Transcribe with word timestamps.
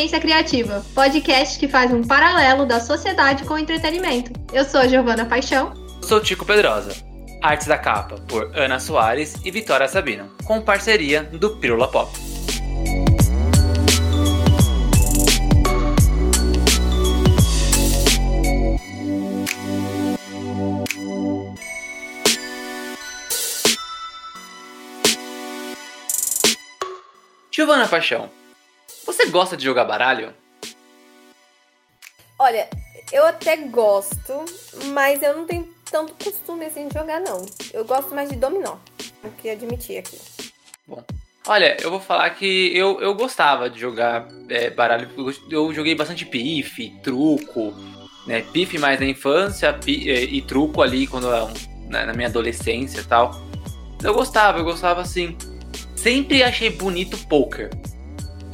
Inteligência 0.00 0.18
Criativa, 0.20 0.86
podcast 0.94 1.58
que 1.58 1.68
faz 1.68 1.92
um 1.92 2.02
paralelo 2.02 2.64
da 2.64 2.80
sociedade 2.80 3.44
com 3.44 3.52
o 3.52 3.58
entretenimento. 3.58 4.32
Eu 4.50 4.64
sou 4.64 4.88
Giovana 4.88 5.26
Paixão. 5.26 5.74
Sou 6.00 6.20
Tico 6.22 6.46
Pedrosa. 6.46 6.96
Artes 7.42 7.66
da 7.66 7.76
capa 7.76 8.14
por 8.26 8.50
Ana 8.56 8.80
Soares 8.80 9.34
e 9.44 9.50
Vitória 9.50 9.86
Sabino, 9.88 10.30
com 10.44 10.62
parceria 10.62 11.24
do 11.24 11.50
Pirula 11.56 11.86
Pop. 11.86 12.10
Giovana 27.50 27.86
Paixão, 27.86 28.30
você 29.12 29.26
gosta 29.26 29.56
de 29.56 29.64
jogar 29.64 29.84
baralho? 29.84 30.32
Olha, 32.38 32.68
eu 33.12 33.26
até 33.26 33.56
gosto, 33.56 34.44
mas 34.92 35.22
eu 35.22 35.36
não 35.36 35.46
tenho 35.46 35.68
tanto 35.90 36.14
costume 36.14 36.64
assim 36.64 36.88
de 36.88 36.94
jogar, 36.94 37.20
não. 37.20 37.44
Eu 37.72 37.84
gosto 37.84 38.14
mais 38.14 38.30
de 38.30 38.36
dominó, 38.36 38.76
o 39.24 39.30
que 39.30 39.50
admitir 39.50 39.98
aqui. 39.98 40.18
Bom, 40.86 41.02
olha, 41.46 41.76
eu 41.82 41.90
vou 41.90 42.00
falar 42.00 42.30
que 42.30 42.74
eu, 42.74 43.00
eu 43.00 43.14
gostava 43.14 43.68
de 43.68 43.78
jogar 43.78 44.28
é, 44.48 44.70
baralho. 44.70 45.08
Eu 45.50 45.72
joguei 45.74 45.94
bastante 45.94 46.24
pife, 46.24 46.90
truco, 47.02 47.74
né? 48.26 48.42
Pife 48.52 48.78
mais 48.78 48.98
na 49.00 49.06
infância 49.06 49.72
pi, 49.72 50.08
é, 50.08 50.22
e 50.22 50.40
truco 50.40 50.80
ali 50.80 51.06
quando 51.06 51.28
na, 51.88 52.06
na 52.06 52.12
minha 52.14 52.28
adolescência 52.28 53.00
e 53.00 53.04
tal. 53.04 53.32
Eu 54.02 54.14
gostava, 54.14 54.58
eu 54.58 54.64
gostava 54.64 55.00
assim. 55.00 55.36
Sempre 55.94 56.42
achei 56.42 56.70
bonito 56.70 57.18
poker. 57.26 57.68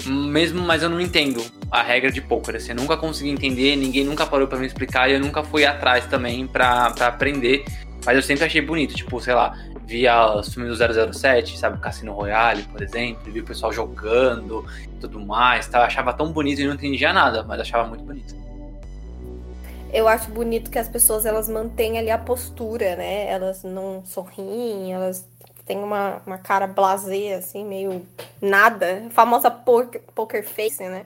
Mesmo, 0.07 0.63
mas 0.63 0.83
eu 0.83 0.89
não 0.89 1.01
entendo 1.01 1.45
a 1.71 1.83
regra 1.83 2.11
de 2.11 2.21
poker. 2.21 2.57
Assim, 2.57 2.71
eu 2.71 2.77
nunca 2.77 2.97
consegui 2.97 3.31
entender, 3.31 3.77
ninguém 3.77 4.05
nunca 4.05 4.27
parou 4.27 4.47
para 4.47 4.59
me 4.59 4.67
explicar 4.67 5.09
e 5.11 5.15
eu 5.15 5.21
nunca 5.21 5.43
fui 5.43 5.65
atrás 5.65 6.07
também 6.07 6.47
pra 6.47 6.87
aprender. 7.01 7.65
Mas 8.05 8.17
eu 8.17 8.23
sempre 8.23 8.45
achei 8.45 8.61
bonito, 8.61 8.95
tipo, 8.95 9.21
sei 9.21 9.35
lá, 9.35 9.59
via 9.85 10.37
os 10.37 10.53
filmes 10.53 10.79
do 10.79 11.13
007, 11.13 11.59
sabe, 11.59 11.79
Cassino 11.81 12.13
Royale, 12.13 12.63
por 12.65 12.83
exemplo, 12.83 13.33
via 13.33 13.43
o 13.43 13.45
pessoal 13.45 13.73
jogando 13.73 14.65
e 14.85 15.01
tudo 15.01 15.19
mais, 15.19 15.67
tá? 15.67 15.79
Eu 15.79 15.85
achava 15.85 16.13
tão 16.13 16.31
bonito 16.31 16.61
e 16.61 16.67
não 16.67 16.75
entendia 16.75 17.13
nada, 17.13 17.43
mas 17.43 17.61
achava 17.61 17.89
muito 17.89 18.05
bonito. 18.05 18.37
Eu 19.93 20.07
acho 20.07 20.31
bonito 20.31 20.71
que 20.71 20.79
as 20.79 20.89
pessoas 20.89 21.25
elas 21.25 21.49
mantêm 21.49 21.99
ali 21.99 22.11
a 22.11 22.19
postura, 22.19 22.97
né? 22.97 23.29
Elas 23.29 23.63
não 23.63 24.03
sorriem, 24.05 24.93
elas 24.93 25.27
tem 25.67 25.79
uma, 25.79 26.23
uma 26.25 26.39
cara 26.39 26.67
blasé, 26.67 27.35
assim, 27.35 27.65
meio 27.65 28.07
nada. 28.41 29.05
A 29.07 29.11
famosa 29.11 29.51
poker, 29.51 30.01
poker 30.15 30.45
face, 30.47 30.83
né? 30.89 31.05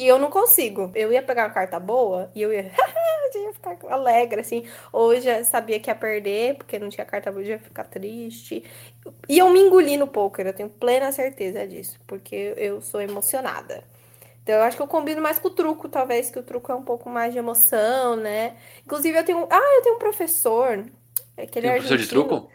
E 0.00 0.06
eu 0.06 0.18
não 0.18 0.30
consigo. 0.30 0.90
Eu 0.94 1.12
ia 1.12 1.22
pegar 1.22 1.46
uma 1.46 1.54
carta 1.54 1.78
boa 1.80 2.30
e 2.34 2.42
eu 2.42 2.52
ia, 2.52 2.70
eu 3.34 3.42
ia 3.42 3.52
ficar 3.52 3.76
alegre, 3.90 4.40
assim. 4.40 4.64
Hoje 4.92 5.28
eu 5.28 5.44
sabia 5.44 5.80
que 5.80 5.90
ia 5.90 5.94
perder, 5.96 6.56
porque 6.56 6.78
não 6.78 6.88
tinha 6.88 7.04
carta 7.04 7.30
boa, 7.30 7.42
eu 7.42 7.50
ia 7.50 7.58
ficar 7.58 7.84
triste. 7.84 8.64
E 9.28 9.38
eu 9.38 9.50
me 9.50 9.60
engoli 9.60 9.96
no 9.96 10.06
poker, 10.06 10.46
eu 10.46 10.54
tenho 10.54 10.68
plena 10.68 11.10
certeza 11.10 11.66
disso, 11.66 12.00
porque 12.06 12.54
eu 12.56 12.80
sou 12.80 13.00
emocionada. 13.00 13.82
Então 14.42 14.56
eu 14.56 14.62
acho 14.62 14.76
que 14.76 14.82
eu 14.82 14.88
combino 14.88 15.20
mais 15.20 15.38
com 15.38 15.48
o 15.48 15.50
truco, 15.52 15.88
talvez, 15.88 16.30
que 16.30 16.38
o 16.38 16.42
truco 16.42 16.70
é 16.70 16.74
um 16.74 16.82
pouco 16.82 17.08
mais 17.08 17.32
de 17.32 17.38
emoção, 17.38 18.16
né? 18.16 18.56
Inclusive 18.84 19.18
eu 19.18 19.24
tenho. 19.24 19.46
Ah, 19.50 19.76
eu 19.76 19.82
tenho 19.82 19.96
um 19.96 20.00
professor. 20.00 20.84
É 21.36 21.46
que 21.46 21.58
ele 21.58 21.68
é 21.68 21.74
professor 21.74 21.98
de 21.98 22.08
truco? 22.08 22.50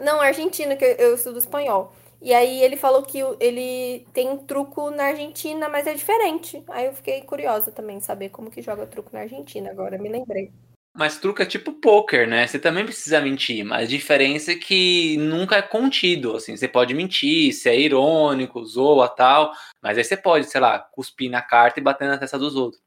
Não, 0.00 0.20
argentino, 0.20 0.76
que 0.76 0.84
eu 0.98 1.14
estudo 1.14 1.38
espanhol. 1.38 1.92
E 2.22 2.34
aí 2.34 2.62
ele 2.62 2.76
falou 2.76 3.02
que 3.02 3.18
ele 3.40 4.06
tem 4.12 4.28
um 4.28 4.36
truco 4.36 4.90
na 4.90 5.04
Argentina, 5.04 5.68
mas 5.68 5.86
é 5.86 5.94
diferente. 5.94 6.62
Aí 6.68 6.86
eu 6.86 6.92
fiquei 6.92 7.22
curiosa 7.22 7.72
também 7.72 7.98
saber 7.98 8.28
como 8.28 8.50
que 8.50 8.60
joga 8.60 8.86
truco 8.86 9.10
na 9.12 9.20
Argentina, 9.20 9.70
agora 9.70 9.96
me 9.96 10.08
lembrei. 10.08 10.52
Mas 10.94 11.18
truco 11.18 11.40
é 11.40 11.46
tipo 11.46 11.72
poker, 11.72 12.28
né? 12.28 12.46
Você 12.46 12.58
também 12.58 12.84
precisa 12.84 13.20
mentir, 13.20 13.64
mas 13.64 13.84
a 13.84 13.90
diferença 13.90 14.52
é 14.52 14.56
que 14.56 15.16
nunca 15.18 15.56
é 15.56 15.62
contido, 15.62 16.36
assim. 16.36 16.56
Você 16.56 16.66
pode 16.66 16.92
mentir, 16.92 17.54
ser 17.54 17.70
é 17.70 17.80
irônico, 17.80 18.64
zoa 18.64 19.08
tal, 19.08 19.52
mas 19.80 19.96
aí 19.96 20.04
você 20.04 20.16
pode, 20.16 20.50
sei 20.50 20.60
lá, 20.60 20.78
cuspir 20.78 21.30
na 21.30 21.40
carta 21.40 21.78
e 21.78 21.82
bater 21.82 22.08
na 22.08 22.18
testa 22.18 22.38
dos 22.38 22.56
outros. 22.56 22.82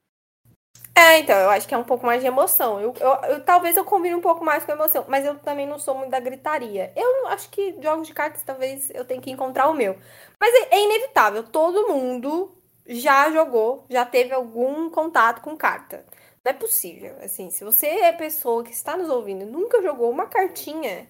É, 0.96 1.20
então, 1.20 1.36
eu 1.36 1.50
acho 1.50 1.68
que 1.68 1.74
é 1.74 1.78
um 1.78 1.84
pouco 1.84 2.06
mais 2.06 2.22
de 2.22 2.28
emoção. 2.28 2.80
Eu, 2.80 2.94
eu, 3.00 3.10
eu, 3.32 3.44
talvez 3.44 3.76
eu 3.76 3.84
combine 3.84 4.14
um 4.14 4.22
pouco 4.22 4.46
mais 4.46 4.64
com 4.64 4.72
emoção, 4.72 5.06
mas 5.08 5.26
eu 5.26 5.38
também 5.40 5.66
não 5.66 5.80
sou 5.80 5.96
muito 5.96 6.12
da 6.12 6.20
gritaria. 6.20 6.94
Eu 6.96 7.28
acho 7.28 7.50
que 7.50 7.76
jogos 7.82 8.08
de 8.08 8.14
cartas 8.14 8.44
talvez 8.44 8.92
eu 8.92 9.04
tenha 9.04 9.22
que 9.22 9.32
encontrar 9.32 9.70
o 9.70 9.74
meu. 9.74 9.98
Mas 10.40 10.54
é, 10.54 10.76
é 10.76 10.84
inevitável, 10.84 11.44
todo 11.44 11.88
mundo 11.88 12.56
já 12.86 13.32
jogou, 13.32 13.86
já 13.90 14.06
teve 14.06 14.34
algum 14.34 14.90
contato 14.90 15.42
com 15.42 15.58
carta. 15.58 16.06
Não 16.44 16.52
é 16.52 16.54
possível. 16.54 17.16
Assim, 17.24 17.50
se 17.50 17.64
você 17.64 17.88
é 17.88 18.12
pessoa 18.12 18.64
que 18.64 18.72
está 18.72 18.96
nos 18.98 19.10
ouvindo 19.10 19.46
nunca 19.46 19.82
jogou 19.82 20.12
uma 20.12 20.28
cartinha, 20.28 21.10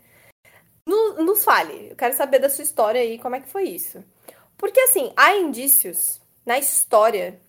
no, 0.86 1.24
nos 1.24 1.44
fale. 1.44 1.90
Eu 1.92 1.96
quero 1.96 2.16
saber 2.16 2.40
da 2.40 2.50
sua 2.50 2.64
história 2.64 3.02
aí, 3.02 3.20
como 3.20 3.36
é 3.36 3.42
que 3.42 3.50
foi 3.50 3.64
isso. 3.64 4.04
Porque, 4.58 4.80
assim, 4.80 5.12
há 5.18 5.36
indícios 5.36 6.22
na 6.46 6.58
história 6.60 7.40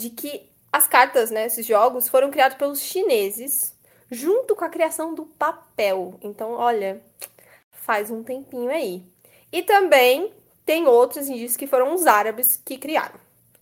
de 0.00 0.10
que 0.10 0.53
as 0.74 0.88
cartas, 0.88 1.30
né, 1.30 1.46
esses 1.46 1.64
jogos, 1.64 2.08
foram 2.08 2.32
criados 2.32 2.56
pelos 2.56 2.80
chineses 2.80 3.72
junto 4.10 4.56
com 4.56 4.64
a 4.64 4.68
criação 4.68 5.14
do 5.14 5.24
papel. 5.24 6.18
Então, 6.20 6.50
olha, 6.50 7.00
faz 7.70 8.10
um 8.10 8.24
tempinho 8.24 8.68
aí. 8.68 9.06
E 9.52 9.62
também 9.62 10.34
tem 10.66 10.88
outros 10.88 11.28
indícios 11.28 11.56
que 11.56 11.68
foram 11.68 11.94
os 11.94 12.08
árabes 12.08 12.60
que 12.64 12.76
criaram. 12.76 13.20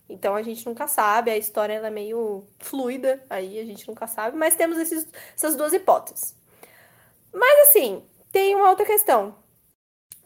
Então 0.09 0.33
a 0.35 0.41
gente 0.41 0.65
nunca 0.65 0.87
sabe, 0.87 1.29
a 1.29 1.37
história 1.37 1.73
é 1.73 1.89
meio 1.91 2.47
fluida, 2.57 3.23
aí 3.29 3.59
a 3.59 3.63
gente 3.63 3.87
nunca 3.87 4.07
sabe, 4.07 4.35
mas 4.35 4.55
temos 4.55 4.79
esses, 4.79 5.07
essas 5.35 5.55
duas 5.55 5.71
hipóteses. 5.71 6.35
Mas 7.31 7.69
assim, 7.69 8.03
tem 8.31 8.55
uma 8.55 8.71
outra 8.71 8.87
questão. 8.87 9.35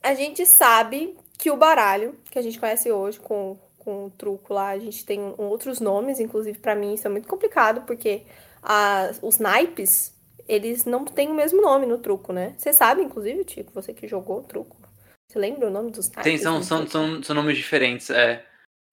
A 0.01 0.13
gente 0.13 0.45
sabe 0.45 1.17
que 1.37 1.51
o 1.51 1.57
baralho, 1.57 2.17
que 2.31 2.39
a 2.39 2.41
gente 2.41 2.57
conhece 2.57 2.89
hoje 2.89 3.19
com 3.19 3.59
com 3.87 4.07
o 4.07 4.09
truco 4.09 4.53
lá, 4.53 4.71
a 4.71 4.77
gente 4.77 5.05
tem 5.05 5.33
outros 5.37 5.79
nomes, 5.79 6.19
inclusive 6.19 6.59
para 6.59 6.75
mim 6.75 6.93
isso 6.93 7.07
é 7.07 7.09
muito 7.09 7.25
complicado, 7.25 7.83
porque 7.83 8.23
a, 8.61 9.11
os 9.21 9.39
naipes, 9.39 10.13
eles 10.45 10.83
não 10.83 11.05
têm 11.05 11.29
o 11.29 11.33
mesmo 11.33 11.61
nome 11.61 11.85
no 11.85 11.97
truco, 11.97 12.33
né? 12.33 12.53
Você 12.57 12.73
sabe, 12.73 13.01
inclusive, 13.01 13.45
Tico, 13.45 13.71
você 13.71 13.93
que 13.93 14.05
jogou 14.05 14.39
o 14.39 14.43
truco. 14.43 14.75
Você 15.31 15.39
lembra 15.39 15.67
o 15.67 15.71
nome 15.71 15.89
dos 15.89 16.09
naipes? 16.09 16.23
Tem, 16.25 16.37
são, 16.37 16.61
são, 16.61 16.85
são, 16.85 17.23
são, 17.23 17.33
nomes 17.33 17.55
diferentes, 17.55 18.09
é. 18.09 18.45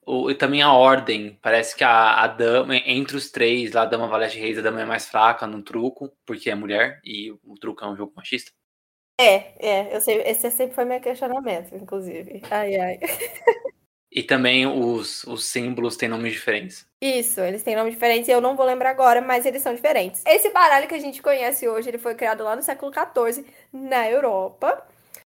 O, 0.06 0.30
e 0.30 0.34
também 0.36 0.62
a 0.62 0.72
ordem. 0.72 1.36
Parece 1.42 1.74
que 1.74 1.82
a, 1.82 2.22
a 2.22 2.28
dama, 2.28 2.76
entre 2.76 3.16
os 3.16 3.32
três, 3.32 3.72
lá, 3.72 3.82
a 3.82 3.86
dama 3.86 4.06
valete 4.06 4.38
reis, 4.38 4.56
a 4.58 4.62
dama 4.62 4.80
é 4.80 4.84
mais 4.84 5.08
fraca 5.08 5.44
no 5.44 5.60
truco, 5.60 6.16
porque 6.24 6.50
é 6.50 6.54
mulher, 6.54 7.00
e 7.04 7.32
o 7.32 7.56
truco 7.60 7.84
é 7.84 7.88
um 7.88 7.96
jogo 7.96 8.12
machista. 8.14 8.52
É, 9.20 9.54
é, 9.58 9.96
eu 9.96 10.00
sei, 10.00 10.22
esse 10.22 10.48
sempre 10.52 10.76
foi 10.76 10.84
meu 10.84 11.00
questionamento, 11.00 11.74
inclusive. 11.74 12.42
Ai, 12.48 12.76
ai. 12.76 12.98
E 14.14 14.22
também 14.22 14.64
os, 14.64 15.24
os 15.24 15.44
símbolos 15.44 15.96
têm 15.96 16.08
nomes 16.08 16.32
diferentes. 16.32 16.86
Isso, 17.02 17.40
eles 17.40 17.64
têm 17.64 17.74
nomes 17.74 17.94
diferentes 17.94 18.28
e 18.28 18.30
eu 18.30 18.40
não 18.40 18.54
vou 18.54 18.64
lembrar 18.64 18.90
agora, 18.90 19.20
mas 19.20 19.44
eles 19.44 19.60
são 19.60 19.74
diferentes. 19.74 20.22
Esse 20.24 20.50
baralho 20.50 20.86
que 20.86 20.94
a 20.94 21.00
gente 21.00 21.20
conhece 21.20 21.68
hoje, 21.68 21.88
ele 21.88 21.98
foi 21.98 22.14
criado 22.14 22.44
lá 22.44 22.54
no 22.54 22.62
século 22.62 22.92
XIV, 22.92 23.44
na 23.72 24.08
Europa. 24.08 24.86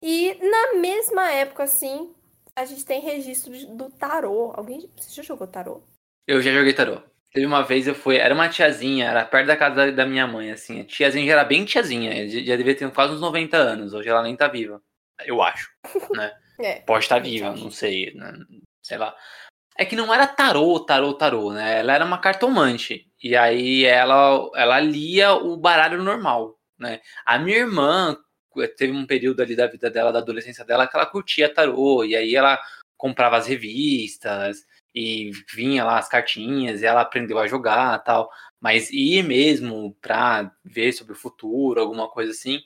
E 0.03 0.35
na 0.43 0.81
mesma 0.81 1.31
época, 1.31 1.63
assim, 1.63 2.13
a 2.57 2.65
gente 2.65 2.85
tem 2.85 3.01
registro 3.01 3.53
do 3.77 3.89
tarô. 3.91 4.53
Alguém. 4.57 4.91
Você 4.97 5.15
já 5.15 5.23
jogou 5.23 5.47
tarô? 5.47 5.81
Eu 6.27 6.43
já 6.43 6.53
joguei 6.53 6.73
tarô. 6.73 7.01
Teve 7.33 7.47
uma 7.47 7.63
vez 7.63 7.87
eu 7.87 7.95
fui, 7.95 8.17
era 8.17 8.35
uma 8.35 8.49
tiazinha, 8.49 9.09
era 9.09 9.25
perto 9.25 9.47
da 9.47 9.57
casa 9.57 9.93
da, 9.93 10.05
minha 10.05 10.27
mãe, 10.27 10.51
assim. 10.51 10.81
A 10.81 10.85
tiazinha 10.85 11.27
já 11.27 11.33
era 11.33 11.45
bem 11.45 11.65
tiazinha, 11.65 12.29
já 12.29 12.57
devia 12.57 12.77
ter 12.77 12.91
quase 12.93 13.15
uns 13.15 13.21
90 13.21 13.57
anos. 13.57 13.95
Hoje 13.95 14.09
ela 14.09 14.23
nem 14.23 14.37
tá 14.37 14.49
viva. 14.49 14.83
Eu 15.25 15.41
acho, 15.41 15.71
né? 16.13 16.33
É, 16.59 16.81
Pode 16.81 17.05
estar 17.05 17.19
viva, 17.19 17.55
não 17.55 17.71
sei, 17.71 18.13
né? 18.15 18.33
sei 18.83 18.99
lá. 18.99 19.15
É 19.77 19.85
que 19.85 19.97
não 19.97 20.13
era 20.15 20.27
tarô, 20.27 20.79
tarô, 20.81 21.15
tarô, 21.15 21.53
né? 21.53 21.81
Ela 21.81 21.95
era 21.95 22.05
uma 22.05 22.19
cartomante. 22.19 23.11
E 23.23 23.35
aí 23.35 23.85
ela, 23.85 24.51
ela 24.55 24.79
lia 24.79 25.33
o 25.33 25.57
baralho 25.57 26.03
normal, 26.03 26.57
né? 26.79 27.01
A 27.27 27.39
minha 27.39 27.59
irmã 27.59 28.17
teve 28.77 28.93
um 28.93 29.07
período 29.07 29.41
ali 29.43 29.57
da 29.57 29.67
vida 29.67 29.91
dela, 29.91 30.13
da 30.13 30.21
adolescência 30.21 30.65
dela, 30.65 30.87
que 30.87 30.97
ela 30.97 31.07
curtia 31.07 31.53
tarô. 31.53 32.05
E 32.05 32.15
aí 32.15 32.37
ela 32.37 32.61
comprava 32.97 33.37
as 33.37 33.47
revistas 33.49 34.59
e 34.95 35.33
vinha 35.53 35.85
lá 35.85 35.99
as 35.99 36.09
cartinhas 36.09 36.81
e 36.81 36.87
ela 36.87 37.01
aprendeu 37.01 37.39
a 37.39 37.49
jogar 37.49 37.99
tal. 38.05 38.31
Mas 38.61 38.91
ir 38.91 39.25
mesmo 39.25 39.97
pra 40.01 40.53
ver 40.65 40.93
sobre 40.93 41.15
o 41.15 41.17
futuro, 41.17 41.81
alguma 41.81 42.09
coisa 42.09 42.31
assim, 42.31 42.61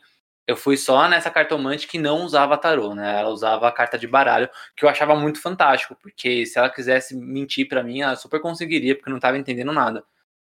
eu 0.49 0.56
fui 0.56 0.79
só 0.79 1.06
nessa 1.06 1.31
cartomante 1.31 1.87
que 1.87 1.99
não 1.99 2.25
usava 2.25 2.56
tarô, 2.56 2.95
né? 2.95 3.21
Ela 3.21 3.29
usava 3.29 3.69
a 3.69 3.73
carta 3.73 3.99
de 3.99 4.06
baralho, 4.09 4.49
que 4.75 4.83
eu 4.83 4.89
achava 4.89 5.15
muito 5.15 5.43
fantástico, 5.43 5.95
porque 6.00 6.47
se 6.47 6.59
ela 6.59 6.71
quisesse 6.71 7.15
mentir 7.15 7.69
para 7.69 7.83
mim, 7.83 8.00
ela 8.00 8.17
super 8.17 8.41
conseguiria, 8.41 8.97
porque 8.97 9.11
não 9.11 9.21
tava 9.21 9.37
entendendo 9.37 9.75
nada. 9.75 10.03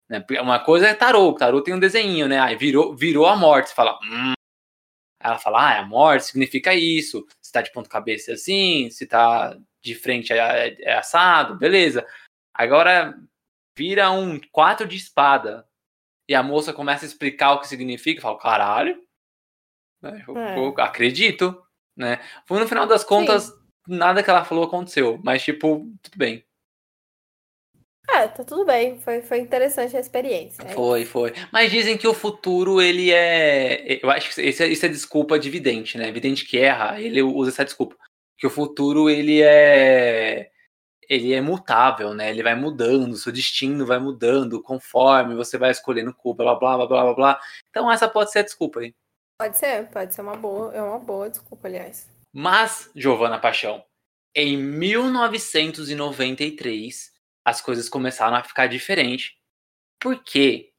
Né? 0.07 0.23
Uma 0.41 0.59
coisa 0.59 0.87
é 0.87 0.93
tarô, 0.93 1.33
tarô 1.33 1.61
tem 1.63 1.73
um 1.73 1.79
desenho, 1.79 2.27
né? 2.27 2.39
Aí 2.39 2.55
virou, 2.55 2.95
virou 2.95 3.25
a 3.25 3.35
morte, 3.35 3.69
você 3.69 3.75
fala, 3.75 3.97
hum. 4.03 4.33
Ela 5.21 5.39
fala, 5.39 5.59
ah, 5.59 5.79
a 5.79 5.85
morte 5.85 6.25
significa 6.25 6.73
isso. 6.73 7.25
Se 7.41 7.51
tá 7.51 7.61
de 7.61 7.71
ponto 7.73 7.89
cabeça 7.89 8.31
é 8.31 8.33
assim, 8.35 8.89
se 8.91 9.07
tá 9.07 9.57
de 9.81 9.95
frente 9.95 10.31
é, 10.31 10.77
é 10.83 10.93
assado, 10.93 11.57
beleza. 11.57 12.05
Agora 12.53 13.17
vira 13.75 14.11
um 14.11 14.39
4 14.51 14.87
de 14.87 14.97
espada. 14.97 15.67
E 16.29 16.35
a 16.35 16.43
moça 16.43 16.71
começa 16.73 17.05
a 17.05 17.07
explicar 17.07 17.53
o 17.53 17.59
que 17.59 17.67
significa. 17.67 18.19
Eu 18.19 18.23
falo, 18.23 18.37
caralho. 18.37 19.08
Né, 20.01 20.23
eu, 20.27 20.37
é. 20.37 20.57
eu 20.57 20.73
acredito. 20.77 21.61
Né? 21.95 22.19
No 22.49 22.67
final 22.67 22.87
das 22.87 23.03
contas, 23.03 23.45
Sim. 23.45 23.53
nada 23.87 24.23
que 24.23 24.29
ela 24.29 24.45
falou 24.45 24.63
aconteceu. 24.63 25.19
Mas, 25.23 25.43
tipo, 25.43 25.87
tudo 26.01 26.17
bem. 26.17 26.45
É, 28.11 28.27
tá 28.27 28.43
tudo 28.43 28.65
bem. 28.65 28.99
Foi, 28.99 29.21
foi 29.21 29.39
interessante 29.39 29.95
a 29.95 29.99
experiência. 29.99 30.63
É 30.63 30.73
foi, 30.73 31.05
foi. 31.05 31.33
Mas 31.51 31.71
dizem 31.71 31.97
que 31.97 32.07
o 32.07 32.13
futuro, 32.13 32.81
ele 32.81 33.11
é. 33.11 33.99
Eu 34.03 34.09
acho 34.09 34.33
que 34.33 34.41
isso 34.41 34.63
é, 34.63 34.67
isso 34.67 34.85
é 34.85 34.89
desculpa 34.89 35.37
de 35.37 35.49
vidente, 35.49 35.97
né? 35.97 36.11
Vidente 36.11 36.45
que 36.45 36.57
erra, 36.57 36.99
ele 36.99 37.21
usa 37.21 37.51
essa 37.51 37.65
desculpa. 37.65 37.95
Que 38.37 38.47
o 38.47 38.49
futuro, 38.49 39.09
ele 39.09 39.41
é. 39.41 40.49
Ele 41.07 41.33
é 41.33 41.41
mutável, 41.41 42.13
né? 42.13 42.29
Ele 42.29 42.43
vai 42.43 42.55
mudando, 42.55 43.15
seu 43.15 43.31
destino 43.31 43.85
vai 43.85 43.99
mudando 43.99 44.61
conforme 44.61 45.35
você 45.35 45.57
vai 45.57 45.71
escolhendo 45.71 46.13
culpa, 46.13 46.43
blá 46.43 46.55
blá 46.55 46.77
blá 46.77 46.87
blá 46.87 47.03
blá 47.03 47.13
blá. 47.13 47.39
Então 47.69 47.91
essa 47.91 48.07
pode 48.07 48.31
ser 48.31 48.39
a 48.39 48.43
desculpa 48.43 48.79
aí. 48.81 48.93
Pode 49.39 49.57
ser, 49.57 49.89
pode 49.89 50.13
ser 50.13 50.21
uma 50.21 50.35
boa, 50.35 50.75
é 50.75 50.81
uma 50.81 50.99
boa 50.99 51.29
desculpa, 51.29 51.69
aliás. 51.69 52.11
Mas, 52.33 52.91
Giovana 52.93 53.39
Paixão, 53.39 53.81
em 54.35 54.57
1993 54.57 57.13
as 57.45 57.61
coisas 57.61 57.87
começaram 57.87 58.35
a 58.35 58.43
ficar 58.43 58.67
diferentes. 58.67 59.31
Porque 59.97 60.73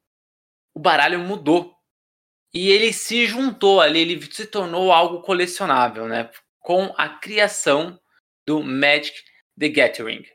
o 0.75 0.81
baralho 0.81 1.21
mudou. 1.21 1.75
E 2.53 2.69
ele 2.69 2.93
se 2.93 3.27
juntou 3.27 3.81
ali, 3.81 4.01
ele 4.01 4.21
se 4.31 4.47
tornou 4.47 4.93
algo 4.93 5.23
colecionável, 5.23 6.07
né? 6.07 6.31
Com 6.59 6.93
a 6.97 7.09
criação 7.09 7.99
do 8.47 8.63
Magic 8.63 9.17
the 9.59 9.69
Gathering, 9.69 10.27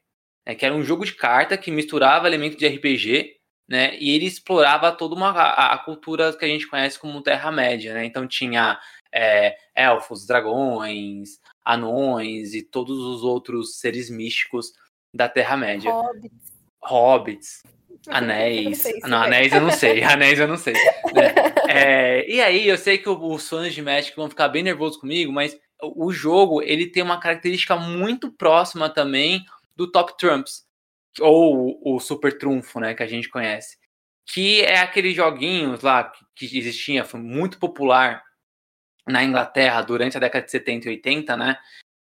né? 0.45 0.55
que 0.55 0.65
era 0.65 0.73
um 0.73 0.83
jogo 0.83 1.05
de 1.05 1.13
carta 1.13 1.57
que 1.57 1.69
misturava 1.69 2.27
elementos 2.27 2.57
de 2.57 2.67
RPG, 2.67 3.34
né? 3.67 3.97
E 3.99 4.11
ele 4.11 4.25
explorava 4.25 4.91
toda 4.91 5.15
uma, 5.15 5.29
a, 5.29 5.73
a 5.73 5.77
cultura 5.77 6.31
que 6.33 6.45
a 6.45 6.47
gente 6.47 6.67
conhece 6.67 6.99
como 6.99 7.21
Terra-média, 7.21 7.93
né? 7.93 8.05
Então 8.05 8.27
tinha 8.27 8.79
é, 9.11 9.55
elfos, 9.75 10.25
dragões, 10.25 11.39
anões 11.63 12.53
e 12.53 12.61
todos 12.61 12.99
os 12.99 13.23
outros 13.23 13.79
seres 13.79 14.09
místicos 14.09 14.73
da 15.13 15.27
Terra-média. 15.27 15.91
Hobbits. 15.91 16.53
Hobbits. 16.81 17.63
Anéis. 18.07 18.83
Não, 19.01 19.09
não 19.09 19.21
anéis 19.23 19.53
eu 19.53 19.61
não 19.61 19.71
sei. 19.71 20.03
Anéis 20.03 20.39
eu 20.39 20.47
não 20.47 20.57
sei. 20.57 20.73
Né? 20.73 21.33
É, 21.67 22.29
e 22.29 22.39
aí, 22.41 22.67
eu 22.67 22.77
sei 22.77 22.97
que 22.97 23.09
os 23.09 23.49
fãs 23.49 23.73
de 23.73 23.81
Magic 23.81 24.15
vão 24.15 24.29
ficar 24.29 24.47
bem 24.49 24.61
nervosos 24.61 24.97
comigo, 24.97 25.31
mas 25.31 25.57
o 25.81 26.11
jogo 26.11 26.61
ele 26.61 26.87
tem 26.87 27.03
uma 27.03 27.19
característica 27.19 27.75
muito 27.75 28.31
próxima 28.31 28.89
também 28.89 29.43
do 29.75 29.91
Top 29.91 30.17
Trumps, 30.17 30.64
ou 31.19 31.79
o 31.83 31.99
Super 31.99 32.37
Trunfo, 32.37 32.79
né, 32.79 32.93
que 32.93 33.03
a 33.03 33.07
gente 33.07 33.29
conhece. 33.29 33.77
Que 34.27 34.61
é 34.61 34.79
aqueles 34.79 35.15
joguinhos 35.15 35.81
lá 35.81 36.11
que, 36.35 36.57
existia, 36.57 37.05
foi 37.05 37.19
muito 37.19 37.59
popular 37.59 38.23
na 39.07 39.23
Inglaterra 39.23 39.81
durante 39.81 40.17
a 40.17 40.19
década 40.19 40.45
de 40.45 40.51
70 40.51 40.87
e 40.87 40.91
80, 40.91 41.37
né? 41.37 41.57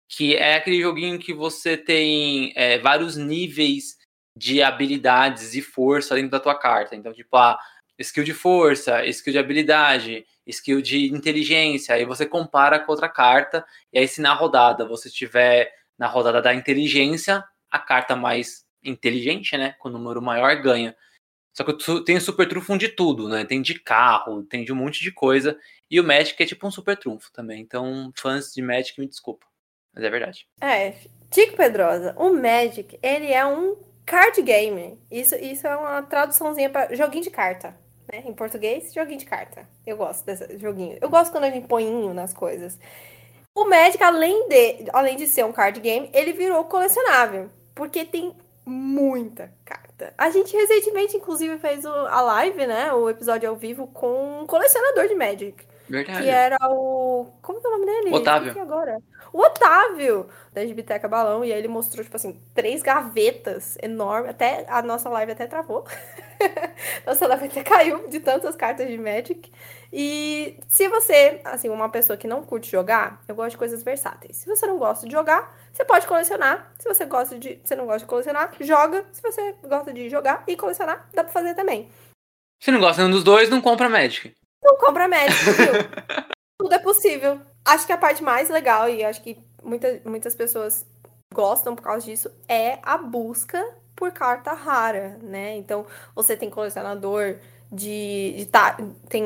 que 0.08 0.36
é 0.36 0.54
aquele 0.54 0.80
joguinho 0.80 1.18
que 1.18 1.32
você 1.32 1.76
tem 1.76 2.52
é, 2.54 2.78
vários 2.78 3.16
níveis 3.16 3.98
de 4.36 4.62
habilidades 4.62 5.54
e 5.54 5.62
força 5.62 6.14
dentro 6.14 6.30
da 6.30 6.40
tua 6.40 6.58
carta. 6.58 6.94
Então, 6.94 7.12
tipo, 7.12 7.36
ah, 7.36 7.58
skill 7.98 8.24
de 8.24 8.34
força, 8.34 9.04
skill 9.06 9.32
de 9.32 9.38
habilidade, 9.38 10.26
skill 10.46 10.80
de 10.82 11.06
inteligência, 11.12 11.94
aí 11.94 12.04
você 12.04 12.26
compara 12.26 12.78
com 12.78 12.92
outra 12.92 13.08
carta, 13.08 13.64
e 13.92 13.98
aí 13.98 14.08
se 14.08 14.20
na 14.20 14.34
rodada 14.34 14.86
você 14.86 15.08
tiver 15.10 15.72
na 15.98 16.06
rodada 16.06 16.42
da 16.42 16.54
inteligência, 16.54 17.44
a 17.70 17.78
carta 17.78 18.16
mais 18.16 18.64
inteligente, 18.84 19.56
né, 19.56 19.74
com 19.78 19.88
o 19.88 19.92
número 19.92 20.20
maior 20.20 20.54
ganha. 20.60 20.96
Só 21.54 21.62
que 21.62 22.04
tem 22.04 22.18
super 22.18 22.48
trunfo 22.48 22.76
de 22.76 22.88
tudo, 22.88 23.28
né? 23.28 23.44
Tem 23.44 23.62
de 23.62 23.78
carro, 23.78 24.42
tem 24.42 24.64
de 24.64 24.72
um 24.72 24.76
monte 24.76 25.00
de 25.00 25.12
coisa. 25.12 25.56
E 25.88 26.00
o 26.00 26.04
Magic 26.04 26.42
é 26.42 26.46
tipo 26.46 26.66
um 26.66 26.70
super 26.70 26.96
trunfo 26.96 27.30
também. 27.32 27.60
Então, 27.60 28.12
fãs 28.16 28.52
de 28.52 28.60
Magic, 28.60 28.98
me 28.98 29.06
desculpa. 29.06 29.46
Mas 29.94 30.02
é 30.02 30.10
verdade. 30.10 30.48
É, 30.60 30.94
Tico 31.30 31.56
Pedrosa, 31.56 32.12
o 32.18 32.32
Magic, 32.32 32.98
ele 33.00 33.32
é 33.32 33.46
um 33.46 33.76
card 34.04 34.42
game. 34.42 34.98
Isso, 35.08 35.36
isso 35.36 35.64
é 35.66 35.76
uma 35.76 36.02
traduçãozinha 36.02 36.68
para 36.68 36.92
joguinho 36.96 37.22
de 37.22 37.30
carta. 37.30 37.76
Né? 38.12 38.24
Em 38.26 38.34
português, 38.34 38.92
joguinho 38.92 39.20
de 39.20 39.24
carta. 39.24 39.68
Eu 39.86 39.96
gosto 39.96 40.26
desse 40.26 40.58
joguinho. 40.58 40.98
Eu 41.00 41.08
gosto 41.08 41.30
quando 41.30 41.44
gente 41.44 41.68
põe 41.68 41.88
nas 42.12 42.34
coisas. 42.34 42.76
O 43.56 43.68
Magic, 43.68 44.02
além 44.02 44.48
de, 44.48 44.90
além 44.92 45.16
de 45.16 45.28
ser 45.28 45.44
um 45.44 45.52
card 45.52 45.78
game, 45.78 46.10
ele 46.12 46.32
virou 46.32 46.64
colecionável. 46.64 47.48
Porque 47.74 48.04
tem 48.04 48.34
muita 48.64 49.52
carta. 49.64 50.12
A 50.16 50.30
gente 50.30 50.56
recentemente, 50.56 51.16
inclusive, 51.16 51.58
fez 51.58 51.84
o, 51.84 51.88
a 51.88 52.20
live, 52.20 52.66
né? 52.66 52.92
O 52.92 53.08
episódio 53.08 53.48
ao 53.48 53.56
vivo 53.56 53.86
com 53.88 54.42
um 54.42 54.46
colecionador 54.46 55.08
de 55.08 55.14
Magic. 55.14 55.66
Verdade. 55.88 56.22
Que 56.22 56.28
era 56.28 56.56
o. 56.70 57.26
Como 57.42 57.60
é 57.62 57.68
o 57.68 57.70
nome 57.70 57.86
dele? 57.86 58.14
Otávio. 58.14 58.60
agora. 58.60 58.98
O 59.34 59.40
Otávio, 59.40 60.28
da 60.52 60.64
Gibiteca 60.64 61.08
Balão. 61.08 61.44
E 61.44 61.52
aí 61.52 61.58
ele 61.58 61.66
mostrou, 61.66 62.04
tipo 62.04 62.14
assim, 62.14 62.40
três 62.54 62.82
gavetas 62.82 63.76
enormes. 63.82 64.30
Até 64.30 64.64
a 64.68 64.80
nossa 64.80 65.08
live 65.08 65.32
até 65.32 65.44
travou. 65.48 65.84
nossa 67.04 67.26
live 67.26 67.46
até 67.46 67.64
caiu 67.64 68.06
de 68.06 68.20
tantas 68.20 68.54
cartas 68.54 68.86
de 68.86 68.96
Magic. 68.96 69.50
E 69.92 70.56
se 70.68 70.86
você, 70.86 71.40
assim, 71.44 71.68
uma 71.68 71.88
pessoa 71.88 72.16
que 72.16 72.28
não 72.28 72.44
curte 72.44 72.70
jogar, 72.70 73.24
eu 73.26 73.34
gosto 73.34 73.50
de 73.50 73.58
coisas 73.58 73.82
versáteis. 73.82 74.36
Se 74.36 74.46
você 74.46 74.68
não 74.68 74.78
gosta 74.78 75.04
de 75.04 75.12
jogar, 75.12 75.52
você 75.72 75.84
pode 75.84 76.06
colecionar. 76.06 76.72
Se 76.78 76.88
você 76.88 77.04
gosta 77.04 77.36
de. 77.36 77.58
Você 77.64 77.74
não 77.74 77.86
gosta 77.86 78.00
de 78.00 78.06
colecionar, 78.06 78.52
joga. 78.60 79.04
Se 79.10 79.20
você 79.20 79.56
gosta 79.64 79.92
de 79.92 80.08
jogar 80.08 80.44
e 80.46 80.56
colecionar, 80.56 81.08
dá 81.12 81.24
pra 81.24 81.32
fazer 81.32 81.54
também. 81.54 81.90
Se 82.62 82.70
não 82.70 82.78
gosta 82.78 83.02
de 83.02 83.08
um 83.08 83.10
dos 83.10 83.24
dois, 83.24 83.50
não 83.50 83.60
compra 83.60 83.88
Magic. 83.88 84.32
Não 84.62 84.78
compra 84.78 85.08
médico, 85.08 85.50
viu? 85.50 86.24
Tudo 86.58 86.74
é 86.74 86.78
possível. 86.78 87.40
Acho 87.64 87.86
que 87.86 87.92
a 87.92 87.98
parte 87.98 88.22
mais 88.22 88.48
legal, 88.48 88.88
e 88.88 89.04
acho 89.04 89.22
que 89.22 89.38
muita, 89.62 90.00
muitas 90.04 90.34
pessoas 90.34 90.86
gostam 91.32 91.74
por 91.74 91.82
causa 91.82 92.06
disso, 92.06 92.30
é 92.48 92.78
a 92.82 92.96
busca 92.96 93.62
por 93.96 94.12
carta 94.12 94.52
rara, 94.52 95.18
né? 95.22 95.56
Então, 95.56 95.86
você 96.14 96.36
tem 96.36 96.50
colecionador 96.50 97.36
de. 97.70 98.34
de 98.36 98.50
tem, 99.08 99.24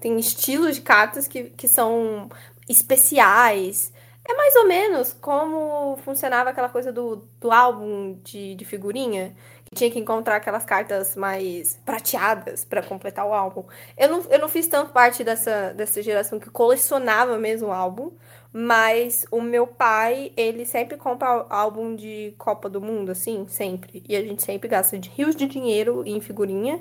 tem 0.00 0.18
estilos 0.18 0.76
de 0.76 0.82
cartas 0.82 1.26
que, 1.26 1.44
que 1.50 1.68
são 1.68 2.28
especiais. 2.68 3.92
É 4.26 4.34
mais 4.34 4.56
ou 4.56 4.66
menos 4.66 5.12
como 5.12 5.98
funcionava 5.98 6.50
aquela 6.50 6.68
coisa 6.70 6.90
do, 6.90 7.28
do 7.38 7.52
álbum 7.52 8.18
de, 8.24 8.54
de 8.54 8.64
figurinha 8.64 9.36
tinha 9.74 9.90
que 9.90 9.98
encontrar 9.98 10.36
aquelas 10.36 10.64
cartas 10.64 11.14
mais 11.16 11.78
prateadas 11.84 12.64
para 12.64 12.82
completar 12.82 13.26
o 13.26 13.34
álbum. 13.34 13.64
Eu 13.96 14.08
não, 14.08 14.20
eu 14.30 14.38
não 14.38 14.48
fiz 14.48 14.66
tanto 14.66 14.92
parte 14.92 15.22
dessa, 15.22 15.74
dessa 15.74 16.02
geração 16.02 16.38
que 16.38 16.48
colecionava 16.48 17.36
mesmo 17.36 17.68
o 17.68 17.72
álbum, 17.72 18.12
mas 18.52 19.26
o 19.30 19.40
meu 19.40 19.66
pai, 19.66 20.32
ele 20.36 20.64
sempre 20.64 20.96
compra 20.96 21.44
álbum 21.50 21.96
de 21.96 22.34
Copa 22.38 22.70
do 22.70 22.80
Mundo, 22.80 23.10
assim, 23.10 23.46
sempre. 23.48 24.02
E 24.08 24.14
a 24.14 24.22
gente 24.22 24.42
sempre 24.42 24.68
gasta 24.68 24.96
de 24.96 25.10
rios 25.10 25.34
de 25.34 25.46
dinheiro 25.46 26.04
em 26.06 26.20
figurinha 26.20 26.80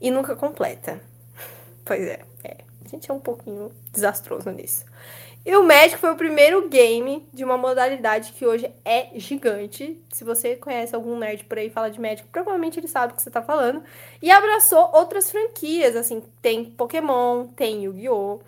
e 0.00 0.10
nunca 0.10 0.36
completa. 0.36 1.00
Pois 1.84 2.02
é, 2.02 2.20
é. 2.44 2.58
A 2.84 2.88
gente 2.88 3.10
é 3.10 3.14
um 3.14 3.18
pouquinho 3.18 3.72
desastroso 3.90 4.50
nisso. 4.50 4.84
E 5.48 5.56
o 5.56 5.62
Magic 5.62 5.96
foi 5.96 6.12
o 6.12 6.14
primeiro 6.14 6.68
game 6.68 7.26
de 7.32 7.42
uma 7.42 7.56
modalidade 7.56 8.32
que 8.32 8.44
hoje 8.44 8.70
é 8.84 9.08
gigante. 9.14 9.98
Se 10.12 10.22
você 10.22 10.54
conhece 10.56 10.94
algum 10.94 11.16
nerd 11.16 11.42
por 11.44 11.56
aí 11.56 11.68
e 11.68 11.70
fala 11.70 11.90
de 11.90 11.98
Magic, 11.98 12.28
provavelmente 12.28 12.78
ele 12.78 12.86
sabe 12.86 13.14
o 13.14 13.16
que 13.16 13.22
você 13.22 13.30
tá 13.30 13.40
falando. 13.40 13.82
E 14.20 14.30
abraçou 14.30 14.90
outras 14.92 15.30
franquias, 15.30 15.96
assim, 15.96 16.22
tem 16.42 16.66
Pokémon, 16.66 17.46
tem 17.46 17.84
Yu-Gi-Oh! 17.84 18.40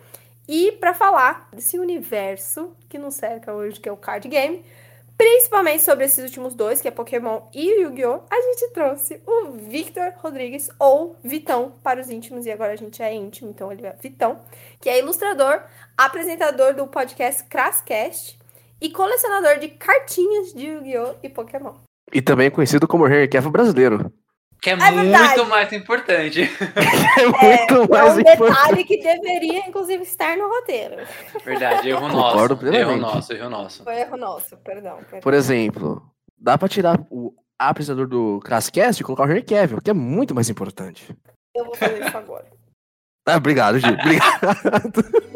E 0.47 0.73
para 0.73 0.93
falar 0.93 1.49
desse 1.51 1.79
universo 1.79 2.71
que 2.87 2.99
nos 2.99 3.15
cerca 3.15 3.51
hoje, 3.51 3.79
que 3.79 3.89
é 3.89 3.91
o 3.91 3.97
card 3.97 4.27
game, 4.27 4.63
principalmente 5.21 5.83
sobre 5.83 6.05
esses 6.05 6.23
últimos 6.23 6.55
dois, 6.55 6.81
que 6.81 6.87
é 6.87 6.91
Pokémon 6.91 7.41
e 7.53 7.83
Yu-Gi-Oh!, 7.83 8.23
a 8.27 8.41
gente 8.41 8.73
trouxe 8.73 9.21
o 9.27 9.51
Victor 9.51 10.13
Rodrigues, 10.17 10.67
ou 10.79 11.15
Vitão 11.23 11.73
para 11.83 12.01
os 12.01 12.09
íntimos, 12.09 12.47
e 12.47 12.51
agora 12.51 12.73
a 12.73 12.75
gente 12.75 13.03
é 13.03 13.13
íntimo, 13.13 13.51
então 13.51 13.71
ele 13.71 13.85
é 13.85 13.95
Vitão, 14.01 14.41
que 14.81 14.89
é 14.89 14.97
ilustrador, 14.97 15.61
apresentador 15.95 16.73
do 16.73 16.87
podcast 16.87 17.43
Crasscast 17.43 18.39
e 18.81 18.89
colecionador 18.89 19.59
de 19.59 19.67
cartinhas 19.67 20.53
de 20.55 20.65
Yu-Gi-Oh! 20.65 21.13
e 21.21 21.29
Pokémon. 21.29 21.75
E 22.11 22.19
também 22.19 22.49
conhecido 22.49 22.87
como 22.87 23.05
Henry 23.05 23.27
Cavill 23.27 23.51
brasileiro. 23.51 24.11
Que 24.61 24.69
é, 24.69 24.73
é 24.73 24.91
muito 24.91 25.45
mais 25.47 25.73
importante. 25.73 26.41
é 27.17 27.25
muito 27.25 27.83
é, 27.83 27.87
mais 27.87 28.13
é 28.13 28.15
um 28.15 28.19
importante. 28.19 28.49
detalhe 28.49 28.83
que 28.83 28.97
deveria, 28.97 29.67
inclusive, 29.67 30.03
estar 30.03 30.37
no 30.37 30.47
roteiro. 30.47 30.97
Verdade, 31.43 31.89
erro 31.89 32.07
nosso. 32.07 32.67
Erro 32.67 32.95
nosso, 32.97 33.33
erro 33.33 33.49
nosso. 33.49 33.83
Foi 33.83 33.99
erro 33.99 34.17
nosso, 34.17 34.57
perdão, 34.57 34.97
perdão. 34.97 35.21
Por 35.21 35.33
exemplo, 35.33 36.03
dá 36.37 36.59
pra 36.59 36.69
tirar 36.69 36.99
o 37.09 37.33
apresentador 37.57 38.07
do 38.07 38.39
Crasscast 38.43 39.01
e 39.01 39.03
colocar 39.03 39.23
o 39.23 39.31
Henry 39.31 39.41
Cavill, 39.41 39.81
que 39.81 39.89
é 39.89 39.93
muito 39.93 40.35
mais 40.35 40.47
importante. 40.47 41.07
Eu 41.55 41.65
vou 41.65 41.75
fazer 41.75 42.05
isso 42.05 42.15
agora. 42.15 42.45
Ah, 43.27 43.37
obrigado, 43.37 43.79
Gi. 43.79 43.87
Obrigado. 43.87 45.21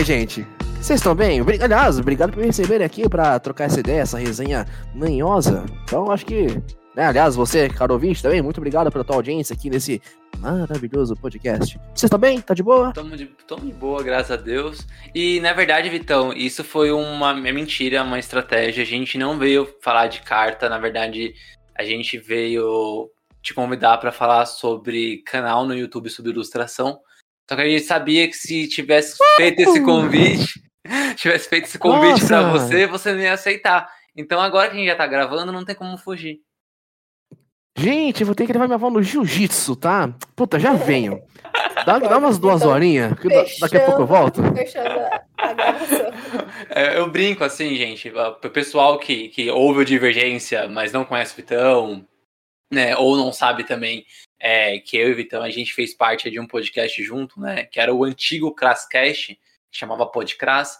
aí, 0.00 0.04
gente? 0.04 0.46
Vocês 0.80 0.98
estão 0.98 1.14
bem? 1.14 1.40
Aliás, 1.62 1.98
obrigado 1.98 2.30
por 2.30 2.40
me 2.40 2.46
receberem 2.46 2.86
aqui 2.86 3.06
para 3.06 3.38
trocar 3.38 3.64
essa 3.64 3.80
ideia, 3.80 4.00
essa 4.00 4.18
resenha 4.18 4.66
manhosa. 4.94 5.64
Então, 5.84 6.10
acho 6.10 6.24
que. 6.24 6.46
Né, 6.96 7.04
aliás, 7.04 7.36
você, 7.36 7.68
caro 7.68 7.94
ouvinte, 7.94 8.22
também, 8.22 8.42
muito 8.42 8.56
obrigado 8.56 8.90
pela 8.90 9.04
tua 9.04 9.16
audiência 9.16 9.54
aqui 9.54 9.68
nesse 9.68 10.00
maravilhoso 10.38 11.14
podcast. 11.16 11.78
Vocês 11.94 12.04
estão 12.04 12.18
bem? 12.18 12.40
Tá 12.40 12.54
de 12.54 12.62
boa? 12.62 12.92
Tamo 12.92 13.16
de, 13.16 13.26
tamo 13.46 13.66
de 13.66 13.72
boa, 13.72 14.02
graças 14.02 14.30
a 14.30 14.36
Deus. 14.36 14.86
E, 15.14 15.38
na 15.40 15.52
verdade, 15.52 15.90
Vitão, 15.90 16.32
isso 16.32 16.64
foi 16.64 16.90
uma 16.90 17.30
é 17.46 17.52
mentira, 17.52 18.02
uma 18.02 18.18
estratégia. 18.18 18.82
A 18.82 18.86
gente 18.86 19.18
não 19.18 19.38
veio 19.38 19.68
falar 19.82 20.06
de 20.06 20.22
carta, 20.22 20.68
na 20.68 20.78
verdade, 20.78 21.34
a 21.78 21.84
gente 21.84 22.18
veio 22.18 23.10
te 23.42 23.52
convidar 23.52 23.98
para 23.98 24.10
falar 24.10 24.46
sobre 24.46 25.18
canal 25.24 25.66
no 25.66 25.74
YouTube 25.74 26.08
sobre 26.08 26.32
ilustração. 26.32 27.00
Só 27.50 27.56
que 27.56 27.62
a 27.62 27.68
gente 27.68 27.82
sabia 27.82 28.28
que 28.28 28.36
se 28.36 28.68
tivesse 28.68 29.18
feito 29.34 29.62
esse 29.62 29.80
convite, 29.80 30.62
tivesse 31.16 31.48
feito 31.48 31.64
esse 31.64 31.80
convite 31.80 32.24
para 32.24 32.48
você, 32.52 32.86
você 32.86 33.12
não 33.12 33.18
ia 33.18 33.32
aceitar. 33.32 33.90
Então 34.16 34.40
agora 34.40 34.68
que 34.68 34.76
a 34.76 34.78
gente 34.78 34.86
já 34.86 34.94
tá 34.94 35.04
gravando, 35.04 35.50
não 35.50 35.64
tem 35.64 35.74
como 35.74 35.98
fugir. 35.98 36.38
Gente, 37.76 38.20
eu 38.20 38.26
vou 38.26 38.36
ter 38.36 38.46
que 38.46 38.52
levar 38.52 38.68
minha 38.68 38.76
avó 38.76 38.88
no 38.88 39.02
jiu-jitsu, 39.02 39.74
tá? 39.74 40.14
Puta, 40.36 40.60
já 40.60 40.74
venho. 40.74 41.20
Dá, 41.84 41.98
dá 41.98 42.18
umas 42.18 42.38
duas 42.38 42.60
então, 42.60 42.70
horinhas, 42.72 43.18
que 43.18 43.28
daqui 43.58 43.78
a 43.78 43.84
pouco 43.84 44.02
eu 44.02 44.06
volto. 44.06 44.42
Fechando 44.54 45.00
a 45.36 45.52
gravação. 45.52 46.10
É, 46.68 46.98
eu 46.98 47.10
brinco 47.10 47.42
assim, 47.42 47.74
gente, 47.74 48.12
pro 48.40 48.50
pessoal 48.50 48.98
que, 48.98 49.28
que 49.28 49.50
ouve 49.50 49.80
o 49.80 49.84
Divergência, 49.84 50.68
mas 50.68 50.92
não 50.92 51.04
conhece 51.04 51.32
o 51.32 51.36
Vitão, 51.36 52.06
né, 52.72 52.96
ou 52.96 53.16
não 53.16 53.32
sabe 53.32 53.64
também 53.64 54.04
é, 54.40 54.78
que 54.78 54.96
eu 54.96 55.10
e 55.10 55.12
o 55.12 55.16
Vitão, 55.16 55.42
a 55.42 55.50
gente 55.50 55.74
fez 55.74 55.92
parte 55.92 56.30
de 56.30 56.40
um 56.40 56.46
podcast 56.46 57.02
junto, 57.04 57.38
né, 57.38 57.64
que 57.64 57.78
era 57.78 57.94
o 57.94 58.02
antigo 58.02 58.54
Crasscast, 58.54 59.38
que 59.70 59.78
chamava 59.78 60.06
Podcrass, 60.06 60.78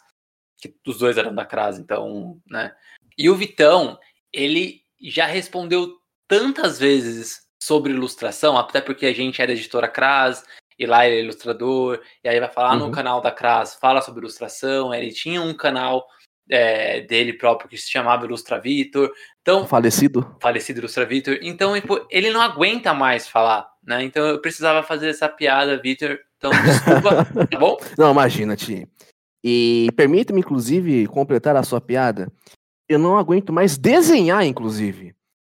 que 0.56 0.74
os 0.86 0.98
dois 0.98 1.18
eram 1.18 1.34
da 1.34 1.44
Cras, 1.44 1.78
então, 1.78 2.40
né, 2.48 2.74
e 3.16 3.28
o 3.28 3.36
Vitão, 3.36 3.98
ele 4.32 4.82
já 5.00 5.26
respondeu 5.26 5.98
tantas 6.26 6.78
vezes 6.78 7.42
sobre 7.62 7.92
ilustração, 7.92 8.56
até 8.56 8.80
porque 8.80 9.04
a 9.04 9.12
gente 9.12 9.42
é 9.42 9.46
da 9.46 9.52
editora 9.52 9.88
Cras, 9.88 10.42
e 10.78 10.86
lá 10.86 11.06
ele 11.06 11.16
é 11.16 11.22
ilustrador, 11.22 12.00
e 12.24 12.28
aí 12.28 12.40
vai 12.40 12.50
falar 12.50 12.72
uhum. 12.72 12.86
no 12.86 12.92
canal 12.92 13.20
da 13.20 13.30
Cras, 13.30 13.74
fala 13.74 14.00
sobre 14.00 14.20
ilustração, 14.20 14.94
ele 14.94 15.12
tinha 15.12 15.42
um 15.42 15.52
canal 15.52 16.08
é, 16.50 17.00
dele 17.02 17.32
próprio 17.32 17.70
que 17.70 17.78
se 17.78 17.88
chamava 17.88 18.26
Ilustra 18.26 18.60
Vitor. 18.60 19.10
Então, 19.40 19.66
falecido. 19.66 20.36
Falecido 20.40 20.80
Ilustra 20.80 21.06
Vitor. 21.06 21.38
Então, 21.40 21.74
tipo, 21.80 22.04
ele 22.10 22.30
não 22.30 22.40
aguenta 22.40 22.92
mais 22.92 23.28
falar, 23.28 23.68
né? 23.86 24.02
Então 24.02 24.26
eu 24.26 24.40
precisava 24.40 24.82
fazer 24.82 25.08
essa 25.08 25.28
piada, 25.28 25.80
Vitor. 25.80 26.18
Então, 26.36 26.50
desculpa, 26.50 27.24
tá 27.46 27.58
bom? 27.58 27.76
Não, 27.96 28.10
imagina, 28.10 28.56
Ti. 28.56 28.86
E 29.42 29.88
permita-me, 29.96 30.40
inclusive, 30.40 31.06
completar 31.06 31.56
a 31.56 31.62
sua 31.62 31.80
piada. 31.80 32.30
Eu 32.88 32.98
não 32.98 33.16
aguento 33.16 33.52
mais 33.52 33.78
desenhar, 33.78 34.44
inclusive. 34.44 35.14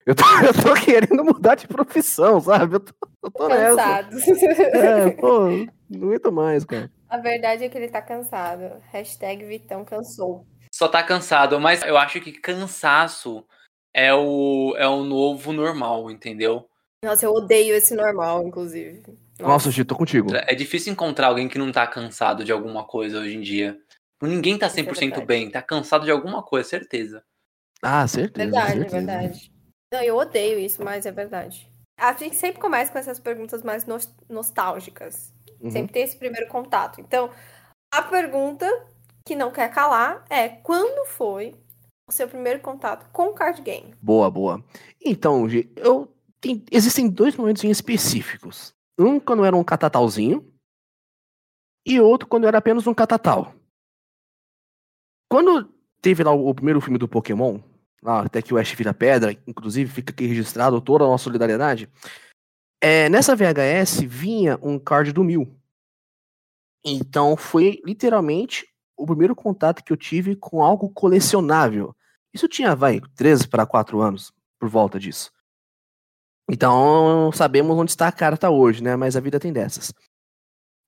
Eu 0.04 0.14
tô, 0.14 0.24
eu 0.44 0.52
tô 0.52 0.74
querendo 0.74 1.24
mudar 1.24 1.54
de 1.54 1.68
profissão, 1.68 2.40
sabe? 2.40 2.74
Eu 2.74 2.80
tô, 2.80 2.92
eu 3.22 3.30
tô 3.30 3.48
Cansado. 3.48 4.16
nessa. 4.16 4.52
É, 4.52 5.10
pô, 5.16 5.48
não 5.88 6.08
aguento 6.08 6.32
mais, 6.32 6.64
cara. 6.64 6.90
A 7.08 7.18
verdade 7.18 7.64
é 7.64 7.68
que 7.68 7.78
ele 7.78 7.88
tá 7.88 8.02
cansado. 8.02 8.82
Hashtag 8.90 9.44
Vitão 9.44 9.84
cansou 9.84 10.46
só 10.80 10.88
tá 10.88 11.02
cansado, 11.02 11.60
mas 11.60 11.82
eu 11.82 11.98
acho 11.98 12.22
que 12.22 12.32
cansaço 12.32 13.44
é 13.92 14.14
o, 14.14 14.74
é 14.78 14.88
o 14.88 15.04
novo 15.04 15.52
normal, 15.52 16.10
entendeu? 16.10 16.66
Nossa, 17.04 17.26
eu 17.26 17.34
odeio 17.34 17.74
esse 17.74 17.94
normal, 17.94 18.46
inclusive. 18.46 19.02
Nossa, 19.38 19.66
Nossa 19.66 19.84
tô 19.84 19.94
contigo. 19.94 20.34
É 20.34 20.54
difícil 20.54 20.90
encontrar 20.90 21.26
alguém 21.26 21.50
que 21.50 21.58
não 21.58 21.70
tá 21.70 21.86
cansado 21.86 22.44
de 22.44 22.50
alguma 22.50 22.82
coisa 22.82 23.20
hoje 23.20 23.36
em 23.36 23.42
dia. 23.42 23.78
Ninguém 24.22 24.56
tá 24.56 24.68
100% 24.68 25.18
é 25.18 25.24
bem, 25.26 25.50
tá 25.50 25.60
cansado 25.60 26.06
de 26.06 26.10
alguma 26.10 26.42
coisa, 26.42 26.66
certeza. 26.66 27.22
Ah, 27.82 28.06
certeza. 28.08 28.50
Verdade, 28.50 28.72
certeza. 28.72 28.96
verdade. 28.96 29.52
Não, 29.92 30.02
eu 30.02 30.16
odeio 30.16 30.58
isso, 30.58 30.82
mas 30.82 31.04
é 31.04 31.12
verdade. 31.12 31.70
A 31.98 32.14
gente 32.14 32.36
sempre 32.36 32.58
começa 32.58 32.90
com 32.90 32.98
essas 32.98 33.20
perguntas 33.20 33.62
mais 33.62 33.84
nostálgicas. 34.30 35.30
Uhum. 35.60 35.70
Sempre 35.70 35.92
tem 35.92 36.04
esse 36.04 36.16
primeiro 36.16 36.48
contato. 36.48 37.02
Então, 37.02 37.30
a 37.92 38.00
pergunta 38.00 38.66
que 39.24 39.36
não 39.36 39.50
quer 39.50 39.70
calar 39.70 40.24
é 40.28 40.48
quando 40.48 41.06
foi 41.06 41.54
o 42.08 42.12
seu 42.12 42.28
primeiro 42.28 42.60
contato 42.60 43.10
com 43.12 43.32
card 43.32 43.62
game? 43.62 43.94
Boa, 44.00 44.30
boa. 44.30 44.64
Então, 45.00 45.46
eu 45.76 46.12
tem, 46.40 46.64
existem 46.70 47.08
dois 47.08 47.36
momentos 47.36 47.62
específicos. 47.64 48.74
Um 48.98 49.20
quando 49.20 49.44
era 49.44 49.56
um 49.56 49.62
catatalzinho 49.62 50.52
e 51.86 52.00
outro 52.00 52.26
quando 52.26 52.46
era 52.46 52.58
apenas 52.58 52.86
um 52.86 52.94
catatal. 52.94 53.54
Quando 55.30 55.72
teve 56.00 56.24
lá 56.24 56.32
o, 56.32 56.48
o 56.48 56.54
primeiro 56.54 56.80
filme 56.80 56.98
do 56.98 57.08
Pokémon, 57.08 57.60
lá, 58.02 58.22
até 58.22 58.42
que 58.42 58.52
o 58.52 58.58
Ash 58.58 58.72
vira 58.72 58.94
pedra, 58.94 59.32
inclusive 59.46 59.90
fica 59.90 60.12
aqui 60.12 60.26
registrado 60.26 60.80
toda 60.80 61.04
a 61.04 61.08
nossa 61.08 61.24
solidariedade. 61.24 61.88
É, 62.82 63.08
nessa 63.10 63.36
VHS 63.36 64.00
vinha 64.00 64.58
um 64.62 64.78
card 64.78 65.12
do 65.12 65.22
Mil. 65.22 65.54
Então 66.84 67.36
foi 67.36 67.80
literalmente 67.84 68.66
o 69.00 69.06
primeiro 69.06 69.34
contato 69.34 69.82
que 69.82 69.92
eu 69.92 69.96
tive 69.96 70.36
com 70.36 70.62
algo 70.62 70.90
colecionável. 70.90 71.96
Isso 72.32 72.46
tinha, 72.46 72.76
vai, 72.76 73.00
13 73.16 73.48
para 73.48 73.66
4 73.66 74.00
anos, 74.00 74.32
por 74.58 74.68
volta 74.68 75.00
disso. 75.00 75.32
Então, 76.48 77.30
sabemos 77.32 77.76
onde 77.76 77.90
está 77.92 78.08
a 78.08 78.12
carta 78.12 78.50
hoje, 78.50 78.82
né? 78.82 78.96
Mas 78.96 79.16
a 79.16 79.20
vida 79.20 79.40
tem 79.40 79.52
dessas. 79.52 79.92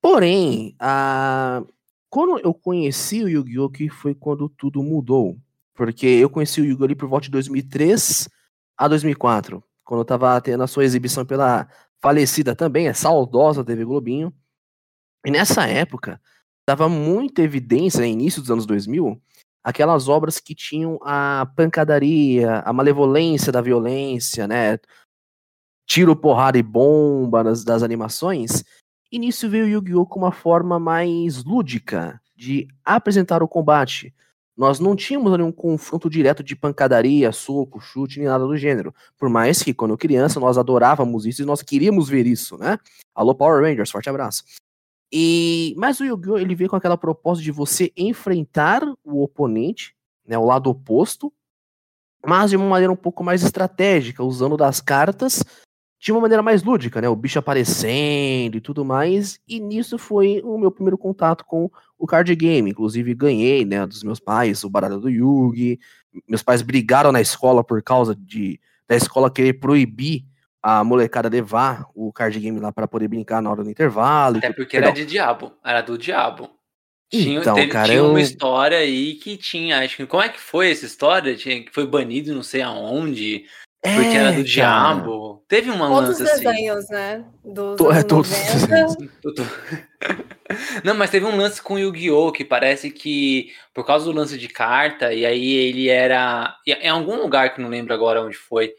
Porém, 0.00 0.74
a... 0.78 1.62
quando 2.10 2.38
eu 2.40 2.52
conheci 2.52 3.22
o 3.22 3.28
Yu-Gi-Oh! 3.28 3.70
que 3.70 3.88
foi 3.88 4.14
quando 4.14 4.48
tudo 4.48 4.82
mudou. 4.82 5.38
Porque 5.74 6.06
eu 6.06 6.28
conheci 6.28 6.60
o 6.60 6.64
Yu-Gi-Oh! 6.64 6.84
ali 6.84 6.94
por 6.94 7.08
volta 7.08 7.24
de 7.24 7.30
2003 7.30 8.28
a 8.76 8.88
2004. 8.88 9.62
Quando 9.84 10.00
eu 10.00 10.04
tava 10.04 10.40
tendo 10.40 10.62
a 10.64 10.66
sua 10.66 10.84
exibição 10.84 11.24
pela 11.24 11.68
falecida 12.00 12.54
também, 12.54 12.88
é 12.88 12.92
saudosa 12.92 13.64
TV 13.64 13.84
Globinho. 13.84 14.34
E 15.24 15.30
nessa 15.30 15.66
época, 15.66 16.20
dava 16.68 16.88
muita 16.88 17.42
evidência, 17.42 18.00
né, 18.00 18.08
início 18.08 18.40
dos 18.40 18.50
anos 18.50 18.66
2000, 18.66 19.20
aquelas 19.62 20.08
obras 20.08 20.38
que 20.38 20.54
tinham 20.54 20.98
a 21.02 21.46
pancadaria, 21.56 22.60
a 22.60 22.72
malevolência 22.72 23.52
da 23.52 23.60
violência, 23.60 24.46
né? 24.48 24.78
Tiro, 25.86 26.16
porrada 26.16 26.58
e 26.58 26.62
bomba 26.62 27.44
das, 27.44 27.64
das 27.64 27.82
animações. 27.82 28.64
E 29.10 29.18
nisso 29.18 29.48
veio 29.48 29.68
Yu-Gi-Oh! 29.68 30.06
com 30.06 30.18
uma 30.18 30.32
forma 30.32 30.78
mais 30.78 31.44
lúdica 31.44 32.20
de 32.34 32.66
apresentar 32.84 33.42
o 33.42 33.48
combate. 33.48 34.14
Nós 34.56 34.78
não 34.78 34.94
tínhamos 34.94 35.32
ali 35.32 35.42
um 35.42 35.52
confronto 35.52 36.10
direto 36.10 36.42
de 36.42 36.54
pancadaria, 36.54 37.32
soco, 37.32 37.80
chute, 37.80 38.18
nem 38.18 38.28
nada 38.28 38.46
do 38.46 38.56
gênero. 38.56 38.94
Por 39.18 39.28
mais 39.28 39.62
que, 39.62 39.72
quando 39.72 39.96
criança, 39.96 40.38
nós 40.38 40.58
adorávamos 40.58 41.24
isso 41.26 41.42
e 41.42 41.44
nós 41.46 41.62
queríamos 41.62 42.08
ver 42.08 42.26
isso, 42.26 42.56
né? 42.58 42.78
Alô, 43.14 43.34
Power 43.34 43.62
Rangers, 43.62 43.90
forte 43.90 44.10
abraço. 44.10 44.44
E 45.12 45.74
mas 45.76 46.00
o 46.00 46.04
Yu-Gi-Oh 46.04 46.38
ele 46.38 46.54
veio 46.54 46.70
com 46.70 46.76
aquela 46.76 46.96
proposta 46.96 47.42
de 47.42 47.50
você 47.50 47.92
enfrentar 47.96 48.82
o 49.04 49.22
oponente, 49.22 49.94
né, 50.26 50.38
o 50.38 50.44
lado 50.46 50.70
oposto, 50.70 51.32
mas 52.24 52.50
de 52.50 52.56
uma 52.56 52.68
maneira 52.68 52.92
um 52.92 52.96
pouco 52.96 53.22
mais 53.22 53.42
estratégica, 53.42 54.24
usando 54.24 54.56
das 54.56 54.80
cartas 54.80 55.44
de 56.00 56.10
uma 56.10 56.20
maneira 56.20 56.42
mais 56.42 56.62
lúdica, 56.62 57.00
né, 57.00 57.08
o 57.08 57.14
bicho 57.14 57.38
aparecendo 57.38 58.56
e 58.56 58.60
tudo 58.60 58.84
mais. 58.84 59.38
E 59.46 59.60
nisso 59.60 59.98
foi 59.98 60.40
o 60.42 60.58
meu 60.58 60.70
primeiro 60.70 60.96
contato 60.96 61.44
com 61.44 61.70
o 61.98 62.06
card 62.06 62.34
game, 62.34 62.70
inclusive 62.70 63.14
ganhei, 63.14 63.64
né, 63.64 63.86
dos 63.86 64.02
meus 64.02 64.18
pais, 64.18 64.64
o 64.64 64.70
baralho 64.70 64.98
do 64.98 65.10
Yugi. 65.10 65.78
Meus 66.26 66.42
pais 66.42 66.62
brigaram 66.62 67.12
na 67.12 67.20
escola 67.20 67.62
por 67.62 67.82
causa 67.82 68.16
de 68.16 68.58
da 68.88 68.96
escola 68.96 69.30
querer 69.30 69.54
proibir 69.54 70.24
a 70.62 70.84
molecada 70.84 71.28
levar 71.28 71.86
o 71.94 72.12
card 72.12 72.38
game 72.38 72.60
lá 72.60 72.70
para 72.70 72.86
poder 72.86 73.08
brincar 73.08 73.42
na 73.42 73.50
hora 73.50 73.64
do 73.64 73.70
intervalo. 73.70 74.38
Até 74.38 74.52
porque 74.52 74.76
era 74.76 74.90
de 74.90 75.04
diabo, 75.04 75.52
era 75.64 75.80
do 75.80 75.98
diabo. 75.98 76.50
Tinha, 77.10 77.40
então, 77.40 77.54
teve, 77.54 77.68
cara, 77.68 77.86
tinha 77.86 77.98
eu... 77.98 78.08
uma 78.08 78.20
história 78.20 78.78
aí 78.78 79.16
que 79.16 79.36
tinha, 79.36 79.80
acho 79.80 79.96
que 79.96 80.06
como 80.06 80.22
é 80.22 80.30
que 80.30 80.40
foi 80.40 80.70
essa 80.70 80.86
história? 80.86 81.36
Tinha 81.36 81.62
que 81.62 81.70
foi 81.70 81.86
banido 81.86 82.34
não 82.34 82.42
sei 82.42 82.62
aonde, 82.62 83.44
é, 83.84 83.94
porque 83.94 84.16
era 84.16 84.30
do 84.30 84.36
cara. 84.36 84.44
diabo. 84.44 85.44
Teve 85.46 85.70
uma 85.70 85.88
todos 85.88 86.20
lance 86.20 86.22
assim. 86.22 86.44
desenhos, 86.44 86.88
né? 86.88 87.24
Dos 87.44 87.76
Tô, 87.76 87.92
é, 87.92 88.02
todos 88.02 88.30
Não, 90.84 90.94
mas 90.94 91.10
teve 91.10 91.26
um 91.26 91.36
lance 91.36 91.60
com 91.60 91.78
Yu-Gi-Oh! 91.78 92.32
que 92.32 92.44
parece 92.44 92.90
que, 92.90 93.52
por 93.74 93.84
causa 93.84 94.04
do 94.04 94.12
lance 94.12 94.38
de 94.38 94.48
carta, 94.48 95.12
e 95.12 95.26
aí 95.26 95.52
ele 95.52 95.88
era. 95.88 96.56
Em 96.66 96.88
algum 96.88 97.16
lugar 97.16 97.52
que 97.52 97.60
não 97.60 97.68
lembro 97.68 97.92
agora 97.92 98.22
onde 98.22 98.36
foi, 98.36 98.72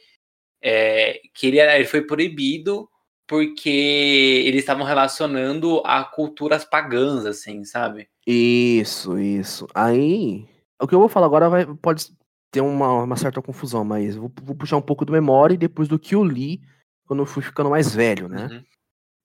é, 0.64 1.20
que 1.34 1.48
ele, 1.48 1.60
ele 1.60 1.86
foi 1.86 2.02
proibido 2.02 2.90
porque 3.28 4.44
eles 4.46 4.62
estavam 4.62 4.86
relacionando 4.86 5.82
a 5.86 6.04
culturas 6.04 6.64
pagãs, 6.64 7.26
assim, 7.26 7.66
sabe? 7.66 8.08
Isso, 8.26 9.18
isso. 9.20 9.68
Aí, 9.74 10.48
o 10.82 10.88
que 10.88 10.96
eu 10.96 11.00
vou 11.00 11.10
falar 11.10 11.26
agora 11.26 11.50
vai, 11.50 11.66
pode 11.66 12.12
ter 12.52 12.62
uma, 12.62 13.04
uma 13.04 13.16
certa 13.16 13.42
confusão, 13.42 13.84
mas 13.84 14.16
vou, 14.16 14.32
vou, 14.42 14.56
puxar 14.56 14.78
um 14.78 14.82
pouco 14.82 15.04
do 15.04 15.12
memória 15.12 15.56
e 15.56 15.58
depois 15.58 15.88
do 15.88 16.00
que 16.00 16.16
eu 16.16 16.24
li 16.24 16.62
quando 17.06 17.20
eu 17.20 17.26
fui 17.26 17.44
ficando 17.44 17.70
mais 17.70 17.94
velho, 17.94 18.30
né? 18.30 18.48
Uhum. 18.52 18.64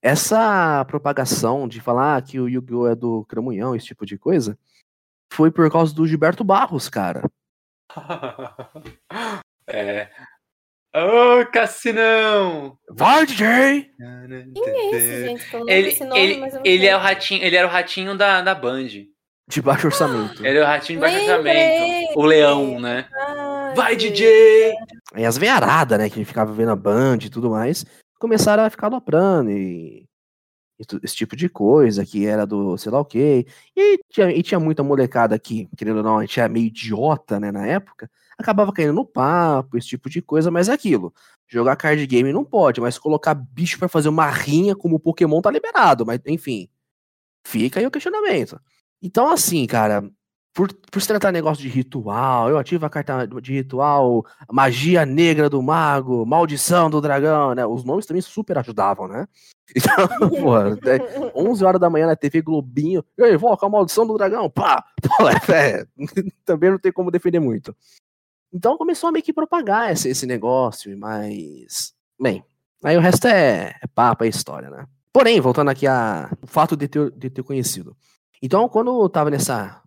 essa 0.03 0.85
propagação 0.87 1.69
de 1.69 1.81
falar 1.81 2.21
que 2.23 2.41
o 2.41 2.49
Yu-Gi-Oh! 2.49 2.89
é 2.89 2.95
do 2.95 3.25
Cramunhão, 3.27 3.77
esse 3.77 3.87
tipo 3.87 4.05
de 4.05 4.19
coisa, 4.19 4.59
foi 5.33 5.51
por 5.51 5.71
causa 5.71 5.95
do 5.95 6.07
Gilberto 6.07 6.43
Barros, 6.43 6.89
cara. 6.89 7.31
é. 9.67 10.11
Ô, 11.01 11.41
oh, 11.41 11.47
Cassinão! 11.47 12.77
Vai, 12.91 13.25
DJ! 13.25 13.89
Quem 14.53 14.69
é 14.69 14.97
esse, 14.97 15.27
gente? 15.29 15.55
Eu 15.55 15.61
não 15.61 15.69
ele, 15.69 15.89
esse 15.91 16.05
nome, 16.05 16.21
ele, 16.21 16.41
mas 16.41 16.55
eu 16.55 16.59
não 16.59 16.67
ele 16.67 16.79
sei. 16.79 16.89
é 16.89 16.97
o 16.97 16.99
ratinho, 16.99 17.45
ele 17.45 17.57
era 17.57 17.69
o 17.69 17.71
ratinho 17.71 18.19
da, 18.19 18.43
da 18.43 18.53
Band. 18.53 18.89
De 19.47 19.63
baixo 19.63 19.87
orçamento. 19.87 20.45
Ele 20.45 20.59
é 20.59 20.63
o 20.63 20.67
ratinho 20.67 20.99
de 20.99 21.07
baixo 21.07 21.21
orçamento. 21.21 22.19
O 22.19 22.25
leão, 22.25 22.81
né? 22.81 23.07
Ai, 23.15 23.75
Vai. 23.77 23.97
DJ! 23.97 24.75
Aí 25.15 25.25
as 25.25 25.39
veiaradas, 25.39 25.97
né, 26.01 26.11
que 26.11 26.25
ficava 26.25 26.53
vendo 26.53 26.73
a 26.73 26.77
Band 26.77 27.19
e 27.23 27.31
tudo 27.31 27.51
mais, 27.51 27.87
começaram 28.19 28.65
a 28.65 28.71
ficar 28.71 28.89
loprando 28.89 29.53
e, 29.53 30.05
e 30.81 30.85
esse 31.05 31.15
tipo 31.15 31.37
de 31.37 31.49
coisa, 31.49 32.05
que 32.05 32.27
era 32.27 32.45
do 32.45 32.77
sei 32.77 32.91
lá 32.91 32.99
o 32.99 33.05
quê. 33.05 33.47
E 33.77 34.01
tinha, 34.11 34.33
e 34.33 34.43
tinha 34.43 34.59
muita 34.59 34.83
molecada 34.83 35.39
que, 35.39 35.69
querendo 35.77 35.99
ou 35.99 36.03
não, 36.03 36.19
a 36.19 36.23
gente 36.23 36.41
era 36.41 36.49
meio 36.49 36.67
idiota, 36.67 37.39
né, 37.39 37.53
na 37.53 37.65
época, 37.65 38.11
acabava 38.39 38.73
caindo 38.73 38.93
no 38.93 39.05
papo, 39.05 39.77
esse 39.77 39.89
tipo 39.89 40.09
de 40.09 40.23
coisa, 40.23 40.51
mas 40.51 40.69
é 40.69 40.73
aquilo. 40.73 41.13
Jogar 41.47 41.77
card 41.77 42.07
game 42.07 42.33
não 42.33 42.45
pode, 42.45 42.81
mas 42.81 42.99
colocar 42.99 43.35
bicho 43.35 43.79
pra 43.79 43.89
fazer 43.89 44.09
uma 44.09 44.31
rinha 44.31 44.77
como 44.77 45.01
Pokémon 45.01 45.41
tá 45.41 45.51
liberado, 45.51 46.07
mas 46.07 46.21
enfim. 46.27 46.69
Fica 47.45 47.81
aí 47.81 47.87
o 47.87 47.91
questionamento. 47.91 48.61
Então, 49.03 49.31
assim, 49.31 49.67
cara, 49.67 50.03
por, 50.59 50.73
por 50.91 51.01
se 51.01 51.07
tratar 51.07 51.31
negócio 51.31 51.63
de 51.63 51.69
ritual, 51.69 52.51
eu 52.51 52.59
ativo 52.59 52.85
a 52.85 52.91
carta 52.91 53.27
de 53.41 53.53
ritual, 53.53 54.27
magia 54.51 55.07
negra 55.07 55.49
do 55.49 55.63
mago, 55.63 56.27
maldição 56.27 56.91
do 56.91 57.01
dragão, 57.01 57.55
né? 57.55 57.65
Os 57.65 57.85
nomes 57.85 58.07
também 58.07 58.21
super 58.21 58.59
ajudavam, 58.59 59.09
né? 59.09 59.27
Então, 59.77 60.09
porra, 60.41 60.73
até 60.73 60.99
11 61.35 61.63
horas 61.63 61.79
da 61.79 61.91
manhã 61.91 62.07
na 62.07 62.17
TV 62.17 62.41
Globinho, 62.41 63.05
e 63.19 63.23
aí, 63.23 63.35
invoca 63.35 63.67
a 63.67 63.69
maldição 63.69 64.07
do 64.07 64.17
dragão, 64.17 64.49
pá! 64.49 64.83
Pô, 65.19 65.29
é, 65.53 65.87
também 66.43 66.71
não 66.71 66.79
tem 66.79 66.91
como 66.91 67.11
defender 67.11 67.39
muito. 67.39 67.77
Então 68.53 68.77
começou 68.79 69.09
a 69.09 69.13
meio 69.13 69.25
que 69.25 69.33
propagar 69.33 69.93
esse, 69.93 70.09
esse 70.09 70.27
negócio, 70.27 70.97
mas. 70.99 71.93
Bem, 72.21 72.43
aí 72.83 72.97
o 72.97 73.01
resto 73.01 73.27
é, 73.29 73.75
é 73.83 73.87
papo, 73.95 74.25
é 74.25 74.29
história, 74.29 74.71
né? 74.71 74.87
Porém, 75.13 75.41
voltando 75.41 75.71
aqui 75.71 75.87
a 75.87 76.31
o 76.43 76.47
fato 76.47 76.77
de 76.77 76.89
ter, 76.89 77.11
de 77.11 77.31
ter 77.31 77.43
conhecido. 77.43 77.97
Então, 78.43 78.69
quando 78.69 79.03
eu 79.03 79.09
tava 79.09 79.31
nessa 79.31 79.83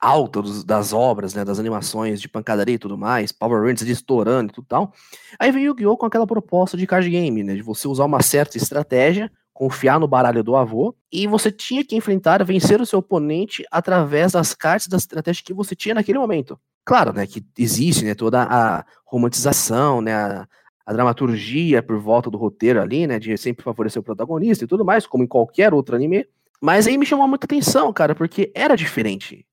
alta 0.00 0.42
dos- 0.42 0.62
das 0.64 0.92
obras, 0.92 1.34
né, 1.34 1.44
das 1.44 1.58
animações 1.58 2.20
de 2.20 2.28
pancadaria 2.28 2.74
e 2.74 2.78
tudo 2.78 2.96
mais, 2.98 3.32
Power 3.32 3.62
Rangers 3.62 3.82
estourando 3.90 4.52
e 4.52 4.54
tudo 4.54 4.66
tal, 4.68 4.92
aí 5.38 5.50
veio 5.50 5.64
o 5.72 5.74
Yu-Gi-Oh! 5.74 5.96
com 5.96 6.06
aquela 6.06 6.26
proposta 6.26 6.76
de 6.76 6.86
card 6.86 7.08
game, 7.08 7.42
né, 7.42 7.54
de 7.54 7.62
você 7.62 7.88
usar 7.88 8.04
uma 8.04 8.22
certa 8.22 8.56
estratégia, 8.58 9.32
confiar 9.56 9.98
no 9.98 10.06
baralho 10.06 10.44
do 10.44 10.54
avô, 10.54 10.94
e 11.10 11.26
você 11.26 11.50
tinha 11.50 11.82
que 11.82 11.96
enfrentar, 11.96 12.44
vencer 12.44 12.78
o 12.78 12.84
seu 12.84 12.98
oponente 12.98 13.64
através 13.70 14.32
das 14.32 14.52
cartas 14.52 14.86
da 14.86 14.98
estratégia 14.98 15.42
que 15.42 15.54
você 15.54 15.74
tinha 15.74 15.94
naquele 15.94 16.18
momento. 16.18 16.60
Claro, 16.84 17.10
né, 17.14 17.26
que 17.26 17.42
existe, 17.56 18.04
né, 18.04 18.14
toda 18.14 18.42
a 18.42 18.84
romantização, 19.06 20.02
né, 20.02 20.14
a, 20.14 20.46
a 20.84 20.92
dramaturgia 20.92 21.82
por 21.82 21.98
volta 21.98 22.30
do 22.30 22.36
roteiro 22.36 22.82
ali, 22.82 23.06
né, 23.06 23.18
de 23.18 23.34
sempre 23.38 23.64
favorecer 23.64 23.98
o 23.98 24.04
protagonista 24.04 24.64
e 24.64 24.68
tudo 24.68 24.84
mais, 24.84 25.06
como 25.06 25.24
em 25.24 25.26
qualquer 25.26 25.72
outro 25.72 25.96
anime, 25.96 26.26
mas 26.60 26.86
aí 26.86 26.98
me 26.98 27.06
chamou 27.06 27.26
muita 27.26 27.46
atenção, 27.46 27.90
cara, 27.94 28.14
porque 28.14 28.52
era 28.54 28.76
diferente. 28.76 29.46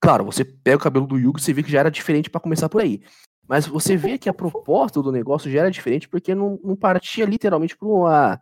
Claro, 0.00 0.24
você 0.24 0.46
pega 0.46 0.78
o 0.78 0.80
cabelo 0.80 1.06
do 1.06 1.18
Yugi 1.18 1.40
e 1.40 1.42
você 1.42 1.52
vê 1.52 1.62
que 1.62 1.70
já 1.70 1.80
era 1.80 1.90
diferente 1.90 2.30
pra 2.30 2.40
começar 2.40 2.70
por 2.70 2.80
aí. 2.80 3.02
Mas 3.46 3.66
você 3.66 3.98
vê 3.98 4.16
que 4.16 4.30
a 4.30 4.34
proposta 4.34 5.02
do 5.02 5.12
negócio 5.12 5.50
já 5.50 5.60
era 5.60 5.70
diferente 5.70 6.08
porque 6.08 6.34
não, 6.34 6.58
não 6.64 6.74
partia 6.74 7.26
literalmente 7.26 7.76
pra 7.76 7.86
uma. 7.86 8.40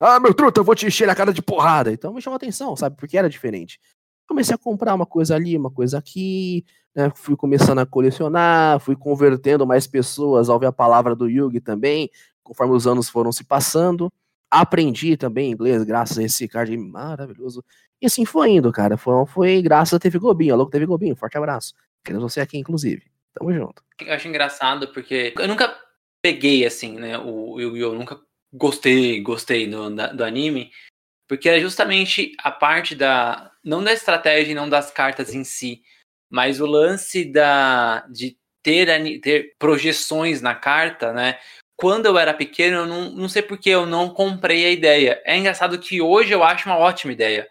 Ah, 0.00 0.18
meu 0.20 0.34
truta, 0.34 0.60
eu 0.60 0.64
vou 0.64 0.74
te 0.74 0.86
encher 0.86 1.08
a 1.08 1.14
cara 1.14 1.32
de 1.32 1.42
porrada. 1.42 1.92
Então 1.92 2.12
me 2.12 2.20
chamou 2.20 2.36
atenção, 2.36 2.76
sabe? 2.76 2.96
Porque 2.96 3.16
era 3.16 3.28
diferente. 3.28 3.80
Comecei 4.26 4.54
a 4.54 4.58
comprar 4.58 4.94
uma 4.94 5.06
coisa 5.06 5.34
ali, 5.34 5.56
uma 5.56 5.70
coisa 5.70 5.98
aqui, 5.98 6.64
né? 6.94 7.10
Fui 7.14 7.36
começando 7.36 7.78
a 7.78 7.86
colecionar, 7.86 8.80
fui 8.80 8.96
convertendo 8.96 9.66
mais 9.66 9.86
pessoas 9.86 10.48
ao 10.48 10.58
ver 10.58 10.66
a 10.66 10.72
palavra 10.72 11.14
do 11.14 11.28
Yugi 11.28 11.60
também, 11.60 12.10
conforme 12.42 12.74
os 12.74 12.86
anos 12.86 13.08
foram 13.08 13.32
se 13.32 13.44
passando. 13.44 14.12
Aprendi 14.50 15.16
também 15.16 15.50
inglês 15.50 15.82
graças 15.82 16.18
a 16.18 16.22
esse 16.22 16.46
card 16.48 16.76
maravilhoso. 16.76 17.64
E 18.00 18.06
assim 18.06 18.24
foi 18.24 18.50
indo, 18.50 18.70
cara. 18.72 18.96
Foi, 18.96 19.26
foi 19.26 19.62
graças 19.62 19.94
a 19.94 19.98
TV 19.98 20.18
Globinho. 20.18 20.54
Alô, 20.54 20.66
TV 20.66 20.86
Globinho, 20.86 21.16
forte 21.16 21.36
abraço. 21.36 21.74
Queremos 22.04 22.32
você 22.32 22.40
aqui, 22.40 22.58
inclusive. 22.58 23.02
Tamo 23.34 23.52
junto. 23.52 23.82
Eu 24.00 24.14
acho 24.14 24.28
engraçado 24.28 24.88
porque 24.88 25.34
eu 25.38 25.48
nunca 25.48 25.74
peguei 26.22 26.64
assim, 26.64 26.96
né? 26.96 27.18
O 27.18 27.58
Yu-Gi-Oh! 27.58 27.94
Nunca 27.94 28.20
gostei, 28.54 29.20
gostei 29.20 29.66
do, 29.68 29.90
do 29.90 30.24
anime, 30.24 30.70
porque 31.28 31.48
é 31.48 31.60
justamente 31.60 32.32
a 32.38 32.50
parte 32.50 32.94
da. 32.94 33.50
Não 33.64 33.82
da 33.82 33.92
estratégia 33.92 34.52
e 34.52 34.54
não 34.54 34.68
das 34.68 34.90
cartas 34.90 35.34
em 35.34 35.44
si, 35.44 35.82
mas 36.30 36.60
o 36.60 36.66
lance 36.66 37.24
da 37.24 38.06
de 38.10 38.36
ter, 38.62 39.20
ter 39.20 39.54
projeções 39.58 40.40
na 40.40 40.54
carta, 40.54 41.12
né? 41.12 41.38
Quando 41.76 42.06
eu 42.06 42.16
era 42.18 42.32
pequeno, 42.32 42.78
eu 42.78 42.86
não, 42.86 43.10
não 43.10 43.28
sei 43.28 43.42
porque 43.42 43.70
eu 43.70 43.84
não 43.84 44.10
comprei 44.10 44.64
a 44.66 44.70
ideia. 44.70 45.20
É 45.24 45.36
engraçado 45.36 45.78
que 45.78 46.00
hoje 46.00 46.32
eu 46.32 46.44
acho 46.44 46.68
uma 46.68 46.78
ótima 46.78 47.12
ideia 47.12 47.48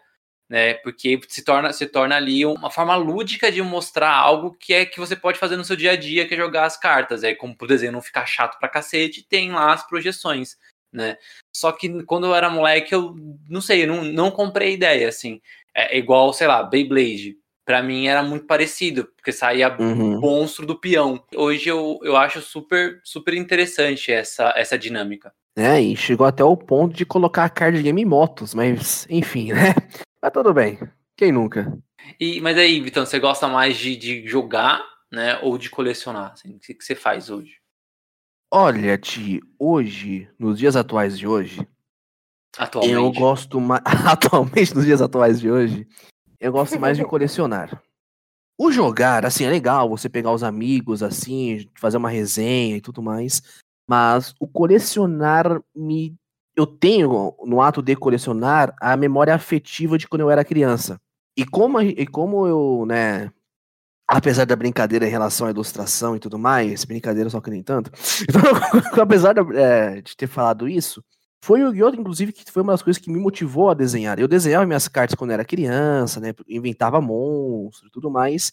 né? 0.48 0.74
Porque 0.74 1.18
se 1.28 1.42
torna, 1.42 1.72
se 1.72 1.86
torna 1.86 2.16
ali 2.16 2.44
uma 2.44 2.70
forma 2.70 2.94
lúdica 2.96 3.50
de 3.50 3.62
mostrar 3.62 4.12
algo 4.12 4.54
que 4.54 4.72
é 4.72 4.86
que 4.86 5.00
você 5.00 5.16
pode 5.16 5.38
fazer 5.38 5.56
no 5.56 5.64
seu 5.64 5.76
dia 5.76 5.92
a 5.92 5.96
dia, 5.96 6.26
que 6.28 6.34
é 6.34 6.36
jogar 6.36 6.64
as 6.64 6.76
cartas. 6.76 7.24
É 7.24 7.34
como 7.34 7.56
pro 7.56 7.66
desenho 7.66 7.92
não 7.92 8.02
ficar 8.02 8.26
chato 8.26 8.58
pra 8.58 8.68
cacete, 8.68 9.26
tem 9.26 9.52
lá 9.52 9.72
as 9.72 9.86
projeções, 9.86 10.56
né? 10.94 11.16
Só 11.52 11.72
que 11.72 12.02
quando 12.04 12.26
eu 12.26 12.34
era 12.34 12.48
moleque, 12.48 12.94
eu 12.94 13.14
não 13.48 13.60
sei, 13.60 13.82
eu 13.82 13.88
não, 13.88 14.04
não 14.04 14.30
comprei 14.30 14.74
ideia, 14.74 15.08
assim. 15.08 15.40
É 15.74 15.98
igual, 15.98 16.32
sei 16.32 16.46
lá, 16.46 16.62
Beyblade. 16.62 17.36
Pra 17.66 17.82
mim 17.82 18.06
era 18.06 18.22
muito 18.22 18.46
parecido, 18.46 19.08
porque 19.16 19.32
saía 19.32 19.74
Uhum. 19.80 20.20
monstro 20.20 20.66
do 20.66 20.78
peão. 20.78 21.22
Hoje 21.34 21.68
eu, 21.68 21.98
eu 22.02 22.16
acho 22.16 22.40
super, 22.40 23.00
super 23.02 23.34
interessante 23.34 24.12
essa, 24.12 24.52
essa 24.54 24.78
dinâmica. 24.78 25.32
É, 25.56 25.80
e 25.80 25.96
chegou 25.96 26.26
até 26.26 26.44
o 26.44 26.56
ponto 26.56 26.94
de 26.94 27.06
colocar 27.06 27.48
card 27.48 27.82
game 27.82 28.02
em 28.02 28.04
motos, 28.04 28.54
mas 28.54 29.06
enfim, 29.08 29.52
né? 29.52 29.74
Mas 30.22 30.32
tudo 30.32 30.54
bem. 30.54 30.78
Quem 31.16 31.30
nunca? 31.30 31.70
E, 32.18 32.40
mas 32.40 32.56
aí, 32.56 32.80
Vitão, 32.80 33.04
você 33.04 33.18
gosta 33.18 33.46
mais 33.46 33.76
de, 33.76 33.94
de 33.94 34.26
jogar, 34.26 34.82
né? 35.12 35.38
Ou 35.42 35.58
de 35.58 35.68
colecionar? 35.68 36.32
Assim, 36.32 36.54
o 36.56 36.58
que, 36.58 36.72
que 36.72 36.82
você 36.82 36.94
faz 36.94 37.28
hoje? 37.28 37.58
Olha, 38.56 38.96
Ti, 38.96 39.40
hoje, 39.58 40.28
nos 40.38 40.60
dias 40.60 40.76
atuais 40.76 41.18
de 41.18 41.26
hoje, 41.26 41.66
Atualmente? 42.56 42.94
eu 42.94 43.10
gosto 43.10 43.60
mais. 43.60 43.82
Atualmente, 44.06 44.72
nos 44.72 44.84
dias 44.84 45.02
atuais 45.02 45.40
de 45.40 45.50
hoje, 45.50 45.88
eu 46.38 46.52
gosto 46.52 46.78
mais 46.78 46.96
de 46.96 47.02
colecionar. 47.04 47.82
O 48.56 48.70
jogar, 48.70 49.26
assim, 49.26 49.42
é 49.42 49.50
legal 49.50 49.88
você 49.88 50.08
pegar 50.08 50.30
os 50.30 50.44
amigos, 50.44 51.02
assim, 51.02 51.68
fazer 51.74 51.96
uma 51.96 52.08
resenha 52.08 52.76
e 52.76 52.80
tudo 52.80 53.02
mais. 53.02 53.42
Mas 53.90 54.32
o 54.38 54.46
colecionar 54.46 55.60
me. 55.74 56.14
Eu 56.54 56.64
tenho, 56.64 57.34
no 57.44 57.60
ato 57.60 57.82
de 57.82 57.96
colecionar, 57.96 58.72
a 58.80 58.96
memória 58.96 59.34
afetiva 59.34 59.98
de 59.98 60.06
quando 60.06 60.20
eu 60.20 60.30
era 60.30 60.44
criança. 60.44 61.00
E 61.36 61.44
como, 61.44 61.80
e 61.80 62.06
como 62.06 62.46
eu, 62.46 62.86
né. 62.86 63.32
Apesar 64.06 64.44
da 64.44 64.54
brincadeira 64.54 65.06
em 65.06 65.10
relação 65.10 65.46
à 65.46 65.50
ilustração 65.50 66.14
e 66.14 66.20
tudo 66.20 66.38
mais, 66.38 66.84
brincadeira 66.84 67.30
só 67.30 67.40
que 67.40 67.50
nem 67.50 67.62
tanto. 67.62 67.90
Então, 68.28 69.02
apesar 69.02 69.34
é, 69.54 70.02
de 70.02 70.16
ter 70.16 70.26
falado 70.26 70.68
isso, 70.68 71.02
foi 71.44 71.62
o 71.62 71.68
Yu-Gi-Oh! 71.68 72.00
inclusive, 72.00 72.32
que 72.32 72.50
foi 72.50 72.62
uma 72.62 72.72
das 72.72 72.82
coisas 72.82 73.02
que 73.02 73.10
me 73.10 73.18
motivou 73.18 73.70
a 73.70 73.74
desenhar. 73.74 74.18
Eu 74.18 74.26
desenhava 74.28 74.66
minhas 74.66 74.88
cartas 74.88 75.14
quando 75.14 75.30
era 75.30 75.44
criança, 75.44 76.18
né? 76.18 76.32
Inventava 76.48 77.00
monstros 77.02 77.88
e 77.88 77.92
tudo 77.92 78.10
mais. 78.10 78.50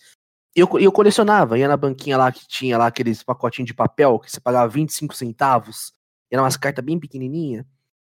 Eu, 0.53 0.67
eu 0.77 0.91
colecionava, 0.91 1.57
ia 1.57 1.67
na 1.69 1.77
banquinha 1.77 2.17
lá 2.17 2.31
que 2.31 2.45
tinha 2.45 2.77
lá 2.77 2.87
aqueles 2.87 3.23
pacotinhos 3.23 3.67
de 3.67 3.73
papel 3.73 4.19
que 4.19 4.29
você 4.29 4.41
pagava 4.41 4.67
25 4.67 5.15
centavos. 5.15 5.93
Eram 6.29 6.43
umas 6.43 6.57
cartas 6.57 6.83
bem 6.83 6.99
pequenininhas. 6.99 7.65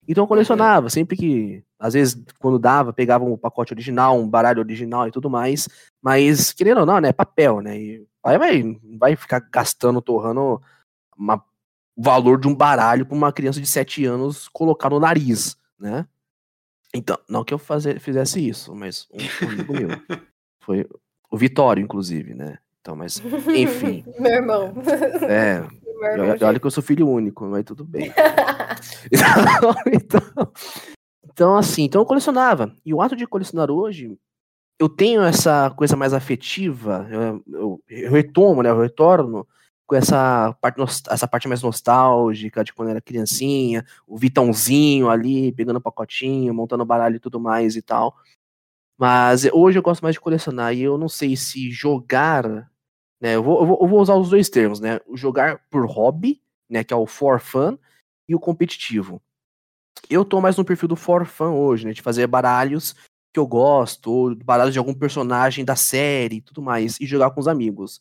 Então 0.06 0.24
eu 0.24 0.28
colecionava, 0.28 0.90
sempre 0.90 1.16
que, 1.16 1.62
às 1.78 1.94
vezes, 1.94 2.20
quando 2.38 2.58
dava, 2.58 2.92
pegava 2.92 3.24
um 3.24 3.36
pacote 3.36 3.72
original, 3.72 4.18
um 4.18 4.28
baralho 4.28 4.60
original 4.60 5.06
e 5.06 5.12
tudo 5.12 5.30
mais. 5.30 5.68
Mas, 6.02 6.52
querendo 6.52 6.80
ou 6.80 6.86
não, 6.86 7.00
né? 7.00 7.12
Papel, 7.12 7.60
né? 7.60 7.78
E 7.78 8.06
aí 8.24 8.38
vai, 8.38 8.80
vai 8.98 9.16
ficar 9.16 9.40
gastando, 9.40 10.02
torrando 10.02 10.60
uma 11.16 11.42
o 11.96 12.02
valor 12.02 12.40
de 12.40 12.48
um 12.48 12.54
baralho 12.54 13.04
para 13.04 13.16
uma 13.16 13.32
criança 13.32 13.60
de 13.60 13.66
7 13.66 14.04
anos 14.06 14.48
colocar 14.48 14.90
no 14.90 14.98
nariz, 14.98 15.56
né? 15.78 16.06
Então, 16.94 17.18
não 17.28 17.44
que 17.44 17.54
eu 17.54 17.58
fazer, 17.58 18.00
fizesse 18.00 18.46
isso, 18.46 18.74
mas 18.74 19.06
um, 19.12 19.18
amigo 19.46 19.72
meu. 19.72 19.88
Foi 20.62 20.86
o 21.30 21.36
Vitório, 21.36 21.82
inclusive, 21.82 22.34
né? 22.34 22.58
Então, 22.80 22.96
mas, 22.96 23.22
enfim. 23.54 24.04
Meu 24.18 24.32
irmão. 24.32 24.74
É, 25.28 25.62
olha, 26.22 26.46
olha 26.46 26.60
que 26.60 26.66
eu 26.66 26.70
sou 26.70 26.82
filho 26.82 27.08
único, 27.08 27.44
mas 27.46 27.64
tudo 27.64 27.84
bem. 27.84 28.12
Então, 29.10 29.74
então, 29.92 30.52
então, 31.24 31.56
assim, 31.56 31.84
então 31.84 32.00
eu 32.02 32.06
colecionava. 32.06 32.74
E 32.84 32.92
o 32.92 33.00
ato 33.00 33.16
de 33.16 33.26
colecionar 33.26 33.70
hoje, 33.70 34.16
eu 34.78 34.88
tenho 34.88 35.22
essa 35.22 35.70
coisa 35.70 35.96
mais 35.96 36.12
afetiva, 36.12 37.06
eu, 37.10 37.42
eu- 37.52 37.82
eu 37.88 38.12
retomo, 38.12 38.62
né? 38.62 38.70
Eu 38.70 38.80
retorno 38.80 39.46
com 39.86 39.96
essa 39.96 40.56
parte, 40.60 40.80
essa 41.10 41.28
parte 41.28 41.46
mais 41.48 41.62
nostálgica 41.62 42.64
de 42.64 42.72
quando 42.72 42.88
era 42.90 43.00
criancinha, 43.00 43.84
o 44.06 44.16
Vitãozinho 44.16 45.10
ali, 45.10 45.52
pegando 45.52 45.80
pacotinho, 45.80 46.54
montando 46.54 46.84
baralho 46.84 47.16
e 47.16 47.20
tudo 47.20 47.38
mais 47.38 47.76
e 47.76 47.82
tal. 47.82 48.16
Mas 48.98 49.44
hoje 49.52 49.78
eu 49.78 49.82
gosto 49.82 50.02
mais 50.02 50.14
de 50.14 50.20
colecionar 50.20 50.74
e 50.74 50.82
eu 50.82 50.96
não 50.96 51.08
sei 51.08 51.36
se 51.36 51.70
jogar, 51.70 52.70
né? 53.22 53.36
Eu 53.36 53.42
vou, 53.42 53.60
eu 53.60 53.66
vou, 53.66 53.78
eu 53.80 53.86
vou 53.86 54.00
usar 54.00 54.16
os 54.16 54.30
dois 54.30 54.48
termos, 54.48 54.80
né? 54.80 54.98
Jogar 55.14 55.60
por 55.70 55.86
hobby, 55.86 56.42
né? 56.68 56.82
Que 56.82 56.92
é 56.92 56.96
o 56.96 57.06
for 57.06 57.38
fun, 57.38 57.78
e 58.28 58.34
o 58.34 58.40
competitivo. 58.40 59.22
Eu 60.10 60.24
tô 60.24 60.40
mais 60.40 60.56
no 60.56 60.64
perfil 60.64 60.88
do 60.88 60.96
for 60.96 61.24
fun 61.24 61.54
hoje, 61.54 61.86
né? 61.86 61.92
De 61.92 62.02
fazer 62.02 62.26
baralhos 62.26 62.96
que 63.32 63.38
eu 63.38 63.46
gosto, 63.46 64.10
ou 64.10 64.34
baralhos 64.34 64.72
de 64.72 64.78
algum 64.78 64.92
personagem 64.92 65.64
da 65.64 65.76
série 65.76 66.36
e 66.36 66.40
tudo 66.40 66.60
mais, 66.60 67.00
e 67.00 67.06
jogar 67.06 67.30
com 67.30 67.40
os 67.40 67.48
amigos. 67.48 68.00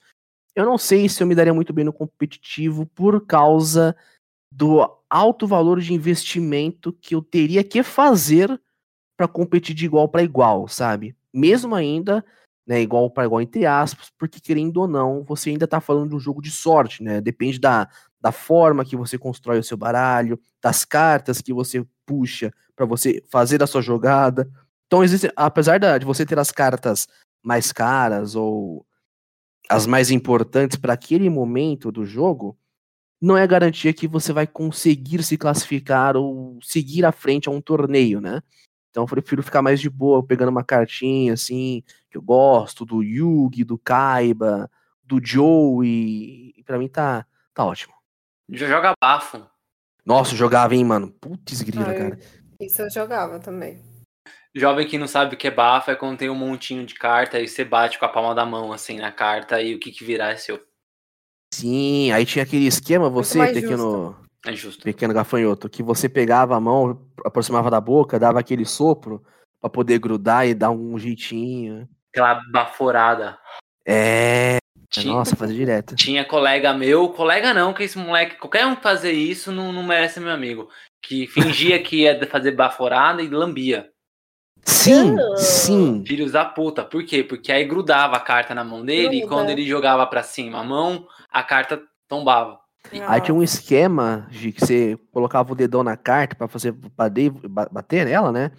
Eu 0.55 0.65
não 0.65 0.77
sei 0.77 1.07
se 1.07 1.21
eu 1.21 1.27
me 1.27 1.35
daria 1.35 1.53
muito 1.53 1.71
bem 1.71 1.85
no 1.85 1.93
competitivo 1.93 2.85
por 2.87 3.25
causa 3.25 3.95
do 4.51 4.81
alto 5.09 5.47
valor 5.47 5.79
de 5.79 5.93
investimento 5.93 6.91
que 6.91 7.15
eu 7.15 7.21
teria 7.21 7.63
que 7.63 7.83
fazer 7.83 8.59
para 9.15 9.27
competir 9.27 9.73
de 9.73 9.85
igual 9.85 10.09
para 10.09 10.23
igual, 10.23 10.67
sabe? 10.67 11.15
Mesmo 11.33 11.75
ainda, 11.75 12.25
né, 12.71 12.81
igual 12.81 13.11
para 13.11 13.25
igual 13.25 13.41
entre 13.41 13.65
aspas, 13.65 14.09
porque 14.17 14.39
querendo 14.39 14.77
ou 14.77 14.87
não, 14.87 15.25
você 15.25 15.49
ainda 15.49 15.67
tá 15.67 15.81
falando 15.81 16.11
de 16.11 16.15
um 16.15 16.19
jogo 16.21 16.41
de 16.41 16.49
sorte, 16.49 17.03
né? 17.03 17.19
Depende 17.19 17.59
da, 17.59 17.89
da 18.21 18.31
forma 18.31 18.85
que 18.85 18.95
você 18.95 19.17
constrói 19.17 19.59
o 19.59 19.63
seu 19.63 19.75
baralho, 19.75 20.39
das 20.63 20.85
cartas 20.85 21.41
que 21.41 21.51
você 21.51 21.85
puxa 22.05 22.49
para 22.73 22.85
você 22.85 23.21
fazer 23.29 23.61
a 23.61 23.67
sua 23.67 23.81
jogada. 23.81 24.49
Então, 24.87 25.03
existe, 25.03 25.29
apesar 25.35 25.79
de 25.79 26.05
você 26.05 26.25
ter 26.25 26.39
as 26.39 26.49
cartas 26.49 27.09
mais 27.43 27.73
caras 27.73 28.35
ou 28.35 28.85
as 29.69 29.85
mais 29.85 30.09
importantes 30.09 30.77
para 30.77 30.93
aquele 30.93 31.29
momento 31.29 31.91
do 31.91 32.05
jogo, 32.05 32.57
não 33.21 33.37
é 33.37 33.45
garantia 33.45 33.91
que 33.91 34.07
você 34.07 34.31
vai 34.31 34.47
conseguir 34.47 35.21
se 35.23 35.37
classificar 35.37 36.15
ou 36.15 36.57
seguir 36.63 37.03
à 37.03 37.11
frente 37.11 37.49
a 37.49 37.51
um 37.51 37.59
torneio, 37.59 38.21
né? 38.21 38.41
Então 38.91 39.03
eu 39.03 39.07
prefiro 39.07 39.41
ficar 39.41 39.61
mais 39.61 39.79
de 39.79 39.89
boa, 39.89 40.23
pegando 40.23 40.49
uma 40.49 40.63
cartinha 40.63 41.33
assim, 41.33 41.81
que 42.09 42.17
eu 42.17 42.21
gosto, 42.21 42.85
do 42.85 43.01
Yugi, 43.01 43.63
do 43.63 43.77
Kaiba, 43.77 44.69
do 45.01 45.19
Joey, 45.25 46.53
e 46.55 46.63
pra 46.63 46.77
mim 46.77 46.89
tá, 46.89 47.25
tá 47.53 47.65
ótimo. 47.65 47.93
Já 48.49 48.67
joga 48.67 48.93
bafo. 49.01 49.43
Nossa, 50.05 50.33
eu 50.33 50.37
jogava, 50.37 50.75
hein, 50.75 50.83
mano? 50.83 51.09
Putz, 51.09 51.61
grila, 51.61 51.93
cara. 51.93 52.19
Isso 52.59 52.81
eu 52.81 52.89
jogava 52.89 53.39
também. 53.39 53.81
Jovem 54.53 54.85
que 54.85 54.97
não 54.97 55.07
sabe 55.07 55.35
o 55.35 55.37
que 55.37 55.47
é 55.47 55.51
bafo 55.51 55.89
é 55.89 55.95
quando 55.95 56.17
tem 56.17 56.29
um 56.29 56.35
montinho 56.35 56.85
de 56.85 56.93
carta 56.95 57.39
e 57.39 57.47
você 57.47 57.63
bate 57.63 57.97
com 57.97 58.05
a 58.05 58.09
palma 58.09 58.35
da 58.35 58.45
mão, 58.45 58.73
assim, 58.73 58.97
na 58.97 59.11
carta 59.11 59.61
e 59.61 59.73
o 59.73 59.79
que, 59.79 59.91
que 59.91 60.03
virar 60.03 60.31
é 60.31 60.35
seu. 60.35 60.61
Sim, 61.53 62.11
aí 62.11 62.25
tinha 62.25 62.43
aquele 62.43 62.65
esquema, 62.65 63.09
você, 63.09 63.53
pequeno, 63.53 64.17
é 64.45 64.53
justo. 64.53 64.83
pequeno 64.83 65.13
gafanhoto, 65.13 65.69
que 65.69 65.83
você 65.83 66.09
pegava 66.09 66.55
a 66.55 66.59
mão, 66.59 67.07
aproximava 67.23 67.69
da 67.69 67.79
boca, 67.79 68.19
dava 68.19 68.39
aquele 68.39 68.65
sopro 68.65 69.23
para 69.59 69.69
poder 69.69 69.99
grudar 69.99 70.47
e 70.47 70.53
dar 70.53 70.71
um 70.71 70.97
jeitinho. 70.97 71.87
Aquela 72.11 72.41
baforada. 72.51 73.37
É. 73.85 74.57
Tinha, 74.89 75.13
Nossa, 75.13 75.37
fazia 75.37 75.55
direto. 75.55 75.95
Tinha 75.95 76.25
colega 76.25 76.73
meu, 76.73 77.07
colega 77.09 77.53
não, 77.53 77.73
que 77.73 77.83
esse 77.83 77.97
moleque, 77.97 78.35
qualquer 78.35 78.65
um 78.65 78.75
fazer 78.75 79.13
isso 79.13 79.49
não, 79.49 79.71
não 79.71 79.83
merece 79.83 80.19
meu 80.19 80.31
amigo. 80.33 80.67
Que 81.01 81.27
fingia 81.27 81.81
que 81.81 82.01
ia 82.01 82.27
fazer 82.27 82.51
baforada 82.51 83.21
e 83.21 83.29
lambia. 83.29 83.89
Sim, 84.63 85.15
sim. 85.37 86.03
Filhos 86.05 86.33
da 86.33 86.45
puta. 86.45 86.83
Por 86.83 87.03
quê? 87.05 87.23
Porque 87.23 87.51
aí 87.51 87.63
grudava 87.63 88.17
a 88.17 88.19
carta 88.19 88.53
na 88.53 88.63
mão 88.63 88.83
dele 88.83 89.19
Gruda. 89.19 89.25
e 89.25 89.27
quando 89.27 89.49
ele 89.49 89.65
jogava 89.65 90.05
para 90.05 90.23
cima 90.23 90.59
a 90.59 90.63
mão, 90.63 91.07
a 91.31 91.41
carta 91.41 91.81
tombava. 92.07 92.59
Aí 93.07 93.21
tinha 93.21 93.35
um 93.35 93.43
esquema 93.43 94.27
de 94.29 94.51
que 94.51 94.59
você 94.59 94.99
colocava 95.11 95.51
o 95.51 95.55
dedão 95.55 95.83
na 95.83 95.95
carta 95.95 96.35
para 96.35 96.47
fazer 96.47 96.71
bater, 96.71 97.31
bater 97.31 98.05
nela, 98.05 98.31
né? 98.31 98.51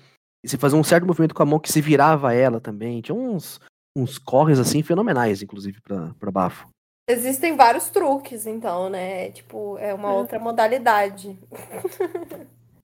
E 0.44 0.48
você 0.48 0.56
fazia 0.56 0.78
um 0.78 0.84
certo 0.84 1.06
movimento 1.06 1.34
com 1.34 1.42
a 1.42 1.46
mão 1.46 1.58
que 1.58 1.70
se 1.70 1.80
virava 1.80 2.34
ela 2.34 2.60
também. 2.60 3.00
Tinha 3.00 3.14
uns, 3.14 3.60
uns 3.96 4.18
corres 4.18 4.58
assim 4.58 4.82
fenomenais, 4.82 5.42
inclusive, 5.42 5.80
para 5.80 6.30
bafo. 6.30 6.68
Existem 7.08 7.56
vários 7.56 7.90
truques, 7.90 8.46
então, 8.46 8.88
né? 8.88 9.30
Tipo, 9.30 9.76
é 9.78 9.92
uma 9.92 10.12
outra 10.12 10.38
modalidade. 10.38 11.38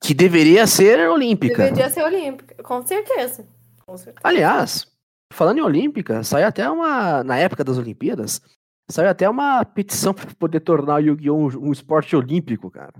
Que 0.01 0.13
deveria 0.13 0.67
ser 0.67 1.09
olímpica. 1.09 1.63
Deveria 1.65 1.89
ser 1.89 2.03
olímpica, 2.03 2.63
com 2.63 2.85
certeza. 2.85 3.45
Com 3.85 3.97
certeza. 3.97 4.21
Aliás, 4.23 4.87
falando 5.33 5.57
em 5.57 5.61
olímpica, 5.61 6.23
saiu 6.23 6.47
até 6.47 6.69
uma. 6.69 7.23
Na 7.23 7.37
época 7.37 7.63
das 7.63 7.77
Olimpíadas, 7.77 8.41
saiu 8.89 9.09
até 9.09 9.29
uma 9.29 9.63
petição 9.63 10.13
para 10.13 10.33
poder 10.35 10.59
tornar 10.61 10.95
o 10.95 10.99
Yu-Gi-Oh! 10.99 11.35
Um, 11.35 11.69
um, 11.69 11.71
esporte 11.71 12.15
olímpico, 12.15 12.69
cara. 12.69 12.93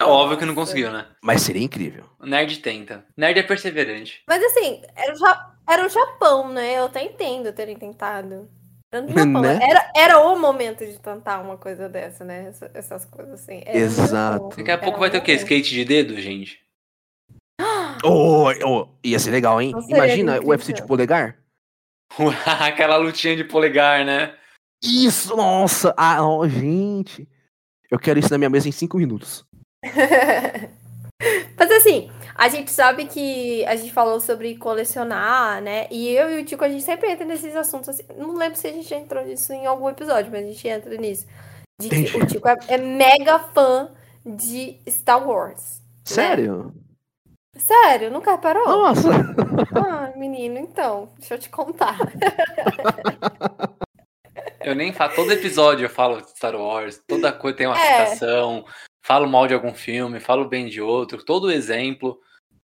É 0.00 0.04
óbvio 0.04 0.36
que 0.36 0.44
não 0.44 0.54
conseguiu, 0.54 0.92
né? 0.92 1.06
Mas 1.22 1.42
seria 1.42 1.62
incrível. 1.62 2.04
O 2.18 2.26
nerd 2.26 2.58
tenta. 2.58 3.04
O 3.16 3.20
nerd 3.20 3.38
é 3.38 3.42
perseverante. 3.42 4.22
Mas 4.28 4.42
assim, 4.42 4.82
era 4.94 5.14
o, 5.14 5.72
era 5.72 5.86
o 5.86 5.88
Japão, 5.88 6.52
né? 6.52 6.78
Eu 6.78 6.86
até 6.86 7.02
entendo 7.02 7.52
terem 7.52 7.76
tentado. 7.76 8.48
Né? 8.92 9.58
Era, 9.60 9.90
era 9.96 10.18
o 10.20 10.38
momento 10.38 10.86
de 10.86 10.98
tentar 11.00 11.40
uma 11.40 11.56
coisa 11.56 11.88
dessa, 11.88 12.24
né? 12.24 12.46
Essas, 12.48 12.74
essas 12.74 13.04
coisas 13.04 13.34
assim. 13.34 13.62
Era 13.64 13.76
Exato. 13.76 14.56
Daqui 14.56 14.70
a 14.70 14.78
pouco 14.78 15.00
vai 15.00 15.10
ter 15.10 15.18
o 15.18 15.22
quê? 15.22 15.32
Skate 15.32 15.70
de 15.70 15.84
dedo, 15.84 16.20
gente? 16.20 16.62
Oh, 18.06 18.50
oh, 18.66 18.88
ia 19.02 19.18
ser 19.18 19.30
legal, 19.30 19.62
hein? 19.62 19.72
Imagina 19.88 20.38
o 20.38 20.48
UFC 20.48 20.74
de 20.74 20.86
polegar. 20.86 21.38
Aquela 22.60 22.96
lutinha 22.98 23.34
de 23.34 23.44
polegar, 23.44 24.04
né? 24.04 24.34
Isso, 24.84 25.34
nossa! 25.34 25.94
Ah, 25.96 26.26
oh, 26.26 26.46
gente. 26.46 27.26
Eu 27.90 27.98
quero 27.98 28.18
isso 28.18 28.30
na 28.30 28.36
minha 28.38 28.50
mesa 28.50 28.68
em 28.68 28.72
cinco 28.72 28.98
minutos. 28.98 29.46
Mas 31.56 31.70
assim, 31.70 32.10
a 32.34 32.48
gente 32.48 32.70
sabe 32.70 33.06
que 33.06 33.64
a 33.64 33.76
gente 33.76 33.92
falou 33.92 34.20
sobre 34.20 34.56
colecionar, 34.56 35.62
né? 35.62 35.86
E 35.90 36.10
eu 36.10 36.30
e 36.30 36.42
o 36.42 36.44
Tico, 36.44 36.64
a 36.64 36.68
gente 36.68 36.82
sempre 36.82 37.10
entra 37.10 37.24
nesses 37.24 37.56
assuntos. 37.56 37.88
Assim, 37.88 38.02
não 38.16 38.34
lembro 38.34 38.58
se 38.58 38.66
a 38.66 38.72
gente 38.72 38.92
entrou 38.92 39.24
nisso 39.24 39.52
em 39.52 39.64
algum 39.64 39.88
episódio, 39.88 40.30
mas 40.30 40.44
a 40.44 40.48
gente 40.48 40.68
entra 40.68 40.96
nisso. 40.96 41.26
De 41.80 41.88
que 41.88 42.16
o 42.16 42.26
Tico 42.26 42.48
é, 42.48 42.56
é, 42.68 42.78
mega 42.78 43.38
fã 43.38 43.90
de 44.24 44.78
Star 44.88 45.26
Wars. 45.26 45.80
Sério? 46.04 46.74
Né? 46.74 47.60
Sério? 47.60 48.10
Nunca 48.10 48.32
reparou? 48.32 48.66
Nossa! 48.66 49.08
Ah, 49.76 50.12
menino, 50.16 50.58
então, 50.58 51.10
deixa 51.18 51.34
eu 51.34 51.38
te 51.38 51.48
contar. 51.48 51.96
Eu 54.64 54.74
nem 54.74 54.92
falo, 54.92 55.14
todo 55.14 55.32
episódio 55.32 55.84
eu 55.84 55.90
falo 55.90 56.20
de 56.20 56.30
Star 56.30 56.56
Wars, 56.56 57.00
toda 57.06 57.32
coisa 57.32 57.56
tem 57.56 57.66
uma 57.66 57.78
é. 57.78 58.06
citação, 58.06 58.64
falo 59.04 59.28
mal 59.28 59.46
de 59.46 59.54
algum 59.54 59.74
filme, 59.74 60.20
falo 60.20 60.48
bem 60.48 60.66
de 60.66 60.80
outro, 60.80 61.24
todo 61.24 61.50
exemplo. 61.50 62.20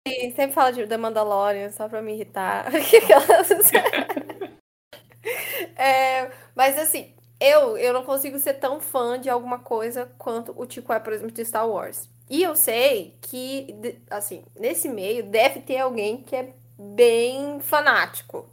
E 0.07 0.31
sempre 0.31 0.53
fala 0.53 0.71
de 0.71 0.87
The 0.87 0.97
Mandalorian, 0.97 1.71
só 1.71 1.89
pra 1.89 2.01
me 2.01 2.13
irritar. 2.13 2.71
é, 5.75 6.31
mas 6.55 6.77
assim, 6.77 7.13
eu, 7.39 7.77
eu 7.77 7.93
não 7.93 8.03
consigo 8.03 8.37
ser 8.37 8.55
tão 8.55 8.79
fã 8.79 9.19
de 9.19 9.29
alguma 9.29 9.59
coisa 9.59 10.11
quanto 10.17 10.53
o 10.59 10.65
Tico 10.65 10.91
é, 10.91 10.99
por 10.99 11.13
exemplo, 11.13 11.31
de 11.31 11.45
Star 11.45 11.67
Wars. 11.67 12.09
E 12.29 12.43
eu 12.43 12.55
sei 12.55 13.17
que, 13.21 13.75
assim, 14.09 14.43
nesse 14.55 14.87
meio 14.87 15.23
deve 15.23 15.61
ter 15.61 15.79
alguém 15.79 16.21
que 16.21 16.35
é 16.35 16.53
bem 16.77 17.59
fanático. 17.59 18.49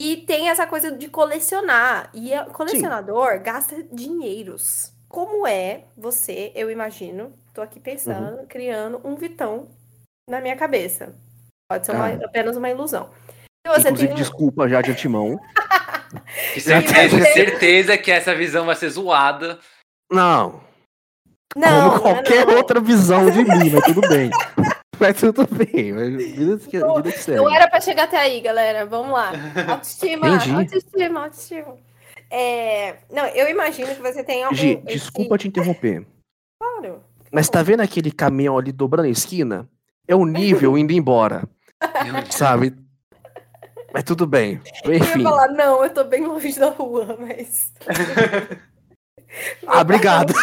E 0.00 0.18
tem 0.18 0.48
essa 0.48 0.66
coisa 0.66 0.92
de 0.92 1.08
colecionar. 1.08 2.10
E 2.12 2.32
o 2.38 2.46
colecionador 2.46 3.34
Sim. 3.34 3.42
gasta 3.42 3.82
dinheiros 3.92 4.96
como 5.08 5.46
é 5.46 5.84
você, 5.96 6.52
eu 6.54 6.70
imagino, 6.70 7.32
tô 7.54 7.62
aqui 7.62 7.80
pensando, 7.80 8.38
uhum. 8.38 8.46
criando 8.46 9.00
um 9.04 9.14
Vitão 9.14 9.68
na 10.28 10.40
minha 10.40 10.56
cabeça. 10.56 11.14
Pode 11.70 11.86
ser 11.86 11.92
uma, 11.92 12.08
ah. 12.08 12.24
apenas 12.24 12.56
uma 12.56 12.68
ilusão. 12.68 13.10
Inclusive, 13.66 14.12
um... 14.12 14.14
desculpa 14.14 14.68
já 14.68 14.82
de 14.82 14.90
antemão. 14.90 15.40
certeza, 16.60 17.24
certeza 17.32 17.98
que 17.98 18.10
essa 18.10 18.34
visão 18.34 18.66
vai 18.66 18.76
ser 18.76 18.90
zoada. 18.90 19.58
Não. 20.12 20.60
Não. 21.56 21.90
Como 21.90 22.02
qualquer 22.02 22.46
não. 22.46 22.56
outra 22.56 22.80
visão 22.80 23.30
de 23.30 23.42
mim, 23.42 23.70
mas 23.70 23.84
tudo 23.84 24.02
bem. 24.02 24.30
Mas 25.00 25.20
tudo 25.20 25.46
bem. 25.46 25.92
Vida 25.92 26.58
que, 26.58 26.78
vida 26.78 27.12
que 27.12 27.34
não 27.34 27.54
era 27.54 27.68
pra 27.68 27.80
chegar 27.80 28.04
até 28.04 28.18
aí, 28.18 28.40
galera. 28.40 28.86
Vamos 28.86 29.12
lá. 29.12 29.32
Autoestima, 29.68 30.28
Entendi. 30.28 30.50
autoestima, 30.52 31.24
autoestima. 31.24 31.76
É... 32.30 32.96
Não, 33.10 33.26
eu 33.26 33.48
imagino 33.48 33.94
que 33.94 34.02
você 34.02 34.24
tem 34.24 34.42
algum. 34.42 34.56
Gi, 34.56 34.76
desculpa 34.84 35.38
te 35.38 35.48
interromper. 35.48 36.04
Claro. 36.60 37.02
Mas 37.30 37.48
tá 37.48 37.62
vendo 37.62 37.80
aquele 37.80 38.10
caminhão 38.10 38.58
ali 38.58 38.72
dobrando 38.72 39.06
a 39.06 39.10
esquina? 39.10 39.68
É 40.08 40.14
o 40.14 40.24
nível 40.24 40.76
indo 40.78 40.92
embora. 40.92 41.44
sabe? 42.30 42.74
Mas 43.92 44.04
tudo 44.04 44.26
bem. 44.26 44.60
Enfim. 44.84 44.84
Eu 44.84 44.94
ia 44.94 45.30
falar, 45.30 45.48
não, 45.48 45.84
eu 45.84 45.90
tô 45.90 46.04
bem 46.04 46.26
longe 46.26 46.58
da 46.58 46.70
rua, 46.70 47.16
mas. 47.18 47.72
ah, 49.66 49.80
obrigado. 49.80 50.34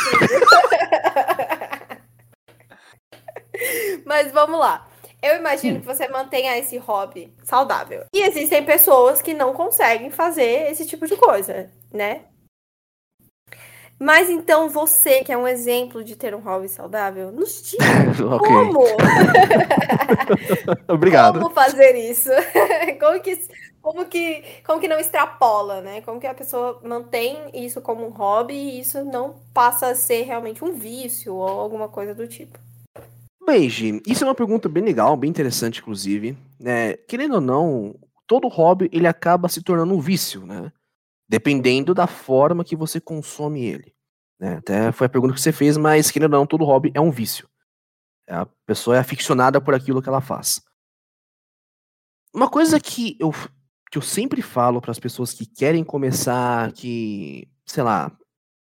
mas 4.06 4.32
vamos 4.32 4.60
lá. 4.60 4.88
Eu 5.22 5.38
imagino 5.38 5.80
que 5.80 5.86
você 5.86 6.08
mantenha 6.10 6.58
esse 6.58 6.78
hobby 6.78 7.34
saudável. 7.44 8.04
E 8.14 8.22
existem 8.24 8.66
pessoas 8.66 9.22
que 9.22 9.34
não 9.34 9.54
conseguem 9.54 10.12
fazer 10.12 10.70
esse 10.70 10.86
tipo 10.86 11.08
de 11.08 11.16
coisa, 11.16 11.72
né? 11.94 12.26
Mas 13.98 14.30
então 14.30 14.68
você, 14.68 15.24
que 15.24 15.32
é 15.32 15.38
um 15.38 15.48
exemplo 15.48 16.04
de 16.04 16.18
ter 16.18 16.36
um 16.36 16.42
hobby 16.42 16.68
saudável, 16.68 17.32
nos 17.32 17.64
diga 17.64 17.86
como. 18.38 18.84
Obrigado. 20.92 21.40
Como 21.40 21.56
fazer 21.56 21.96
isso? 21.96 22.30
como 23.00 23.22
que, 23.22 23.40
como 23.82 24.06
que, 24.06 24.44
como 24.66 24.82
que 24.82 24.90
não 24.90 25.00
extrapola, 25.00 25.80
né? 25.80 26.02
Como 26.02 26.20
que 26.20 26.28
a 26.28 26.34
pessoa 26.34 26.82
mantém 26.84 27.38
isso 27.54 27.80
como 27.80 28.06
um 28.06 28.10
hobby 28.10 28.54
e 28.54 28.82
isso 28.82 29.06
não 29.06 29.36
passa 29.54 29.88
a 29.88 29.96
ser 29.96 30.24
realmente 30.24 30.66
um 30.66 30.74
vício 30.74 31.34
ou 31.36 31.48
alguma 31.48 31.88
coisa 31.88 32.14
do 32.14 32.28
tipo? 32.28 32.60
Gi, 33.70 34.02
isso 34.08 34.24
é 34.24 34.28
uma 34.28 34.36
pergunta 34.36 34.68
bem 34.70 34.84
legal, 34.84 35.16
bem 35.18 35.30
interessante, 35.30 35.80
inclusive. 35.80 36.38
É, 36.64 36.98
querendo 37.08 37.36
ou 37.36 37.42
não, 37.42 37.96
todo 38.26 38.48
hobby 38.48 38.90
ele 38.92 39.08
acaba 39.08 39.50
se 39.50 39.62
tornando 39.62 39.94
um 39.94 40.00
vício, 40.00 40.46
né? 40.46 40.72
Dependendo 41.28 41.94
da 41.94 42.08
forma 42.08 42.64
que 42.64 42.76
você 42.76 43.00
consome 43.00 43.66
ele. 43.66 43.94
Né? 44.40 44.56
Até 44.56 44.92
foi 44.92 45.08
a 45.08 45.10
pergunta 45.10 45.34
que 45.34 45.42
você 45.42 45.52
fez, 45.52 45.78
mas 45.78 46.12
querendo 46.12 46.34
ou 46.34 46.40
não, 46.40 46.48
todo 46.48 46.66
hobby 46.66 46.92
é 46.94 47.02
um 47.02 47.12
vício. 47.12 47.48
A 48.30 48.46
pessoa 48.66 48.96
é 48.96 49.00
aficionada 49.00 49.60
por 49.62 49.74
aquilo 49.74 50.02
que 50.02 50.10
ela 50.10 50.22
faz. 50.22 50.62
Uma 52.34 52.50
coisa 52.50 52.80
que 52.80 53.16
eu, 53.20 53.32
que 53.92 53.98
eu 53.98 54.02
sempre 54.02 54.42
falo 54.42 54.82
para 54.82 54.92
as 54.92 55.00
pessoas 55.00 55.34
que 55.34 55.46
querem 55.46 55.84
começar, 55.84 56.72
que, 56.72 57.48
sei 57.66 57.84
lá, 57.84 58.12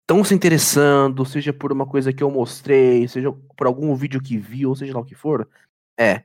estão 0.10 0.24
se 0.24 0.34
interessando, 0.34 1.24
seja 1.24 1.54
por 1.54 1.72
uma 1.72 1.86
coisa 1.86 2.12
que 2.12 2.24
eu 2.24 2.32
mostrei, 2.32 3.08
seja 3.08 3.32
por 3.32 3.68
algum 3.68 3.94
vídeo 3.94 4.20
que 4.20 4.40
viu, 4.40 4.70
ou 4.70 4.76
seja 4.76 4.92
lá 4.92 5.00
o 5.02 5.06
que 5.06 5.14
for, 5.14 5.48
é 6.00 6.24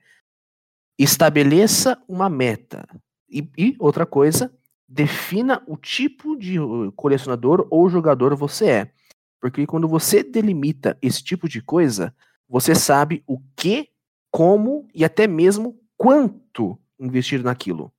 estabeleça 0.99 2.03
uma 2.09 2.31
meta. 2.31 2.88
E, 3.29 3.47
e 3.59 3.77
outra 3.79 4.07
coisa, 4.07 4.51
defina 4.88 5.62
o 5.66 5.77
tipo 5.77 6.35
de 6.35 6.59
uh, 6.59 6.90
colecionador 6.92 7.66
ou 7.70 7.90
jogador 7.90 8.35
você 8.35 8.70
é. 8.70 8.92
Porque 9.38 9.66
quando 9.66 9.87
você 9.87 10.23
delimita 10.23 10.97
esse 11.03 11.23
tipo 11.23 11.47
de 11.47 11.61
coisa, 11.61 12.14
você 12.49 12.75
sabe 12.75 13.23
o 13.27 13.38
que, 13.55 13.90
como 14.31 14.88
e 14.94 15.05
até 15.05 15.27
mesmo 15.27 15.79
quanto 15.94 16.79
investir 16.99 17.42
naquilo. 17.42 17.92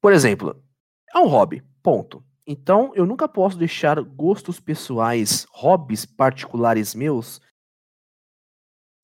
Por 0.00 0.12
exemplo, 0.12 0.62
é 1.12 1.18
um 1.18 1.26
hobby, 1.26 1.64
ponto. 1.82 2.24
Então, 2.46 2.92
eu 2.94 3.06
nunca 3.06 3.28
posso 3.28 3.56
deixar 3.56 4.00
gostos 4.02 4.58
pessoais, 4.58 5.46
hobbies 5.50 6.04
particulares 6.04 6.94
meus, 6.94 7.40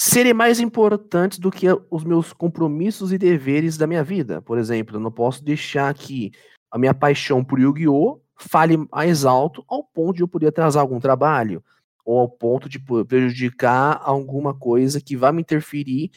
serem 0.00 0.34
mais 0.34 0.58
importantes 0.58 1.38
do 1.38 1.50
que 1.50 1.66
os 1.90 2.04
meus 2.04 2.32
compromissos 2.32 3.12
e 3.12 3.18
deveres 3.18 3.76
da 3.76 3.86
minha 3.86 4.02
vida. 4.02 4.42
Por 4.42 4.58
exemplo, 4.58 4.96
eu 4.96 5.00
não 5.00 5.12
posso 5.12 5.44
deixar 5.44 5.92
que 5.94 6.32
a 6.70 6.78
minha 6.78 6.94
paixão 6.94 7.44
por 7.44 7.58
Yu-Gi-Oh! 7.58 8.20
fale 8.40 8.76
mais 8.92 9.24
alto 9.24 9.64
ao 9.66 9.82
ponto 9.82 10.16
de 10.16 10.22
eu 10.22 10.28
poder 10.28 10.46
atrasar 10.46 10.80
algum 10.80 11.00
trabalho, 11.00 11.62
ou 12.04 12.20
ao 12.20 12.28
ponto 12.28 12.68
de 12.68 12.78
prejudicar 12.78 14.00
alguma 14.02 14.54
coisa 14.54 15.00
que 15.00 15.16
vá 15.16 15.32
me 15.32 15.42
interferir, 15.42 16.10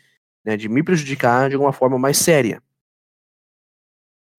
né, 0.46 0.56
de 0.56 0.70
me 0.70 0.84
prejudicar 0.84 1.50
de 1.50 1.56
alguma 1.56 1.74
forma 1.74 1.98
mais 1.98 2.18
séria. 2.18 2.62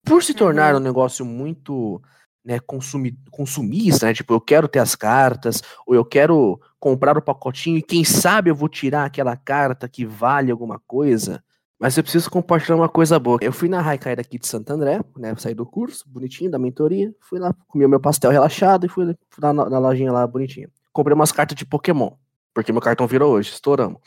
Por 0.05 0.23
se 0.23 0.33
tornar 0.33 0.73
uhum. 0.73 0.79
um 0.79 0.83
negócio 0.83 1.25
muito 1.25 2.01
né, 2.43 2.59
consumi 2.59 3.17
consumista, 3.31 4.05
né, 4.05 4.13
tipo, 4.13 4.33
eu 4.33 4.41
quero 4.41 4.67
ter 4.67 4.79
as 4.79 4.95
cartas, 4.95 5.61
ou 5.85 5.95
eu 5.95 6.03
quero 6.03 6.59
comprar 6.79 7.17
o 7.17 7.21
pacotinho 7.21 7.77
e 7.77 7.81
quem 7.81 8.03
sabe 8.03 8.49
eu 8.49 8.55
vou 8.55 8.67
tirar 8.67 9.05
aquela 9.05 9.35
carta 9.37 9.87
que 9.87 10.05
vale 10.05 10.51
alguma 10.51 10.79
coisa, 10.85 11.43
mas 11.79 11.97
eu 11.97 12.03
preciso 12.03 12.29
compartilhar 12.29 12.75
uma 12.75 12.87
coisa 12.87 13.19
boa. 13.19 13.39
Eu 13.41 13.51
fui 13.51 13.67
na 13.67 13.81
Raikai 13.81 14.15
daqui 14.15 14.37
de 14.37 14.47
Santo 14.47 14.71
André, 14.71 15.01
né? 15.17 15.35
Saí 15.37 15.53
do 15.53 15.65
curso, 15.65 16.07
bonitinho, 16.07 16.49
da 16.49 16.57
mentoria. 16.57 17.13
Fui 17.19 17.39
lá, 17.39 17.53
comi 17.67 17.85
o 17.85 17.89
meu 17.89 17.99
pastel 17.99 18.31
relaxado 18.31 18.85
e 18.85 18.89
fui, 18.89 19.17
lá 19.37 19.51
na, 19.51 19.69
na 19.69 19.79
lojinha 19.79 20.09
lá, 20.09 20.25
bonitinha. 20.25 20.69
Comprei 20.93 21.13
umas 21.13 21.33
cartas 21.33 21.57
de 21.57 21.65
Pokémon, 21.65 22.11
porque 22.53 22.71
meu 22.71 22.81
cartão 22.81 23.05
virou 23.05 23.33
hoje, 23.33 23.49
estouramos. 23.51 23.99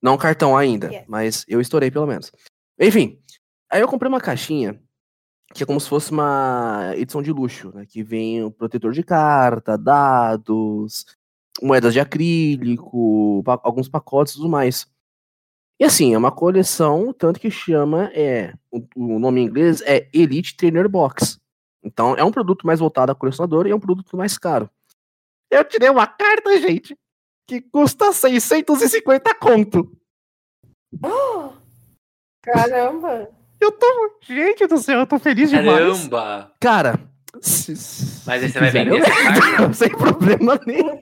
Não 0.00 0.16
cartão 0.16 0.56
ainda, 0.56 0.86
yeah. 0.86 1.06
mas 1.06 1.44
eu 1.48 1.60
estourei 1.60 1.90
pelo 1.90 2.06
menos. 2.06 2.32
Enfim, 2.78 3.18
aí 3.70 3.80
eu 3.80 3.88
comprei 3.88 4.08
uma 4.08 4.20
caixinha 4.20 4.80
que 5.54 5.62
é 5.62 5.66
como 5.66 5.80
se 5.80 5.88
fosse 5.88 6.10
uma 6.10 6.92
edição 6.96 7.22
de 7.22 7.32
luxo, 7.32 7.72
né? 7.74 7.86
Que 7.86 8.02
vem 8.02 8.42
o 8.42 8.50
protetor 8.50 8.92
de 8.92 9.02
carta, 9.02 9.78
dados, 9.78 11.06
moedas 11.62 11.92
de 11.92 12.00
acrílico, 12.00 13.42
alguns 13.62 13.88
pacotes 13.88 14.34
e 14.34 14.36
tudo 14.36 14.48
mais. 14.48 14.86
E 15.78 15.84
assim, 15.84 16.14
é 16.14 16.18
uma 16.18 16.32
coleção, 16.32 17.12
tanto 17.12 17.38
que 17.38 17.50
chama, 17.50 18.10
é, 18.14 18.54
o, 18.70 18.82
o, 18.96 19.18
nome 19.18 19.40
em 19.40 19.44
inglês 19.44 19.82
é 19.82 20.08
Elite 20.12 20.56
Trainer 20.56 20.88
Box. 20.88 21.38
Então 21.82 22.14
é 22.16 22.24
um 22.24 22.32
produto 22.32 22.66
mais 22.66 22.80
voltado 22.80 23.12
a 23.12 23.14
colecionador 23.14 23.66
e 23.66 23.70
é 23.70 23.74
um 23.74 23.80
produto 23.80 24.16
mais 24.16 24.38
caro. 24.38 24.70
Eu 25.50 25.64
tirei 25.64 25.88
uma 25.90 26.06
carta, 26.06 26.58
gente, 26.60 26.98
que 27.46 27.60
custa 27.60 28.12
650 28.12 29.34
conto. 29.34 29.92
Oh, 31.04 31.52
caramba! 32.42 33.30
Eu 33.60 33.72
tô. 33.72 34.18
Gente 34.26 34.66
do 34.66 34.78
céu, 34.78 35.00
eu 35.00 35.06
tô 35.06 35.18
feliz 35.18 35.50
demais. 35.50 35.78
Caramba! 35.78 36.52
Cara. 36.60 37.00
Mas 37.34 38.42
aí 38.42 38.48
você 38.48 38.58
vai 38.58 38.70
vender 38.70 38.98
essa 38.98 39.10
carta? 39.10 39.72
Sem 39.74 39.90
problema 39.90 40.58
nenhum. 40.66 40.98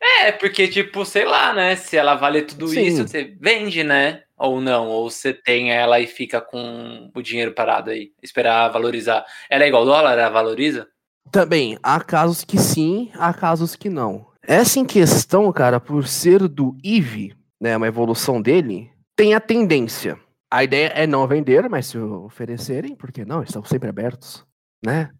É, 0.00 0.32
porque, 0.32 0.66
tipo, 0.66 1.04
sei 1.04 1.24
lá, 1.24 1.52
né? 1.52 1.76
Se 1.76 1.96
ela 1.96 2.14
vale 2.14 2.42
tudo 2.42 2.68
Sim. 2.68 2.82
isso, 2.82 3.06
você 3.06 3.36
vende, 3.40 3.84
né? 3.84 4.22
Ou 4.36 4.60
não, 4.60 4.88
ou 4.88 5.08
você 5.08 5.32
tem 5.32 5.72
ela 5.72 6.00
e 6.00 6.06
fica 6.06 6.40
com 6.40 7.10
o 7.14 7.22
dinheiro 7.22 7.52
parado 7.52 7.90
aí, 7.90 8.10
esperar 8.20 8.68
valorizar. 8.70 9.24
Ela 9.48 9.64
é 9.64 9.68
igual 9.68 9.84
dólar, 9.84 10.18
ela 10.18 10.28
valoriza? 10.28 10.88
Também, 11.30 11.78
há 11.80 12.00
casos 12.00 12.44
que 12.44 12.58
sim, 12.58 13.10
há 13.14 13.32
casos 13.32 13.76
que 13.76 13.88
não. 13.88 14.26
Essa 14.42 14.80
em 14.80 14.84
questão, 14.84 15.52
cara, 15.52 15.78
por 15.78 16.08
ser 16.08 16.48
do 16.48 16.76
EVE, 16.82 17.36
né, 17.60 17.76
uma 17.76 17.86
evolução 17.86 18.42
dele, 18.42 18.90
tem 19.14 19.34
a 19.34 19.40
tendência. 19.40 20.18
A 20.52 20.62
ideia 20.62 20.88
é 20.88 21.06
não 21.06 21.26
vender, 21.26 21.66
mas 21.70 21.86
se 21.86 21.96
oferecerem, 21.96 22.94
por 22.94 23.10
que 23.10 23.24
não? 23.24 23.42
Estão 23.42 23.64
sempre 23.64 23.88
abertos, 23.88 24.44
né? 24.84 25.10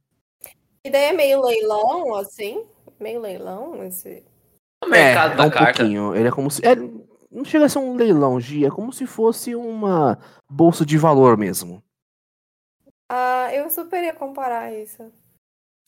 A 0.85 0.89
ideia 0.89 1.09
é 1.09 1.13
meio 1.15 1.41
leilão, 1.41 2.15
assim? 2.17 2.67
Meio 3.01 3.19
leilão, 3.19 3.83
esse... 3.83 4.23
O 4.85 4.89
mercado 4.89 5.33
é, 5.33 5.37
da 5.37 5.45
é 5.45 5.47
um 5.47 5.51
carta. 5.51 5.79
pouquinho. 5.79 6.15
Ele 6.15 6.29
é 6.29 6.31
como 6.31 6.51
se. 6.51 6.61
É, 6.67 6.75
não 7.31 7.47
chega 7.47 7.65
a 7.65 7.69
ser 7.71 7.79
um 7.79 7.95
leilão, 7.95 8.39
Gi. 8.39 8.67
É 8.67 8.71
como 8.71 8.93
se 8.93 9.07
fosse 9.07 9.55
uma 9.55 10.19
bolsa 10.51 10.85
de 10.85 10.99
valor 10.99 11.39
mesmo. 11.39 11.83
Ah, 13.11 13.49
eu 13.55 13.71
super 13.71 14.05
ia 14.05 14.13
comparar 14.13 14.71
isso. 14.71 15.11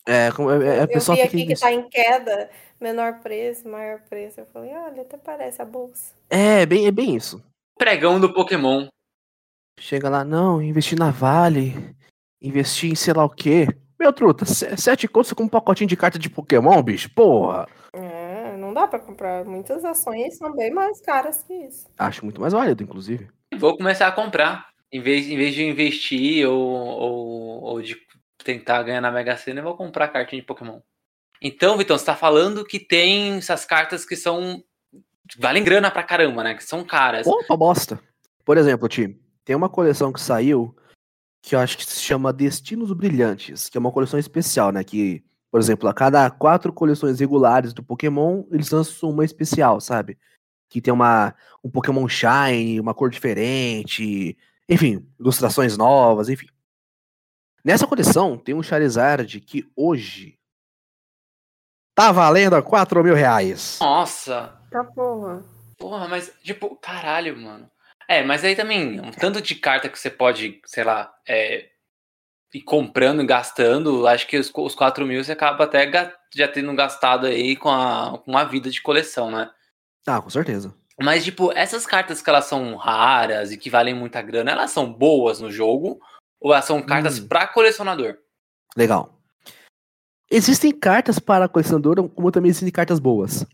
É, 0.09 0.29
é, 0.29 0.79
é 0.79 0.83
a 0.83 0.89
pessoa 0.89 1.19
eu 1.19 1.23
vi 1.23 1.29
aqui 1.29 1.47
que 1.49 1.61
tá 1.61 1.71
em 1.71 1.87
queda, 1.89 2.49
menor 2.81 3.21
preço, 3.21 3.69
maior 3.69 4.01
preço. 4.09 4.41
Eu 4.41 4.47
falei, 4.47 4.73
olha, 4.73 5.03
até 5.03 5.19
parece 5.19 5.61
a 5.61 5.67
bolsa. 5.67 6.15
É, 6.31 6.65
bem, 6.65 6.87
é 6.87 6.91
bem 6.91 7.15
isso. 7.15 7.45
Pregão 7.77 8.19
do 8.19 8.33
Pokémon. 8.33 8.87
Chega 9.79 10.09
lá, 10.09 10.25
não, 10.25 10.63
investir 10.63 10.99
na 10.99 11.11
Vale, 11.11 11.95
investir 12.41 12.91
em 12.91 12.95
sei 12.95 13.13
lá 13.13 13.25
o 13.25 13.31
quê. 13.31 13.67
Meu 13.99 14.13
truta, 14.13 14.45
sete 14.45 15.09
contos 15.09 15.33
com 15.33 15.45
um 15.45 15.49
pacotinho 15.49 15.89
de 15.89 15.97
carta 15.97 16.19
de 16.19 16.29
Pokémon, 16.29 16.83
bicho, 16.83 17.11
porra. 17.15 17.67
É, 17.93 18.57
não 18.57 18.75
dá 18.75 18.87
para 18.87 18.99
comprar. 18.99 19.45
Muitas 19.45 19.85
ações 19.85 20.37
são 20.37 20.55
bem 20.55 20.73
mais 20.73 21.01
caras 21.01 21.43
que 21.43 21.53
isso. 21.53 21.87
Acho 21.97 22.25
muito 22.25 22.41
mais 22.41 22.53
válido, 22.53 22.83
inclusive. 22.83 23.29
Vou 23.57 23.77
começar 23.77 24.09
a 24.09 24.13
comprar. 24.13 24.69
Em 24.93 25.01
vez, 25.01 25.27
em 25.27 25.37
vez 25.37 25.55
de 25.55 25.65
investir 25.65 26.49
ou, 26.49 26.61
ou, 26.61 27.63
ou 27.63 27.83
de 27.83 27.97
tentar 28.45 28.83
ganhar 28.83 29.01
na 29.01 29.11
Mega 29.11 29.37
Sena, 29.37 29.61
eu 29.61 29.65
vou 29.65 29.77
comprar 29.77 30.09
cartinha 30.09 30.41
de 30.41 30.47
Pokémon. 30.47 30.81
Então, 31.41 31.77
Vitão, 31.77 31.99
você 31.99 32.05
tá 32.05 32.17
falando 32.17 32.65
que 32.65 32.79
tem 32.79 33.37
essas 33.37 33.65
cartas 33.65 34.05
que 34.05 34.17
são. 34.17 34.63
valem 35.39 35.65
grana 35.65 35.91
pra 35.91 36.03
caramba, 36.03 36.45
né? 36.45 36.55
Que 36.55 36.65
são 36.65 36.85
caras. 36.85 37.27
Opa, 37.27 37.57
bosta. 37.57 38.01
Por 38.45 38.57
exemplo, 38.57 38.89
Tim, 38.89 39.19
tem 39.45 39.55
uma 39.55 39.69
coleção 39.69 40.13
que 40.13 40.21
saiu 40.21 40.75
que 41.43 41.55
eu 41.55 41.61
acho 41.61 41.77
que 41.77 41.85
se 41.85 42.01
chama 42.01 42.33
Destinos 42.33 42.91
Brilhantes, 42.93 43.69
que 43.69 43.77
é 43.77 43.81
uma 43.81 43.93
coleção 43.93 44.19
especial, 44.19 44.73
né? 44.73 44.83
Que, 44.83 45.23
por 45.51 45.61
exemplo, 45.61 45.87
a 45.89 45.93
cada 45.93 46.31
quatro 46.31 46.73
coleções 46.73 47.21
regulares 47.21 47.75
do 47.75 47.83
Pokémon, 47.83 48.45
eles 48.51 48.71
lançam 48.71 49.11
uma 49.11 49.25
especial, 49.25 49.79
sabe? 49.79 50.19
Que 50.71 50.81
tem 50.81 50.93
uma, 50.93 51.35
um 51.63 51.71
Pokémon 51.71 52.09
Shine, 52.09 52.81
uma 52.81 52.95
cor 52.95 53.11
diferente, 53.11 54.39
enfim, 54.67 55.07
ilustrações 55.21 55.77
novas, 55.77 56.31
enfim. 56.31 56.47
Nessa 57.63 57.87
coleção 57.87 58.39
tem 58.39 58.55
um 58.55 58.63
Charizard 58.63 59.39
que 59.43 59.71
hoje 59.77 60.39
tá 61.95 62.11
valendo 62.11 62.57
a 62.57 62.63
4 62.63 63.05
mil 63.05 63.15
reais. 63.15 63.79
Nossa! 63.83 64.59
Tá 64.71 64.83
porra. 64.83 65.45
Porra, 65.77 66.09
mas, 66.09 66.33
tipo, 66.43 66.75
caralho, 66.77 67.37
mano. 67.37 67.71
É, 68.09 68.23
mas 68.23 68.45
aí 68.45 68.55
também, 68.55 69.01
um 69.01 69.11
tanto 69.11 69.41
de 69.41 69.55
carta 69.55 69.89
que 69.89 69.99
você 69.99 70.11
pode, 70.11 70.61
sei 70.67 70.85
lá, 70.85 71.13
é, 71.27 71.69
ir 72.53 72.63
comprando 72.63 73.23
e 73.23 73.27
gastando, 73.27 74.07
acho 74.07 74.27
que 74.27 74.39
os, 74.39 74.51
os 74.55 74.75
4 74.75 75.07
mil 75.07 75.23
você 75.23 75.33
acaba 75.33 75.65
até 75.65 75.91
já 76.35 76.47
tendo 76.47 76.75
gastado 76.75 77.27
aí 77.27 77.57
com 77.57 77.71
a, 77.71 78.19
com 78.25 78.37
a 78.37 78.45
vida 78.45 78.71
de 78.71 78.81
coleção, 78.83 79.31
né? 79.31 79.51
Ah, 80.07 80.21
com 80.21 80.31
certeza. 80.31 80.75
Mas, 81.01 81.25
tipo, 81.25 81.51
essas 81.53 81.85
cartas 81.87 82.23
que 82.23 82.31
elas 82.31 82.45
são 82.45 82.77
raras 82.77 83.51
e 83.51 83.57
que 83.57 83.69
valem 83.69 83.95
muita 83.95 84.23
grana, 84.23 84.53
elas 84.53 84.71
são 84.71 84.93
boas 84.93 85.41
no 85.41 85.51
jogo 85.51 85.99
ou 86.41 86.53
elas 86.53 86.65
são 86.65 86.81
cartas 86.81 87.19
hum. 87.19 87.27
para 87.27 87.49
colecionador? 87.49 88.17
Legal. 88.77 89.19
existem 90.31 90.73
cartas 90.73 91.19
para 91.19 91.49
colecionador, 91.49 92.09
como 92.11 92.31
também 92.31 92.51
existem 92.51 92.71
cartas 92.71 93.01
boas. 93.01 93.45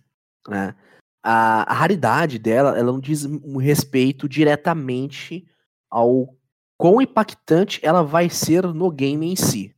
Né? 0.49 0.75
A, 1.23 1.71
a, 1.71 1.75
raridade 1.75 2.39
dela, 2.39 2.79
ela 2.79 2.93
não 2.93 3.01
diz 3.01 3.25
um 3.25 3.57
respeito 3.59 4.29
diretamente 4.29 5.47
ao 5.91 6.35
quão 6.79 7.01
impactante 7.03 7.79
ela 7.83 8.03
vai 8.03 8.31
ser 8.31 8.65
no 8.65 8.91
game 8.91 9.31
em 9.31 9.37
si. 9.37 9.75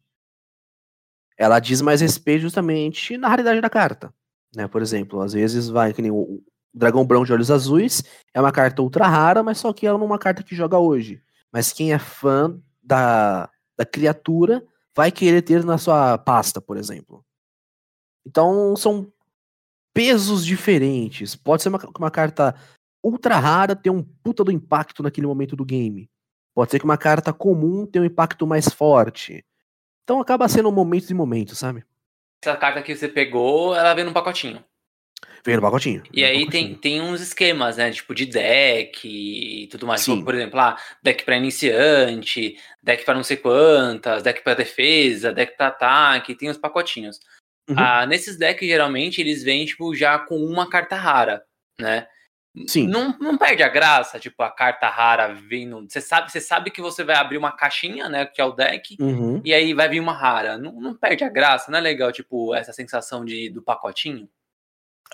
Ela 1.36 1.58
diz 1.58 1.80
mais 1.80 2.00
respeito 2.00 2.42
justamente 2.42 3.16
na 3.16 3.28
raridade 3.28 3.60
da 3.60 3.68
carta. 3.68 4.14
Né? 4.54 4.68
Por 4.68 4.80
exemplo, 4.82 5.20
às 5.20 5.32
vezes 5.32 5.68
vai 5.68 5.92
que 5.92 6.00
nem 6.00 6.10
o 6.10 6.42
Dragão 6.72 7.04
Brown 7.04 7.24
de 7.24 7.32
Olhos 7.32 7.50
Azuis, 7.50 8.02
é 8.32 8.40
uma 8.40 8.52
carta 8.52 8.80
ultra 8.80 9.06
rara, 9.06 9.42
mas 9.42 9.58
só 9.58 9.72
que 9.72 9.86
ela 9.86 9.98
não 9.98 10.04
é 10.04 10.10
uma 10.10 10.18
carta 10.18 10.42
que 10.42 10.54
joga 10.54 10.78
hoje. 10.78 11.22
Mas 11.52 11.72
quem 11.72 11.92
é 11.92 11.98
fã 11.98 12.58
da, 12.82 13.50
da 13.76 13.84
criatura 13.84 14.64
vai 14.94 15.10
querer 15.10 15.42
ter 15.42 15.64
na 15.64 15.76
sua 15.78 16.16
pasta, 16.18 16.60
por 16.60 16.76
exemplo. 16.76 17.24
Então 18.26 18.74
são 18.76 19.12
pesos 19.94 20.44
diferentes. 20.44 21.36
Pode 21.36 21.62
ser 21.62 21.68
uma, 21.68 21.80
uma 21.98 22.10
carta 22.10 22.54
ultra 23.02 23.36
rara 23.36 23.74
ter 23.74 23.90
um 23.90 24.02
puta 24.02 24.44
do 24.44 24.52
impacto 24.52 25.02
naquele 25.02 25.26
momento 25.26 25.56
do 25.56 25.64
game. 25.64 26.08
Pode 26.54 26.70
ser 26.70 26.78
que 26.78 26.84
uma 26.84 26.98
carta 26.98 27.32
comum 27.32 27.86
tenha 27.86 28.02
um 28.02 28.06
impacto 28.06 28.46
mais 28.46 28.68
forte. 28.68 29.44
Então 30.04 30.20
acaba 30.20 30.48
sendo 30.48 30.70
momentos 30.70 31.10
e 31.10 31.14
momentos, 31.14 31.58
sabe? 31.58 31.84
Essa 32.44 32.56
carta 32.56 32.82
que 32.82 32.94
você 32.94 33.08
pegou, 33.08 33.74
ela 33.74 33.94
vem 33.94 34.04
num 34.04 34.12
pacotinho. 34.12 34.62
Vem 35.44 35.56
no 35.56 35.62
pacotinho. 35.62 36.02
E 36.12 36.24
aí 36.24 36.48
Tem, 36.48 36.74
tem 36.74 37.00
uns 37.00 37.20
esquemas, 37.20 37.76
né? 37.76 37.90
Tipo 37.90 38.14
de 38.14 38.26
deck 38.26 39.08
e 39.08 39.66
tudo 39.68 39.86
mais. 39.86 40.00
Sim. 40.00 40.14
Tipo, 40.14 40.24
por 40.24 40.34
exemplo, 40.34 40.60
ah, 40.60 40.76
deck 41.02 41.24
para 41.24 41.36
iniciante, 41.36 42.56
deck 42.82 43.04
para 43.04 43.14
não 43.14 43.24
sei 43.24 43.36
quantas, 43.36 44.22
deck 44.22 44.42
para 44.42 44.54
defesa, 44.54 45.32
deck 45.32 45.56
para 45.56 45.68
ataque, 45.68 46.34
tem 46.34 46.48
os 46.48 46.58
pacotinhos. 46.58 47.18
Uhum. 47.68 47.76
Ah, 47.78 48.06
nesses 48.06 48.36
decks, 48.36 48.68
geralmente, 48.68 49.20
eles 49.20 49.42
vêm, 49.42 49.64
tipo, 49.64 49.94
já 49.94 50.18
com 50.18 50.36
uma 50.36 50.68
carta 50.68 50.96
rara, 50.96 51.44
né? 51.78 52.06
Sim. 52.66 52.86
Não, 52.86 53.16
não 53.18 53.38
perde 53.38 53.62
a 53.62 53.68
graça, 53.68 54.18
tipo, 54.18 54.42
a 54.42 54.50
carta 54.50 54.86
rara 54.88 55.32
vindo. 55.32 55.86
Você 55.88 56.02
sabe, 56.02 56.30
você 56.30 56.40
sabe 56.40 56.70
que 56.70 56.82
você 56.82 57.02
vai 57.02 57.16
abrir 57.16 57.38
uma 57.38 57.52
caixinha, 57.52 58.08
né? 58.10 58.26
Que 58.26 58.42
é 58.42 58.44
o 58.44 58.52
deck, 58.52 58.96
uhum. 59.00 59.40
e 59.42 59.54
aí 59.54 59.72
vai 59.72 59.88
vir 59.88 60.00
uma 60.00 60.12
rara. 60.12 60.58
Não, 60.58 60.72
não 60.80 60.94
perde 60.94 61.24
a 61.24 61.30
graça, 61.30 61.70
não 61.70 61.78
é 61.78 61.82
legal, 61.82 62.12
tipo, 62.12 62.54
essa 62.54 62.72
sensação 62.72 63.24
de, 63.24 63.48
do 63.48 63.62
pacotinho? 63.62 64.28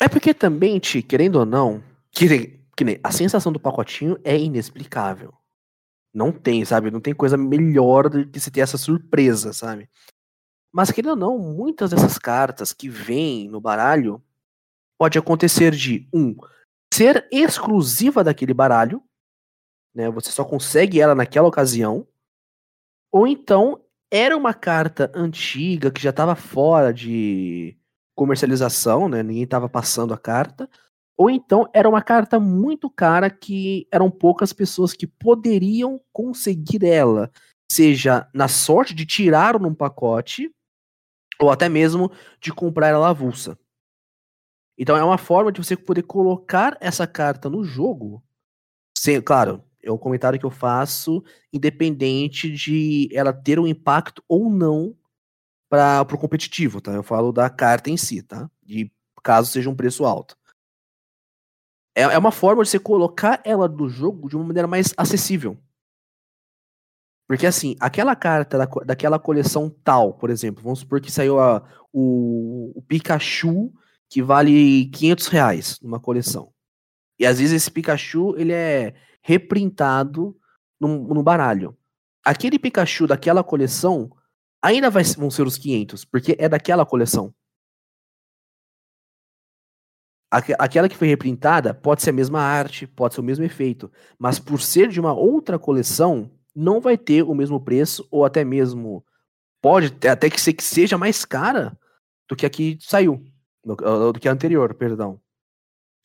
É 0.01 0.09
porque 0.09 0.35
também, 0.35 0.79
Ti, 0.79 1.03
querendo 1.03 1.37
ou 1.37 1.47
não, 1.47 1.83
que, 2.11 2.59
que 2.77 2.85
nem, 2.85 2.99
a 3.05 3.13
sensação 3.13 3.53
do 3.53 3.61
pacotinho 3.61 4.19
é 4.25 4.37
inexplicável. 4.37 5.33
Não 6.13 6.33
tem, 6.33 6.65
sabe? 6.65 6.91
Não 6.91 7.01
tem 7.01 7.15
coisa 7.15 7.37
melhor 7.37 8.09
do 8.09 8.27
que 8.27 8.41
se 8.41 8.51
ter 8.51 8.61
essa 8.61 8.79
surpresa, 8.79 9.53
sabe? 9.53 9.89
Mas 10.73 10.91
querendo 10.91 11.11
ou 11.11 11.17
não, 11.17 11.39
muitas 11.39 11.91
dessas 11.91 12.19
cartas 12.19 12.73
que 12.73 12.89
vêm 12.89 13.49
no 13.49 13.61
baralho 13.61 14.23
pode 14.99 15.19
acontecer 15.19 15.73
de 15.73 16.09
um 16.13 16.37
ser 16.93 17.27
exclusiva 17.31 18.25
daquele 18.25 18.53
baralho, 18.53 19.03
né? 19.95 20.11
Você 20.11 20.31
só 20.31 20.45
consegue 20.45 21.01
ela 21.01 21.15
naquela 21.15 21.49
ocasião, 21.49 22.07
ou 23.13 23.27
então 23.27 23.81
era 24.11 24.37
uma 24.37 24.55
carta 24.55 25.11
antiga 25.15 25.91
que 25.91 26.01
já 26.01 26.11
estava 26.11 26.35
fora 26.35 26.93
de 26.93 27.77
comercialização, 28.17 29.09
né? 29.09 29.23
Ninguém 29.23 29.45
estava 29.45 29.69
passando 29.69 30.13
a 30.13 30.19
carta, 30.19 30.69
ou 31.17 31.31
então 31.31 31.69
era 31.73 31.89
uma 31.89 32.03
carta 32.03 32.39
muito 32.41 32.91
cara 32.91 33.31
que 33.31 33.87
eram 33.93 34.11
poucas 34.11 34.53
pessoas 34.53 34.93
que 34.93 35.07
poderiam 35.07 36.01
conseguir 36.13 36.85
ela, 36.85 37.31
seja 37.71 38.29
na 38.35 38.49
sorte 38.49 38.95
de 38.95 39.07
tirar 39.07 39.59
num 39.59 39.75
pacote, 39.75 40.53
ou 41.41 41.51
até 41.51 41.69
mesmo 41.69 42.11
de 42.41 42.53
comprar 42.53 42.89
ela 42.89 43.11
avulsa. 43.11 43.59
Então 44.77 44.97
é 44.97 45.03
uma 45.03 45.19
forma 45.19 45.51
de 45.51 45.63
você 45.63 45.77
poder 45.77 46.03
colocar 46.03 46.77
essa 46.81 47.07
carta 47.07 47.51
no 47.51 47.65
jogo. 47.65 48.23
Sem, 48.97 49.21
claro, 49.21 49.65
é 49.83 49.91
um 49.91 49.99
comentário 49.99 50.39
que 50.39 50.47
eu 50.47 50.51
faço, 50.51 51.23
independente 51.53 52.51
de 52.51 53.09
ela 53.13 53.33
ter 53.33 53.59
um 53.59 53.67
impacto 53.67 54.23
ou 54.29 54.51
não 54.51 54.97
para 55.69 56.03
o 56.03 56.19
competitivo, 56.19 56.81
tá? 56.81 56.93
Eu 56.93 57.03
falo 57.03 57.33
da 57.33 57.51
carta 57.51 57.91
em 57.91 57.97
si, 57.97 58.23
tá? 58.23 58.51
De 58.63 58.91
caso 59.23 59.51
seja 59.51 59.69
um 59.69 59.75
preço 59.75 60.05
alto. 60.05 60.37
É, 61.95 62.03
é 62.03 62.19
uma 62.19 62.31
forma 62.31 62.63
de 62.63 62.71
você 62.71 62.79
colocar 62.79 63.41
ela 63.45 63.69
no 63.69 63.89
jogo 63.89 64.29
de 64.29 64.37
uma 64.37 64.45
maneira 64.45 64.69
mais 64.69 64.95
acessível. 64.97 65.59
Porque 67.29 67.47
assim, 67.47 67.77
aquela 67.79 68.17
carta 68.17 68.57
da, 68.57 68.65
daquela 68.87 69.19
coleção 69.19 69.69
tal, 69.85 70.15
por 70.15 70.31
exemplo, 70.31 70.65
vamos 70.65 70.79
supor 70.79 70.99
que 70.99 71.13
saiu 71.13 71.39
a, 71.39 71.63
o, 71.93 72.73
o 72.75 72.83
Pikachu 72.83 73.71
que 74.09 74.23
vale 74.23 74.87
500 74.87 75.27
reais 75.27 75.79
numa 75.83 76.01
coleção. 76.01 76.51
E 77.19 77.27
às 77.27 77.39
vezes 77.39 77.53
esse 77.53 77.71
Pikachu 77.71 78.35
ele 78.39 78.55
é 78.55 78.95
reprintado 79.21 80.35
no, 80.81 81.13
no 81.13 81.23
baralho. 81.23 81.77
Aquele 82.25 82.59
Pikachu 82.59 83.07
daquela 83.07 83.45
coleção 83.45 84.11
ainda 84.63 84.89
vai, 84.89 85.05
vão 85.05 85.31
ser 85.31 85.47
os 85.47 85.59
500, 85.59 86.07
porque 86.07 86.35
é 86.39 86.49
daquela 86.49 86.87
coleção. 86.87 87.35
Aquela 90.31 90.89
que 90.89 90.97
foi 90.97 91.09
reprintada 91.09 91.73
pode 91.75 92.03
ser 92.03 92.11
a 92.11 92.13
mesma 92.13 92.41
arte, 92.41 92.87
pode 92.87 93.15
ser 93.15 93.21
o 93.21 93.25
mesmo 93.25 93.45
efeito, 93.45 93.91
mas 94.19 94.39
por 94.39 94.61
ser 94.61 94.89
de 94.89 95.01
uma 95.01 95.15
outra 95.15 95.59
coleção, 95.59 96.31
não 96.59 96.81
vai 96.81 96.99
ter 96.99 97.23
o 97.23 97.35
mesmo 97.35 97.61
preço, 97.61 98.07
ou 98.11 98.25
até 98.25 98.45
mesmo 98.45 99.05
pode 99.63 99.95
até 100.09 100.29
que, 100.29 100.41
ser 100.41 100.53
que 100.53 100.65
seja 100.65 100.99
mais 100.99 101.25
cara 101.25 101.79
do 102.29 102.35
que 102.35 102.45
a 102.45 102.51
que 102.51 102.77
saiu, 102.81 103.25
do, 103.65 104.13
do 104.13 104.19
que 104.19 104.29
a 104.29 104.33
anterior, 104.33 104.75
perdão. 104.75 105.21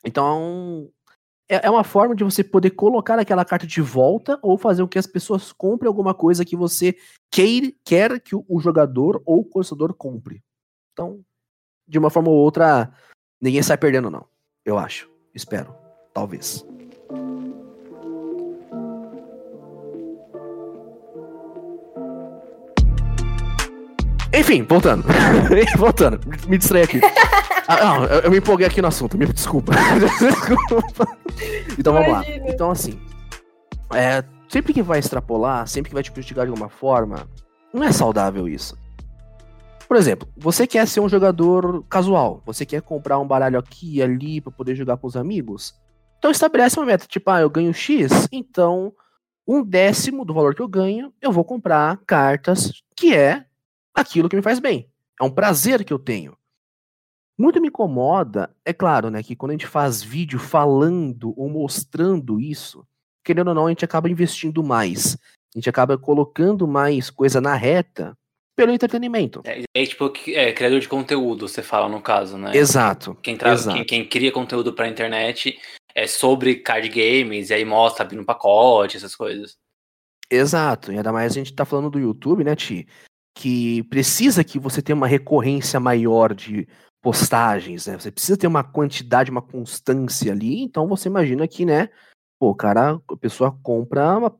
Então, 0.05 0.91
é, 1.49 1.65
é 1.65 1.69
uma 1.69 1.83
forma 1.83 2.15
de 2.15 2.23
você 2.23 2.43
poder 2.43 2.71
colocar 2.71 3.17
aquela 3.17 3.43
carta 3.43 3.65
de 3.65 3.81
volta 3.81 4.37
ou 4.43 4.55
fazer 4.55 4.83
com 4.83 4.89
que 4.89 4.99
as 4.99 5.07
pessoas 5.07 5.51
comprem 5.51 5.87
alguma 5.87 6.13
coisa 6.13 6.45
que 6.45 6.55
você 6.55 6.95
queir, 7.31 7.75
quer 7.83 8.19
que 8.19 8.35
o, 8.35 8.45
o 8.47 8.59
jogador 8.59 9.23
ou 9.25 9.39
o 9.39 9.45
colecionador 9.45 9.95
compre. 9.95 10.43
Então, 10.91 11.25
de 11.87 11.97
uma 11.97 12.11
forma 12.11 12.29
ou 12.29 12.35
outra, 12.35 12.93
ninguém 13.41 13.63
sai 13.63 13.77
perdendo, 13.77 14.11
não. 14.11 14.27
Eu 14.63 14.77
acho. 14.77 15.09
Espero. 15.33 15.75
Talvez. 16.13 16.63
Enfim, 24.43 24.61
voltando. 24.63 25.05
voltando. 25.79 26.19
Me 26.47 26.57
distraí 26.57 26.83
aqui. 26.83 26.99
Ah, 27.65 27.77
não, 27.77 28.03
eu, 28.03 28.19
eu, 28.23 28.29
me 28.29 28.39
empolguei 28.39 28.67
aqui 28.67 28.81
no 28.81 28.89
assunto, 28.89 29.17
me 29.17 29.25
desculpa. 29.25 29.71
desculpa. 29.97 31.07
Então 31.79 31.93
vamos 31.93 32.11
lá. 32.11 32.21
Então, 32.45 32.69
assim. 32.69 32.99
É, 33.93 34.21
sempre 34.49 34.73
que 34.73 34.81
vai 34.81 34.99
extrapolar, 34.99 35.65
sempre 35.65 35.87
que 35.87 35.93
vai 35.93 36.03
te 36.03 36.11
prejudicar 36.11 36.43
de 36.43 36.49
alguma 36.49 36.67
forma, 36.67 37.25
não 37.73 37.81
é 37.81 37.89
saudável 37.93 38.49
isso. 38.49 38.77
Por 39.87 39.95
exemplo, 39.95 40.27
você 40.35 40.67
quer 40.67 40.85
ser 40.85 40.99
um 40.99 41.07
jogador 41.07 41.85
casual, 41.89 42.43
você 42.45 42.65
quer 42.65 42.81
comprar 42.81 43.17
um 43.17 43.25
baralho 43.25 43.57
aqui 43.57 43.95
e 43.95 44.03
ali 44.03 44.41
para 44.41 44.51
poder 44.51 44.75
jogar 44.75 44.97
com 44.97 45.07
os 45.07 45.15
amigos. 45.15 45.73
Então 46.19 46.31
estabelece 46.31 46.77
uma 46.77 46.85
meta, 46.85 47.05
tipo, 47.07 47.31
ah, 47.31 47.39
eu 47.39 47.49
ganho 47.49 47.73
X, 47.73 48.27
então 48.29 48.91
um 49.47 49.63
décimo 49.63 50.25
do 50.25 50.33
valor 50.33 50.53
que 50.53 50.61
eu 50.61 50.67
ganho, 50.67 51.13
eu 51.21 51.31
vou 51.31 51.45
comprar 51.45 51.97
cartas 52.05 52.83
que 52.93 53.15
é 53.15 53.45
aquilo 53.93 54.29
que 54.29 54.35
me 54.35 54.41
faz 54.41 54.59
bem. 54.59 54.89
É 55.19 55.23
um 55.23 55.31
prazer 55.31 55.83
que 55.83 55.93
eu 55.93 55.99
tenho. 55.99 56.37
Muito 57.37 57.59
me 57.59 57.67
incomoda, 57.67 58.55
é 58.63 58.71
claro, 58.71 59.09
né, 59.09 59.23
que 59.23 59.35
quando 59.35 59.51
a 59.51 59.53
gente 59.53 59.65
faz 59.65 60.03
vídeo 60.03 60.37
falando 60.37 61.33
ou 61.35 61.49
mostrando 61.49 62.39
isso, 62.39 62.85
querendo 63.23 63.47
ou 63.47 63.55
não, 63.55 63.65
a 63.65 63.69
gente 63.69 63.85
acaba 63.85 64.09
investindo 64.09 64.63
mais. 64.63 65.17
A 65.53 65.57
gente 65.57 65.69
acaba 65.69 65.97
colocando 65.97 66.67
mais 66.67 67.09
coisa 67.09 67.41
na 67.41 67.55
reta 67.55 68.17
pelo 68.55 68.71
entretenimento. 68.71 69.41
É, 69.45 69.63
é 69.73 69.85
tipo, 69.85 70.11
é, 70.27 70.51
criador 70.51 70.79
de 70.79 70.87
conteúdo, 70.87 71.47
você 71.47 71.63
fala 71.63 71.89
no 71.89 72.01
caso, 72.01 72.37
né? 72.37 72.55
Exato. 72.55 73.15
Quem, 73.21 73.35
tra... 73.35 73.53
exato. 73.53 73.77
quem, 73.77 73.85
quem 73.85 74.07
cria 74.07 74.31
conteúdo 74.31 74.73
pra 74.73 74.87
internet 74.87 75.59
é 75.95 76.05
sobre 76.05 76.55
card 76.55 76.89
games, 76.89 77.49
e 77.49 77.53
aí 77.53 77.65
mostra 77.65 78.03
abrindo 78.03 78.25
pacote, 78.25 78.97
essas 78.97 79.15
coisas. 79.15 79.57
Exato, 80.29 80.91
e 80.91 80.97
ainda 80.97 81.11
mais 81.11 81.31
a 81.31 81.35
gente 81.35 81.53
tá 81.53 81.65
falando 81.65 81.89
do 81.89 81.99
YouTube, 81.99 82.43
né, 82.43 82.55
Ti? 82.55 82.87
Que 83.33 83.83
precisa 83.83 84.43
que 84.43 84.59
você 84.59 84.81
tenha 84.81 84.95
uma 84.95 85.07
recorrência 85.07 85.79
maior 85.79 86.33
de 86.33 86.67
postagens, 87.01 87.87
né? 87.87 87.99
Você 87.99 88.11
precisa 88.11 88.37
ter 88.37 88.47
uma 88.47 88.63
quantidade, 88.63 89.31
uma 89.31 89.41
constância 89.41 90.31
ali. 90.31 90.61
Então 90.61 90.87
você 90.87 91.09
imagina 91.09 91.47
que, 91.47 91.65
né? 91.65 91.89
Pô, 92.39 92.53
cara, 92.55 92.99
a 93.09 93.17
pessoa 93.17 93.51
compra 93.63 94.17
uma 94.17 94.35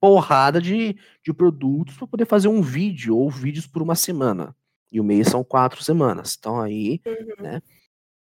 porrada 0.00 0.60
de, 0.60 0.96
de 1.24 1.32
produtos 1.32 1.96
para 1.96 2.06
poder 2.06 2.26
fazer 2.26 2.48
um 2.48 2.62
vídeo 2.62 3.16
ou 3.16 3.30
vídeos 3.30 3.66
por 3.66 3.82
uma 3.82 3.94
semana. 3.94 4.56
E 4.90 5.00
o 5.00 5.04
mês 5.04 5.28
são 5.28 5.44
quatro 5.44 5.82
semanas. 5.82 6.36
Então 6.38 6.60
aí, 6.60 7.00
uhum. 7.06 7.42
né? 7.42 7.62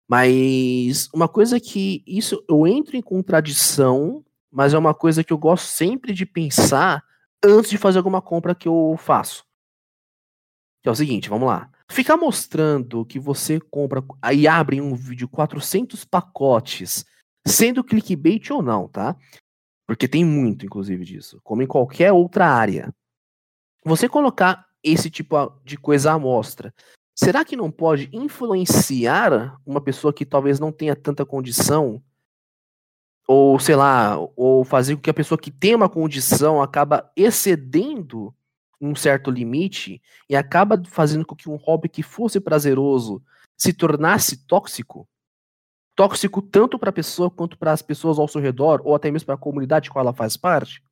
Mas 0.08 1.08
uma 1.14 1.28
coisa 1.28 1.58
que 1.58 2.04
isso 2.06 2.44
eu 2.48 2.66
entro 2.66 2.96
em 2.96 3.02
contradição, 3.02 4.24
mas 4.50 4.74
é 4.74 4.78
uma 4.78 4.94
coisa 4.94 5.24
que 5.24 5.32
eu 5.32 5.38
gosto 5.38 5.66
sempre 5.66 6.12
de 6.12 6.26
pensar 6.26 7.02
antes 7.42 7.70
de 7.70 7.78
fazer 7.78 7.98
alguma 7.98 8.20
compra 8.20 8.54
que 8.54 8.68
eu 8.68 8.94
faço. 8.98 9.44
Que 10.84 10.88
é 10.90 10.92
o 10.92 10.94
seguinte, 10.94 11.30
vamos 11.30 11.48
lá. 11.48 11.70
ficar 11.88 12.18
mostrando 12.18 13.06
que 13.06 13.18
você 13.18 13.58
compra 13.58 14.04
aí 14.20 14.46
abre 14.46 14.82
um 14.82 14.94
vídeo 14.94 15.26
400 15.26 16.04
pacotes, 16.04 17.06
sendo 17.46 17.82
clickbait 17.82 18.50
ou 18.50 18.60
não, 18.60 18.86
tá? 18.86 19.16
Porque 19.88 20.06
tem 20.06 20.26
muito, 20.26 20.66
inclusive, 20.66 21.02
disso, 21.02 21.40
como 21.42 21.62
em 21.62 21.66
qualquer 21.66 22.12
outra 22.12 22.46
área. 22.46 22.94
Você 23.82 24.10
colocar 24.10 24.66
esse 24.82 25.08
tipo 25.08 25.34
de 25.64 25.78
coisa 25.78 26.12
à 26.12 26.18
mostra, 26.18 26.74
será 27.18 27.46
que 27.46 27.56
não 27.56 27.70
pode 27.70 28.10
influenciar 28.12 29.58
uma 29.64 29.80
pessoa 29.80 30.12
que 30.12 30.26
talvez 30.26 30.60
não 30.60 30.70
tenha 30.70 30.94
tanta 30.94 31.24
condição 31.24 32.02
ou 33.26 33.58
sei 33.58 33.74
lá, 33.74 34.18
ou 34.36 34.64
fazer 34.64 34.96
com 34.96 35.00
que 35.00 35.08
a 35.08 35.14
pessoa 35.14 35.38
que 35.38 35.50
tem 35.50 35.74
uma 35.74 35.88
condição 35.88 36.60
acaba 36.60 37.10
excedendo 37.16 38.34
um 38.84 38.94
certo 38.94 39.30
limite 39.30 40.00
e 40.28 40.36
acaba 40.36 40.82
fazendo 40.86 41.24
com 41.24 41.34
que 41.34 41.48
um 41.48 41.56
hobby 41.56 41.88
que 41.88 42.02
fosse 42.02 42.40
prazeroso 42.40 43.22
se 43.56 43.72
tornasse 43.72 44.44
tóxico, 44.46 45.08
tóxico 45.94 46.42
tanto 46.42 46.78
para 46.78 46.90
a 46.90 46.92
pessoa 46.92 47.30
quanto 47.30 47.56
para 47.56 47.72
as 47.72 47.82
pessoas 47.82 48.18
ao 48.18 48.28
seu 48.28 48.40
redor 48.40 48.82
ou 48.84 48.94
até 48.94 49.10
mesmo 49.10 49.26
para 49.26 49.36
a 49.36 49.38
comunidade 49.38 49.90
com 49.90 49.98
ela 49.98 50.12
faz 50.12 50.36
parte. 50.36 50.82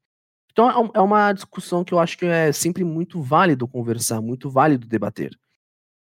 Então 0.53 0.71
é, 0.71 0.91
é 0.95 1.01
uma 1.01 1.33
discussão 1.33 1.85
que 1.85 1.93
eu 1.93 1.99
acho 1.99 2.17
que 2.17 2.27
é 2.27 2.53
sempre 2.53 2.85
muito 2.85 3.21
válido 3.21 3.67
conversar, 3.69 4.21
muito 4.21 4.51
válido 4.51 4.87
debater. 4.87 5.39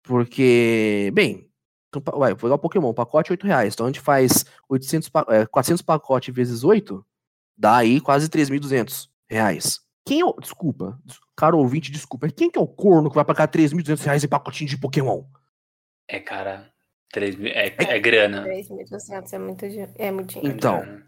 Porque, 0.03 1.11
bem, 1.15 1.49
Ué, 1.97 2.31
vou 2.31 2.37
pegar 2.37 2.55
o 2.55 2.59
Pokémon, 2.59 2.93
pacote 2.93 3.33
8 3.33 3.47
reais. 3.47 3.75
Então 3.75 3.87
a 3.87 3.89
gente 3.89 4.01
faz 4.01 4.45
800, 4.69 5.11
é, 5.29 5.47
400 5.47 5.83
pacotes 5.83 6.35
vezes 6.35 6.65
8, 6.65 7.05
dá 7.57 7.77
aí 7.77 8.01
quase 8.01 8.29
3.200 8.29 9.09
reais. 9.29 9.84
Quem 10.07 10.21
é 10.21 10.25
o, 10.25 10.33
desculpa, 10.35 11.01
cara 11.37 11.57
ouvinte, 11.57 11.91
desculpa, 11.91 12.29
quem 12.29 12.51
que 12.51 12.59
é 12.59 12.63
o 12.63 12.67
corno 12.67 13.09
que 13.09 13.15
vai 13.15 13.25
pagar 13.25 13.49
3.200 13.49 14.05
reais 14.05 14.25
em 14.25 14.29
pacotinho 14.29 14.69
de 14.69 14.79
Pokémon? 14.79 15.25
É, 16.07 16.21
cara, 16.21 16.71
3, 17.13 17.41
é, 17.41 17.69
é, 17.69 17.75
é 17.79 17.99
grana. 17.99 18.45
3.200 18.45 19.33
é 19.33 19.39
muito, 19.39 19.65
é 19.65 20.11
muito 20.11 20.35
dinheiro. 20.35 20.57
Então, 20.57 21.03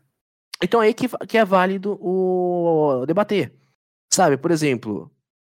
então 0.63 0.83
é 0.83 0.87
aí 0.87 0.95
que, 0.95 1.09
que 1.27 1.37
é 1.37 1.45
válido 1.45 1.99
o 2.01 3.05
debater. 3.07 3.55
Sabe, 4.11 4.39
por 4.39 4.51
exemplo, 4.51 5.11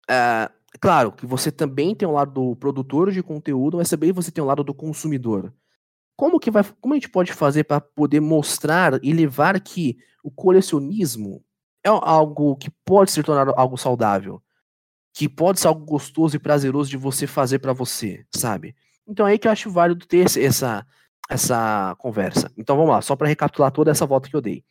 uh, 0.09 0.57
Claro 0.79 1.11
que 1.11 1.25
você 1.25 1.51
também 1.51 1.95
tem 1.95 2.07
um 2.07 2.13
lado 2.13 2.31
do 2.31 2.55
produtor 2.55 3.11
de 3.11 3.23
conteúdo, 3.23 3.77
mas 3.77 3.89
também 3.89 4.11
você 4.11 4.31
tem 4.31 4.43
um 4.43 4.47
lado 4.47 4.63
do 4.63 4.73
consumidor. 4.73 5.53
Como 6.15 6.39
que 6.39 6.51
vai, 6.51 6.63
como 6.81 6.93
a 6.93 6.97
gente 6.97 7.09
pode 7.09 7.33
fazer 7.33 7.63
para 7.63 7.81
poder 7.81 8.19
mostrar 8.19 8.99
e 9.03 9.13
levar 9.13 9.59
que 9.59 9.97
o 10.23 10.31
colecionismo 10.31 11.43
é 11.87 11.99
algo 12.01 12.55
que 12.55 12.69
pode 12.85 13.11
se 13.11 13.23
tornar 13.23 13.53
algo 13.57 13.77
saudável, 13.77 14.41
que 15.13 15.27
pode 15.27 15.59
ser 15.59 15.67
algo 15.67 15.85
gostoso 15.85 16.35
e 16.35 16.39
prazeroso 16.39 16.89
de 16.89 16.97
você 16.97 17.25
fazer 17.25 17.59
para 17.59 17.73
você, 17.73 18.25
sabe? 18.35 18.75
Então 19.07 19.25
é 19.27 19.31
aí 19.31 19.39
que 19.39 19.47
eu 19.47 19.51
acho 19.51 19.71
válido 19.71 20.05
ter 20.05 20.25
essa 20.39 20.85
essa 21.29 21.95
conversa. 21.99 22.51
Então 22.57 22.77
vamos 22.77 22.91
lá, 22.91 23.01
só 23.01 23.15
para 23.15 23.27
recapitular 23.27 23.71
toda 23.71 23.91
essa 23.91 24.05
volta 24.05 24.29
que 24.29 24.35
eu 24.35 24.41
dei. 24.41 24.63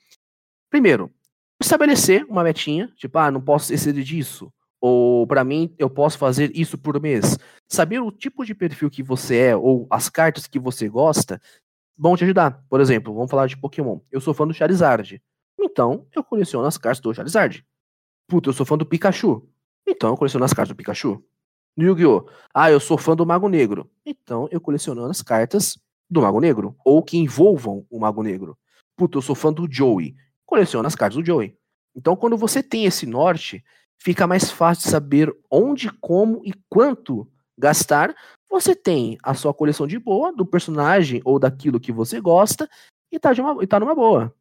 Primeiro, 0.71 1.13
estabelecer 1.61 2.25
uma 2.29 2.43
metinha, 2.43 2.91
tipo, 2.97 3.19
ah, 3.19 3.31
não 3.31 3.41
posso 3.41 3.73
exceder 3.73 4.05
disso. 4.05 4.53
Ou 4.81 5.27
para 5.27 5.45
mim, 5.45 5.75
eu 5.79 5.89
posso 5.91 6.19
fazer 6.19 6.51
isso 6.55 6.79
por 6.79 7.01
mês. 7.01 7.37
Saber 7.69 8.01
o 8.01 8.13
tipo 8.13 8.45
de 8.45 8.55
perfil 8.55 8.91
que 8.91 9.03
você 9.03 9.37
é 9.37 9.57
ou 9.57 9.87
as 9.91 10.09
cartas 10.09 10.47
que 10.47 10.59
você 10.59 10.89
gosta 10.89 11.41
vão 11.97 12.17
te 12.17 12.25
ajudar. 12.25 12.65
Por 12.69 12.81
exemplo, 12.81 13.15
vamos 13.15 13.31
falar 13.31 13.47
de 13.47 13.57
Pokémon. 13.57 14.01
Eu 14.11 14.21
sou 14.21 14.35
fã 14.35 14.47
do 14.47 14.55
Charizard. 14.55 15.21
Então, 15.59 16.07
eu 16.15 16.23
coleciono 16.23 16.67
as 16.67 16.79
cartas 16.79 17.01
do 17.01 17.15
Charizard. 17.15 17.65
Puta, 18.29 18.49
eu 18.49 18.53
sou 18.53 18.67
fã 18.67 18.77
do 18.77 18.87
Pikachu. 18.87 19.49
Então, 19.87 20.11
eu 20.11 20.17
coleciono 20.17 20.45
as 20.45 20.53
cartas 20.53 20.75
do 20.75 20.77
Pikachu. 20.77 21.23
No 21.77 21.85
Yu-Gi-Oh! 21.85 22.29
Ah, 22.55 22.71
eu 22.71 22.81
sou 22.81 22.99
fã 22.99 23.15
do 23.15 23.27
Mago 23.27 23.49
Negro. 23.49 23.91
Então, 24.05 24.49
eu 24.51 24.61
coleciono 24.61 25.05
as 25.05 25.23
cartas 25.23 25.79
do 26.11 26.23
Mago 26.23 26.41
Negro. 26.41 26.77
Ou 26.85 27.03
que 27.03 27.19
envolvam 27.19 27.87
o 27.91 28.01
Mago 28.01 28.23
Negro. 28.23 28.59
Puta, 28.97 29.19
eu 29.19 29.23
sou 29.23 29.35
fã 29.35 29.53
do 29.53 29.71
Joey. 29.71 30.17
Coleciono 30.45 30.87
as 30.87 30.95
cartas 30.95 31.17
do 31.17 31.25
Joey. 31.25 31.57
Então, 31.95 32.17
quando 32.17 32.37
você 32.37 32.63
tem 32.63 32.85
esse 32.85 33.07
norte, 33.07 33.65
fica 33.99 34.27
mais 34.27 34.51
fácil 34.51 34.91
saber 34.91 35.35
onde, 35.51 35.91
como 36.01 36.43
e 36.45 36.53
quanto 36.69 37.29
gastar. 37.57 38.15
Você 38.51 38.75
tem 38.75 39.19
a 39.23 39.35
sua 39.35 39.55
coleção 39.55 39.87
de 39.87 39.99
boa 39.99 40.33
do 40.33 40.47
personagem 40.47 41.21
ou 41.25 41.39
daquilo 41.39 41.81
que 41.81 41.93
você 41.93 42.21
gosta 42.21 42.69
e 43.11 43.19
tá, 43.19 43.33
uma, 43.33 43.63
e 43.63 43.67
tá 43.67 43.81
numa 43.81 43.95
boa. 43.95 44.35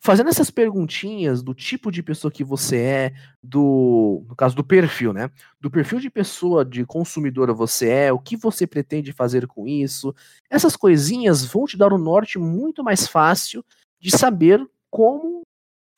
Fazendo 0.00 0.28
essas 0.28 0.50
perguntinhas 0.50 1.42
do 1.42 1.52
tipo 1.52 1.90
de 1.90 2.02
pessoa 2.02 2.30
que 2.30 2.44
você 2.44 2.76
é, 2.78 3.12
do 3.42 4.24
no 4.28 4.36
caso 4.36 4.54
do 4.54 4.62
perfil, 4.62 5.12
né? 5.12 5.30
Do 5.60 5.70
perfil 5.70 5.98
de 5.98 6.08
pessoa 6.08 6.64
de 6.64 6.84
consumidora 6.86 7.52
você 7.52 7.88
é, 7.88 8.12
o 8.12 8.18
que 8.18 8.36
você 8.36 8.66
pretende 8.66 9.12
fazer 9.12 9.46
com 9.46 9.66
isso. 9.66 10.14
Essas 10.48 10.76
coisinhas 10.76 11.44
vão 11.44 11.66
te 11.66 11.76
dar 11.76 11.92
um 11.92 11.98
norte 11.98 12.38
muito 12.38 12.84
mais 12.84 13.08
fácil 13.08 13.64
de 14.00 14.16
saber 14.16 14.64
como 14.88 15.42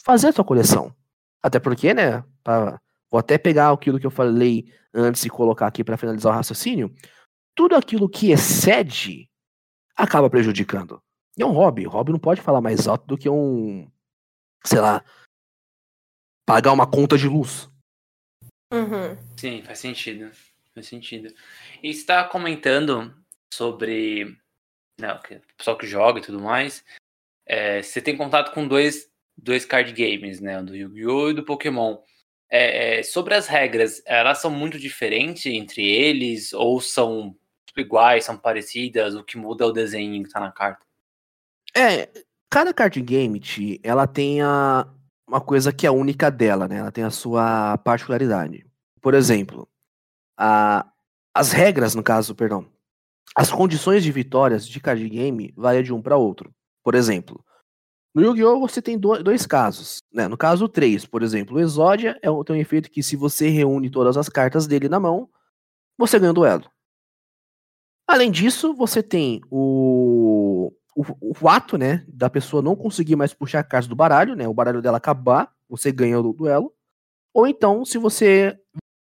fazer 0.02 0.28
a 0.28 0.32
sua 0.32 0.44
coleção. 0.44 0.94
Até 1.42 1.58
porque, 1.58 1.92
né, 1.92 2.24
pra 2.42 2.80
Vou 3.10 3.18
até 3.18 3.36
pegar 3.36 3.72
aquilo 3.72 3.98
que 3.98 4.06
eu 4.06 4.10
falei 4.10 4.72
antes 4.94 5.24
e 5.24 5.30
colocar 5.30 5.66
aqui 5.66 5.82
para 5.82 5.96
finalizar 5.96 6.32
o 6.32 6.36
raciocínio. 6.36 6.94
Tudo 7.56 7.74
aquilo 7.74 8.08
que 8.08 8.30
excede 8.30 9.28
acaba 9.96 10.30
prejudicando. 10.30 11.02
E 11.36 11.42
é 11.42 11.46
um 11.46 11.52
hobby. 11.52 11.86
O 11.86 11.90
hobby 11.90 12.12
não 12.12 12.18
pode 12.18 12.40
falar 12.40 12.60
mais 12.60 12.86
alto 12.86 13.06
do 13.06 13.18
que 13.18 13.28
um, 13.28 13.90
sei 14.64 14.80
lá, 14.80 15.04
pagar 16.46 16.72
uma 16.72 16.90
conta 16.90 17.16
de 17.16 17.28
luz. 17.28 17.70
Uhum. 18.72 19.16
Sim, 19.36 19.62
faz 19.62 19.78
sentido. 19.78 20.30
Faz 20.74 20.86
sentido. 20.86 21.32
E 21.82 21.90
está 21.90 22.24
comentando 22.24 23.14
sobre 23.52 24.36
né, 25.00 25.12
o 25.14 25.56
pessoal 25.56 25.76
que 25.76 25.86
joga 25.86 26.20
e 26.20 26.22
tudo 26.22 26.40
mais. 26.40 26.84
É, 27.46 27.82
você 27.82 28.00
tem 28.00 28.16
contato 28.16 28.52
com 28.52 28.66
dois, 28.66 29.10
dois 29.36 29.64
card 29.64 29.92
games, 29.92 30.40
né? 30.40 30.62
Do 30.62 30.76
Yu-Gi-Oh! 30.76 31.30
e 31.30 31.34
do 31.34 31.44
Pokémon. 31.44 31.98
É, 32.48 32.98
é, 32.98 33.02
sobre 33.02 33.34
as 33.34 33.46
regras, 33.46 34.02
elas 34.04 34.38
são 34.38 34.50
muito 34.50 34.78
diferentes 34.78 35.46
entre 35.46 35.84
eles 35.84 36.52
ou 36.52 36.80
são 36.80 37.36
iguais, 37.76 38.24
são 38.24 38.36
parecidas? 38.36 39.14
O 39.14 39.24
que 39.24 39.38
muda 39.38 39.64
é 39.64 39.68
o 39.68 39.72
desenho 39.72 40.22
que 40.24 40.30
tá 40.30 40.40
na 40.40 40.52
carta? 40.52 40.84
É, 41.76 42.08
cada 42.50 42.74
card 42.74 43.00
game, 43.00 43.40
ela 43.82 44.06
tem 44.06 44.42
a, 44.42 44.86
uma 45.26 45.40
coisa 45.40 45.72
que 45.72 45.86
é 45.86 45.90
única 45.90 46.30
dela, 46.30 46.66
né? 46.66 46.78
Ela 46.78 46.92
tem 46.92 47.04
a 47.04 47.10
sua 47.10 47.78
particularidade. 47.78 48.66
Por 49.00 49.14
exemplo, 49.14 49.68
a, 50.36 50.86
as 51.34 51.52
regras, 51.52 51.94
no 51.94 52.02
caso, 52.02 52.34
perdão, 52.34 52.66
as 53.36 53.50
condições 53.50 54.02
de 54.02 54.10
vitórias 54.10 54.66
de 54.66 54.80
card 54.80 55.08
game 55.08 55.52
variam 55.56 55.82
de 55.82 55.92
um 55.92 56.02
para 56.02 56.16
outro. 56.16 56.52
Por 56.82 56.94
exemplo, 56.94 57.44
no 58.14 58.22
Yu-Gi-Oh! 58.22 58.58
você 58.58 58.82
tem 58.82 58.98
dois 58.98 59.46
casos. 59.46 60.02
Né? 60.12 60.26
No 60.26 60.36
caso 60.36 60.68
3, 60.68 61.06
por 61.06 61.22
exemplo, 61.22 61.56
o 61.56 61.60
Exódia 61.60 62.18
é 62.22 62.30
um, 62.30 62.42
tem 62.42 62.56
um 62.56 62.60
efeito 62.60 62.90
que 62.90 63.02
se 63.02 63.14
você 63.14 63.48
reúne 63.48 63.88
todas 63.88 64.16
as 64.16 64.28
cartas 64.28 64.66
dele 64.66 64.88
na 64.88 64.98
mão, 64.98 65.28
você 65.96 66.18
ganha 66.18 66.32
o 66.32 66.34
duelo. 66.34 66.68
Além 68.08 68.30
disso, 68.30 68.74
você 68.74 69.02
tem 69.02 69.40
o, 69.48 70.72
o, 71.00 71.34
o, 71.40 71.48
ato, 71.48 71.78
né, 71.78 72.04
da 72.08 72.28
pessoa 72.28 72.62
não 72.62 72.76
conseguir 72.76 73.16
mais 73.16 73.32
puxar 73.32 73.62
cartas 73.62 73.88
do 73.88 73.96
baralho, 73.96 74.34
né, 74.34 74.46
o 74.46 74.54
baralho 74.54 74.82
dela 74.82 74.98
acabar, 74.98 75.52
você 75.68 75.90
ganha 75.92 76.18
o 76.20 76.32
duelo. 76.32 76.72
Ou 77.32 77.46
então, 77.46 77.84
se 77.84 77.98
você 77.98 78.58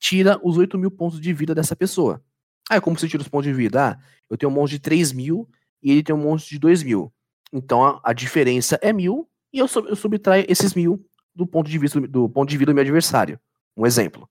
tira 0.05 0.39
os 0.43 0.59
8 0.59 0.79
mil 0.79 0.91
pontos 0.91 1.19
de 1.19 1.33
vida 1.33 1.55
dessa 1.55 1.75
pessoa. 1.75 2.23
Ah, 2.69 2.79
como 2.79 2.99
você 2.99 3.09
tira 3.09 3.23
os 3.23 3.29
pontos 3.29 3.47
de 3.47 3.55
vida? 3.55 3.91
Ah, 3.91 3.99
eu 4.29 4.37
tenho 4.37 4.53
um 4.53 4.55
monte 4.55 4.71
de 4.71 4.79
3 4.79 5.13
mil 5.13 5.49
e 5.83 5.91
ele 5.91 6.03
tem 6.03 6.15
um 6.15 6.19
monte 6.19 6.49
de 6.49 6.59
2 6.59 6.83
mil. 6.83 7.13
Então 7.51 7.83
a, 7.83 8.01
a 8.05 8.13
diferença 8.13 8.79
é 8.83 8.93
mil 8.93 9.27
e 9.51 9.59
eu, 9.59 9.67
eu 9.89 9.97
subtraio 9.97 10.45
esses 10.49 10.75
mil 10.75 11.03
do 11.35 11.47
ponto 11.47 11.71
de 11.71 11.79
vista 11.79 12.01
do 12.01 12.29
ponto 12.29 12.49
de 12.51 12.57
vista 12.59 12.71
do 12.71 12.75
meu 12.75 12.83
adversário. 12.83 13.41
Um 13.75 13.87
exemplo. 13.87 14.29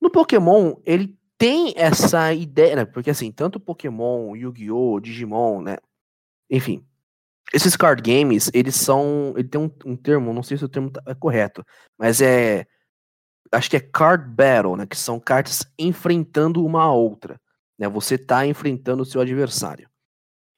No 0.00 0.10
Pokémon, 0.10 0.76
ele 0.84 1.16
tem 1.36 1.74
essa 1.76 2.32
ideia, 2.32 2.76
né? 2.76 2.84
Porque 2.84 3.10
assim, 3.10 3.32
tanto 3.32 3.58
Pokémon, 3.58 4.36
Yu-Gi-Oh!, 4.36 5.00
Digimon, 5.00 5.60
né? 5.60 5.76
Enfim, 6.52 6.84
esses 7.54 7.74
card 7.76 8.02
games, 8.02 8.50
eles 8.52 8.76
são. 8.76 9.32
Ele 9.36 9.48
tem 9.48 9.58
um, 9.58 9.70
um 9.86 9.96
termo, 9.96 10.34
não 10.34 10.42
sei 10.42 10.58
se 10.58 10.64
o 10.64 10.68
termo 10.68 10.90
tá, 10.90 11.02
é 11.06 11.14
correto, 11.14 11.64
mas 11.98 12.20
é. 12.20 12.66
Acho 13.50 13.70
que 13.70 13.76
é 13.76 13.80
card 13.80 14.30
battle, 14.30 14.76
né? 14.76 14.86
Que 14.86 14.96
são 14.96 15.18
cartas 15.18 15.66
enfrentando 15.78 16.64
uma 16.64 16.82
a 16.82 16.92
outra. 16.92 17.40
Né? 17.78 17.88
Você 17.88 18.16
tá 18.18 18.46
enfrentando 18.46 19.02
o 19.02 19.06
seu 19.06 19.20
adversário. 19.20 19.88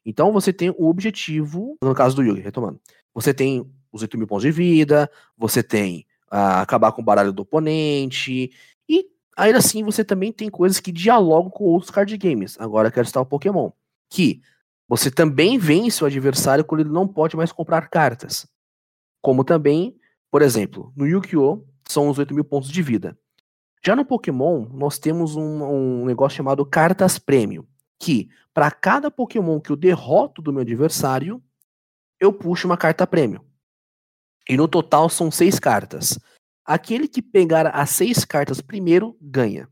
Então 0.05 0.33
você 0.33 0.53
tem 0.53 0.71
o 0.71 0.89
objetivo, 0.89 1.79
no 1.83 1.95
caso 1.95 2.15
do 2.15 2.23
Yugi, 2.23 2.41
retomando, 2.41 2.81
você 3.15 3.33
tem 3.33 3.69
os 3.91 4.03
8 4.03 4.19
mil 4.19 4.27
pontos 4.27 4.43
de 4.43 4.51
vida, 4.51 5.11
você 5.37 5.63
tem 5.63 6.07
uh, 6.31 6.61
acabar 6.61 6.93
com 6.93 7.01
o 7.01 7.05
baralho 7.05 7.33
do 7.33 7.43
oponente, 7.43 8.51
e 8.89 9.07
ainda 9.37 9.59
assim 9.59 9.83
você 9.83 10.05
também 10.05 10.31
tem 10.31 10.51
coisas 10.51 10.79
que 10.79 10.93
dialogam 10.93 11.51
com 11.51 11.65
outros 11.65 11.91
card 11.91 12.17
games. 12.19 12.61
Agora 12.61 12.91
quero 12.91 13.07
estar 13.07 13.21
o 13.21 13.27
Pokémon, 13.27 13.71
que 14.11 14.43
você 14.89 15.11
também 15.11 15.59
vence 15.59 16.03
o 16.03 16.07
adversário 16.07 16.65
quando 16.65 16.83
ele 16.83 16.91
não 16.91 17.09
pode 17.09 17.37
mais 17.37 17.51
comprar 17.51 17.89
cartas. 17.89 18.47
Como 19.23 19.43
também, 19.45 19.99
por 20.31 20.43
exemplo, 20.43 20.93
no 20.97 21.07
Yu-Gi-Oh! 21.07 21.65
são 21.89 22.09
os 22.09 22.19
8 22.19 22.35
mil 22.35 22.45
pontos 22.45 22.71
de 22.71 22.83
vida. 22.83 23.19
Já 23.85 23.95
no 23.95 24.05
Pokémon, 24.05 24.67
nós 24.73 24.99
temos 24.99 25.37
um, 25.37 25.63
um 25.65 26.05
negócio 26.07 26.37
chamado 26.37 26.65
cartas 26.65 27.19
prêmio, 27.19 27.69
que 27.99 28.31
para 28.53 28.71
cada 28.71 29.11
Pokémon 29.11 29.61
que 29.61 29.71
eu 29.71 29.77
derroto 29.77 30.41
do 30.41 30.53
meu 30.53 30.63
adversário, 30.63 31.43
eu 32.19 32.33
puxo 32.33 32.67
uma 32.67 32.77
carta 32.77 33.07
prêmio. 33.07 33.45
E 34.49 34.57
no 34.57 34.69
total 34.69 35.09
são 35.09 35.31
seis 35.31 35.59
cartas. 35.59 36.19
Aquele 36.65 37.09
que 37.09 37.21
pegar 37.21 37.67
as 37.69 37.91
seis 37.91 38.25
cartas 38.25 38.61
primeiro 38.61 39.17
ganha. 39.21 39.69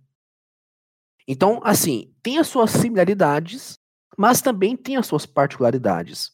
Então, 1.26 1.60
assim, 1.62 2.12
tem 2.22 2.38
as 2.38 2.48
suas 2.48 2.70
similaridades, 2.70 3.78
mas 4.16 4.40
também 4.40 4.76
tem 4.76 4.96
as 4.96 5.06
suas 5.06 5.26
particularidades. 5.26 6.32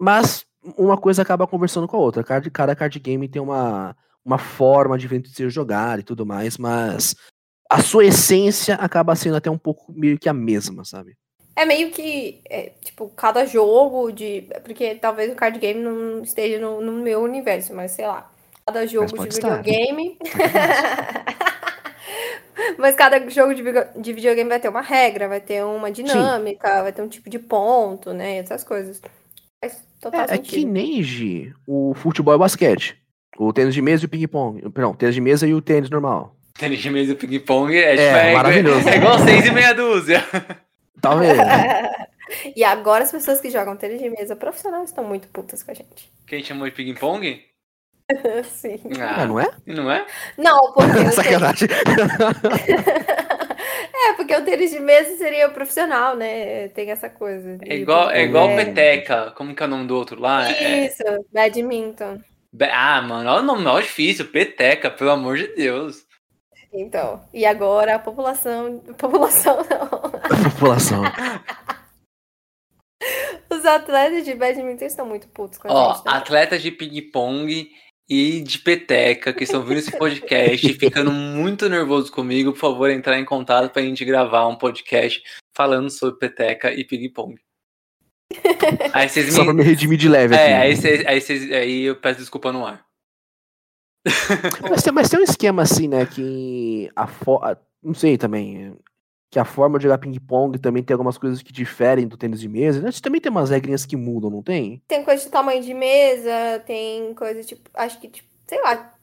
Mas 0.00 0.46
uma 0.76 0.96
coisa 0.96 1.22
acaba 1.22 1.46
conversando 1.46 1.88
com 1.88 1.96
a 1.96 2.00
outra. 2.00 2.24
Cada, 2.24 2.50
cada 2.50 2.76
card 2.76 2.98
game 2.98 3.28
tem 3.28 3.40
uma, 3.40 3.96
uma 4.24 4.38
forma 4.38 4.98
diferente 4.98 5.30
de 5.30 5.36
ser 5.36 5.50
jogado 5.50 6.00
e 6.00 6.04
tudo 6.04 6.26
mais, 6.26 6.58
mas 6.58 7.14
a 7.70 7.82
sua 7.82 8.06
essência 8.06 8.74
acaba 8.76 9.14
sendo 9.14 9.36
até 9.36 9.50
um 9.50 9.58
pouco 9.58 9.92
meio 9.92 10.18
que 10.18 10.28
a 10.28 10.32
mesma, 10.32 10.84
sabe? 10.84 11.16
É 11.54 11.64
meio 11.64 11.90
que, 11.90 12.40
é, 12.48 12.70
tipo, 12.84 13.08
cada 13.10 13.44
jogo 13.44 14.12
de. 14.12 14.46
Porque 14.62 14.94
talvez 14.94 15.32
o 15.32 15.34
card 15.34 15.58
game 15.58 15.80
não 15.80 16.22
esteja 16.22 16.60
no, 16.60 16.80
no 16.80 16.92
meu 16.92 17.20
universo, 17.20 17.74
mas 17.74 17.92
sei 17.92 18.06
lá. 18.06 18.30
Cada 18.64 18.86
jogo 18.86 19.06
de 19.06 19.28
videogame. 19.34 20.18
Mas 22.78 22.94
cada 22.94 23.28
jogo 23.28 23.52
de, 23.54 23.62
de 23.96 24.12
videogame 24.12 24.48
vai 24.48 24.60
ter 24.60 24.68
uma 24.68 24.80
regra, 24.80 25.26
vai 25.26 25.40
ter 25.40 25.64
uma 25.64 25.90
dinâmica, 25.90 26.76
Sim. 26.76 26.82
vai 26.82 26.92
ter 26.92 27.02
um 27.02 27.08
tipo 27.08 27.28
de 27.28 27.38
ponto, 27.38 28.12
né? 28.12 28.38
Essas 28.38 28.62
coisas. 28.62 29.02
Faz 29.60 29.84
total 30.00 30.22
é, 30.22 30.28
sentido. 30.28 30.46
É 30.46 30.48
que 30.48 30.64
nem 30.64 31.02
G, 31.02 31.52
o 31.66 31.92
futebol 31.94 32.36
e 32.36 32.38
basquete. 32.38 32.96
O 33.36 33.52
tênis 33.52 33.74
de 33.74 33.82
mesa 33.82 34.04
e 34.04 34.06
o 34.06 34.08
ping-pong. 34.08 34.60
Perdão, 34.70 34.94
tênis 34.94 35.14
de 35.16 35.20
mesa 35.20 35.46
e 35.46 35.52
o 35.52 35.60
tênis 35.60 35.90
normal. 35.90 36.36
Tênis 36.56 36.80
de 36.80 36.90
mesa 36.90 37.10
e 37.10 37.14
o 37.14 37.16
ping-pong 37.16 37.76
é, 37.76 37.90
tipo, 37.90 38.02
é, 38.02 38.30
é, 38.30 38.34
maravilhoso. 38.34 38.88
É 38.88 38.96
igual 38.96 39.18
seis 39.18 39.44
e 39.44 39.50
meia 39.50 39.74
dúzia. 39.74 40.24
Tá 41.00 41.14
vendo? 41.14 41.38
e 42.56 42.64
agora 42.64 43.04
as 43.04 43.12
pessoas 43.12 43.40
que 43.40 43.50
jogam 43.50 43.76
tênis 43.76 44.00
de 44.00 44.10
mesa 44.10 44.34
profissional 44.34 44.82
estão 44.82 45.04
muito 45.04 45.28
putas 45.28 45.62
com 45.62 45.70
a 45.70 45.74
gente. 45.74 46.10
Quem 46.26 46.42
chamou 46.42 46.68
de 46.68 46.74
ping-pong? 46.74 47.40
Sim. 48.56 48.80
Ah, 49.00 49.26
não 49.26 49.38
é? 49.38 49.50
Não 49.66 49.90
é? 49.90 50.06
Não, 50.36 50.72
porque. 50.72 51.12
Sacanagem. 51.12 51.68
é, 53.94 54.12
porque 54.14 54.34
o 54.34 54.44
tênis 54.44 54.70
de 54.70 54.80
mesa 54.80 55.16
seria 55.16 55.48
profissional, 55.50 56.16
né? 56.16 56.68
Tem 56.68 56.90
essa 56.90 57.10
coisa. 57.10 57.58
É 57.62 57.76
igual, 57.76 58.10
é 58.10 58.22
igual 58.22 58.48
é... 58.50 58.64
peteca. 58.64 59.32
Como 59.32 59.54
que 59.54 59.62
é 59.62 59.66
o 59.66 59.68
nome 59.68 59.86
do 59.86 59.94
outro 59.94 60.18
lá? 60.20 60.50
É 60.50 60.86
Isso, 60.86 61.02
é... 61.02 61.18
badminton. 61.32 62.18
Ah, 62.72 63.02
mano, 63.02 63.28
olha 63.30 63.42
o 63.42 63.44
nome 63.44 63.62
mais 63.62 63.84
difícil, 63.84 64.26
peteca, 64.26 64.90
pelo 64.90 65.10
amor 65.10 65.36
de 65.36 65.48
Deus. 65.54 66.06
Então, 66.72 67.22
e 67.32 67.44
agora 67.44 67.96
a 67.96 67.98
população. 67.98 68.78
População 68.96 69.56
não. 69.68 69.84
A 69.84 70.50
população. 70.50 71.02
Os 73.50 73.66
atletas 73.66 74.24
de 74.24 74.34
badminton 74.34 74.84
estão 74.86 75.06
muito 75.06 75.28
putos 75.28 75.58
com 75.58 75.68
a 75.68 75.72
Ó, 75.72 75.94
gente. 75.94 76.06
Ó, 76.06 76.10
atletas 76.10 76.62
de 76.62 76.70
ping-pong 76.70 77.70
e 78.08 78.40
de 78.40 78.58
peteca 78.58 79.32
que 79.32 79.44
estão 79.44 79.62
vendo 79.62 79.78
esse 79.78 79.96
podcast 79.96 80.66
e 80.66 80.72
ficando 80.72 81.12
muito 81.12 81.68
nervoso 81.68 82.10
comigo, 82.10 82.52
por 82.52 82.58
favor, 82.58 82.90
entrar 82.90 83.18
em 83.18 83.24
contato 83.24 83.70
para 83.70 83.82
a 83.82 83.84
gente 83.84 84.04
gravar 84.04 84.46
um 84.46 84.56
podcast 84.56 85.22
falando 85.54 85.90
sobre 85.90 86.18
peteca 86.18 86.72
e 86.72 86.84
ping-pong. 86.84 87.36
Aí 88.92 89.08
vocês 89.08 89.26
me... 89.26 89.32
Só 89.32 89.44
pra 89.44 89.52
me 89.52 89.62
redimir 89.62 89.98
de 89.98 90.08
leve 90.08 90.34
é, 90.34 90.38
aqui. 90.38 90.52
Aí, 90.54 90.76
cês, 90.76 91.06
aí, 91.06 91.20
cês, 91.20 91.52
aí 91.52 91.82
eu 91.82 91.96
peço 91.96 92.20
desculpa 92.20 92.50
no 92.50 92.64
ar. 92.64 92.86
mas, 94.70 94.82
tem, 94.82 94.92
mas 94.92 95.10
tem 95.10 95.20
um 95.20 95.24
esquema 95.24 95.62
assim, 95.62 95.88
né, 95.88 96.06
que 96.06 96.90
a 96.96 97.06
fo... 97.06 97.40
não 97.82 97.92
sei 97.92 98.16
também, 98.16 98.74
que 99.30 99.38
a 99.38 99.44
forma 99.44 99.78
de 99.78 99.84
jogar 99.84 99.98
ping-pong 99.98 100.58
também 100.58 100.82
tem 100.82 100.94
algumas 100.94 101.18
coisas 101.18 101.42
que 101.42 101.52
diferem 101.52 102.08
do 102.08 102.16
tênis 102.16 102.40
de 102.40 102.48
mesa. 102.48 102.80
Né? 102.80 102.90
Também 103.02 103.20
tem 103.20 103.30
umas 103.30 103.50
regrinhas 103.50 103.84
que 103.84 103.96
mudam, 103.96 104.30
não 104.30 104.42
tem? 104.42 104.82
Tem 104.88 105.04
coisa 105.04 105.22
de 105.22 105.30
tamanho 105.30 105.62
de 105.62 105.74
mesa, 105.74 106.62
tem 106.66 107.14
coisa 107.14 107.42
tipo. 107.42 107.68
Acho 107.74 108.00
que, 108.00 108.08
tipo, 108.08 108.28
sei 108.46 108.60
lá. 108.62 108.94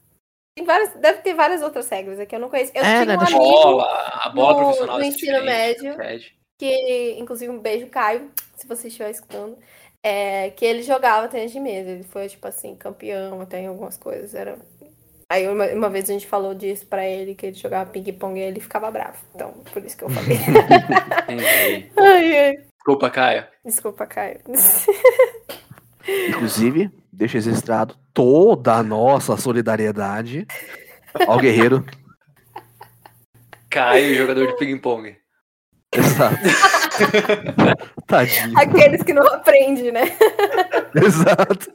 Tem 0.57 0.65
várias, 0.65 0.93
deve 0.93 1.21
ter 1.21 1.33
várias 1.33 1.61
outras 1.61 1.89
regras 1.89 2.19
aqui, 2.19 2.35
eu 2.35 2.39
não 2.39 2.49
conheço. 2.49 2.71
Eu 2.73 2.83
é, 2.83 3.03
tinha 3.03 3.17
né, 3.17 3.23
um 3.23 3.37
bola, 3.37 3.85
a 4.23 4.29
bola 4.29 4.53
no, 4.53 4.59
profissional 4.59 4.97
no 4.97 5.03
ensino 5.03 5.43
médio. 5.43 5.95
Que, 6.57 7.17
inclusive, 7.19 7.51
um 7.51 7.59
beijo, 7.59 7.87
Caio, 7.87 8.31
se 8.55 8.65
você 8.65 8.87
estiver 8.87 9.11
escutando. 9.11 9.57
É, 10.01 10.51
que 10.51 10.63
ele 10.63 10.83
jogava 10.83 11.27
tênis 11.27 11.51
de 11.51 11.59
mesa. 11.59 11.89
Ele 11.89 12.03
foi, 12.03 12.29
tipo 12.29 12.47
assim, 12.47 12.75
campeão 12.75 13.41
até 13.41 13.59
em 13.59 13.67
algumas 13.67 13.97
coisas. 13.97 14.33
Era 14.33 14.57
Aí 15.29 15.47
uma, 15.47 15.65
uma, 15.67 15.89
vez 15.89 16.09
a 16.09 16.13
gente 16.13 16.27
falou 16.27 16.53
disso 16.53 16.85
pra 16.85 17.05
ele, 17.05 17.33
que 17.33 17.47
ele 17.47 17.55
jogava 17.55 17.89
ping-pong 17.89 18.39
e 18.39 18.43
ele 18.43 18.59
ficava 18.59 18.91
bravo. 18.91 19.17
Então, 19.33 19.51
por 19.73 19.83
isso 19.83 19.97
que 19.97 20.03
eu 20.03 20.09
falei. 20.09 20.37
Ai, 21.97 22.37
ai. 22.37 22.57
Desculpa, 22.77 23.09
Caio. 23.09 23.45
Desculpa, 23.65 24.05
Caio. 24.05 24.39
Inclusive, 26.29 26.91
deixa 27.11 27.39
registrado 27.39 27.95
toda 28.13 28.75
a 28.75 28.83
nossa 28.83 29.35
solidariedade 29.37 30.45
ao 31.27 31.39
guerreiro. 31.39 31.83
Caio, 33.71 34.15
jogador 34.15 34.47
de 34.47 34.57
ping-pong. 34.57 35.17
Exato. 35.91 36.35
Tadinho. 38.05 38.57
Aqueles 38.59 39.01
que 39.01 39.13
não 39.13 39.25
aprendem, 39.27 39.91
né? 39.91 40.03
Exato. 40.93 41.71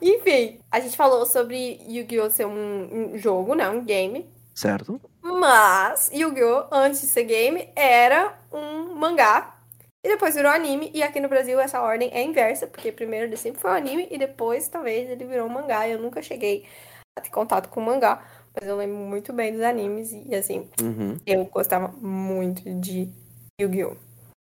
Enfim, 0.00 0.58
a 0.70 0.80
gente 0.80 0.96
falou 0.96 1.26
sobre 1.26 1.80
Yu-Gi-Oh! 1.88 2.30
ser 2.30 2.46
um, 2.46 3.14
um, 3.14 3.18
jogo, 3.18 3.54
né? 3.54 3.68
Um 3.68 3.84
game. 3.84 4.28
Certo. 4.54 5.00
Mas 5.22 6.10
Yu-Gi-Oh! 6.12 6.66
antes 6.72 7.00
de 7.00 7.06
ser 7.06 7.24
game 7.24 7.68
era 7.74 8.38
um 8.52 8.94
mangá. 8.94 9.54
E 10.04 10.08
depois 10.08 10.34
virou 10.34 10.50
anime. 10.50 10.90
E 10.94 11.02
aqui 11.02 11.20
no 11.20 11.28
Brasil 11.28 11.58
essa 11.58 11.80
ordem 11.80 12.10
é 12.12 12.22
inversa, 12.22 12.66
porque 12.66 12.92
primeiro 12.92 13.26
ele 13.26 13.36
sempre 13.36 13.60
foi 13.60 13.70
um 13.70 13.74
anime 13.74 14.08
e 14.10 14.18
depois 14.18 14.68
talvez 14.68 15.10
ele 15.10 15.24
virou 15.24 15.46
um 15.46 15.52
mangá. 15.52 15.88
Eu 15.88 15.98
nunca 15.98 16.22
cheguei 16.22 16.64
a 17.18 17.20
ter 17.20 17.30
contato 17.30 17.68
com 17.68 17.80
mangá. 17.80 18.22
Mas 18.58 18.68
eu 18.68 18.76
lembro 18.76 18.96
muito 18.96 19.32
bem 19.32 19.52
dos 19.52 19.60
animes 19.60 20.12
e 20.12 20.34
assim, 20.34 20.68
uhum. 20.80 21.18
eu 21.26 21.44
gostava 21.44 21.88
muito 21.88 22.62
de 22.80 23.10
Yu-Gi-Oh! 23.60 23.96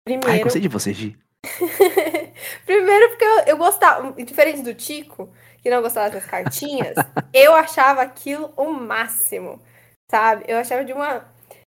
Primeiro. 0.03 0.31
Ai, 0.31 0.39
gostei 0.39 0.61
de 0.61 0.67
você, 0.67 0.93
Gi. 0.93 1.15
Primeiro 2.65 3.09
porque 3.09 3.23
eu, 3.23 3.39
eu 3.47 3.57
gostava, 3.57 4.11
diferente 4.23 4.61
do 4.61 4.73
Tico, 4.73 5.29
que 5.61 5.69
não 5.69 5.81
gostava 5.81 6.09
das 6.09 6.25
cartinhas, 6.25 6.95
eu 7.33 7.55
achava 7.55 8.01
aquilo 8.01 8.51
o 8.55 8.71
máximo, 8.71 9.61
sabe? 10.09 10.45
Eu 10.47 10.57
achava 10.57 10.83
de 10.83 10.93
uma, 10.93 11.25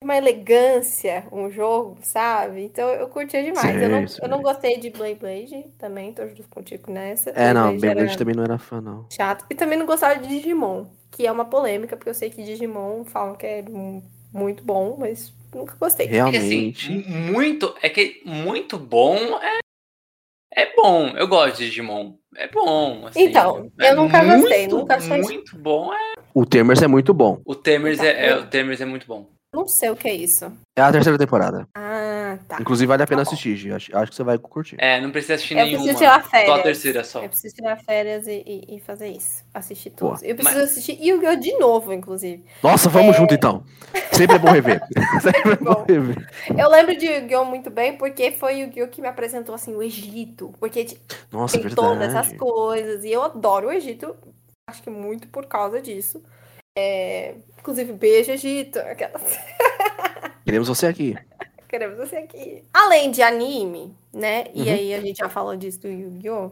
uma 0.03 0.16
elegância 0.16 1.26
um 1.32 1.49
jogo, 1.51 1.97
sabe? 2.01 2.64
Então 2.64 2.89
eu 2.89 3.07
curtia 3.10 3.43
demais. 3.43 3.78
Sim, 3.78 3.84
eu, 3.84 3.89
não, 3.89 4.05
eu 4.22 4.30
não 4.30 4.41
gostei 4.41 4.80
de 4.80 4.89
Blade 4.89 5.16
Blade 5.16 5.66
também, 5.78 6.14
tô 6.14 6.28
junto 6.28 6.47
contigo 6.49 6.91
nessa. 6.91 7.32
É, 7.32 7.53
não, 7.53 7.78
Blade 7.78 7.95
Blade 7.95 8.18
também 8.18 8.36
não 8.36 8.43
era 8.43 8.57
fã, 8.57 8.82
não. 8.82 9.05
Chato. 9.12 9.45
E 9.49 9.55
também 9.55 9.78
não 9.78 9.86
gostava 9.86 10.18
de 10.20 10.28
Digimon, 10.28 10.86
que 11.12 11.28
é 11.28 11.32
uma 11.32 11.45
polêmica, 11.45 11.97
porque 11.97 12.10
eu 12.10 12.14
sei 12.14 12.30
que 12.30 12.43
Digimon 12.43 13.03
falam 13.03 13.36
que 13.36 13.45
é 13.45 13.64
muito 14.32 14.64
bom, 14.64 14.95
mas 14.97 15.34
nunca 15.54 15.76
gostei. 15.80 16.08
Realmente. 16.08 16.91
É 16.91 16.95
assim, 16.95 17.10
muito, 17.10 17.76
é 17.82 17.89
que 17.89 18.22
muito 18.26 18.78
bom 18.78 19.18
é 19.41 19.60
é 20.52 20.76
bom, 20.76 21.10
eu 21.16 21.28
gosto 21.28 21.58
de 21.58 21.66
Digimon. 21.66 22.16
É 22.36 22.47
bom. 22.47 23.06
Assim, 23.08 23.24
então, 23.24 23.72
é 23.80 23.91
eu 23.91 23.95
nunca 23.95 24.22
muito, 24.24 24.41
gostei, 24.41 24.68
nunca 24.68 24.95
achei. 24.95 25.22
Muito 25.22 25.58
bom 25.58 25.93
é. 25.93 26.14
O 26.34 26.45
Temers 26.45 26.82
é 26.82 26.88
muito 26.88 27.14
bom. 27.14 27.41
O 27.45 27.56
Temers, 27.56 28.00
é, 28.00 28.28
é, 28.28 28.36
o 28.36 28.47
Temers 28.47 28.82
é 28.82 28.86
muito 28.86 29.08
bom. 29.08 29.28
Não 29.54 29.68
sei 29.68 29.89
o 29.89 29.95
que 29.95 30.08
é 30.08 30.14
isso. 30.14 30.52
É 30.78 30.82
a 30.82 30.91
terceira 30.91 31.18
temporada. 31.18 31.68
Ah, 31.76 32.19
tá. 32.38 32.58
Inclusive 32.60 32.88
vale 32.88 33.04
a 33.04 33.08
pena 33.08 33.24
tá 33.24 33.32
assistir. 33.32 33.74
Acho, 33.74 33.96
acho 33.98 34.12
que 34.12 34.16
você 34.16 34.24
vai 34.24 34.38
curtir. 34.38 34.76
É, 34.80 35.00
não 35.02 35.12
precisa 35.12 35.36
assistir 35.36 35.58
eu 35.58 35.66
nenhuma. 35.66 35.84
Preciso 35.84 35.98
tirar 35.98 36.24
férias. 36.24 36.50
Só 36.50 36.60
a 36.60 36.64
terceira 36.64 37.04
só. 37.04 37.24
Eu 37.24 37.30
preciso 37.30 37.56
tirar 37.56 37.76
férias 37.78 38.28
e, 38.28 38.44
e, 38.46 38.76
e 38.76 38.80
fazer 38.80 39.08
isso. 39.10 39.44
Assistir 39.54 39.90
tudo. 39.92 40.20
Eu 40.24 40.36
preciso 40.36 40.60
Mas... 40.60 40.72
assistir 40.72 40.98
Yu-Gi-Oh! 41.02 41.36
de 41.36 41.58
novo, 41.58 41.94
inclusive. 41.94 42.44
Nossa, 42.62 42.90
vamos 42.90 43.16
é... 43.16 43.18
junto 43.18 43.34
então. 43.34 43.64
Sempre 44.12 44.36
é 44.36 44.40
bom 44.40 44.52
rever. 44.52 44.82
Sempre 45.22 45.54
é 45.54 45.56
bom 45.56 45.86
rever. 45.88 46.30
Eu 46.58 46.70
lembro 46.70 46.98
de 46.98 47.06
Yu-Gi-Oh! 47.06 47.46
muito 47.46 47.70
bem, 47.70 47.98
porque 47.98 48.32
foi 48.32 48.60
Yu-Gi-Oh! 48.60 48.88
que 48.88 49.02
me 49.02 49.08
apresentou 49.08 49.56
assim 49.56 49.76
o 49.76 49.82
Egito. 49.82 50.54
Porque 50.60 50.98
Nossa, 51.32 51.54
tem 51.54 51.64
verdade. 51.64 51.88
todas 51.88 52.14
essas 52.14 52.38
coisas. 52.38 53.04
E 53.04 53.12
eu 53.12 53.24
adoro 53.24 53.68
o 53.68 53.72
Egito. 53.72 54.16
Acho 54.70 54.84
que 54.84 54.90
muito 54.90 55.28
por 55.30 55.46
causa 55.46 55.82
disso. 55.82 56.22
É... 56.78 57.36
Inclusive, 57.60 57.94
beijo, 57.94 58.32
Egito. 58.32 58.80
Aquelas. 58.80 59.38
Queremos 60.46 60.68
você 60.68 60.88
aqui. 60.88 61.16
Queremos 61.70 61.98
você 61.98 62.18
aqui. 62.18 62.64
Além 62.74 63.12
de 63.12 63.22
anime, 63.22 63.96
né? 64.12 64.46
E 64.56 64.64
uhum. 64.64 64.74
aí 64.74 64.94
a 64.96 65.00
gente 65.00 65.18
já 65.18 65.30
falou 65.30 65.56
disso 65.56 65.80
do 65.82 65.88
Yu-Gi-Oh! 65.88 66.52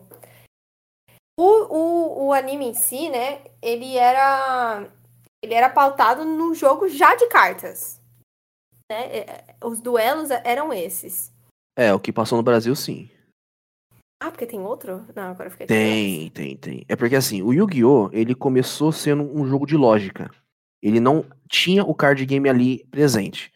O, 1.40 1.44
o, 1.44 2.28
o 2.28 2.34
anime 2.34 2.66
em 2.66 2.74
si, 2.76 3.10
né? 3.10 3.42
Ele 3.60 3.98
era. 3.98 4.88
Ele 5.44 5.56
era 5.56 5.70
pautado 5.70 6.24
no 6.24 6.54
jogo 6.54 6.88
já 6.88 7.16
de 7.16 7.28
cartas. 7.30 8.00
Né? 8.92 9.18
É, 9.18 9.56
os 9.64 9.82
duelos 9.82 10.30
eram 10.30 10.72
esses. 10.72 11.32
É, 11.76 11.92
o 11.94 12.00
que 12.00 12.14
passou 12.14 12.38
no 12.38 12.44
Brasil, 12.44 12.76
sim. 12.76 13.10
Ah, 14.22 14.30
porque 14.30 14.46
tem 14.46 14.60
outro? 14.60 15.06
Não, 15.16 15.32
agora 15.32 15.50
fiquei 15.50 15.66
Tem, 15.66 16.30
tem, 16.30 16.58
tem. 16.58 16.86
É 16.88 16.96
porque 16.96 17.16
assim, 17.16 17.42
o 17.42 17.54
Yu-Gi-Oh! 17.54 18.10
ele 18.12 18.36
começou 18.36 18.92
sendo 18.92 19.24
um 19.24 19.48
jogo 19.48 19.66
de 19.66 19.76
lógica. 19.76 20.30
Ele 20.82 21.00
não 21.00 21.26
tinha 21.50 21.84
o 21.84 21.94
card 21.94 22.24
game 22.26 22.48
ali 22.48 22.84
presente. 22.86 23.52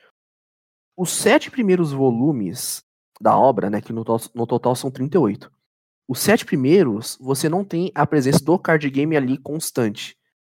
Os 0.96 1.12
sete 1.12 1.50
primeiros 1.50 1.92
volumes 1.92 2.84
da 3.20 3.38
obra, 3.38 3.70
né, 3.70 3.82
que 3.82 3.94
no, 3.94 4.04
to 4.04 4.18
no 4.36 4.46
total 4.46 4.76
são 4.76 4.92
38. 4.92 5.52
Os 6.08 6.20
sete 6.20 6.46
primeiros, 6.46 7.18
você 7.22 7.48
não 7.48 7.64
tem 7.64 7.92
a 7.96 8.06
presença 8.06 8.44
do 8.44 8.58
card 8.60 8.90
game 8.90 9.16
ali 9.16 9.38
constante. 9.38 10.18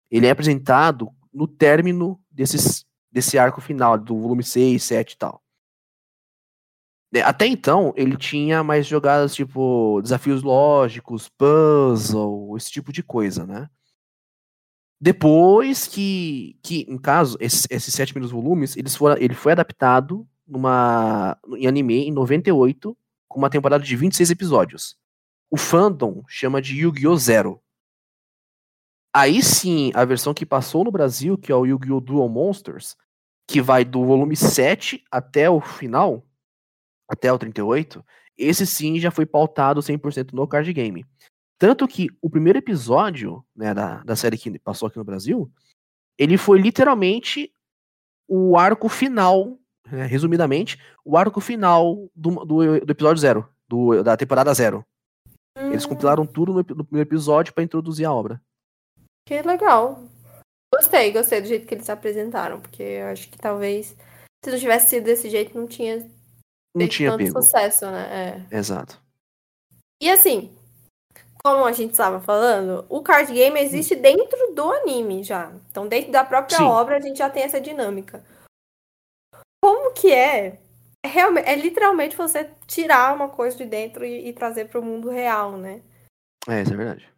Ele 0.10 0.26
é 0.26 0.32
apresentado 0.32 1.10
no 1.34 1.48
término 1.48 2.20
desses, 2.32 2.86
desse 3.12 3.38
arco 3.38 3.62
final, 3.62 3.98
do 3.98 4.20
volume 4.20 4.44
6, 4.44 4.82
7 4.82 5.14
e 5.14 5.18
tal. 5.18 5.44
É, 7.14 7.22
até 7.22 7.46
então, 7.46 7.94
ele 7.96 8.18
tinha 8.18 8.64
mais 8.64 8.88
jogadas 8.88 9.36
tipo 9.36 10.02
desafios 10.02 10.42
lógicos, 10.42 11.30
puzzle, 11.30 12.58
esse 12.58 12.72
tipo 12.72 12.92
de 12.92 13.04
coisa, 13.04 13.46
né? 13.46 13.70
Depois 15.04 15.86
que, 15.86 16.58
que 16.64 16.86
em 16.88 16.98
caso, 16.98 17.38
esses, 17.42 17.68
esses 17.70 17.94
sete 17.94 18.14
primeiros 18.14 18.32
volumes, 18.32 18.78
eles 18.78 18.96
foram, 18.96 19.18
ele 19.22 19.34
foi 19.34 19.52
adaptado 19.52 20.26
numa, 20.48 21.38
em 21.58 21.68
anime 21.68 22.08
em 22.08 22.12
98, 22.14 22.98
com 23.28 23.38
uma 23.38 23.50
temporada 23.50 23.84
de 23.84 23.98
26 23.98 24.32
episódios. 24.32 24.96
O 25.52 25.58
fandom 25.58 26.24
chama 26.26 26.62
de 26.62 26.80
Yu-Gi-Oh! 26.80 27.18
Zero. 27.18 27.62
Aí 29.14 29.44
sim, 29.44 29.92
a 29.94 30.06
versão 30.06 30.34
que 30.34 30.46
passou 30.46 30.86
no 30.86 30.92
Brasil, 30.92 31.38
que 31.38 31.52
é 31.52 31.56
o 31.56 31.66
Yu-Gi-Oh! 31.66 32.00
Dual 32.00 32.30
Monsters, 32.30 32.96
que 33.46 33.62
vai 33.62 33.84
do 33.84 34.06
volume 34.06 34.38
7 34.38 35.04
até 35.12 35.50
o 35.50 35.60
final, 35.60 36.26
até 37.10 37.30
o 37.30 37.38
38, 37.38 38.02
esse 38.38 38.66
sim 38.66 38.98
já 39.02 39.12
foi 39.12 39.26
pautado 39.26 39.82
100% 39.82 40.32
no 40.32 40.48
card 40.48 40.72
game. 40.72 41.06
Tanto 41.58 41.88
que 41.88 42.08
o 42.22 42.30
primeiro 42.30 42.60
episódio 42.60 43.44
né, 43.56 43.74
da, 43.74 44.04
da 44.04 44.16
série 44.16 44.38
que 44.38 44.60
passou 44.60 44.88
aqui 44.88 44.98
no 44.98 45.04
Brasil, 45.04 45.52
ele 46.18 46.38
foi 46.38 46.60
literalmente 46.60 47.54
o 48.28 48.58
arco 48.58 48.90
final, 48.90 49.58
né, 49.90 50.06
resumidamente, 50.06 50.80
o 51.06 51.18
arco 51.18 51.40
final 51.40 52.10
do, 52.16 52.46
do, 52.46 52.80
do 52.86 52.92
episódio 52.92 53.22
zero, 53.22 53.50
do, 53.68 54.04
da 54.04 54.18
temporada 54.18 54.54
zero. 54.54 54.86
Hum. 55.58 55.72
Eles 55.72 55.86
compilaram 55.86 56.26
tudo 56.26 56.52
no, 56.52 56.60
no 56.60 56.84
primeiro 56.84 57.08
episódio 57.08 57.54
para 57.54 57.64
introduzir 57.64 58.06
a 58.06 58.14
obra. 58.14 58.42
Que 59.28 59.42
legal. 59.42 60.04
Gostei, 60.74 61.12
gostei 61.12 61.40
do 61.40 61.48
jeito 61.48 61.68
que 61.68 61.76
eles 61.76 61.86
se 61.86 61.92
apresentaram, 61.92 62.60
porque 62.60 62.82
eu 62.82 63.08
acho 63.08 63.30
que 63.30 63.38
talvez 63.38 63.96
se 64.44 64.52
não 64.52 64.58
tivesse 64.58 64.90
sido 64.90 65.06
desse 65.06 65.30
jeito 65.30 65.58
não 65.58 65.68
tinha 65.68 66.10
não 66.76 66.88
tinha 66.88 67.12
tanto 67.12 67.24
pego. 67.24 67.42
sucesso, 67.42 67.86
né? 67.86 68.48
É. 68.52 68.58
Exato. 68.58 69.00
E 70.02 70.10
assim, 70.10 70.52
como 71.46 71.66
a 71.66 71.72
gente 71.74 71.92
estava 71.92 72.22
falando, 72.22 72.86
o 72.88 73.02
card 73.02 73.34
game 73.34 73.60
existe 73.60 73.96
dentro 73.96 74.54
do 74.54 74.72
anime 74.72 75.24
já. 75.24 75.52
Então, 75.70 75.88
dentro 75.88 76.12
da 76.12 76.24
própria 76.24 76.58
Sim. 76.58 76.64
obra, 76.64 76.98
a 76.98 77.02
gente 77.02 77.18
já 77.18 77.30
tem 77.30 77.44
essa 77.44 77.60
dinâmica. 77.60 78.24
Como 79.62 79.92
que 79.92 80.12
é? 80.12 80.60
É, 81.06 81.08
realmente, 81.08 81.50
é 81.50 81.56
literalmente 81.56 82.16
você 82.16 82.50
tirar 82.66 83.14
uma 83.14 83.28
coisa 83.28 83.58
de 83.58 83.66
dentro 83.66 84.06
e, 84.06 84.30
e 84.30 84.34
trazer 84.34 84.70
para 84.70 84.80
o 84.80 84.84
mundo 84.84 85.10
real, 85.10 85.58
né? 85.58 85.82
É, 86.48 86.62
isso 86.62 86.74
é 86.74 86.78
verdade. 86.78 87.10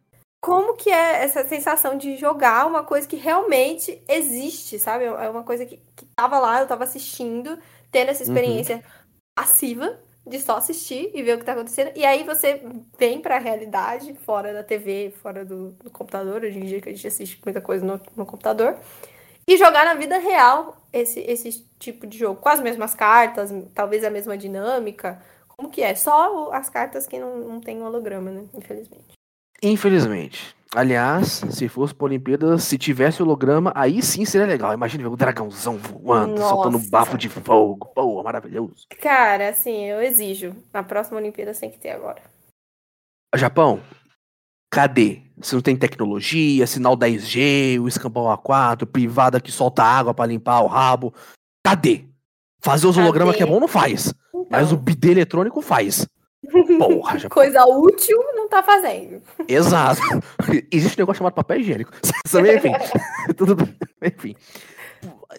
Como 0.42 0.76
que 0.76 0.90
é 0.90 1.24
essa 1.24 1.46
sensação 1.46 1.96
de 1.96 2.16
jogar 2.16 2.66
uma 2.66 2.84
coisa 2.84 3.06
que 3.06 3.16
realmente 3.16 4.02
existe, 4.08 4.78
sabe? 4.78 5.04
É 5.04 5.30
uma 5.30 5.44
coisa 5.44 5.64
que, 5.64 5.80
que 5.94 6.06
tava 6.16 6.38
lá, 6.38 6.60
eu 6.60 6.66
tava 6.66 6.84
assistindo, 6.84 7.58
tendo 7.90 8.10
essa 8.10 8.24
uhum. 8.24 8.30
experiência. 8.30 8.76
Uhum 8.76 9.06
passiva 9.36 10.00
de 10.26 10.40
só 10.40 10.56
assistir 10.56 11.10
e 11.14 11.22
ver 11.22 11.34
o 11.34 11.38
que 11.38 11.44
tá 11.44 11.52
acontecendo. 11.52 11.92
E 11.94 12.04
aí 12.04 12.24
você 12.24 12.60
vem 12.98 13.20
para 13.20 13.36
a 13.36 13.38
realidade, 13.38 14.14
fora 14.24 14.52
da 14.52 14.64
TV, 14.64 15.12
fora 15.22 15.44
do, 15.44 15.70
do, 15.72 15.90
computador, 15.90 16.42
hoje 16.42 16.58
em 16.58 16.64
dia 16.64 16.80
que 16.80 16.88
a 16.88 16.92
gente 16.92 17.06
assiste 17.06 17.40
muita 17.44 17.60
coisa 17.60 17.84
no, 17.84 18.00
no, 18.16 18.26
computador, 18.26 18.76
e 19.46 19.56
jogar 19.56 19.84
na 19.84 19.94
vida 19.94 20.18
real 20.18 20.76
esse, 20.92 21.20
esse 21.20 21.64
tipo 21.78 22.06
de 22.06 22.18
jogo, 22.18 22.40
com 22.40 22.48
as 22.48 22.60
mesmas 22.60 22.94
cartas, 22.94 23.52
talvez 23.74 24.02
a 24.02 24.10
mesma 24.10 24.36
dinâmica. 24.36 25.22
Como 25.46 25.70
que 25.70 25.82
é? 25.82 25.94
Só 25.94 26.52
as 26.52 26.68
cartas 26.68 27.06
que 27.06 27.18
não, 27.18 27.38
não 27.38 27.60
tem 27.60 27.80
holograma, 27.82 28.30
né? 28.30 28.44
Infelizmente. 28.52 29.14
Infelizmente. 29.62 30.55
Aliás, 30.74 31.42
se 31.50 31.68
fosse 31.68 31.94
por 31.94 32.06
Olimpíadas, 32.06 32.64
se 32.64 32.76
tivesse 32.76 33.22
holograma, 33.22 33.72
aí 33.74 34.02
sim 34.02 34.24
seria 34.24 34.46
legal. 34.46 34.74
Imagina 34.74 35.04
ver 35.04 35.08
o 35.08 35.16
dragãozão 35.16 35.78
voando, 35.78 36.34
Nossa. 36.34 36.48
soltando 36.48 36.78
bafo 36.90 37.16
de 37.16 37.28
fogo. 37.28 37.86
Pô, 37.94 38.22
maravilhoso. 38.22 38.86
Cara, 39.00 39.50
assim, 39.50 39.84
eu 39.84 40.02
exijo. 40.02 40.54
Na 40.72 40.82
próxima 40.82 41.18
Olimpíada 41.18 41.54
tem 41.54 41.70
que 41.70 41.78
ter 41.78 41.90
agora. 41.90 42.20
Japão, 43.34 43.80
cadê? 44.70 45.22
Se 45.40 45.54
não 45.54 45.62
tem 45.62 45.76
tecnologia, 45.76 46.66
sinal 46.66 46.96
10G, 46.96 47.80
o 47.80 47.86
escampão 47.86 48.24
A4, 48.24 48.86
privada 48.86 49.40
que 49.40 49.52
solta 49.52 49.82
água 49.82 50.14
para 50.14 50.26
limpar 50.26 50.62
o 50.62 50.66
rabo. 50.66 51.14
Cadê? 51.64 52.04
Fazer 52.60 52.86
os 52.86 52.96
hologramas 52.96 53.36
que 53.36 53.42
é 53.42 53.46
bom 53.46 53.60
não 53.60 53.68
faz. 53.68 54.12
Então. 54.30 54.46
Mas 54.50 54.72
o 54.72 54.76
bidê 54.76 55.10
eletrônico 55.10 55.60
faz. 55.60 56.06
Porra, 56.78 57.18
já... 57.18 57.28
Coisa 57.30 57.64
útil 57.66 58.18
não 58.34 58.48
tá 58.48 58.62
fazendo. 58.62 59.22
Exato. 59.48 60.00
Existe 60.70 60.98
um 60.98 61.02
negócio 61.02 61.18
chamado 61.18 61.34
papel 61.34 61.60
higiênico. 61.60 61.92
enfim. 62.56 62.72
Tudo 63.36 63.56
Enfim. 64.02 64.34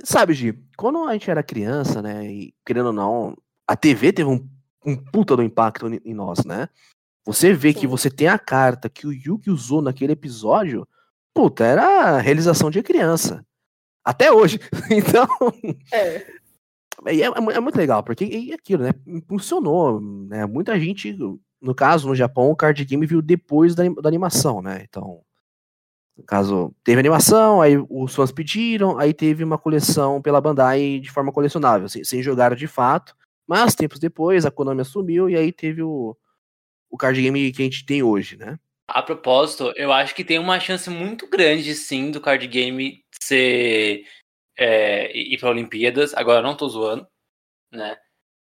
Sabe, 0.04 0.34
Gi, 0.34 0.54
quando 0.78 1.04
a 1.04 1.14
gente 1.14 1.30
era 1.30 1.44
criança, 1.44 2.02
né, 2.02 2.26
e 2.26 2.54
querendo 2.66 2.88
ou 2.88 2.94
não, 2.94 3.36
a 3.68 3.76
TV 3.76 4.14
teve 4.14 4.30
um, 4.30 4.48
um 4.86 4.96
puta 4.96 5.36
do 5.36 5.44
impacto 5.44 5.88
em 5.88 6.14
nós, 6.14 6.46
né? 6.46 6.70
Você 7.26 7.54
vê 7.54 7.74
Sim. 7.74 7.80
que 7.80 7.88
você 7.88 8.10
tem 8.10 8.28
a 8.28 8.40
carta 8.40 8.90
que 8.90 9.06
o 9.06 9.12
Yuki 9.12 9.50
usou 9.50 9.82
naquele 9.82 10.14
episódio, 10.14 10.88
puta, 11.34 11.66
era 11.66 12.20
realização 12.20 12.72
de 12.72 12.82
criança. 12.82 13.46
Até 14.04 14.32
hoje. 14.32 14.60
Então. 14.90 15.28
É. 15.92 16.26
É, 17.06 17.16
é, 17.16 17.26
é, 17.26 17.60
muito 17.60 17.78
legal, 17.78 18.04
porque 18.04 18.50
é 18.52 18.54
aquilo, 18.54 18.84
né? 18.84 18.92
Funcionou, 19.28 20.02
né? 20.02 20.46
Muita 20.46 20.80
gente, 20.80 21.16
no 21.62 21.76
caso, 21.76 22.08
no 22.08 22.16
Japão, 22.16 22.50
o 22.50 22.56
card 22.56 22.84
game 22.86 23.06
viu 23.06 23.22
depois 23.22 23.76
da, 23.76 23.84
da 23.88 24.10
animação, 24.10 24.62
né? 24.62 24.86
Então, 24.88 25.22
no 26.18 26.24
caso, 26.24 26.74
teve 26.84 27.00
animação, 27.00 27.62
aí 27.62 27.78
os 27.90 28.16
fãs 28.16 28.32
pediram, 28.32 28.98
aí 28.98 29.14
teve 29.14 29.44
uma 29.44 29.58
coleção 29.58 30.22
pela 30.22 30.42
Bandai 30.42 31.00
de 31.00 31.12
forma 31.12 31.32
colecionável, 31.32 31.86
assim, 31.86 32.04
sem 32.04 32.24
jogar 32.24 32.56
de 32.56 32.68
fato. 32.68 33.16
Mas 33.46 33.76
tempos 33.76 34.00
depois, 34.00 34.46
a 34.46 34.52
Konami 34.52 34.82
assumiu 34.82 35.30
e 35.30 35.36
aí 35.36 35.52
teve 35.52 35.84
o, 35.84 36.18
o 36.90 36.98
card 36.98 37.22
game 37.22 37.52
que 37.52 37.62
a 37.62 37.66
gente 37.66 37.86
tem 37.86 38.02
hoje, 38.02 38.36
né? 38.36 38.58
A 38.88 39.04
propósito, 39.04 39.72
eu 39.76 39.92
acho 39.92 40.16
que 40.16 40.24
tem 40.24 40.40
uma 40.40 40.60
chance 40.60 40.90
muito 40.90 41.30
grande, 41.30 41.76
sim, 41.76 42.10
do 42.10 42.22
card 42.22 42.46
game 42.48 43.04
ser 43.22 44.04
é, 44.58 45.16
ir 45.16 45.38
para 45.40 45.50
Olimpíadas. 45.50 46.14
Agora 46.14 46.42
não 46.42 46.56
tô 46.56 46.68
zoando, 46.68 47.08
né? 47.72 47.98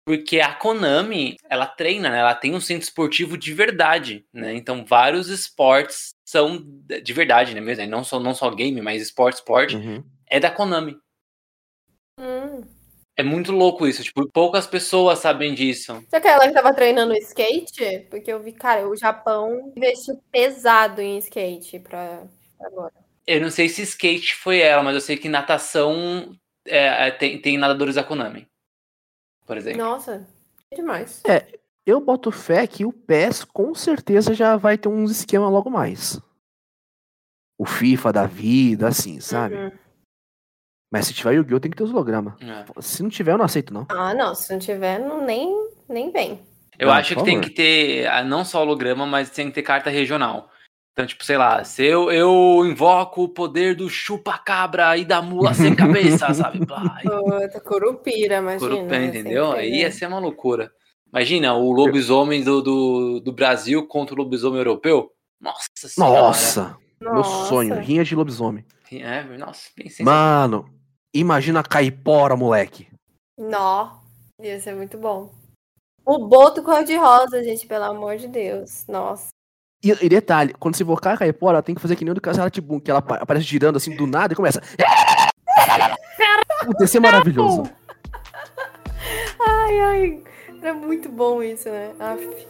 Porque 0.06 0.40
a 0.40 0.54
Konami, 0.54 1.36
ela 1.50 1.66
treina, 1.66 2.10
né? 2.10 2.20
Ela 2.20 2.36
tem 2.36 2.54
um 2.54 2.62
centro 2.62 2.84
esportivo 2.84 3.36
de 3.38 3.54
verdade, 3.54 4.24
né? 4.32 4.54
Então 4.54 4.86
vários 4.86 5.30
esportes 5.30 6.14
são 6.24 6.64
de 7.04 7.14
verdade, 7.14 7.56
né? 7.56 7.62
Mesmo, 7.62 7.88
não 7.88 8.04
só 8.04 8.20
não 8.20 8.36
só 8.36 8.50
game, 8.52 8.80
mas 8.82 9.02
esporte, 9.02 9.38
esporte 9.38 9.76
uhum. 9.76 10.04
é 10.28 10.40
da 10.40 10.52
Konami. 10.52 10.96
Hum. 12.20 12.62
É 13.18 13.24
muito 13.24 13.52
louco 13.52 13.88
isso, 13.88 14.04
tipo, 14.04 14.30
poucas 14.30 14.68
pessoas 14.68 15.20
sabem 15.20 15.54
disso. 15.54 16.04
Será 16.10 16.22
que 16.22 16.28
ela 16.28 16.46
estava 16.48 16.74
treinando 16.74 17.16
skate? 17.16 18.08
Porque 18.10 18.32
eu 18.32 18.42
vi, 18.42 18.52
cara, 18.52 18.88
o 18.88 18.96
Japão 18.96 19.72
investiu 19.76 20.22
pesado 20.32 21.02
em 21.02 21.18
skate 21.20 21.80
para 21.80 22.28
agora. 22.60 23.05
Eu 23.28 23.42
não 23.42 23.50
sei 23.50 23.68
se 23.70 23.82
skate 23.82 24.36
foi 24.36 24.60
ela, 24.60 24.84
mas 24.84 24.94
eu 24.94 25.02
sei 25.02 25.18
que 25.18 25.28
natação 25.28 26.38
é, 26.68 27.08
é, 27.08 27.12
tem, 27.12 27.42
tem 27.42 27.58
nadadores 27.58 27.96
da 27.96 28.04
Konami. 28.04 28.48
Por 29.46 29.58
exemplo. 29.58 29.80
Nossa, 29.80 30.28
é 30.72 30.76
demais. 30.76 31.24
É, 31.26 31.60
eu 31.86 32.02
boto 32.02 32.32
fé 32.32 32.66
que 32.66 32.86
o 32.86 32.92
PES 32.92 33.44
com 33.44 33.74
certeza 33.76 34.34
já 34.34 34.56
vai 34.58 34.78
ter 34.78 34.90
uns 34.90 35.12
esquema 35.12 35.50
logo 35.50 35.70
mais. 35.70 36.20
O 37.58 37.66
FIFA 37.66 38.12
da 38.12 38.26
vida, 38.26 38.88
assim, 38.88 39.20
sabe? 39.20 39.56
Uhum. 39.56 39.72
Mas 40.92 41.08
se 41.08 41.14
tiver 41.14 41.34
Yu-Gi-Oh! 41.34 41.60
tem 41.60 41.72
que 41.72 41.78
ter 41.78 41.84
os 41.84 41.92
hologramas. 41.92 42.34
É. 42.42 42.82
Se 42.82 43.04
não 43.04 43.10
tiver, 43.10 43.34
eu 43.34 43.38
não 43.38 43.46
aceito, 43.46 43.74
não. 43.74 43.86
Ah, 43.90 44.14
não. 44.14 44.34
Se 44.34 44.52
não 44.52 44.60
tiver, 44.60 45.00
não, 45.00 45.26
nem, 45.26 45.54
nem 45.88 46.12
vem. 46.12 46.42
Eu 46.78 46.90
ah, 46.90 46.98
acho 46.98 47.16
que 47.16 47.24
tem 47.24 47.40
que 47.40 47.50
ter 47.50 48.08
ah, 48.08 48.24
não 48.24 48.44
só 48.44 48.62
holograma, 48.62 49.06
mas 49.06 49.30
tem 49.30 49.48
que 49.48 49.56
ter 49.56 49.64
carta 49.64 49.90
regional. 49.90 50.50
Então, 50.96 51.06
tipo, 51.06 51.26
sei 51.26 51.38
lá, 51.38 51.62
se 51.66 51.84
eu, 51.84 52.10
eu 52.10 52.66
invoco 52.66 53.24
o 53.24 53.28
poder 53.28 53.76
do 53.76 53.90
chupa-cabra 53.90 54.96
e 54.96 55.04
da 55.04 55.22
mula 55.22 55.54
sem 55.54 55.76
cabeça, 55.76 56.34
sabe? 56.34 56.60
Puta, 56.60 57.60
curupira, 57.60 58.38
imagina. 58.38 58.72
Curupira, 58.72 59.06
entendeu? 59.06 59.52
Aí 59.52 59.82
ia 59.82 59.92
ser 59.92 60.08
uma 60.08 60.20
loucura. 60.20 60.72
Imagina 61.12 61.54
o 61.54 61.70
lobisomem 61.74 62.46
do, 62.46 62.62
do, 62.62 63.20
do 63.20 63.34
Brasil 63.34 63.86
contra 63.86 64.16
o 64.16 64.18
lobisomem 64.18 64.60
europeu. 64.60 65.12
Nossa 65.38 65.68
senhora. 65.76 66.22
Nossa, 66.22 66.78
meu 67.02 67.24
sonho, 67.26 67.76
rinha 67.76 68.06
de 68.06 68.16
lobisomem. 68.16 68.66
É, 68.90 69.22
nossa, 69.38 69.70
Mano, 70.00 70.74
imagina 71.14 71.60
a 71.60 71.64
caipora, 71.64 72.38
moleque. 72.38 72.88
Nó, 73.38 74.00
ia 74.42 74.62
ser 74.62 74.74
muito 74.74 74.98
bom. 74.98 75.30
O 76.06 76.26
boto 76.26 76.64
cor-de-rosa, 76.64 77.44
gente, 77.44 77.68
pelo 77.68 77.84
amor 77.84 78.16
de 78.16 78.30
Deus. 78.30 78.86
Nossa. 78.88 79.35
E, 79.84 79.92
e 80.02 80.10
detalhe, 80.10 80.54
quando 80.60 80.76
você 80.76 80.84
invocar 80.84 81.14
a 81.14 81.18
Caipora, 81.18 81.58
ela 81.58 81.64
tem 81.64 81.76
que 81.76 81.82
fazer 81.82 81.96
que 81.96 82.04
nem 82.04 82.12
o 82.12 82.16
do 82.16 82.22
Castelo 82.22 82.50
Tibum, 82.50 82.80
que 82.80 82.90
ela 82.90 83.00
aparece 83.00 83.46
girando 83.46 83.78
assim 83.78 83.96
do 83.96 84.08
nada 84.08 84.34
e 84.34 84.36
começa. 84.36 84.62
Puta, 86.66 86.84
esse 86.84 86.98
é 86.98 87.00
maravilhoso. 87.00 87.64
Ai, 89.48 89.80
ai. 89.80 90.24
Era 90.62 90.74
muito 90.74 91.10
bom 91.10 91.44
isso, 91.44 91.70
né? 91.70 91.92
Aff. 92.00 92.48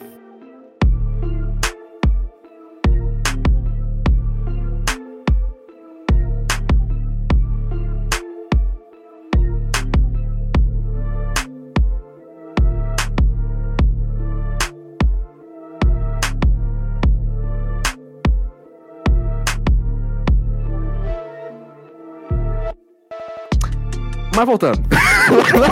Mas 24.38 24.45
voltando. 24.45 24.81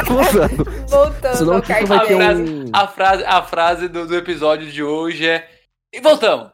voltando. 0.08 0.64
Voltando. 0.88 1.36
Senão 1.36 1.62
vai 1.86 2.08
ter 2.08 2.14
a, 2.14 2.18
frase, 2.18 2.42
um... 2.42 2.70
a 2.72 2.88
frase, 2.88 3.24
a 3.26 3.44
frase 3.44 3.88
do, 3.90 4.08
do 4.08 4.16
episódio 4.16 4.72
de 4.72 4.82
hoje 4.82 5.28
é. 5.28 5.50
E 5.92 6.00
voltamos! 6.00 6.52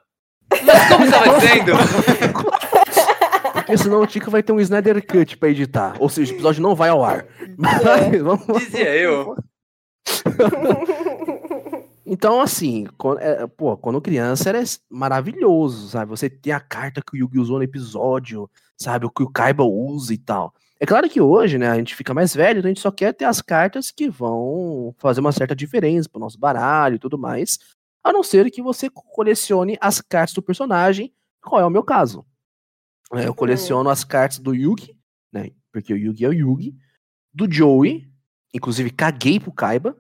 Mas 0.65 0.87
como 0.89 1.05
estava 1.05 1.39
dizendo? 1.39 1.73
Porque 3.53 3.77
senão 3.77 4.01
o 4.01 4.07
Tico 4.07 4.31
vai 4.31 4.41
ter 4.41 4.51
um 4.51 4.59
Snyder 4.59 5.05
Cut 5.05 5.37
pra 5.37 5.49
editar. 5.49 5.95
Ou 5.99 6.09
seja, 6.09 6.31
o 6.31 6.35
episódio 6.35 6.63
não 6.63 6.73
vai 6.73 6.89
ao 6.89 7.03
ar. 7.03 7.25
É. 8.11 8.17
Vamos... 8.17 8.45
Dizia 8.57 8.95
eu. 8.95 9.35
Então, 12.11 12.41
assim, 12.41 12.87
quando, 12.97 13.19
é, 13.19 13.45
pô, 13.45 13.77
quando 13.77 14.01
criança 14.01 14.49
era 14.49 14.63
maravilhoso, 14.89 15.89
sabe? 15.89 16.09
Você 16.09 16.27
tem 16.27 16.51
a 16.51 16.59
carta 16.59 17.03
que 17.05 17.15
o 17.15 17.17
Yugi 17.17 17.37
usou 17.37 17.57
no 17.57 17.63
episódio, 17.63 18.49
sabe? 18.75 19.05
O 19.05 19.11
que 19.11 19.21
o 19.21 19.29
Kaiba 19.29 19.63
usa 19.63 20.11
e 20.11 20.17
tal. 20.17 20.51
É 20.81 20.85
claro 20.85 21.09
que 21.09 21.19
hoje, 21.19 21.57
né, 21.57 21.67
a 21.67 21.75
gente 21.75 21.93
fica 21.93 22.13
mais 22.13 22.33
velho, 22.33 22.59
então 22.59 22.69
a 22.69 22.73
gente 22.73 22.79
só 22.79 22.89
quer 22.89 23.13
ter 23.13 23.25
as 23.25 23.41
cartas 23.41 23.91
que 23.91 24.09
vão 24.09 24.95
fazer 24.97 25.19
uma 25.19 25.33
certa 25.33 25.53
diferença 25.53 26.07
pro 26.07 26.21
nosso 26.21 26.39
baralho 26.39 26.95
e 26.95 26.99
tudo 26.99 27.17
mais. 27.17 27.59
A 28.01 28.13
não 28.13 28.23
ser 28.23 28.49
que 28.49 28.61
você 28.61 28.89
colecione 28.89 29.77
as 29.81 29.99
cartas 29.99 30.33
do 30.33 30.41
personagem, 30.41 31.13
qual 31.41 31.61
é 31.61 31.65
o 31.65 31.69
meu 31.69 31.83
caso. 31.83 32.25
É, 33.13 33.27
eu 33.27 33.33
coleciono 33.33 33.89
as 33.89 34.05
cartas 34.05 34.39
do 34.39 34.53
Yugi, 34.53 34.95
né? 35.33 35.51
Porque 35.71 35.93
o 35.93 35.97
Yugi 35.97 36.23
é 36.23 36.29
o 36.29 36.33
Yugi, 36.33 36.75
do 37.33 37.51
Joey, 37.51 38.09
inclusive 38.53 38.89
caguei 38.89 39.37
pro 39.37 39.51
Kaiba, 39.51 39.97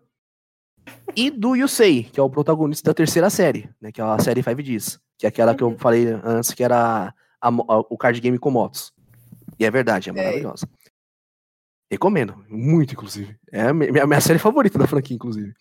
e 1.15 1.29
do 1.29 1.55
Yusei, 1.55 2.03
que 2.03 2.19
é 2.19 2.23
o 2.23 2.29
protagonista 2.29 2.89
da 2.89 2.93
terceira 2.93 3.29
série, 3.29 3.69
né? 3.81 3.91
Que 3.91 3.99
é 3.99 4.03
a 4.03 4.19
série 4.19 4.41
5 4.41 4.63
Ds, 4.63 4.99
que 5.17 5.25
é 5.25 5.29
aquela 5.29 5.53
que 5.53 5.61
eu 5.61 5.69
uhum. 5.69 5.77
falei 5.77 6.07
antes, 6.23 6.53
que 6.53 6.63
era 6.63 7.13
a, 7.41 7.47
a, 7.47 7.79
o 7.89 7.97
card 7.97 8.19
game 8.21 8.39
com 8.39 8.49
motos. 8.49 8.93
E 9.59 9.65
é 9.65 9.71
verdade, 9.71 10.09
é, 10.09 10.13
é. 10.13 10.15
maravilhosa. 10.15 10.65
É. 10.85 10.89
Recomendo, 11.91 12.45
muito, 12.47 12.93
inclusive. 12.93 13.35
É 13.51 13.61
a 13.63 13.73
minha, 13.73 14.05
minha 14.05 14.21
série 14.21 14.39
favorita 14.39 14.77
da 14.77 14.87
franquia, 14.87 15.15
inclusive. 15.15 15.53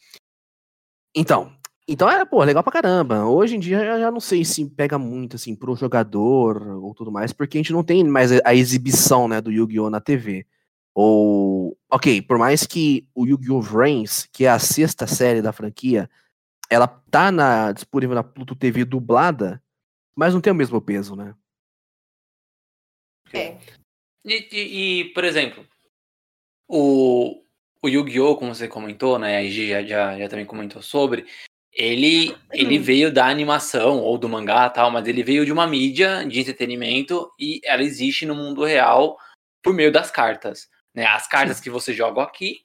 Então, 1.15 1.53
então 1.89 2.09
é, 2.09 2.25
pô, 2.25 2.45
legal 2.45 2.63
pra 2.63 2.73
caramba. 2.73 3.25
Hoje 3.25 3.57
em 3.57 3.59
dia 3.59 3.83
eu 3.83 3.99
já 3.99 4.11
não 4.11 4.21
sei 4.21 4.45
se 4.45 4.65
pega 4.69 4.99
muito, 4.99 5.37
assim, 5.37 5.57
pro 5.57 5.75
jogador 5.75 6.63
ou 6.83 6.95
tudo 6.95 7.11
mais, 7.11 7.33
porque 7.33 7.57
a 7.57 7.61
gente 7.61 7.73
não 7.73 7.83
tem 7.83 8.05
mais 8.05 8.31
a 8.45 8.55
exibição, 8.55 9.27
né, 9.27 9.41
do 9.41 9.51
Yu-Gi-Oh! 9.51 9.89
na 9.89 10.01
TV. 10.01 10.47
Ou, 10.95 11.79
ok, 11.91 12.21
por 12.23 12.39
mais 12.39 12.67
que 12.67 13.09
o 13.15 13.27
Yu-Gi-Oh! 13.27 13.63
Vrains, 13.63 14.29
que 14.31 14.45
é 14.45 14.51
a 14.51 14.59
sexta 14.59 15.07
série 15.07 15.41
da 15.41 15.53
franquia, 15.53 16.11
ela 16.69 16.87
tá 16.87 17.33
na, 17.33 17.73
disponível 17.73 18.15
na 18.15 18.23
Pluto 18.23 18.55
TV 18.55 18.85
dublada, 18.85 19.63
mas 20.15 20.35
não 20.35 20.41
tem 20.43 20.53
o 20.53 20.57
mesmo 20.57 20.81
peso, 20.83 21.17
né? 21.17 21.35
É. 23.33 23.57
E, 24.25 24.49
e, 24.53 25.01
e, 25.01 25.05
por 25.13 25.25
exemplo, 25.25 25.67
o, 26.67 27.43
o 27.83 27.89
Yu-Gi-Oh!, 27.89 28.37
como 28.37 28.55
você 28.55 28.69
comentou, 28.69 29.19
né? 29.19 29.37
A 29.37 29.43
IG 29.43 29.69
já, 29.69 29.83
já, 29.83 30.19
já 30.19 30.29
também 30.29 30.47
comentou 30.47 30.83
sobre. 30.83 31.27
Ele, 31.73 32.35
ele 32.53 32.79
veio 32.79 33.13
da 33.13 33.27
animação 33.27 34.01
ou 34.01 34.19
do 34.19 34.29
mangá 34.29 34.69
tal, 34.69 34.91
mas 34.91 35.07
ele 35.07 35.23
veio 35.23 35.45
de 35.45 35.53
uma 35.53 35.67
mídia 35.67 36.25
de 36.25 36.41
entretenimento 36.41 37.31
e 37.39 37.61
ela 37.63 37.83
existe 37.83 38.27
no 38.27 38.35
mundo 38.35 38.65
real 38.65 39.17
por 39.63 39.73
meio 39.73 39.93
das 39.93 40.11
cartas. 40.11 40.69
Né? 40.93 41.07
As 41.07 41.29
cartas 41.29 41.61
que 41.61 41.71
você 41.71 41.93
joga 41.93 42.23
aqui 42.23 42.63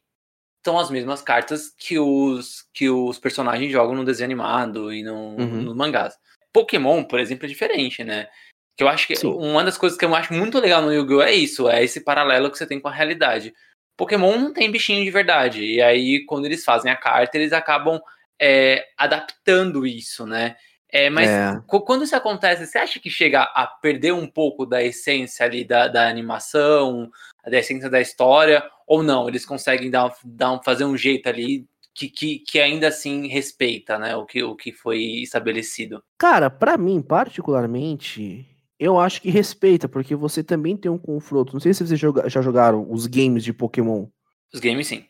são 0.65 0.79
as 0.79 0.89
mesmas 0.89 1.21
cartas 1.21 1.69
que 1.77 1.99
os, 1.99 2.65
que 2.73 2.89
os 2.89 3.19
personagens 3.19 3.71
jogam 3.71 3.93
no 3.93 4.05
desenho 4.05 4.27
animado 4.27 4.91
e 4.91 5.03
no, 5.03 5.35
uhum. 5.35 5.61
nos 5.61 5.75
mangás. 5.75 6.17
Pokémon, 6.51 7.03
por 7.03 7.19
exemplo, 7.19 7.45
é 7.45 7.49
diferente, 7.49 8.03
né? 8.03 8.29
Que 8.75 8.83
eu 8.83 8.87
acho 8.87 9.07
que 9.07 9.15
Sim. 9.15 9.27
uma 9.27 9.63
das 9.63 9.77
coisas 9.77 9.97
que 9.97 10.03
eu 10.03 10.15
acho 10.15 10.33
muito 10.33 10.59
legal 10.59 10.81
no 10.81 10.91
Yu-Gi-Oh! 10.91 11.21
é 11.21 11.33
isso, 11.33 11.69
é 11.69 11.83
esse 11.83 12.01
paralelo 12.01 12.49
que 12.49 12.57
você 12.57 12.65
tem 12.65 12.79
com 12.79 12.87
a 12.87 12.91
realidade. 12.91 13.53
Pokémon 13.95 14.37
não 14.37 14.53
tem 14.53 14.71
bichinho 14.71 15.03
de 15.03 15.11
verdade. 15.11 15.63
E 15.63 15.81
aí, 15.81 16.25
quando 16.25 16.45
eles 16.45 16.63
fazem 16.63 16.91
a 16.91 16.95
carta, 16.95 17.37
eles 17.37 17.53
acabam 17.53 18.01
é, 18.39 18.83
adaptando 18.97 19.85
isso, 19.85 20.25
né? 20.25 20.55
É, 20.89 21.09
mas 21.09 21.27
é. 21.27 21.59
quando 21.67 22.03
isso 22.03 22.15
acontece, 22.15 22.67
você 22.67 22.77
acha 22.77 22.99
que 22.99 23.09
chega 23.09 23.41
a 23.41 23.65
perder 23.65 24.13
um 24.13 24.27
pouco 24.27 24.63
da 24.63 24.83
essência 24.83 25.43
ali 25.43 25.63
da, 25.63 25.87
da 25.87 26.07
animação, 26.07 27.09
da 27.43 27.57
essência 27.57 27.89
da 27.89 27.99
história, 27.99 28.63
ou 28.85 29.01
não? 29.01 29.27
Eles 29.27 29.43
conseguem 29.43 29.89
dar, 29.89 30.13
dar 30.23 30.59
fazer 30.63 30.85
um 30.85 30.95
jeito 30.95 31.27
ali 31.27 31.65
que, 31.95 32.07
que, 32.09 32.39
que 32.39 32.59
ainda 32.59 32.89
assim 32.89 33.27
respeita, 33.27 33.97
né? 33.97 34.15
O 34.15 34.23
que, 34.23 34.43
o 34.43 34.55
que 34.55 34.71
foi 34.71 34.99
estabelecido. 35.21 36.03
Cara, 36.15 36.47
para 36.49 36.77
mim, 36.77 37.01
particularmente, 37.01 38.45
eu 38.83 38.99
acho 38.99 39.21
que 39.21 39.29
respeita, 39.29 39.87
porque 39.87 40.13
você 40.13 40.43
também 40.43 40.75
tem 40.75 40.91
um 40.91 40.97
confronto. 40.97 41.53
Não 41.53 41.59
sei 41.61 41.73
se 41.73 41.87
vocês 41.87 41.97
joga, 41.97 42.29
já 42.29 42.41
jogaram 42.41 42.85
os 42.91 43.07
games 43.07 43.41
de 43.41 43.53
Pokémon. 43.53 44.07
Os 44.53 44.59
games, 44.59 44.87
sim. 44.87 45.05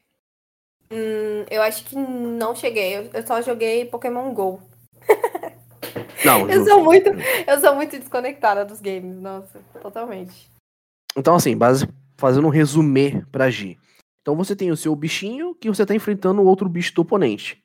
Hum, 0.91 1.43
eu 1.49 1.59
acho 1.63 1.83
que 1.85 1.95
não 1.95 2.55
cheguei. 2.55 2.97
Eu, 2.97 3.09
eu 3.11 3.25
só 3.25 3.41
joguei 3.41 3.85
Pokémon 3.85 4.31
GO. 4.31 4.61
Não, 6.23 6.49
eu 6.49 6.63
sou 6.63 6.83
muito, 6.83 7.09
eu 7.45 7.59
sou 7.59 7.75
muito 7.75 7.99
desconectada 7.99 8.63
dos 8.63 8.79
games, 8.79 9.17
nossa, 9.17 9.59
totalmente. 9.81 10.49
Então, 11.17 11.35
assim, 11.35 11.57
base, 11.57 11.85
fazendo 12.17 12.47
um 12.47 12.51
resumê 12.51 13.23
pra 13.29 13.49
G. 13.49 13.77
Então 14.21 14.35
você 14.35 14.55
tem 14.55 14.71
o 14.71 14.77
seu 14.77 14.95
bichinho 14.95 15.53
que 15.55 15.67
você 15.67 15.85
tá 15.85 15.93
enfrentando 15.93 16.41
o 16.41 16.45
outro 16.45 16.69
bicho 16.69 16.93
do 16.93 17.01
oponente. 17.01 17.62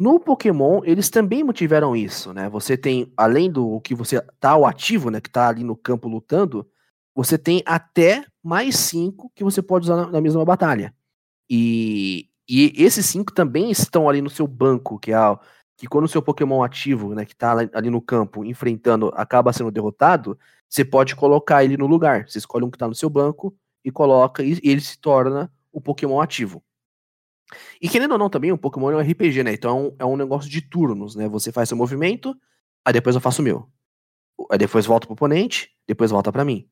No 0.00 0.18
Pokémon, 0.18 0.80
eles 0.82 1.10
também 1.10 1.44
mantiveram 1.44 1.94
isso, 1.94 2.32
né? 2.32 2.48
Você 2.48 2.74
tem, 2.74 3.12
além 3.14 3.52
do 3.52 3.78
que 3.82 3.94
você 3.94 4.18
tá 4.40 4.56
o 4.56 4.64
ativo, 4.64 5.10
né? 5.10 5.20
Que 5.20 5.28
tá 5.28 5.46
ali 5.46 5.62
no 5.62 5.76
campo 5.76 6.08
lutando, 6.08 6.66
você 7.14 7.36
tem 7.36 7.62
até 7.66 8.24
mais 8.42 8.76
cinco 8.76 9.30
que 9.34 9.44
você 9.44 9.60
pode 9.60 9.84
usar 9.84 9.96
na, 9.96 10.06
na 10.06 10.20
mesma 10.22 10.42
batalha. 10.42 10.94
E, 11.50 12.30
e 12.48 12.72
esses 12.82 13.04
cinco 13.04 13.30
também 13.34 13.70
estão 13.70 14.08
ali 14.08 14.22
no 14.22 14.30
seu 14.30 14.46
banco, 14.46 14.98
que 14.98 15.12
é 15.12 15.16
que 15.76 15.86
quando 15.86 16.06
o 16.06 16.08
seu 16.08 16.22
Pokémon 16.22 16.62
ativo, 16.62 17.14
né, 17.14 17.26
que 17.26 17.36
tá 17.36 17.54
ali 17.74 17.90
no 17.90 18.00
campo, 18.00 18.42
enfrentando, 18.42 19.10
acaba 19.14 19.52
sendo 19.52 19.70
derrotado, 19.70 20.38
você 20.66 20.82
pode 20.82 21.14
colocar 21.14 21.62
ele 21.62 21.76
no 21.76 21.86
lugar. 21.86 22.26
Você 22.26 22.38
escolhe 22.38 22.64
um 22.64 22.70
que 22.70 22.78
tá 22.78 22.88
no 22.88 22.94
seu 22.94 23.10
banco 23.10 23.54
e 23.84 23.90
coloca, 23.90 24.42
e 24.42 24.58
ele 24.62 24.80
se 24.80 24.98
torna 24.98 25.52
o 25.70 25.78
Pokémon 25.78 26.22
ativo. 26.22 26.62
E 27.80 27.88
querendo 27.88 28.12
ou 28.12 28.18
não, 28.18 28.30
também, 28.30 28.52
o 28.52 28.58
Pokémon 28.58 28.90
é 28.90 28.96
um 28.96 29.00
RPG, 29.00 29.42
né? 29.42 29.52
Então 29.52 29.94
é 29.98 30.04
um 30.04 30.16
negócio 30.16 30.50
de 30.50 30.60
turnos, 30.60 31.14
né? 31.14 31.28
Você 31.28 31.50
faz 31.52 31.68
seu 31.68 31.76
movimento, 31.76 32.36
aí 32.84 32.92
depois 32.92 33.14
eu 33.14 33.20
faço 33.20 33.42
o 33.42 33.44
meu. 33.44 33.68
Aí 34.50 34.58
depois 34.58 34.86
volta 34.86 35.06
pro 35.06 35.14
oponente, 35.14 35.70
depois 35.86 36.10
volta 36.10 36.32
para 36.32 36.44
mim. 36.44 36.68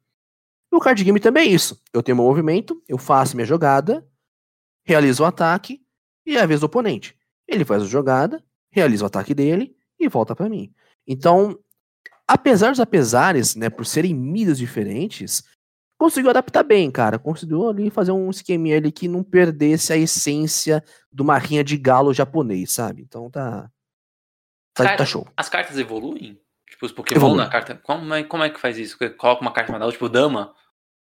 E 0.73 0.77
o 0.77 0.81
card 0.81 1.03
game 1.03 1.21
também 1.21 1.49
é 1.49 1.53
isso. 1.53 1.81
Eu 1.93 2.03
tenho 2.03 2.17
meu 2.17 2.27
movimento, 2.27 2.83
eu 2.89 2.99
faço 2.99 3.37
minha 3.37 3.47
jogada, 3.47 4.07
realizo 4.85 5.23
o 5.23 5.27
ataque, 5.27 5.83
e 6.25 6.37
é 6.37 6.41
a 6.41 6.47
vez 6.47 6.61
do 6.61 6.67
oponente. 6.67 7.17
Ele 7.47 7.65
faz 7.65 7.83
a 7.83 7.87
jogada, 7.87 8.43
realiza 8.71 9.05
o 9.05 9.07
ataque 9.07 9.35
dele 9.35 9.75
e 9.99 10.09
volta 10.09 10.37
para 10.37 10.49
mim. 10.49 10.73
Então, 11.07 11.59
apesar 12.27 12.71
dos 12.71 12.81
apesares, 12.81 13.55
né, 13.55 13.71
por 13.71 13.87
serem 13.87 14.15
mídias 14.15 14.59
diferentes, 14.59 15.45
conseguiu 15.99 16.31
adaptar 16.31 16.63
bem, 16.63 16.91
cara. 16.91 17.19
Conseguiu 17.19 17.69
ali 17.69 17.91
fazer 17.91 18.13
um 18.13 18.31
esqueminha 18.31 18.77
ali 18.77 18.93
que 18.93 19.09
não 19.09 19.23
perdesse 19.23 19.93
a 19.93 19.97
essência 19.97 20.83
de 21.13 21.21
uma 21.21 21.37
rinha 21.37 21.65
de 21.65 21.77
galo 21.77 22.15
japonês, 22.15 22.73
sabe? 22.73 23.03
Então 23.03 23.29
tá. 23.29 23.69
Tá, 24.73 24.97
tá 24.97 25.05
show. 25.05 25.27
As 25.37 25.49
cartas 25.49 25.77
evoluem? 25.77 26.41
Tipo, 26.71 26.87
os 26.87 26.93
Pokémon 26.93 27.19
Evolui. 27.19 27.37
na 27.39 27.49
carta. 27.49 27.75
Como 27.83 28.15
é, 28.15 28.23
como 28.23 28.45
é 28.45 28.51
que 28.51 28.61
faz 28.61 28.79
isso? 28.79 28.97
Coloca 29.17 29.43
uma 29.43 29.53
carta 29.53 29.73
mandada, 29.73 29.91
tipo, 29.91 30.09
Dama? 30.09 30.55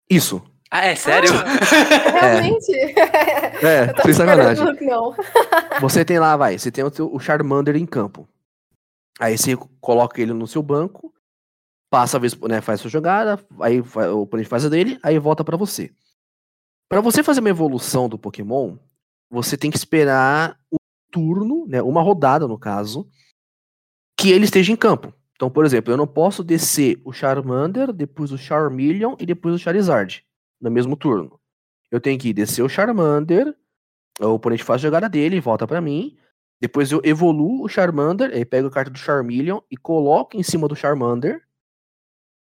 Isso. 0.09 0.43
Ah, 0.69 0.85
é 0.87 0.95
sério? 0.95 1.29
Ah, 1.33 2.19
realmente? 2.19 2.73
É, 2.73 3.91
é 3.95 4.01
sem 4.03 4.13
sacanagem. 4.13 4.65
Não. 4.81 5.15
Você 5.79 6.03
tem 6.03 6.19
lá, 6.19 6.35
vai, 6.35 6.57
você 6.57 6.71
tem 6.71 6.83
o, 6.83 6.91
o 7.13 7.19
Charmander 7.19 7.75
em 7.75 7.85
campo. 7.85 8.27
Aí 9.19 9.37
você 9.37 9.57
coloca 9.79 10.21
ele 10.21 10.33
no 10.33 10.47
seu 10.47 10.61
banco, 10.63 11.13
passa 11.91 12.15
a 12.15 12.19
vez, 12.19 12.35
né, 12.39 12.61
faz 12.61 12.79
sua 12.79 12.89
jogada, 12.89 13.45
aí 13.59 13.81
o 13.81 14.21
oponente 14.21 14.47
faz 14.47 14.65
a 14.65 14.69
dele, 14.69 14.97
aí 15.03 15.19
volta 15.19 15.43
para 15.43 15.57
você. 15.57 15.91
Para 16.89 17.01
você 17.01 17.21
fazer 17.21 17.41
uma 17.41 17.49
evolução 17.49 18.07
do 18.07 18.17
Pokémon, 18.17 18.77
você 19.29 19.57
tem 19.57 19.69
que 19.69 19.77
esperar 19.77 20.57
o 20.71 20.77
turno, 21.11 21.67
né, 21.67 21.81
uma 21.81 22.01
rodada 22.01 22.47
no 22.47 22.57
caso, 22.57 23.07
que 24.17 24.31
ele 24.31 24.45
esteja 24.45 24.71
em 24.71 24.75
campo. 24.77 25.13
Então, 25.35 25.49
por 25.49 25.65
exemplo, 25.65 25.91
eu 25.91 25.97
não 25.97 26.07
posso 26.07 26.43
descer 26.43 27.01
o 27.03 27.11
Charmander, 27.11 27.91
depois 27.91 28.31
o 28.31 28.37
Charmeleon 28.37 29.15
e 29.19 29.25
depois 29.25 29.53
o 29.53 29.59
Charizard 29.59 30.25
no 30.61 30.71
mesmo 30.71 30.95
turno. 30.95 31.39
Eu 31.89 31.99
tenho 31.99 32.17
que 32.17 32.31
descer 32.31 32.61
o 32.61 32.69
Charmander, 32.69 33.53
o 34.19 34.27
oponente 34.27 34.63
faz 34.63 34.79
a 34.79 34.87
jogada 34.87 35.09
dele, 35.09 35.41
volta 35.41 35.67
para 35.67 35.81
mim. 35.81 36.15
Depois 36.61 36.91
eu 36.91 37.01
evoluo 37.03 37.65
o 37.65 37.67
Charmander, 37.67 38.31
aí 38.31 38.45
pego 38.45 38.67
a 38.67 38.71
carta 38.71 38.91
do 38.91 38.97
Charmeleon 38.97 39.59
e 39.69 39.75
coloco 39.75 40.37
em 40.37 40.43
cima 40.43 40.67
do 40.69 40.75
Charmander. 40.75 41.41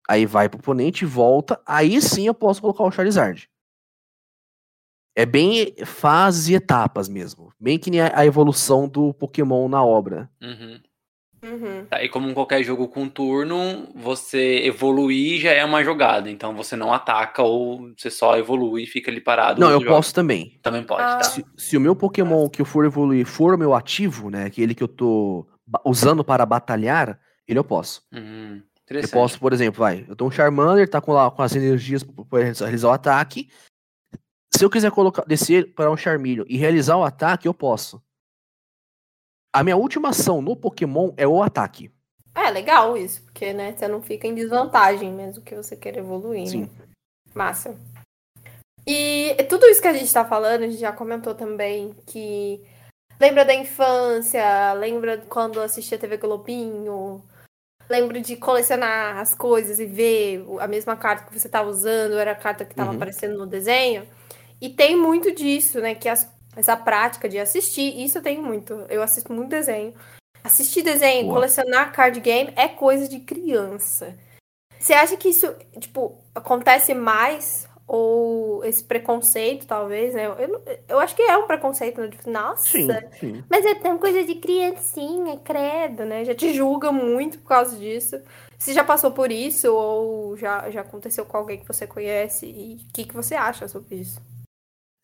Aí 0.09 0.27
vai 0.27 0.49
pro 0.49 0.59
oponente, 0.59 1.05
volta. 1.05 1.61
Aí 1.67 2.01
sim 2.01 2.27
eu 2.27 2.35
posso 2.35 2.61
colocar 2.61 2.85
o 2.85 2.91
Charizard. 2.91 3.49
É 5.17 5.25
bem 5.25 5.75
fases 5.85 6.49
e 6.49 6.55
etapas 6.55 7.09
mesmo. 7.09 7.53
Bem 7.59 7.79
que 7.79 7.91
nem 7.91 8.01
a 8.01 8.27
evolução 8.27 8.89
do 8.89 9.15
Pokémon 9.15 9.69
na 9.69 9.85
obra. 9.85 10.29
Uhum. 10.43 10.81
Uhum. 11.45 11.85
Tá, 11.87 12.03
e 12.03 12.09
como 12.09 12.29
em 12.29 12.33
qualquer 12.35 12.63
jogo 12.65 12.89
com 12.89 13.07
turno, 13.07 13.89
você 13.95 14.63
evoluir 14.65 15.43
já 15.43 15.51
é 15.53 15.63
uma 15.65 15.85
jogada. 15.85 16.31
Então 16.31 16.55
você 16.57 16.75
não 16.75 16.93
ataca 16.93 17.43
ou 17.43 17.93
você 17.97 18.11
só 18.11 18.37
evolui 18.37 18.85
e 18.85 18.87
fica 18.87 19.11
ali 19.11 19.21
parado. 19.21 19.61
Não, 19.61 19.71
eu 19.71 19.79
joga. 19.79 19.93
posso 19.93 20.13
também. 20.15 20.59
Também 20.63 20.83
pode, 20.83 21.03
Ah. 21.03 21.17
tá? 21.19 21.25
Se, 21.25 21.45
se 21.57 21.77
o 21.77 21.81
meu 21.81 21.95
Pokémon 21.95 22.49
que 22.49 22.63
eu 22.63 22.67
for 22.67 22.85
evoluir 22.85 23.27
for 23.27 23.55
o 23.55 23.59
meu 23.59 23.75
ativo, 23.75 24.31
né? 24.31 24.47
Aquele 24.47 24.75
que 24.75 24.83
eu 24.83 24.89
tô 24.89 25.47
usando 25.85 26.25
para 26.25 26.45
batalhar, 26.47 27.21
ele 27.47 27.59
eu 27.59 27.65
posso. 27.65 28.03
Hum, 28.13 28.63
Eu 28.89 29.09
posso, 29.09 29.39
por 29.39 29.53
exemplo, 29.53 29.81
vai. 29.81 30.05
Eu 30.07 30.15
tô 30.15 30.27
um 30.27 30.31
Charmander, 30.31 30.89
tá 30.89 31.01
com, 31.01 31.13
lá, 31.13 31.31
com 31.31 31.43
as 31.43 31.55
energias 31.57 32.03
para 32.03 32.39
realizar 32.43 32.89
o 32.89 32.93
ataque. 32.93 33.49
Se 34.55 34.65
eu 34.65 34.71
quiser 34.71 34.91
colocar, 34.91 35.25
descer 35.25 35.75
para 35.75 35.91
um 35.91 35.97
Charmeleon 35.97 36.45
e 36.49 36.57
realizar 36.57 36.97
o 36.97 37.05
ataque, 37.05 37.49
eu 37.49 37.55
posso. 37.55 38.03
A 39.53 39.65
minha 39.65 39.77
última 39.77 40.11
ação 40.11 40.43
no 40.43 40.55
Pokémon 40.55 41.13
é 41.17 41.27
o 41.27 41.43
ataque. 41.43 41.91
É 42.35 42.51
legal 42.51 42.97
isso, 42.97 43.23
porque 43.23 43.53
né, 43.53 43.73
você 43.73 43.89
não 43.89 44.03
fica 44.03 44.27
em 44.27 44.35
desvantagem 44.35 45.13
mesmo 45.13 45.43
que 45.43 45.55
você 45.55 45.77
queira 45.77 46.01
evoluir. 46.01 46.49
Sim. 46.49 46.63
Né? 46.63 46.71
Massa. 47.33 47.77
E 48.87 49.35
tudo 49.49 49.67
isso 49.67 49.81
que 49.81 49.89
a 49.89 49.93
gente 49.93 50.13
tá 50.13 50.25
falando, 50.25 50.63
a 50.63 50.67
gente 50.67 50.79
já 50.79 50.93
comentou 50.93 51.35
também 51.35 51.95
que 52.07 52.61
lembra 53.19 53.45
da 53.45 53.55
infância, 53.55 54.73
lembra 54.75 55.19
quando 55.29 55.61
assistia 55.61 55.99
TV 55.99 56.17
Globinho, 56.17 57.23
lembra 57.89 58.21
de 58.21 58.37
colecionar 58.37 59.19
as 59.19 59.35
coisas 59.35 59.79
e 59.79 59.87
ver 59.87 60.45
a 60.61 60.67
mesma 60.67 60.97
carta 60.97 61.27
que 61.31 61.39
você 61.39 61.49
tava 61.49 61.69
usando, 61.69 62.19
era 62.19 62.33
a 62.33 62.37
carta 62.37 62.65
que 62.65 62.75
tava 62.75 62.91
Uhum. 62.91 62.97
aparecendo 62.97 63.37
no 63.39 63.47
desenho. 63.47 64.09
E 64.61 64.69
tem 64.71 64.97
muito 64.97 65.35
disso, 65.35 65.81
né? 65.81 65.95
Que 65.95 66.09
as- 66.09 66.29
essa 66.57 66.77
prática 66.77 67.29
de 67.29 67.39
assistir, 67.39 68.03
isso 68.03 68.19
eu 68.19 68.23
tenho 68.23 68.43
muito. 68.43 68.73
Eu 68.89 69.03
assisto 69.03 69.33
muito 69.33 69.51
desenho. 69.51 69.93
Assistir 70.43 70.83
desenho, 70.83 71.29
colecionar 71.33 71.93
card 71.93 72.21
game 72.21 72.53
é 72.57 72.69
coisa 72.69 73.09
de 73.09 73.21
criança. 73.21 74.15
Você 74.79 74.93
acha 74.93 75.17
que 75.17 75.29
isso, 75.29 75.55
tipo, 75.81 76.23
acontece 76.35 76.93
mais? 76.95 77.67
Ou 77.87 78.65
esse 78.65 78.83
preconceito, 78.83 79.67
talvez, 79.67 80.15
né? 80.15 80.27
Eu, 80.27 80.63
eu 80.89 80.99
acho 80.99 81.15
que 81.15 81.23
é 81.23 81.37
um 81.37 81.47
preconceito, 81.47 82.01
né? 82.01 82.09
Tipo, 82.09 82.31
nossa, 82.31 82.67
Sim, 82.67 82.89
sim. 83.21 83.45
mas 83.49 83.65
é 83.67 83.75
tão 83.75 83.99
coisa 83.99 84.25
de 84.25 84.37
criancinha, 84.37 85.37
credo, 85.39 86.05
né? 86.05 86.25
Já 86.25 86.35
te 86.35 86.55
julga 86.55 86.91
muito 86.91 87.39
por 87.39 87.49
causa 87.49 87.77
disso. 87.77 88.21
Você 88.59 88.73
já 88.73 88.83
passou 88.83 89.11
por 89.11 89.31
isso 89.31 89.71
ou 89.71 90.37
já, 90.37 90.71
já 90.71 90.81
aconteceu 90.81 91.27
com 91.27 91.37
alguém 91.37 91.59
que 91.59 91.69
você 91.69 91.87
conhece? 91.87 92.47
E 92.47 92.87
o 92.89 92.93
que, 92.93 93.05
que 93.05 93.15
você 93.15 93.35
acha 93.35 93.69
sobre 93.69 93.97
isso? 93.97 94.19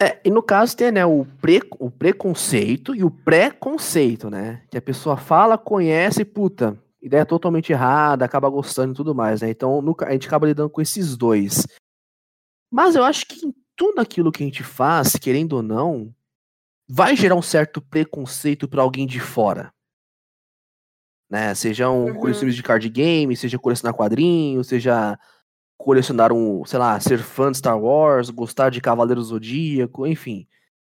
É, 0.03 0.19
e 0.25 0.31
no 0.31 0.43
caso 0.43 0.75
tem, 0.75 0.91
né, 0.91 1.05
o, 1.05 1.27
pre, 1.43 1.61
o 1.79 1.91
preconceito 1.91 2.95
e 2.95 3.05
o 3.05 3.11
pré-conceito, 3.11 4.31
né? 4.31 4.63
Que 4.71 4.79
a 4.79 4.83
pessoa 4.83 5.19
fala, 5.19 5.59
conhece, 5.59 6.25
puta, 6.25 6.79
ideia 7.03 7.27
totalmente 7.27 7.71
errada, 7.71 8.25
acaba 8.25 8.49
gostando 8.49 8.95
e 8.95 8.97
tudo 8.97 9.15
mais, 9.15 9.43
né? 9.43 9.51
Então 9.51 9.83
no 9.83 9.95
a 10.01 10.13
gente 10.13 10.27
acaba 10.27 10.47
lidando 10.47 10.71
com 10.71 10.81
esses 10.81 11.17
dois. 11.17 11.67
Mas 12.71 12.95
eu 12.95 13.05
acho 13.05 13.27
que 13.27 13.47
em 13.47 13.55
tudo 13.75 14.01
aquilo 14.01 14.31
que 14.31 14.43
a 14.43 14.47
gente 14.47 14.63
faz, 14.63 15.17
querendo 15.17 15.55
ou 15.55 15.63
não, 15.63 16.15
vai 16.89 17.17
gerar 17.17 17.35
um 17.35 17.43
certo 17.43 17.81
preconceito 17.81 18.69
para 18.69 18.83
alguém 18.83 19.07
de 19.07 19.19
fora. 19.21 19.73
Né? 21.31 21.55
Seja 21.55 21.89
um 21.91 22.07
Uhum. 22.07 22.15
colecionismo 22.15 22.57
de 22.57 22.63
card 22.63 22.89
game, 22.89 23.37
seja 23.37 23.59
colecionar 23.59 23.95
quadrinhos, 23.95 24.67
seja 24.67 25.19
colecionar 25.79 26.33
um, 26.33 26.65
sei 26.65 26.79
lá, 26.79 26.99
ser 27.01 27.19
fã 27.21 27.51
de 27.51 27.59
Star 27.59 27.81
Wars, 27.81 28.29
gostar 28.29 28.71
de 28.71 28.81
Cavaleiro 28.81 29.23
Zodíaco, 29.23 30.07
enfim. 30.07 30.47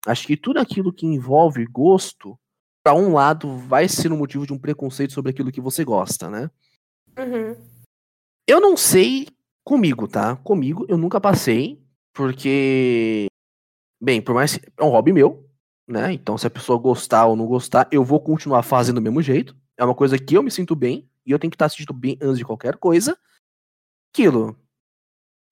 Acho 0.06 0.26
que 0.26 0.36
tudo 0.36 0.58
aquilo 0.58 0.92
que 0.92 1.06
envolve 1.06 1.64
gosto, 1.66 2.38
para 2.82 2.94
um 2.94 3.14
lado, 3.14 3.56
vai 3.56 3.88
ser 3.88 4.12
um 4.12 4.18
motivo 4.18 4.46
de 4.46 4.52
um 4.52 4.58
preconceito 4.58 5.14
sobre 5.14 5.30
aquilo 5.30 5.50
que 5.50 5.60
você 5.60 5.82
gosta, 5.84 6.28
né? 6.28 6.50
Uhum. 7.18 7.56
Eu 8.46 8.60
não 8.60 8.76
sei 8.76 9.26
comigo, 9.64 10.06
tá? 10.06 10.36
Comigo 10.36 10.84
eu 10.88 10.96
nunca 10.98 11.20
passei, 11.20 11.82
porque. 12.12 13.26
Bem, 14.02 14.20
por 14.20 14.34
mais. 14.34 14.56
que- 14.56 14.70
É 14.78 14.84
um 14.84 14.88
hobby 14.90 15.12
meu, 15.12 15.48
né? 15.88 16.12
Então, 16.12 16.36
se 16.36 16.46
a 16.46 16.50
pessoa 16.50 16.78
gostar 16.78 17.26
ou 17.26 17.36
não 17.36 17.46
gostar, 17.46 17.88
eu 17.90 18.04
vou 18.04 18.20
continuar 18.20 18.62
fazendo 18.62 18.96
do 18.96 19.02
mesmo 19.02 19.22
jeito. 19.22 19.56
É 19.76 19.84
uma 19.84 19.94
coisa 19.94 20.18
que 20.18 20.36
eu 20.36 20.42
me 20.42 20.50
sinto 20.50 20.76
bem, 20.76 21.08
e 21.26 21.30
eu 21.32 21.38
tenho 21.38 21.50
que 21.50 21.54
estar 21.56 21.68
sentindo 21.68 21.92
bem 21.92 22.16
antes 22.20 22.38
de 22.38 22.44
qualquer 22.44 22.76
coisa. 22.76 23.18
Aquilo. 24.12 24.56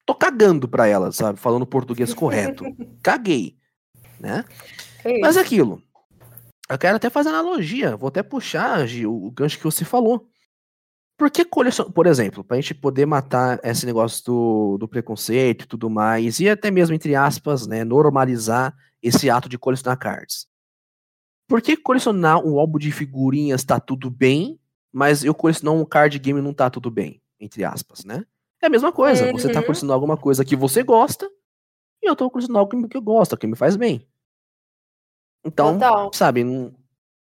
Tô 0.05 0.13
cagando 0.13 0.67
pra 0.67 0.85
ela, 0.87 1.11
sabe? 1.11 1.39
Falando 1.39 1.65
português 1.65 2.13
correto. 2.13 2.63
Caguei, 3.01 3.57
né? 4.19 4.45
É 5.03 5.19
Mas 5.19 5.35
é 5.37 5.41
aquilo. 5.41 5.81
Eu 6.69 6.77
quero 6.77 6.95
até 6.95 7.09
fazer 7.09 7.29
analogia. 7.29 7.95
Vou 7.97 8.07
até 8.07 8.21
puxar, 8.23 8.85
Gi, 8.87 9.05
o 9.05 9.13
o 9.27 9.31
gancho 9.31 9.57
que 9.57 9.63
você 9.63 9.83
falou. 9.85 10.29
Por 11.23 11.31
que 11.31 11.45
colecionar, 11.45 11.93
por 11.93 12.05
exemplo, 12.05 12.43
pra 12.43 12.57
gente 12.57 12.75
poder 12.75 13.05
matar 13.05 13.57
esse 13.63 13.85
negócio 13.85 14.25
do, 14.25 14.77
do 14.77 14.89
preconceito 14.89 15.63
e 15.63 15.65
tudo 15.65 15.89
mais, 15.89 16.41
e 16.41 16.49
até 16.49 16.69
mesmo, 16.69 16.93
entre 16.93 17.15
aspas, 17.15 17.65
né, 17.65 17.85
normalizar 17.85 18.75
esse 19.01 19.29
ato 19.29 19.47
de 19.47 19.57
colecionar 19.57 19.97
cards? 19.97 20.49
Por 21.47 21.61
que 21.61 21.77
colecionar 21.77 22.45
um 22.45 22.59
álbum 22.59 22.77
de 22.77 22.91
figurinhas 22.91 23.63
tá 23.63 23.79
tudo 23.79 24.09
bem, 24.09 24.59
mas 24.91 25.23
eu 25.23 25.33
colecionar 25.33 25.73
um 25.73 25.85
card 25.85 26.19
game 26.19 26.41
não 26.41 26.53
tá 26.53 26.69
tudo 26.69 26.91
bem? 26.91 27.21
Entre 27.39 27.63
aspas, 27.63 28.03
né? 28.03 28.25
É 28.61 28.65
a 28.65 28.69
mesma 28.69 28.91
coisa. 28.91 29.31
Você 29.31 29.49
tá 29.49 29.59
Uhum. 29.59 29.65
colecionando 29.65 29.93
alguma 29.93 30.17
coisa 30.17 30.43
que 30.43 30.57
você 30.57 30.83
gosta, 30.83 31.31
e 32.03 32.09
eu 32.09 32.17
tô 32.17 32.29
colecionando 32.29 32.59
algo 32.59 32.89
que 32.89 32.97
eu 32.97 33.01
gosto, 33.01 33.37
que 33.37 33.47
me 33.47 33.55
faz 33.55 33.77
bem. 33.77 34.05
Então, 35.45 35.75
Total. 35.75 36.11
sabe, 36.13 36.43
não, 36.43 36.75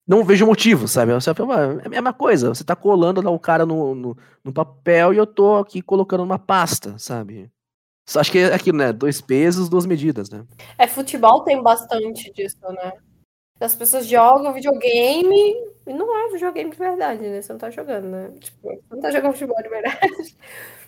não 0.07 0.25
vejo 0.25 0.47
motivo, 0.47 0.87
sabe? 0.89 1.13
Você 1.13 1.33
fala, 1.35 1.79
"Ah, 1.79 1.81
É 1.83 1.87
a 1.87 1.91
mesma 1.91 2.13
coisa, 2.13 2.49
você 2.55 2.65
tá 2.65 2.77
colando 2.77 3.21
lá 3.23 3.31
o 3.31 3.39
cara 3.39 3.65
no, 3.65 3.95
no, 3.95 4.17
no 4.43 4.53
papel 4.53 5.13
e 5.15 5.17
eu 5.17 5.27
tô 5.27 5.57
aqui 5.57 5.81
colocando 5.83 6.21
numa 6.21 6.39
pasta, 6.39 6.99
sabe? 6.99 7.51
Acho 8.17 8.31
que 8.31 8.39
é 8.39 8.55
aquilo, 8.55 8.77
né? 8.79 8.93
Dois 8.93 9.21
pesos, 9.21 9.69
duas 9.69 9.87
medidas, 9.87 10.29
né? 10.29 10.45
É, 10.77 10.87
futebol 10.87 11.43
tem 11.43 11.63
bastante 11.63 12.31
disso, 12.33 12.59
né? 12.69 12.93
As 13.61 13.75
pessoas 13.75 14.07
jogam 14.07 14.53
videogame 14.53 15.55
e 15.87 15.93
não 15.95 16.15
é 16.27 16.33
videogame 16.33 16.71
de 16.71 16.77
verdade, 16.77 17.23
né? 17.23 17.41
Você 17.41 17.53
não 17.53 17.59
tá 17.59 17.71
jogando, 17.71 18.09
né? 18.09 18.31
Tipo, 18.41 18.83
não 18.91 19.01
tá 19.01 19.11
jogando 19.11 19.33
futebol 19.33 19.63
de 19.63 19.69
verdade. 19.69 20.37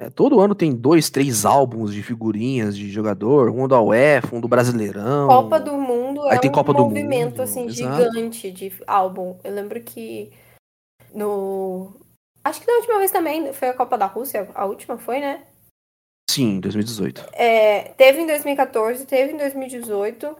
É, 0.00 0.08
todo 0.08 0.40
ano 0.40 0.54
tem 0.54 0.74
dois, 0.74 1.10
três 1.10 1.44
álbuns 1.44 1.92
de 1.92 2.02
figurinhas 2.02 2.74
de 2.74 2.88
jogador, 2.88 3.50
um 3.50 3.68
da 3.68 3.82
UEFA, 3.82 4.34
um 4.34 4.40
do 4.40 4.48
Brasileirão. 4.48 5.28
Copa 5.28 5.60
do 5.60 5.76
Mundo 5.76 6.22
Aí 6.22 6.38
é 6.38 6.38
tem 6.38 6.50
um 6.50 6.54
Copa 6.54 6.72
do 6.72 6.84
movimento, 6.84 7.32
Mundo, 7.32 7.42
assim, 7.42 7.66
exato. 7.66 8.02
gigante 8.02 8.50
de 8.50 8.72
álbum. 8.86 9.36
Eu 9.44 9.52
lembro 9.52 9.78
que 9.82 10.32
no... 11.12 11.92
Acho 12.42 12.62
que 12.62 12.66
da 12.66 12.72
última 12.72 12.98
vez 12.98 13.10
também 13.10 13.52
foi 13.52 13.68
a 13.68 13.74
Copa 13.74 13.98
da 13.98 14.06
Rússia, 14.06 14.48
a 14.54 14.64
última 14.64 14.96
foi, 14.96 15.20
né? 15.20 15.42
Sim, 16.30 16.60
2018. 16.60 17.26
É, 17.34 17.92
teve 17.98 18.22
em 18.22 18.26
2014, 18.26 19.04
teve 19.04 19.34
em 19.34 19.36
2018. 19.36 20.34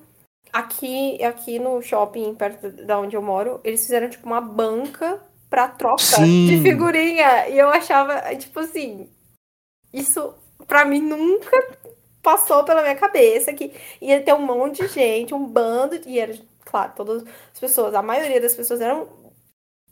Aqui, 0.50 1.22
aqui 1.22 1.58
no 1.58 1.82
shopping, 1.82 2.34
perto 2.34 2.70
da 2.86 2.98
onde 2.98 3.14
eu 3.14 3.20
moro, 3.20 3.60
eles 3.62 3.82
fizeram, 3.82 4.08
tipo, 4.08 4.26
uma 4.26 4.40
banca 4.40 5.20
pra 5.50 5.68
troca 5.68 6.02
Sim. 6.02 6.46
de 6.46 6.62
figurinha. 6.62 7.46
E 7.48 7.58
eu 7.58 7.68
achava, 7.68 8.34
tipo 8.36 8.60
assim, 8.60 9.06
isso 9.92 10.34
pra 10.66 10.84
mim 10.84 11.00
nunca 11.00 11.50
passou 12.22 12.64
pela 12.64 12.82
minha 12.82 12.96
cabeça 12.96 13.52
que 13.52 13.72
ia 14.00 14.20
ter 14.22 14.34
um 14.34 14.44
monte 14.44 14.82
de 14.82 14.88
gente, 14.88 15.34
um 15.34 15.46
bando, 15.46 15.98
e 16.06 16.18
era, 16.18 16.34
claro, 16.64 16.92
todas 16.94 17.22
as 17.52 17.60
pessoas, 17.60 17.94
a 17.94 18.02
maioria 18.02 18.40
das 18.40 18.54
pessoas 18.54 18.80
eram, 18.80 19.08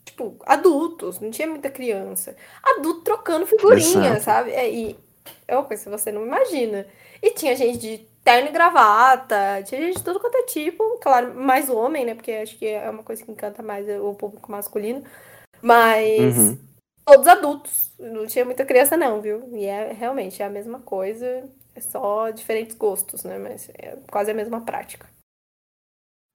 tipo, 0.05 0.37
adultos, 0.45 1.19
não 1.19 1.31
tinha 1.31 1.47
muita 1.47 1.69
criança. 1.69 2.35
Adulto 2.63 3.01
trocando 3.01 3.47
figurinha, 3.47 4.11
Exato. 4.11 4.23
sabe? 4.23 4.51
É, 4.51 4.69
e 4.71 4.97
é 5.47 5.55
uma 5.57 5.65
coisa 5.65 5.83
que 5.83 5.89
você 5.89 6.11
não 6.11 6.25
imagina. 6.25 6.85
E 7.21 7.31
tinha 7.31 7.55
gente 7.55 7.77
de 7.79 7.97
terno 8.23 8.49
e 8.49 8.51
gravata, 8.51 9.63
tinha 9.65 9.81
gente 9.81 9.97
de 9.97 10.03
tudo 10.03 10.19
quanto 10.19 10.35
é 10.37 10.43
tipo, 10.43 10.99
claro, 11.01 11.33
mais 11.35 11.69
homem, 11.69 12.05
né? 12.05 12.13
Porque 12.15 12.31
acho 12.31 12.57
que 12.57 12.67
é 12.67 12.89
uma 12.89 13.03
coisa 13.03 13.23
que 13.23 13.31
encanta 13.31 13.63
mais 13.63 13.87
o 14.01 14.13
público 14.13 14.51
masculino. 14.51 15.03
Mas 15.61 16.37
Uhum. 16.37 16.57
todos 17.05 17.27
adultos. 17.27 17.88
Não 17.99 18.25
tinha 18.25 18.45
muita 18.45 18.65
criança, 18.65 18.95
não, 18.95 19.21
viu? 19.21 19.49
E 19.55 19.65
é 19.65 19.91
realmente 19.91 20.41
é 20.41 20.45
a 20.45 20.49
mesma 20.49 20.79
coisa, 20.79 21.25
é 21.75 21.81
só 21.81 22.29
diferentes 22.29 22.75
gostos, 22.75 23.25
né? 23.25 23.37
Mas 23.37 23.69
é 23.77 23.97
quase 24.09 24.31
a 24.31 24.33
mesma 24.33 24.61
prática. 24.61 25.09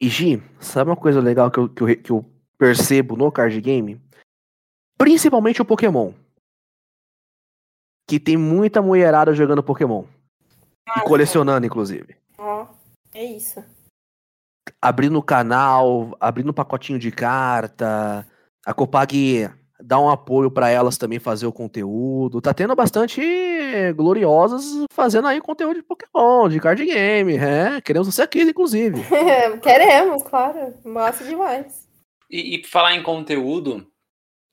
E 0.01 0.09
Gi, 0.09 0.43
sabe 0.61 0.91
uma 0.91 0.97
coisa 0.97 1.21
legal 1.21 1.51
que 1.51 1.59
eu, 1.59 1.69
que 1.69 1.83
eu, 1.83 1.97
que 1.97 2.11
eu 2.11 2.25
percebo 2.59 3.17
no 3.17 3.33
card 3.33 3.59
game? 3.61 3.99
Principalmente 4.99 5.63
o 5.63 5.65
Pokémon. 5.65 6.13
Que 8.07 8.21
tem 8.21 8.37
muita 8.37 8.83
mulherada 8.83 9.33
jogando 9.33 9.63
Pokémon. 9.63 10.05
Ah, 10.87 11.01
e 11.01 11.05
colecionando, 11.05 11.67
inclusive. 11.67 12.15
Ó, 12.37 12.67
é 13.15 13.25
isso. 13.25 13.65
Abrindo 14.83 15.19
o 15.19 15.23
canal, 15.23 16.15
abrindo 16.21 16.51
um 16.51 16.55
pacotinho 16.55 16.99
de 16.99 17.11
carta. 17.11 18.27
A 18.67 18.75
Copag 18.75 19.51
dá 19.85 20.01
um 20.01 20.09
apoio 20.09 20.51
para 20.51 20.71
elas 20.71 20.97
também 20.97 21.19
fazer 21.19 21.47
o 21.47 21.53
conteúdo. 21.53 22.41
Tá 22.41 22.55
tendo 22.55 22.75
bastante 22.75 23.21
gloriosas 23.95 24.65
fazendo 24.91 25.29
aí 25.29 25.41
conteúdo 25.41 25.77
de 25.77 25.83
Pokémon, 25.83 26.49
de 26.49 26.59
card 26.59 26.85
game. 26.87 27.37
É, 27.37 27.81
queremos 27.83 28.13
você 28.13 28.23
aqui, 28.23 28.43
inclusive. 28.43 29.03
queremos, 29.63 30.23
claro. 30.23 30.75
Massa 30.85 31.25
demais. 31.25 31.87
E, 32.31 32.57
e 32.57 32.65
falar 32.65 32.95
em 32.95 33.03
conteúdo, 33.03 33.87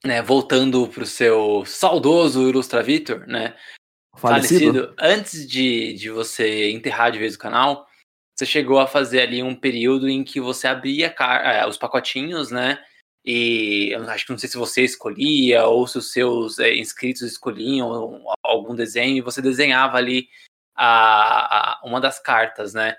né, 0.04 0.22
voltando 0.22 0.88
pro 0.88 1.06
seu 1.06 1.64
saudoso 1.66 2.48
Ilustra 2.48 2.84
Vitor, 2.84 3.26
né? 3.26 3.56
Falecido. 4.18 4.74
falecido. 4.74 4.96
Antes 5.00 5.48
de, 5.48 5.94
de 5.94 6.10
você 6.10 6.70
enterrar 6.72 7.12
de 7.12 7.20
vez 7.20 7.36
o 7.36 7.40
canal, 7.40 7.88
você 8.36 8.46
chegou 8.46 8.80
a 8.80 8.88
fazer 8.88 9.22
ali 9.22 9.42
um 9.42 9.56
período 9.56 10.10
em 10.10 10.26
que 10.26 10.42
você 10.42 10.68
abria 10.68 11.16
é, 11.18 11.66
os 11.66 11.78
pacotinhos, 11.78 12.52
né? 12.52 12.78
E 13.24 13.94
acho 14.08 14.26
que 14.26 14.32
não 14.32 14.38
sei 14.40 14.50
se 14.50 14.58
você 14.58 14.84
escolhia 14.84 15.66
ou 15.66 15.86
se 15.88 15.98
os 15.98 16.12
seus 16.12 16.58
é, 16.58 16.76
inscritos 16.76 17.22
escolhiam 17.22 18.24
algum 18.44 18.76
desenho 18.76 19.18
e 19.18 19.22
você 19.22 19.42
desenhava 19.42 19.98
ali 19.98 20.28
a, 20.76 21.80
a 21.80 21.86
uma 21.86 22.02
das 22.02 22.20
cartas, 22.20 22.74
né? 22.74 22.96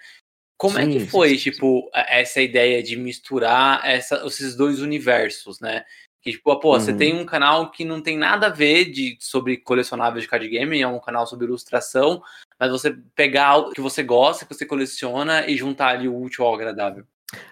Como 0.56 0.76
sim, 0.76 0.82
é 0.82 0.86
que 0.86 1.06
foi, 1.06 1.30
sim, 1.30 1.38
sim, 1.38 1.50
tipo, 1.50 1.90
essa 1.92 2.40
ideia 2.40 2.80
de 2.82 2.94
misturar 2.96 3.84
essa, 3.84 4.24
esses 4.24 4.54
dois 4.54 4.80
universos, 4.80 5.58
né? 5.58 5.84
Que, 6.22 6.30
tipo, 6.30 6.56
pô, 6.60 6.74
uhum. 6.74 6.80
você 6.80 6.96
tem 6.96 7.18
um 7.18 7.26
canal 7.26 7.72
que 7.72 7.84
não 7.84 8.00
tem 8.00 8.16
nada 8.16 8.46
a 8.46 8.50
ver 8.50 8.92
de, 8.92 9.18
sobre 9.20 9.56
colecionáveis 9.56 10.22
de 10.22 10.30
card 10.30 10.48
game, 10.48 10.80
é 10.80 10.86
um 10.86 11.00
canal 11.00 11.26
sobre 11.26 11.46
ilustração, 11.46 12.22
mas 12.60 12.70
você 12.70 12.96
pegar 13.16 13.56
o 13.56 13.70
que 13.72 13.80
você 13.80 14.04
gosta, 14.04 14.46
que 14.46 14.54
você 14.54 14.64
coleciona 14.64 15.48
e 15.48 15.56
juntar 15.56 15.88
ali 15.88 16.06
o 16.06 16.16
útil 16.16 16.44
ao 16.44 16.54
agradável. 16.54 17.04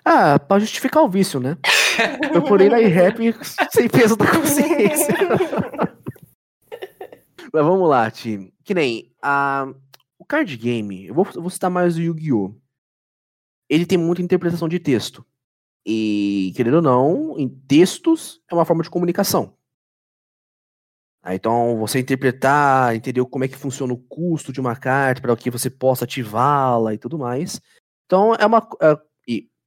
Ah, 0.05 0.39
pra 0.39 0.59
justificar 0.59 1.03
o 1.03 1.09
vício, 1.09 1.41
né? 1.41 1.57
Eu 2.35 2.43
porei 2.43 2.69
na 2.69 2.77
rap 2.77 3.19
sem 3.71 3.89
peso 3.89 4.17
da 4.17 4.27
consciência. 4.31 5.15
Mas 7.53 7.65
vamos 7.65 7.89
lá, 7.89 8.11
time. 8.11 8.53
Que 8.65 8.75
nem 8.75 9.13
a, 9.23 9.67
o 10.19 10.25
card 10.25 10.57
game, 10.57 11.07
eu 11.07 11.15
vou, 11.15 11.27
eu 11.35 11.43
vou 11.43 11.51
citar 11.51 11.69
mais 11.69 11.97
o 11.97 12.01
Yu-Gi-Oh! 12.01 12.55
Ele 13.69 13.85
tem 13.85 13.99
muita 13.99 14.23
interpretação 14.23 14.69
de 14.69 14.79
texto. 14.79 15.27
E, 15.85 16.53
querendo 16.55 16.75
ou 16.75 16.83
não, 16.83 17.39
em 17.39 17.49
textos 17.49 18.41
é 18.51 18.55
uma 18.55 18.65
forma 18.65 18.83
de 18.83 18.91
comunicação. 18.91 19.57
Então, 21.27 21.77
você 21.79 22.01
interpretar, 22.01 22.95
entender 22.95 23.25
como 23.27 23.45
é 23.45 23.49
que 23.49 23.57
funciona 23.57 23.93
o 23.93 23.99
custo 23.99 24.53
de 24.53 24.61
uma 24.61 24.75
carta 24.75 25.21
para 25.21 25.37
que 25.37 25.51
você 25.51 25.69
possa 25.69 26.05
ativá-la 26.05 26.95
e 26.95 26.99
tudo 26.99 27.19
mais. 27.19 27.61
Então, 28.07 28.35
é 28.35 28.47
uma. 28.47 28.67
É, 28.81 28.99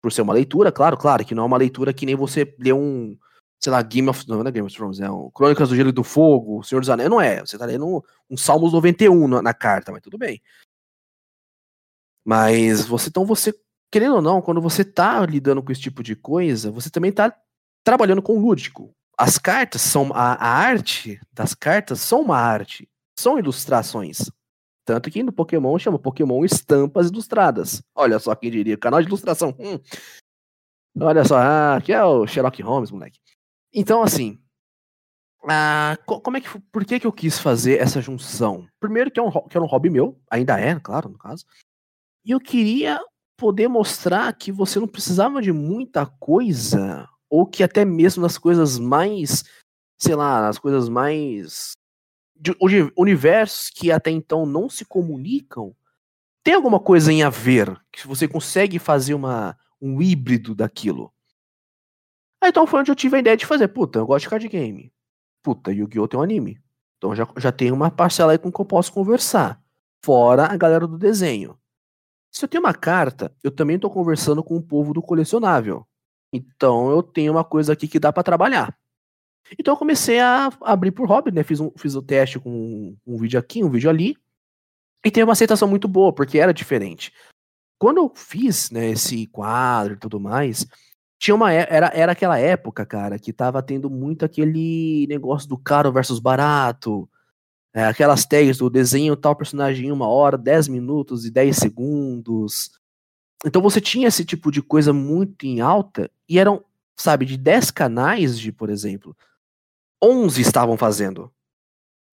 por 0.04 0.12
ser 0.12 0.22
uma 0.22 0.34
leitura, 0.34 0.70
claro, 0.70 0.97
claro, 0.97 1.24
que 1.24 1.34
não 1.34 1.43
é 1.43 1.45
uma 1.45 1.58
leitura 1.58 1.93
que 1.93 2.06
nem 2.06 2.14
você 2.14 2.54
lê 2.60 2.74
um, 2.74 3.18
sei 3.58 3.72
lá, 3.72 3.82
Game 3.82 4.10
of 4.10 4.28
não, 4.28 4.43
não 4.43 4.47
é 4.47 4.51
Game 4.51 4.68
of 4.68 4.76
Thrones, 4.76 4.99
é 4.99 5.10
um 5.10 5.32
Crônicas 5.32 5.70
do 5.70 5.76
Gelo 5.78 5.89
e 5.89 5.93
do 5.93 6.04
Fogo, 6.04 6.62
Senhor 6.62 6.82
dos 6.82 6.89
Anéis, 6.89 7.10
não 7.10 7.22
é. 7.22 7.39
Você 7.39 7.58
tá 7.58 7.66
lendo 7.66 7.88
um, 7.88 8.01
um 8.30 8.36
Salmos 8.36 8.74
91 8.74 9.28
na, 9.30 9.41
na 9.41 9.54
carta, 9.54 9.93
mas 9.93 10.01
tudo 10.01 10.18
bem. 10.18 10.41
Mas 12.26 12.86
você, 12.86 13.08
então 13.08 13.26
você 13.26 13.54
querendo 13.89 14.16
ou 14.16 14.22
não, 14.22 14.41
quando 14.41 14.60
você 14.60 14.84
tá 14.84 15.24
lidando 15.26 15.62
com 15.62 15.72
esse 15.72 15.82
tipo 15.82 16.01
de 16.01 16.16
coisa, 16.16 16.72
você 16.72 16.89
também 16.89 17.12
tá 17.12 17.34
trabalhando 17.84 18.24
com 18.24 18.36
o 18.36 18.41
lúdico. 18.41 18.93
As 19.16 19.38
cartas 19.38 19.82
são. 19.82 20.12
A, 20.14 20.34
a 20.34 20.47
arte 20.47 21.22
das 21.32 21.54
cartas 21.54 22.01
são 22.01 22.22
uma 22.22 22.38
arte. 22.38 22.89
São 23.16 23.38
ilustrações. 23.38 24.32
Tanto 24.86 25.09
que 25.09 25.23
no 25.23 25.31
Pokémon 25.31 25.77
chama 25.79 25.97
Pokémon 25.97 26.43
Estampas 26.43 27.09
Ilustradas. 27.09 27.81
Olha 27.95 28.19
só 28.19 28.36
quem 28.36 28.51
diria, 28.51 28.77
canal 28.77 29.01
de 29.01 29.07
ilustração. 29.07 29.55
Hum. 29.59 29.79
Olha 30.99 31.23
só, 31.23 31.38
ah, 31.38 31.75
aqui 31.77 31.91
é 31.91 32.03
o 32.03 32.27
Sherlock 32.27 32.61
Holmes, 32.61 32.91
moleque. 32.91 33.19
Então, 33.73 34.03
assim, 34.03 34.39
ah, 35.49 35.97
como 36.05 36.38
é 36.38 36.41
que, 36.41 36.59
por 36.71 36.86
que, 36.86 36.99
que 36.99 37.07
eu 37.07 37.11
quis 37.11 37.39
fazer 37.39 37.79
essa 37.79 38.01
junção? 38.01 38.67
Primeiro 38.79 39.11
que 39.11 39.19
é, 39.19 39.23
um, 39.23 39.31
que 39.31 39.57
era 39.57 39.63
um 39.63 39.67
hobby 39.67 39.89
meu, 39.89 40.19
ainda 40.29 40.59
é, 40.59 40.79
claro, 40.79 41.09
no 41.09 41.17
caso. 41.17 41.45
E 42.23 42.31
eu 42.31 42.39
queria 42.39 42.99
poder 43.38 43.67
mostrar 43.67 44.31
que 44.34 44.51
você 44.51 44.79
não 44.79 44.88
precisava 44.88 45.41
de 45.41 45.51
muita 45.51 46.05
coisa, 46.05 47.09
ou 47.29 47.45
que 47.45 47.63
até 47.63 47.84
mesmo 47.84 48.21
nas 48.21 48.38
coisas 48.38 48.79
mais, 48.79 49.43
sei 49.99 50.15
lá, 50.15 50.41
nas 50.41 50.57
coisas 50.57 50.88
mais. 50.88 51.73
De 52.36 52.55
universos 52.97 53.69
que 53.69 53.91
até 53.91 54.11
então 54.11 54.45
não 54.45 54.69
se 54.69 54.84
comunicam, 54.84 55.75
tem 56.43 56.53
alguma 56.53 56.79
coisa 56.79 57.11
em 57.11 57.23
a 57.23 57.29
ver, 57.29 57.79
que 57.91 58.05
você 58.05 58.27
consegue 58.27 58.77
fazer 58.77 59.13
uma, 59.13 59.57
um 59.81 60.01
híbrido 60.01 60.53
daquilo. 60.53 61.13
Aí 62.41 62.49
então 62.49 62.67
foi 62.67 62.81
onde 62.81 62.91
eu 62.91 62.95
tive 62.95 63.15
a 63.15 63.19
ideia 63.19 63.38
de 63.38 63.45
fazer, 63.45 63.69
puta, 63.69 63.99
eu 63.99 64.05
gosto 64.05 64.23
de 64.23 64.29
card 64.29 64.47
game. 64.49 64.93
Puta, 65.41 65.71
Yu-Gi-Oh! 65.71 66.07
tem 66.07 66.19
um 66.19 66.23
anime. 66.23 66.61
Então 66.97 67.15
já, 67.15 67.25
já 67.38 67.51
tem 67.51 67.71
uma 67.71 67.89
parcela 67.89 68.34
aí 68.34 68.38
com 68.38 68.51
que 68.51 68.59
eu 68.59 68.65
posso 68.65 68.91
conversar. 68.91 69.61
Fora 70.03 70.45
a 70.45 70.57
galera 70.57 70.86
do 70.86 70.97
desenho. 70.97 71.57
Se 72.29 72.43
eu 72.43 72.49
tenho 72.49 72.63
uma 72.63 72.73
carta, 72.73 73.34
eu 73.43 73.51
também 73.51 73.77
estou 73.77 73.89
conversando 73.89 74.43
com 74.43 74.57
o 74.57 74.61
povo 74.61 74.93
do 74.93 75.01
colecionável. 75.01 75.88
Então 76.34 76.89
eu 76.89 77.03
tenho 77.03 77.31
uma 77.31 77.43
coisa 77.43 77.73
aqui 77.73 77.88
que 77.88 77.99
dá 77.99 78.11
para 78.11 78.23
trabalhar. 78.23 78.77
Então 79.58 79.74
eu 79.74 79.78
comecei 79.78 80.20
a 80.20 80.50
abrir 80.62 80.91
por 80.91 81.08
hobby, 81.08 81.32
né? 81.32 81.44
Fiz, 81.44 81.60
um, 81.60 81.72
fiz 81.76 81.96
o 81.96 82.02
teste 82.02 82.39
com 82.39 82.96
um 83.06 83.18
vídeo 83.18 83.39
aqui, 83.39 83.64
um 83.64 83.70
vídeo 83.70 83.89
ali. 83.89 84.16
E 85.06 85.12
teve 85.12 85.26
uma 85.26 85.34
aceitação 85.34 85.68
muito 85.68 85.88
boa, 85.88 86.14
porque 86.14 86.39
era 86.39 86.54
diferente. 86.54 87.12
Quando 87.78 87.98
eu 87.98 88.12
fiz 88.16 88.72
né, 88.72 88.91
esse 88.91 89.28
quadro 89.28 89.96
e 89.96 89.98
tudo 89.98 90.20
mais, 90.20 90.66
tinha 91.20 91.36
uma 91.36 91.54
é, 91.54 91.68
era, 91.70 91.91
era 91.94 92.12
aquela 92.14 92.38
época, 92.39 92.86
cara, 92.86 93.20
que 93.20 93.34
tava 93.34 93.62
tendo 93.62 93.89
muito 93.89 94.24
aquele 94.26 95.06
negócio 95.08 95.48
do 95.48 95.58
caro 95.58 95.91
versus 95.91 96.20
barato. 96.20 97.10
É, 97.74 97.86
aquelas 97.86 98.26
tags 98.26 98.58
do 98.58 98.70
desenho 98.70 99.16
tal 99.16 99.36
personagem 99.36 99.88
em 99.88 99.91
uma 99.91 100.08
hora, 100.08 100.38
10 100.38 100.68
minutos 100.68 101.26
e 101.26 101.32
10 101.32 101.58
segundos. 101.58 102.72
Então 103.46 103.62
você 103.62 103.82
tinha 103.82 104.08
esse 104.08 104.24
tipo 104.24 104.52
de 104.52 104.62
coisa 104.62 104.94
muito 104.94 105.46
em 105.46 105.60
alta 105.60 106.10
e 106.30 106.39
eram, 106.39 106.64
sabe, 106.96 107.26
de 107.26 107.36
10 107.38 107.72
canais 107.72 108.39
de, 108.39 108.52
por 108.52 108.70
exemplo, 108.70 109.16
11 110.04 110.41
estavam 110.41 110.76
fazendo. 110.76 111.32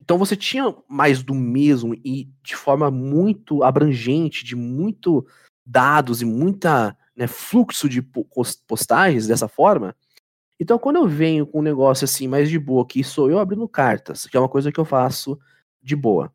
Então 0.00 0.16
você 0.16 0.36
tinha 0.36 0.74
mais 0.88 1.22
do 1.22 1.34
mesmo 1.34 1.94
e 1.94 2.30
de 2.42 2.56
forma 2.56 2.90
muito 2.90 3.62
abrangente, 3.62 4.44
de 4.44 4.54
muito 4.54 5.26
dados 5.66 6.22
e 6.22 6.24
muita 6.24 6.96
né, 7.16 7.26
fluxo 7.26 7.88
de 7.88 8.02
postagens 8.66 9.26
dessa 9.26 9.46
forma. 9.46 9.94
Então, 10.58 10.78
quando 10.78 10.96
eu 10.96 11.08
venho 11.08 11.46
com 11.46 11.60
um 11.60 11.62
negócio 11.62 12.04
assim 12.04 12.28
mais 12.28 12.50
de 12.50 12.58
boa, 12.58 12.86
que 12.86 13.02
sou 13.02 13.30
eu 13.30 13.38
abrindo 13.38 13.66
cartas, 13.66 14.26
que 14.26 14.36
é 14.36 14.40
uma 14.40 14.48
coisa 14.48 14.70
que 14.70 14.78
eu 14.78 14.84
faço 14.84 15.38
de 15.82 15.96
boa, 15.96 16.32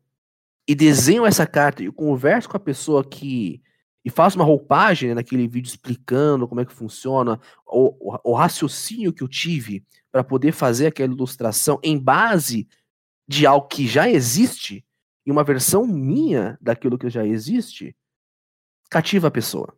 e 0.66 0.74
desenho 0.74 1.24
essa 1.24 1.46
carta 1.46 1.82
e 1.82 1.92
converso 1.92 2.48
com 2.48 2.56
a 2.56 2.60
pessoa 2.60 3.04
que. 3.04 3.62
E 4.06 4.10
faço 4.10 4.38
uma 4.38 4.44
roupagem 4.44 5.08
né, 5.08 5.16
naquele 5.16 5.48
vídeo 5.48 5.68
explicando 5.68 6.46
como 6.46 6.60
é 6.60 6.64
que 6.64 6.72
funciona, 6.72 7.40
o, 7.66 8.12
o, 8.14 8.30
o 8.30 8.34
raciocínio 8.34 9.12
que 9.12 9.20
eu 9.20 9.26
tive 9.26 9.84
para 10.12 10.22
poder 10.22 10.52
fazer 10.52 10.86
aquela 10.86 11.12
ilustração 11.12 11.80
em 11.82 11.98
base 11.98 12.68
de 13.26 13.44
algo 13.44 13.66
que 13.66 13.84
já 13.84 14.08
existe, 14.08 14.86
e 15.26 15.32
uma 15.32 15.42
versão 15.42 15.84
minha 15.84 16.56
daquilo 16.60 16.96
que 16.96 17.10
já 17.10 17.26
existe, 17.26 17.96
cativa 18.88 19.26
a 19.26 19.30
pessoa. 19.32 19.76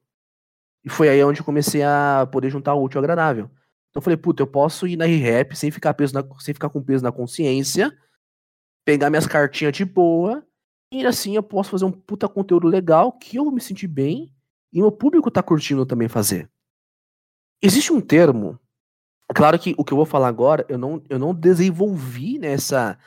E 0.85 0.91
foi 0.91 1.09
aí 1.09 1.25
onde 1.25 1.41
eu 1.41 1.45
comecei 1.45 1.83
a 1.83 2.29
poder 2.31 2.51
juntar 2.51 2.75
o 2.75 2.85
útil 2.85 2.99
ao 2.99 3.05
agradável. 3.05 3.47
Então 3.89 3.95
eu 3.97 4.03
falei, 4.03 4.19
puta, 4.19 4.43
eu 4.43 4.47
posso 4.47 4.87
ir 4.87 4.97
na 4.99 5.07
ReHap 5.07 5.57
sem 5.57 5.71
ficar, 5.71 5.95
peso 5.95 6.13
sem 6.39 6.53
ficar 6.53 6.69
com 6.69 6.83
peso 6.83 7.03
na 7.03 7.11
consciência, 7.11 7.97
pegar 8.85 9.09
minhas 9.09 9.27
cartinhas 9.27 9.73
de 9.73 9.87
boa, 9.87 10.47
e 10.93 11.05
assim 11.07 11.37
eu 11.37 11.43
posso 11.43 11.71
fazer 11.71 11.85
um 11.85 11.93
puta 11.93 12.29
conteúdo 12.29 12.67
legal 12.67 13.13
que 13.13 13.37
eu 13.37 13.45
vou 13.45 13.53
me 13.53 13.61
sentir 13.61 13.89
bem 13.89 14.33
e 14.73 14.81
meu 14.81 14.93
público 14.93 15.31
tá 15.31 15.43
curtindo 15.43 15.87
também 15.87 16.09
fazer. 16.09 16.51
Existe 17.63 17.93
um 17.93 18.01
termo, 18.01 18.59
claro 19.35 19.59
que 19.59 19.75
o 19.77 19.85
que 19.85 19.93
eu 19.93 19.97
vou 19.97 20.07
falar 20.07 20.29
agora, 20.29 20.65
eu 20.69 20.79
não, 20.79 21.03
eu 21.09 21.19
não 21.19 21.35
desenvolvi 21.35 22.39
nessa 22.39 22.91
né, 22.91 22.99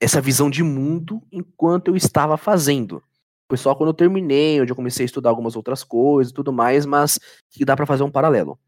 essa 0.00 0.20
visão 0.20 0.50
de 0.50 0.62
mundo 0.62 1.22
enquanto 1.32 1.88
eu 1.88 1.96
estava 1.96 2.36
fazendo. 2.36 3.02
Foi 3.48 3.56
só 3.56 3.74
quando 3.74 3.90
eu 3.90 3.94
terminei, 3.94 4.60
onde 4.60 4.72
eu 4.72 4.76
comecei 4.76 5.04
a 5.04 5.06
estudar 5.06 5.30
algumas 5.30 5.56
outras 5.56 5.82
coisas 5.82 6.30
e 6.30 6.34
tudo 6.34 6.52
mais, 6.52 6.84
mas 6.84 7.18
que 7.50 7.64
dá 7.64 7.76
para 7.76 7.86
fazer 7.86 8.02
um 8.02 8.10
paralelo. 8.10 8.58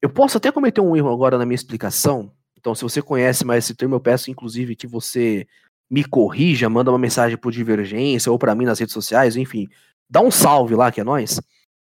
Eu 0.00 0.10
posso 0.10 0.36
até 0.36 0.50
cometer 0.50 0.80
um 0.80 0.96
erro 0.96 1.12
agora 1.12 1.38
na 1.38 1.46
minha 1.46 1.54
explicação. 1.54 2.32
Então, 2.56 2.74
se 2.74 2.82
você 2.82 3.00
conhece 3.00 3.44
mais 3.44 3.64
esse 3.64 3.74
termo, 3.74 3.94
eu 3.94 4.00
peço 4.00 4.30
inclusive 4.30 4.76
que 4.76 4.86
você 4.86 5.46
me 5.92 6.02
corrija, 6.02 6.70
manda 6.70 6.90
uma 6.90 6.98
mensagem 6.98 7.36
por 7.36 7.52
Divergência 7.52 8.32
ou 8.32 8.38
para 8.38 8.54
mim 8.54 8.64
nas 8.64 8.78
redes 8.78 8.94
sociais, 8.94 9.36
enfim, 9.36 9.68
dá 10.08 10.22
um 10.22 10.30
salve 10.30 10.74
lá 10.74 10.90
que 10.90 11.02
é 11.02 11.04
nós, 11.04 11.38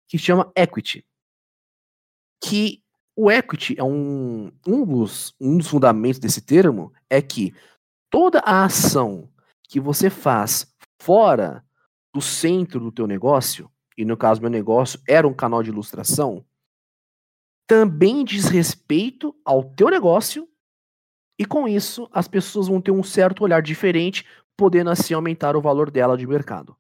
que 0.06 0.16
chama 0.16 0.52
equity. 0.54 1.04
que 2.40 2.80
o 3.16 3.28
equity 3.28 3.74
é 3.76 3.82
um, 3.82 4.52
um, 4.64 4.84
dos, 4.86 5.34
um 5.40 5.58
dos 5.58 5.66
fundamentos 5.66 6.20
desse 6.20 6.40
termo 6.40 6.92
é 7.10 7.20
que 7.20 7.52
toda 8.08 8.38
a 8.38 8.64
ação 8.64 9.28
que 9.64 9.80
você 9.80 10.08
faz 10.08 10.72
fora 11.02 11.64
do 12.14 12.20
centro 12.20 12.78
do 12.78 12.92
teu 12.92 13.08
negócio, 13.08 13.68
e 13.96 14.04
no 14.04 14.16
caso 14.16 14.40
meu 14.40 14.48
negócio 14.48 15.00
era 15.08 15.26
um 15.26 15.34
canal 15.34 15.60
de 15.60 15.70
ilustração, 15.70 16.46
também 17.66 18.24
diz 18.24 18.44
respeito 18.44 19.34
ao 19.44 19.64
teu 19.64 19.88
negócio 19.88 20.47
e 21.38 21.44
com 21.44 21.68
isso 21.68 22.08
as 22.12 22.26
pessoas 22.26 22.68
vão 22.68 22.80
ter 22.80 22.90
um 22.90 23.02
certo 23.02 23.44
olhar 23.44 23.62
diferente, 23.62 24.26
podendo 24.56 24.90
assim 24.90 25.14
aumentar 25.14 25.56
o 25.56 25.62
valor 25.62 25.90
dela 25.90 26.16
de 26.16 26.26
mercado. 26.26 26.76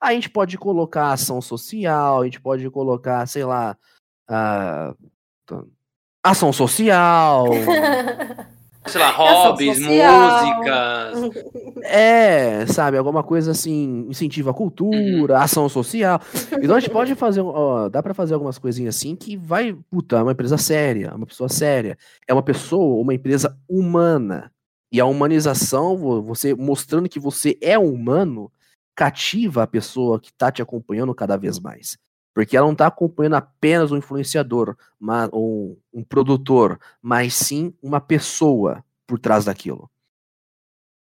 A 0.00 0.12
gente 0.12 0.30
pode 0.30 0.56
colocar 0.56 1.12
ação 1.12 1.40
social, 1.40 2.22
a 2.22 2.24
gente 2.24 2.40
pode 2.40 2.68
colocar, 2.70 3.26
sei 3.26 3.44
lá, 3.44 3.76
uh, 4.30 5.66
ação 6.22 6.52
social, 6.52 7.46
sei 8.86 9.00
lá, 9.00 9.10
hobbies, 9.16 9.78
músicas. 9.78 11.44
É, 11.82 12.66
sabe, 12.66 12.96
alguma 12.96 13.22
coisa 13.22 13.50
assim, 13.50 14.06
incentiva 14.08 14.50
a 14.50 14.54
cultura, 14.54 15.34
uhum. 15.34 15.40
ação 15.40 15.68
social. 15.68 16.20
Então 16.60 16.76
a 16.76 16.80
gente 16.80 16.90
pode 16.90 17.14
fazer, 17.14 17.40
ó, 17.40 17.88
dá 17.88 18.02
para 18.02 18.14
fazer 18.14 18.34
algumas 18.34 18.58
coisinhas 18.58 18.96
assim 18.96 19.16
que 19.16 19.36
vai, 19.36 19.74
puta, 19.90 20.16
é 20.16 20.22
uma 20.22 20.32
empresa 20.32 20.58
séria, 20.58 21.08
é 21.08 21.14
uma 21.14 21.26
pessoa 21.26 21.48
séria, 21.48 21.96
é 22.26 22.32
uma 22.32 22.42
pessoa, 22.42 23.02
uma 23.02 23.14
empresa 23.14 23.56
humana. 23.68 24.50
E 24.92 25.00
a 25.00 25.06
humanização, 25.06 25.96
você 26.22 26.54
mostrando 26.54 27.08
que 27.08 27.18
você 27.18 27.58
é 27.60 27.76
humano, 27.76 28.50
cativa 28.94 29.64
a 29.64 29.66
pessoa 29.66 30.20
que 30.20 30.32
tá 30.32 30.52
te 30.52 30.62
acompanhando 30.62 31.14
cada 31.14 31.36
vez 31.36 31.58
mais. 31.58 31.98
Porque 32.34 32.56
ela 32.56 32.66
não 32.66 32.72
está 32.72 32.88
acompanhando 32.88 33.36
apenas 33.36 33.92
um 33.92 33.96
influenciador, 33.96 34.76
uma, 35.00 35.30
um, 35.32 35.76
um 35.92 36.02
produtor, 36.02 36.78
mas 37.00 37.34
sim 37.34 37.72
uma 37.80 38.00
pessoa 38.00 38.84
por 39.06 39.18
trás 39.18 39.44
daquilo. 39.44 39.88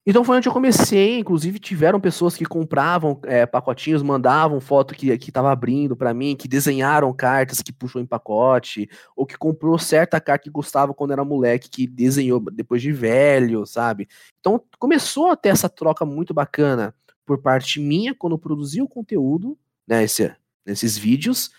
Então 0.08 0.22
foi 0.22 0.36
onde 0.36 0.48
eu 0.48 0.52
comecei, 0.52 1.18
inclusive 1.18 1.58
tiveram 1.58 2.00
pessoas 2.00 2.36
que 2.36 2.44
compravam 2.44 3.18
é, 3.24 3.44
pacotinhos, 3.44 4.04
mandavam 4.04 4.60
foto 4.60 4.94
que 4.94 5.10
estava 5.10 5.50
abrindo 5.50 5.96
para 5.96 6.14
mim, 6.14 6.36
que 6.36 6.46
desenharam 6.46 7.12
cartas 7.12 7.60
que 7.60 7.72
puxou 7.72 8.00
em 8.00 8.06
pacote, 8.06 8.88
ou 9.16 9.26
que 9.26 9.36
comprou 9.36 9.76
certa 9.80 10.20
carta 10.20 10.44
que 10.44 10.50
gostava 10.50 10.94
quando 10.94 11.10
era 11.10 11.24
moleque, 11.24 11.68
que 11.68 11.88
desenhou 11.88 12.38
depois 12.52 12.80
de 12.80 12.92
velho, 12.92 13.66
sabe? 13.66 14.06
Então 14.38 14.62
começou 14.78 15.28
a 15.28 15.36
ter 15.36 15.48
essa 15.48 15.68
troca 15.68 16.06
muito 16.06 16.32
bacana 16.32 16.94
por 17.24 17.38
parte 17.42 17.80
minha 17.80 18.14
quando 18.14 18.34
eu 18.34 18.38
produzi 18.38 18.80
o 18.80 18.88
conteúdo, 18.88 19.58
né, 19.88 20.04
esse, 20.04 20.32
nesses 20.66 20.98
vídeos 20.98 21.50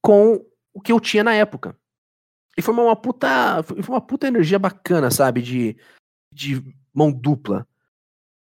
com 0.00 0.44
o 0.72 0.80
que 0.80 0.92
eu 0.92 1.00
tinha 1.00 1.24
na 1.24 1.34
época. 1.34 1.76
E 2.56 2.62
foi 2.62 2.72
uma 2.72 2.94
puta, 2.94 3.62
foi 3.62 3.82
uma 3.88 4.00
puta 4.00 4.28
energia 4.28 4.58
bacana, 4.58 5.10
sabe? 5.10 5.42
De, 5.42 5.76
de 6.32 6.62
mão 6.92 7.10
dupla. 7.10 7.66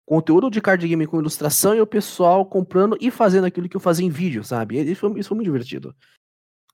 Conteúdo 0.04 0.50
de 0.50 0.60
card 0.60 0.86
game 0.86 1.06
com 1.06 1.18
ilustração 1.18 1.74
e 1.74 1.80
o 1.80 1.86
pessoal 1.86 2.44
comprando 2.44 2.98
e 3.00 3.10
fazendo 3.10 3.46
aquilo 3.46 3.68
que 3.68 3.76
eu 3.76 3.80
fazia 3.80 4.04
em 4.04 4.10
vídeo, 4.10 4.44
sabe? 4.44 4.78
Isso 4.82 5.00
foi, 5.00 5.18
isso 5.18 5.28
foi 5.28 5.36
muito 5.36 5.46
divertido. 5.46 5.94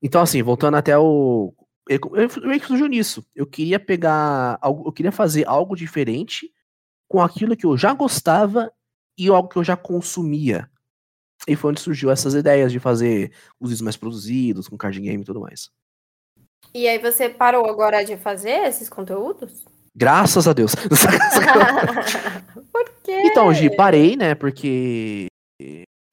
Então, 0.02 0.20
assim, 0.20 0.42
voltando 0.42 0.76
até 0.76 0.98
o. 0.98 1.54
Eu, 1.88 2.00
meio 2.44 2.60
que 2.60 2.66
surgiu 2.66 2.86
nisso. 2.86 3.24
Eu 3.34 3.46
queria 3.46 3.78
pegar. 3.78 4.58
Algo, 4.60 4.88
eu 4.88 4.92
queria 4.92 5.12
fazer 5.12 5.46
algo 5.46 5.76
diferente 5.76 6.52
com 7.08 7.20
aquilo 7.20 7.56
que 7.56 7.66
eu 7.66 7.76
já 7.76 7.92
gostava 7.92 8.72
e 9.16 9.28
algo 9.28 9.48
que 9.48 9.56
eu 9.56 9.64
já 9.64 9.76
consumia. 9.76 10.70
E 11.46 11.54
foi 11.56 11.70
onde 11.70 11.80
surgiu 11.80 12.10
essas 12.10 12.34
ideias 12.34 12.72
de 12.72 12.80
fazer 12.80 13.32
os 13.60 13.70
vídeos 13.70 13.82
mais 13.82 13.96
produzidos, 13.96 14.68
com 14.68 14.76
card 14.76 15.00
game 15.00 15.22
e 15.22 15.26
tudo 15.26 15.40
mais. 15.40 15.70
E 16.74 16.86
aí 16.88 16.98
você 16.98 17.28
parou 17.28 17.68
agora 17.68 18.04
de 18.04 18.16
fazer 18.16 18.66
esses 18.66 18.88
conteúdos? 18.88 19.64
Graças 19.94 20.46
a 20.46 20.52
Deus. 20.52 20.74
Por 22.72 22.90
quê? 23.02 23.22
Então, 23.24 23.52
Gi, 23.52 23.74
parei, 23.74 24.16
né? 24.16 24.34
Porque 24.34 25.26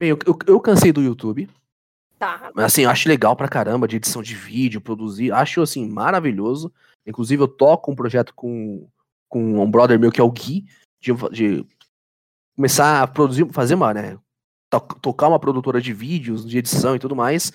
eu, 0.00 0.18
eu, 0.26 0.38
eu, 0.46 0.60
cansei 0.60 0.92
do 0.92 1.02
YouTube. 1.02 1.48
Tá. 2.18 2.50
Mas 2.54 2.66
assim, 2.66 2.82
eu 2.82 2.90
acho 2.90 3.08
legal 3.08 3.36
pra 3.36 3.48
caramba 3.48 3.86
de 3.86 3.96
edição 3.96 4.22
de 4.22 4.34
vídeo, 4.34 4.80
produzir. 4.80 5.32
Acho 5.32 5.62
assim, 5.62 5.88
maravilhoso. 5.88 6.72
Inclusive, 7.06 7.42
eu 7.42 7.48
toco 7.48 7.92
um 7.92 7.94
projeto 7.94 8.34
com, 8.34 8.88
com 9.28 9.62
um 9.62 9.70
brother 9.70 10.00
meu 10.00 10.10
que 10.10 10.20
é 10.20 10.24
o 10.24 10.32
Gui, 10.32 10.64
de, 11.00 11.12
de 11.30 11.66
começar 12.56 13.02
a 13.02 13.06
produzir, 13.06 13.46
fazer 13.52 13.74
uma, 13.74 13.94
né? 13.94 14.18
To 14.80 14.94
tocar 15.00 15.28
uma 15.28 15.38
produtora 15.38 15.80
de 15.80 15.92
vídeos, 15.92 16.46
de 16.46 16.58
edição 16.58 16.94
e 16.94 16.98
tudo 16.98 17.16
mais. 17.16 17.52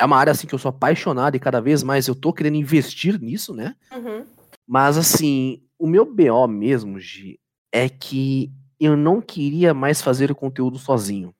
É 0.00 0.04
uma 0.04 0.16
área 0.16 0.30
assim 0.32 0.46
que 0.46 0.54
eu 0.54 0.58
sou 0.58 0.68
apaixonado 0.68 1.36
e 1.36 1.40
cada 1.40 1.60
vez 1.60 1.82
mais 1.82 2.08
eu 2.08 2.14
tô 2.14 2.32
querendo 2.32 2.56
investir 2.56 3.20
nisso, 3.20 3.54
né? 3.54 3.74
Uhum. 3.92 4.24
Mas 4.66 4.96
assim, 4.96 5.62
o 5.78 5.86
meu 5.86 6.04
BO 6.04 6.48
mesmo, 6.48 6.98
Gi, 6.98 7.38
é 7.72 7.88
que 7.88 8.50
eu 8.80 8.96
não 8.96 9.20
queria 9.20 9.72
mais 9.72 10.02
fazer 10.02 10.30
o 10.30 10.34
conteúdo 10.34 10.78
sozinho. 10.78 11.34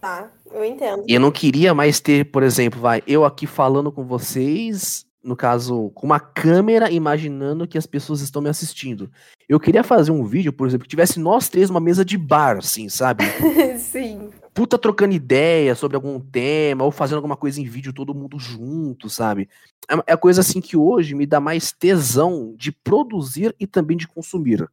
Tá, 0.00 0.30
eu 0.50 0.64
entendo. 0.64 1.04
E 1.08 1.14
eu 1.14 1.20
não 1.20 1.30
queria 1.30 1.74
mais 1.74 2.00
ter, 2.00 2.30
por 2.30 2.42
exemplo, 2.42 2.80
vai, 2.80 3.02
eu 3.06 3.24
aqui 3.24 3.46
falando 3.46 3.90
com 3.90 4.04
vocês 4.04 5.06
no 5.22 5.36
caso, 5.36 5.90
com 5.90 6.06
uma 6.06 6.18
câmera 6.18 6.90
imaginando 6.90 7.66
que 7.66 7.78
as 7.78 7.86
pessoas 7.86 8.20
estão 8.20 8.42
me 8.42 8.48
assistindo. 8.48 9.10
Eu 9.48 9.60
queria 9.60 9.84
fazer 9.84 10.10
um 10.10 10.24
vídeo, 10.24 10.52
por 10.52 10.66
exemplo, 10.66 10.84
que 10.84 10.90
tivesse 10.90 11.20
nós 11.20 11.48
três 11.48 11.70
uma 11.70 11.80
mesa 11.80 12.04
de 12.04 12.18
bar, 12.18 12.58
assim, 12.58 12.88
sabe? 12.88 13.24
Sim. 13.78 14.30
Puta 14.54 14.78
trocando 14.78 15.14
ideia 15.14 15.74
sobre 15.74 15.96
algum 15.96 16.20
tema, 16.20 16.84
ou 16.84 16.90
fazendo 16.90 17.16
alguma 17.16 17.36
coisa 17.36 17.60
em 17.60 17.64
vídeo 17.64 17.92
todo 17.92 18.14
mundo 18.14 18.38
junto, 18.38 19.08
sabe? 19.08 19.48
É, 19.88 20.12
é 20.12 20.16
coisa 20.16 20.42
assim 20.42 20.60
que 20.60 20.76
hoje 20.76 21.14
me 21.14 21.26
dá 21.26 21.40
mais 21.40 21.72
tesão 21.72 22.54
de 22.56 22.70
produzir 22.70 23.54
e 23.58 23.66
também 23.66 23.96
de 23.96 24.06
consumir. 24.06 24.68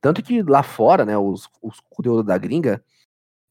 Tanto 0.00 0.22
que 0.22 0.42
lá 0.42 0.62
fora, 0.62 1.04
né, 1.04 1.16
os, 1.16 1.48
os 1.62 1.78
conteúdos 1.88 2.24
da 2.24 2.36
gringa, 2.36 2.82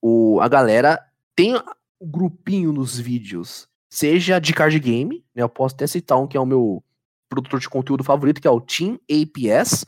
o, 0.02 0.40
a 0.42 0.48
galera 0.48 1.00
tem 1.36 1.56
o 1.56 2.06
grupinho 2.06 2.74
nos 2.74 2.98
vídeos 3.00 3.70
seja 3.90 4.40
de 4.40 4.54
card 4.54 4.80
game, 4.80 5.26
né? 5.34 5.42
Eu 5.42 5.50
posso 5.50 5.74
até 5.76 5.88
citar 5.88 6.20
um 6.20 6.28
que 6.28 6.38
é 6.38 6.40
o 6.40 6.46
meu 6.46 6.84
produtor 7.28 7.60
de 7.60 7.70
conteúdo 7.70 8.04
favorito, 8.04 8.40
que 8.40 8.48
é 8.48 8.52
o 8.52 8.62
Team 8.62 9.00
APS. 9.10 9.86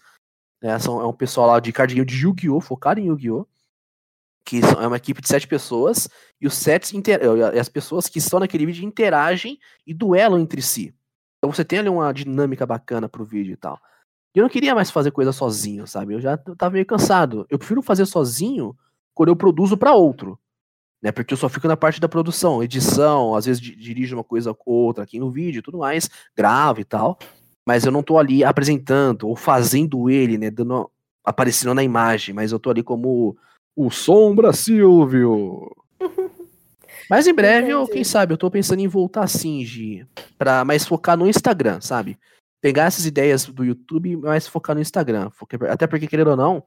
Né, 0.62 0.78
são, 0.80 1.00
é 1.02 1.06
um 1.06 1.14
pessoal 1.14 1.48
lá 1.48 1.60
de 1.60 1.72
card 1.72 1.94
game 1.94 2.06
de 2.06 2.26
Yu-Gi-Oh!, 2.26 2.62
focado 2.62 3.00
em 3.00 3.08
Yu-Gi-Oh! 3.08 3.48
Que 4.44 4.62
é 4.80 4.88
uma 4.88 4.98
equipe 4.98 5.22
de 5.22 5.28
sete 5.28 5.48
pessoas, 5.48 6.10
e 6.40 6.48
os 6.48 6.56
sets 6.56 6.94
inter, 6.94 7.20
as 7.60 7.70
pessoas 7.70 8.08
que 8.08 8.20
estão 8.20 8.40
naquele 8.40 8.66
vídeo 8.66 8.86
interagem 8.86 9.60
e 9.86 9.94
duelam 9.94 10.40
entre 10.40 10.62
si. 10.62 10.94
Então 11.38 11.52
você 11.52 11.64
tem 11.64 11.80
ali 11.80 11.90
uma 11.90 12.12
dinâmica 12.12 12.66
bacana 12.66 13.08
pro 13.08 13.24
vídeo 13.24 13.54
e 13.54 13.58
tal. 13.58 13.80
E 14.36 14.40
eu 14.40 14.44
não 14.44 14.50
queria 14.50 14.74
mais 14.74 14.90
fazer 14.90 15.12
coisa 15.12 15.32
sozinho, 15.32 15.86
sabe? 15.86 16.14
Eu 16.14 16.22
já 16.22 16.38
tava 16.38 16.74
meio 16.74 16.86
cansado. 16.86 17.46
Eu 17.50 17.58
prefiro 17.58 17.82
fazer 17.82 18.06
sozinho 18.06 18.76
quando 19.14 19.30
eu 19.30 19.36
produzo 19.36 19.78
para 19.78 19.94
outro 19.94 20.40
né? 21.02 21.12
Porque 21.12 21.34
eu 21.34 21.38
só 21.38 21.50
fico 21.50 21.68
na 21.68 21.76
parte 21.76 22.00
da 22.00 22.08
produção, 22.08 22.62
edição, 22.62 23.36
às 23.36 23.46
vezes 23.46 23.62
dirijo 23.62 24.16
uma 24.16 24.24
coisa 24.24 24.56
ou 24.66 24.76
outra 24.76 25.04
aqui 25.04 25.20
no 25.20 25.32
vídeo, 25.32 25.64
tudo 25.64 25.80
mais, 25.80 26.10
gravo 26.36 26.80
e 26.80 26.86
tal, 26.86 27.18
mas 27.66 27.86
eu 27.86 27.92
não 27.92 28.04
tô 28.04 28.18
ali 28.18 28.44
apresentando 28.44 29.28
ou 29.28 29.36
fazendo 29.36 30.10
ele, 30.10 30.38
né, 30.38 30.52
dando 30.52 30.90
aparecendo 31.24 31.74
na 31.74 31.84
imagem, 31.84 32.36
mas 32.36 32.52
eu 32.52 32.60
tô 32.60 32.70
ali 32.70 32.84
como 32.84 33.36
o 33.76 33.90
Sombra 33.90 34.54
Silvio. 34.54 35.70
Mas 37.10 37.28
em 37.28 37.34
breve, 37.34 37.70
eu, 37.70 37.86
quem 37.88 38.04
sabe, 38.04 38.34
eu 38.34 38.38
tô 38.38 38.50
pensando 38.50 38.80
em 38.80 38.88
voltar 38.88 39.28
sim, 39.28 39.66
Gi, 39.66 40.08
para 40.38 40.64
mais 40.64 40.86
focar 40.86 41.18
no 41.18 41.28
Instagram, 41.28 41.82
sabe? 41.82 42.18
Pegar 42.62 42.86
essas 42.86 43.06
ideias 43.06 43.46
do 43.46 43.66
YouTube, 43.66 44.16
mas 44.16 44.48
focar 44.48 44.76
no 44.76 44.82
Instagram. 44.82 45.30
Até 45.70 45.88
porque, 45.88 46.08
querendo 46.08 46.30
ou 46.30 46.38
não, 46.38 46.64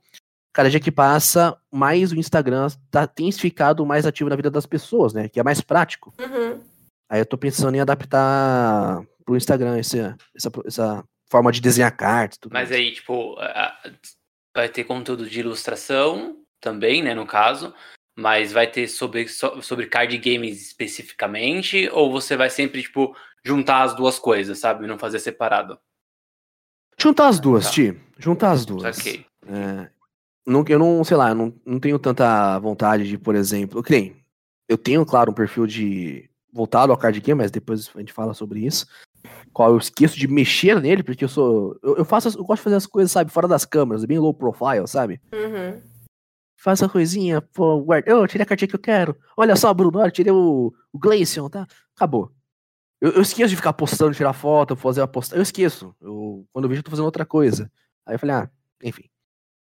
cada 0.52 0.68
dia 0.68 0.80
que 0.80 0.90
passa, 0.90 1.56
mais 1.72 2.12
o 2.12 2.16
Instagram 2.16 2.68
tá, 2.90 3.06
tem 3.06 3.32
ficado 3.32 3.86
mais 3.86 4.04
ativo 4.04 4.28
na 4.28 4.36
vida 4.36 4.50
das 4.50 4.66
pessoas, 4.66 5.14
né? 5.14 5.28
Que 5.30 5.40
é 5.40 5.42
mais 5.42 5.62
prático. 5.62 6.12
Uhum. 6.20 6.60
Aí 7.08 7.20
eu 7.20 7.26
tô 7.26 7.38
pensando 7.38 7.74
em 7.76 7.80
adaptar 7.80 9.02
pro 9.24 9.36
Instagram 9.36 9.78
essa, 9.78 10.16
essa, 10.34 10.50
essa 10.66 11.04
forma 11.30 11.50
de 11.50 11.60
desenhar 11.60 11.96
cartas. 11.96 12.36
Tudo 12.36 12.52
Mas 12.52 12.68
mais. 12.68 12.80
aí, 12.80 12.92
tipo, 12.92 13.36
vai 14.54 14.68
ter 14.68 14.84
conteúdo 14.84 15.26
de 15.26 15.40
ilustração 15.40 16.43
também, 16.64 17.02
né? 17.02 17.14
No 17.14 17.26
caso. 17.26 17.74
Mas 18.16 18.52
vai 18.52 18.66
ter 18.66 18.88
sobre, 18.88 19.28
sobre 19.28 19.86
card 19.86 20.16
games 20.18 20.60
especificamente? 20.62 21.88
Ou 21.92 22.10
você 22.10 22.36
vai 22.36 22.48
sempre, 22.48 22.82
tipo, 22.82 23.14
juntar 23.44 23.82
as 23.82 23.94
duas 23.94 24.18
coisas, 24.18 24.58
sabe? 24.58 24.86
Não 24.86 24.98
fazer 24.98 25.18
separado? 25.18 25.78
Juntar 26.98 27.28
as 27.28 27.38
duas, 27.38 27.66
tá. 27.66 27.70
Ti. 27.72 28.00
Juntar 28.18 28.52
as 28.52 28.64
duas. 28.64 28.98
Ok. 28.98 29.26
É, 29.46 29.90
não, 30.46 30.64
eu 30.68 30.78
não, 30.78 31.04
sei 31.04 31.16
lá, 31.16 31.30
eu 31.30 31.34
não, 31.34 31.54
não 31.66 31.80
tenho 31.80 31.98
tanta 31.98 32.58
vontade 32.60 33.06
de, 33.08 33.18
por 33.18 33.34
exemplo, 33.34 33.82
que 33.82 33.90
nem, 33.90 34.16
eu 34.68 34.78
tenho, 34.78 35.04
claro, 35.04 35.32
um 35.32 35.34
perfil 35.34 35.66
de 35.66 36.30
voltado 36.52 36.92
ao 36.92 36.98
card 36.98 37.20
game, 37.20 37.42
mas 37.42 37.50
depois 37.50 37.90
a 37.94 37.98
gente 37.98 38.12
fala 38.12 38.32
sobre 38.32 38.64
isso. 38.64 38.86
Qual 39.52 39.70
eu 39.70 39.78
esqueço 39.78 40.16
de 40.16 40.28
mexer 40.28 40.80
nele, 40.80 41.02
porque 41.02 41.24
eu 41.24 41.28
sou. 41.28 41.76
Eu, 41.82 41.96
eu 41.98 42.04
faço, 42.04 42.28
eu 42.28 42.44
gosto 42.44 42.60
de 42.60 42.64
fazer 42.64 42.76
as 42.76 42.86
coisas, 42.86 43.10
sabe, 43.10 43.30
fora 43.30 43.48
das 43.48 43.64
câmeras, 43.64 44.04
bem 44.04 44.18
low 44.18 44.32
profile, 44.32 44.86
sabe? 44.86 45.20
Uhum. 45.32 45.80
Faço 46.64 46.82
a 46.82 46.88
coisinha, 46.88 47.42
pô, 47.42 47.78
guarda. 47.82 48.10
Eu 48.10 48.26
tirei 48.26 48.42
a 48.42 48.46
cartinha 48.46 48.66
que 48.66 48.74
eu 48.74 48.80
quero. 48.80 49.14
Olha 49.36 49.54
só, 49.54 49.74
Bruno, 49.74 49.98
olha, 49.98 50.10
tirei 50.10 50.32
o, 50.32 50.72
o 50.94 51.50
tá? 51.50 51.66
Acabou. 51.94 52.32
Eu, 52.98 53.10
eu, 53.10 53.20
esqueço 53.20 53.50
de 53.50 53.56
ficar 53.56 53.74
postando, 53.74 54.14
tirar 54.14 54.32
foto, 54.32 54.74
fazer 54.74 55.02
a 55.02 55.06
postagem. 55.06 55.40
Eu 55.40 55.42
esqueço. 55.42 55.94
Eu, 56.00 56.48
quando 56.54 56.64
eu 56.64 56.70
vejo, 56.70 56.78
eu 56.78 56.82
tô 56.82 56.90
fazendo 56.90 57.04
outra 57.04 57.26
coisa. 57.26 57.70
Aí 58.06 58.14
eu 58.14 58.18
falei, 58.18 58.36
ah, 58.36 58.50
enfim. 58.82 59.10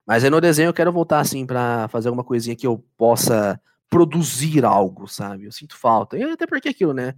Mas 0.07 0.25
aí 0.25 0.31
no 0.31 0.41
desenho 0.41 0.71
eu 0.71 0.73
quero 0.73 0.91
voltar, 0.91 1.21
assim, 1.21 1.45
para 1.45 1.89
fazer 1.89 2.09
alguma 2.09 2.25
coisinha 2.25 2.57
que 2.57 2.67
eu 2.67 2.83
possa 2.97 3.61
produzir 3.91 4.65
algo, 4.65 5.07
sabe? 5.07 5.45
Eu 5.45 5.53
sinto 5.53 5.77
falta. 5.77 6.17
E 6.17 6.23
até 6.23 6.47
porque 6.47 6.71
aquilo, 6.71 6.95
né? 6.95 7.15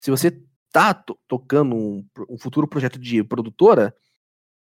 Se 0.00 0.10
você 0.10 0.38
tá 0.70 0.92
to 0.92 1.18
tocando 1.26 1.74
um, 1.74 2.06
um, 2.28 2.36
futuro 2.36 2.68
projeto 2.68 2.98
de 2.98 3.24
produtora, 3.24 3.96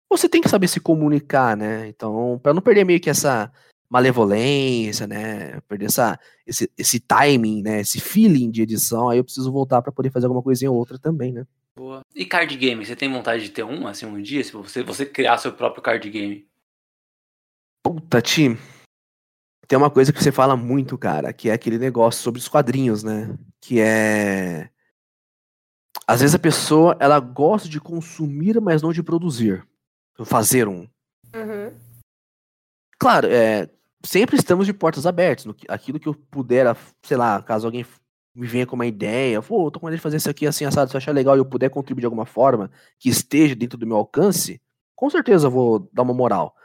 você 0.10 0.28
tem 0.28 0.42
que 0.42 0.50
saber 0.50 0.68
se 0.68 0.82
comunicar, 0.82 1.56
né? 1.56 1.88
Então, 1.88 2.38
para 2.44 2.54
não 2.54 2.62
perder 2.62 2.84
meio 2.84 3.00
que 3.00 3.10
essa 3.10 3.50
malevolência, 3.92 5.06
né? 5.06 5.60
Perder 5.68 5.88
essa, 5.88 6.18
esse, 6.48 6.72
esse 6.78 6.98
timing, 6.98 7.62
né? 7.62 7.82
Esse 7.82 8.00
feeling 8.00 8.50
de 8.50 8.62
edição, 8.62 9.10
aí 9.10 9.18
eu 9.18 9.24
preciso 9.24 9.52
voltar 9.52 9.82
para 9.82 9.92
poder 9.92 10.10
fazer 10.10 10.28
alguma 10.28 10.42
coisinha 10.42 10.72
ou 10.72 10.78
outra 10.78 10.98
também, 10.98 11.34
né? 11.34 11.46
Boa. 11.76 12.02
E 12.16 12.26
card 12.26 12.56
game, 12.56 12.86
você 12.86 12.96
tem 12.96 13.12
vontade 13.12 13.44
de 13.44 13.50
ter 13.50 13.64
um, 13.64 13.86
assim, 13.86 14.06
um 14.06 14.22
dia, 14.22 14.42
se 14.46 14.54
você, 14.54 14.82
você 14.82 15.06
criar 15.06 15.38
seu 15.38 15.52
próprio 15.52 15.84
card 15.84 16.10
game? 16.10 16.48
Puta, 17.84 18.22
Tim. 18.22 18.58
Tem 19.68 19.78
uma 19.78 19.92
coisa 19.92 20.14
que 20.14 20.24
você 20.24 20.32
fala 20.32 20.56
muito, 20.56 20.98
cara, 20.98 21.34
que 21.34 21.50
é 21.50 21.54
aquele 21.54 21.78
negócio 21.78 22.22
sobre 22.22 22.40
os 22.40 22.48
quadrinhos, 22.48 23.04
né? 23.04 23.38
Que 23.60 23.82
é. 23.82 24.70
Às 26.08 26.22
vezes 26.22 26.36
a 26.36 26.40
pessoa, 26.40 26.96
ela 26.98 27.20
gosta 27.20 27.68
de 27.68 27.80
consumir, 27.82 28.60
mas 28.62 28.82
não 28.82 28.94
de 28.94 29.04
produzir. 29.04 29.68
Fazer 30.24 30.68
um. 30.68 30.88
Uhum. 31.34 31.74
Claro, 33.00 33.28
é, 33.28 33.68
sempre 34.04 34.36
estamos 34.36 34.66
de 34.66 34.74
portas 34.74 35.06
abertas. 35.06 35.46
No, 35.46 35.56
aquilo 35.68 36.00
que 36.00 36.08
eu 36.08 36.14
puder, 36.14 36.76
sei 37.04 37.18
lá, 37.18 37.42
caso 37.42 37.68
alguém 37.68 37.86
me 38.34 38.48
venha 38.48 38.66
com 38.66 38.76
uma 38.76 38.86
ideia, 38.86 39.42
pô, 39.42 39.70
tô 39.70 39.80
com 39.80 39.88
ideia 39.88 39.98
de 39.98 40.04
fazer 40.04 40.18
isso 40.18 40.30
aqui 40.30 40.48
assim, 40.48 40.64
assado, 40.64 40.90
se 40.90 40.96
eu 40.96 41.00
achar 41.00 41.12
legal 41.12 41.36
e 41.36 41.40
eu 41.40 41.46
puder 41.46 41.70
contribuir 41.70 42.02
de 42.02 42.06
alguma 42.06 42.26
forma, 42.26 42.72
que 42.98 43.10
esteja 43.10 43.56
dentro 43.56 43.78
do 43.78 43.86
meu 43.86 43.98
alcance, 43.98 44.62
com 44.96 45.10
certeza 45.10 45.48
eu 45.48 45.52
vou 45.52 45.90
dar 45.92 46.04
uma 46.04 46.14
moral. 46.14 46.56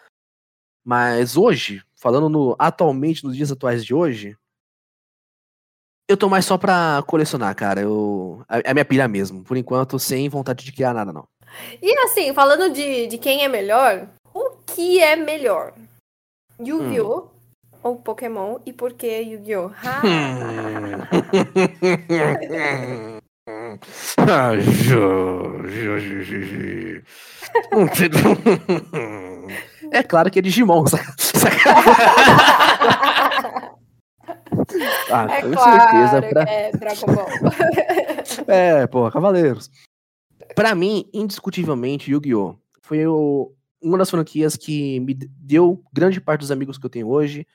Mas 0.85 1.37
hoje, 1.37 1.83
falando 1.97 2.29
no, 2.29 2.55
atualmente, 2.59 3.25
nos 3.25 3.37
dias 3.37 3.51
atuais 3.51 3.85
de 3.85 3.93
hoje, 3.93 4.37
eu 6.09 6.17
tô 6.17 6.29
mais 6.29 6.45
só 6.45 6.57
pra 6.57 7.03
colecionar, 7.07 7.55
cara. 7.57 7.81
Eu, 7.81 8.45
é, 8.49 8.71
é 8.71 8.73
minha 8.73 8.85
pilha 8.85 9.09
mesmo. 9.09 9.43
Por 9.43 9.57
enquanto, 9.57 9.99
sem 9.99 10.29
vontade 10.29 10.65
de 10.65 10.71
criar 10.71 10.95
nada, 10.95 11.13
não. 11.13 11.27
E 11.83 11.99
assim, 12.05 12.33
falando 12.33 12.73
de, 12.73 13.09
de 13.09 13.19
quem 13.19 13.43
é 13.43 13.49
melhor, 13.49 14.09
o 14.33 14.51
que 14.67 15.01
é 15.01 15.17
melhor? 15.17 15.75
Yu-Gi-Oh! 16.61 17.19
Hum. 17.19 17.29
Ou 17.83 17.97
Pokémon? 17.97 18.61
E 18.67 18.73
por 18.73 18.95
que 18.95 19.07
Yu-Gi-Oh! 19.07 19.71
é 29.93 30.03
claro 30.03 30.31
que 30.31 30.39
é 30.41 30.43
Digimon. 30.43 30.85
ah, 35.13 35.27
é 35.31 35.43
com 35.43 35.53
claro 35.53 35.81
certeza. 35.81 36.23
Pra... 36.23 36.43
é 36.43 36.73
Dragon 36.73 37.15
Ball. 37.15 37.29
é, 38.49 38.87
pô, 38.87 39.11
Cavaleiros. 39.11 39.71
Pra 40.55 40.75
mim, 40.75 41.09
indiscutivelmente, 41.13 42.11
Yu-Gi-Oh! 42.11 42.57
foi 42.87 43.07
o, 43.07 43.53
uma 43.87 43.99
das 43.99 44.11
franquias 44.11 44.57
que 44.57 45.01
me 45.01 45.15
deu 45.15 45.83
grande 45.93 46.21
parte 46.21 46.41
dos 46.41 46.51
amigos 46.51 46.77
que 46.77 46.85
eu 46.85 46.91
tenho 46.91 47.09
hoje. 47.09 47.47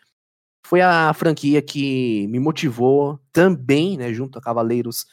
Foi 0.65 0.81
a 0.81 1.13
franquia 1.13 1.61
que 1.61 2.27
me 2.27 2.39
motivou 2.39 3.19
também, 3.33 3.97
né, 3.97 4.13
junto 4.13 4.39
a 4.39 4.41
Cavaleiros, 4.41 5.05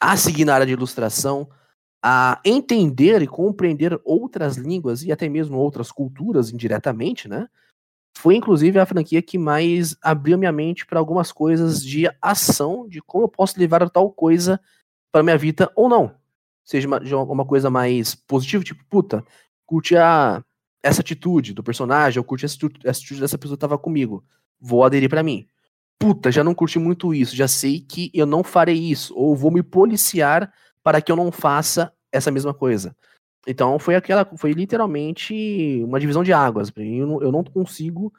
a 0.00 0.16
seguir 0.16 0.44
na 0.44 0.54
área 0.54 0.66
de 0.66 0.72
ilustração, 0.72 1.48
a 2.02 2.40
entender 2.44 3.22
e 3.22 3.26
compreender 3.26 3.98
outras 4.04 4.56
línguas 4.56 5.02
e 5.02 5.10
até 5.10 5.28
mesmo 5.28 5.56
outras 5.58 5.90
culturas 5.90 6.52
indiretamente, 6.52 7.28
né? 7.28 7.48
Foi 8.18 8.34
inclusive 8.36 8.78
a 8.78 8.86
franquia 8.86 9.22
que 9.22 9.38
mais 9.38 9.96
abriu 10.02 10.38
minha 10.38 10.52
mente 10.52 10.86
para 10.86 10.98
algumas 10.98 11.32
coisas 11.32 11.82
de 11.82 12.08
ação, 12.20 12.88
de 12.88 13.00
como 13.02 13.24
eu 13.24 13.28
posso 13.28 13.58
levar 13.58 13.88
tal 13.90 14.10
coisa 14.10 14.60
para 15.12 15.22
minha 15.22 15.38
vida 15.38 15.70
ou 15.74 15.88
não. 15.88 16.14
Seja 16.64 16.88
uma, 16.88 16.98
uma 17.22 17.46
coisa 17.46 17.70
mais 17.70 18.14
positiva, 18.14 18.64
tipo, 18.64 18.84
puta, 18.86 19.24
curte 19.66 19.96
a, 19.96 20.42
essa 20.82 21.00
atitude 21.00 21.52
do 21.52 21.62
personagem, 21.62 22.18
ou 22.18 22.24
curte 22.24 22.44
essa, 22.44 22.56
essa 22.84 23.00
atitude 23.00 23.20
dessa 23.20 23.36
pessoa 23.38 23.56
que 23.56 23.60
tava 23.60 23.78
comigo. 23.78 24.24
Vou 24.60 24.84
aderir 24.84 25.10
para 25.10 25.22
mim. 25.22 25.46
Puta, 25.98 26.30
já 26.30 26.44
não 26.44 26.54
curti 26.54 26.78
muito 26.78 27.14
isso, 27.14 27.34
já 27.34 27.48
sei 27.48 27.80
que 27.80 28.10
eu 28.14 28.26
não 28.26 28.44
farei 28.44 28.76
isso, 28.76 29.14
ou 29.16 29.34
vou 29.34 29.50
me 29.50 29.62
policiar 29.62 30.52
para 30.82 31.00
que 31.00 31.10
eu 31.10 31.16
não 31.16 31.32
faça 31.32 31.92
essa 32.12 32.30
mesma 32.30 32.52
coisa. 32.52 32.94
Então 33.46 33.78
foi 33.78 33.94
aquela, 33.94 34.24
foi 34.36 34.52
literalmente 34.52 35.82
uma 35.84 36.00
divisão 36.00 36.22
de 36.22 36.32
águas. 36.32 36.70
Eu 36.76 37.06
não, 37.06 37.22
eu 37.22 37.32
não 37.32 37.44
consigo 37.44 38.12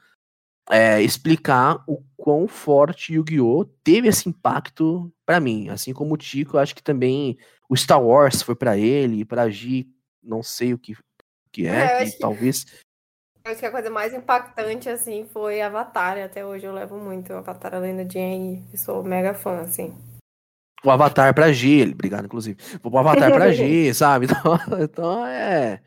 é, 0.70 1.02
explicar 1.02 1.84
o 1.88 2.04
quão 2.16 2.48
forte 2.48 3.14
Yu-Gi-Oh! 3.14 3.66
teve 3.84 4.08
esse 4.08 4.28
impacto 4.28 5.14
para 5.26 5.40
mim. 5.40 5.70
Assim 5.70 5.94
como 5.94 6.14
o 6.14 6.18
Tico, 6.18 6.58
acho 6.58 6.76
que 6.76 6.84
também 6.84 7.38
o 7.70 7.76
Star 7.76 8.02
Wars 8.02 8.42
foi 8.42 8.56
para 8.56 8.78
ele, 8.78 9.26
para 9.26 9.50
Gi, 9.50 9.88
não 10.24 10.42
sei 10.42 10.74
o 10.74 10.80
que 10.80 10.96
que 11.58 11.66
é, 11.66 12.04
é 12.04 12.06
que 12.06 12.20
talvez. 12.20 12.66
Acho 13.44 13.60
que 13.60 13.66
a 13.66 13.72
coisa 13.72 13.90
mais 13.90 14.14
impactante, 14.14 14.90
assim, 14.90 15.26
foi 15.26 15.60
Avatar. 15.60 16.18
Até 16.20 16.46
hoje 16.46 16.66
eu 16.66 16.74
levo 16.74 17.00
muito 17.00 17.34
Avatar 17.34 17.74
a 17.74 17.80
Lenda 17.80 18.06
de 18.06 18.20
Aang, 18.20 18.78
sou 18.78 19.04
mega 19.04 19.34
fã, 19.34 19.62
assim. 19.62 19.92
O 20.84 20.92
Avatar 20.92 21.34
pra 21.34 21.52
G, 21.52 21.90
obrigado, 21.92 22.26
inclusive. 22.26 22.58
O 22.84 22.98
Avatar 22.98 23.32
pra 23.32 23.52
G, 23.52 23.92
sabe? 23.96 24.26
Então, 24.26 24.60
então 24.80 25.26
é. 25.26 25.82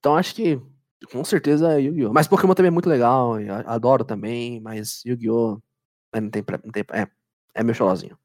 Então 0.00 0.16
acho 0.16 0.34
que 0.34 0.60
com 1.12 1.22
certeza 1.22 1.74
é 1.74 1.80
Yu-Gi-Oh! 1.80 2.12
Mas 2.12 2.26
Pokémon 2.26 2.54
também 2.54 2.68
é 2.68 2.72
muito 2.72 2.88
legal, 2.88 3.34
adoro 3.66 4.04
também, 4.04 4.60
mas 4.60 5.04
Yu-Gi-Oh! 5.04 5.60
Não 6.12 6.30
tem, 6.30 6.42
não 6.64 6.72
tem, 6.72 6.84
é, 6.92 7.06
é 7.54 7.62
meu 7.62 7.74
xolozinho. 7.74 8.18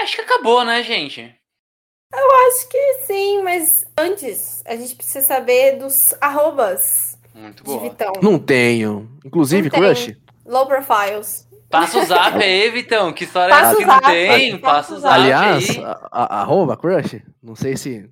Acho 0.00 0.16
que 0.16 0.22
acabou, 0.22 0.64
né, 0.64 0.82
gente? 0.82 1.38
Eu 2.12 2.48
acho 2.48 2.68
que 2.68 2.94
sim, 3.06 3.42
mas 3.42 3.84
antes 3.98 4.62
a 4.66 4.76
gente 4.76 4.94
precisa 4.94 5.26
saber 5.26 5.78
dos 5.78 6.14
arrobas 6.20 7.18
Muito 7.34 7.64
de 7.64 7.78
Vitão. 7.78 8.12
Não 8.22 8.38
tenho. 8.38 9.10
Inclusive, 9.24 9.70
não 9.70 9.78
crush. 9.78 10.06
Tem. 10.06 10.16
Low 10.46 10.66
profiles. 10.66 11.46
Passa 11.68 11.98
o 11.98 12.04
zap 12.04 12.36
aí, 12.42 12.70
Vitão. 12.70 13.12
Que 13.12 13.24
história 13.24 13.52
é 13.52 13.56
essa 13.56 13.76
que 13.76 13.84
não 13.84 14.00
tem? 14.00 14.58
Passa 14.58 14.94
o 14.94 15.00
zap 15.00 15.14
Aliás. 15.14 15.78
A, 15.78 16.08
a, 16.12 16.40
arroba 16.42 16.76
crush, 16.76 17.22
não 17.42 17.56
sei 17.56 17.76
se... 17.76 18.08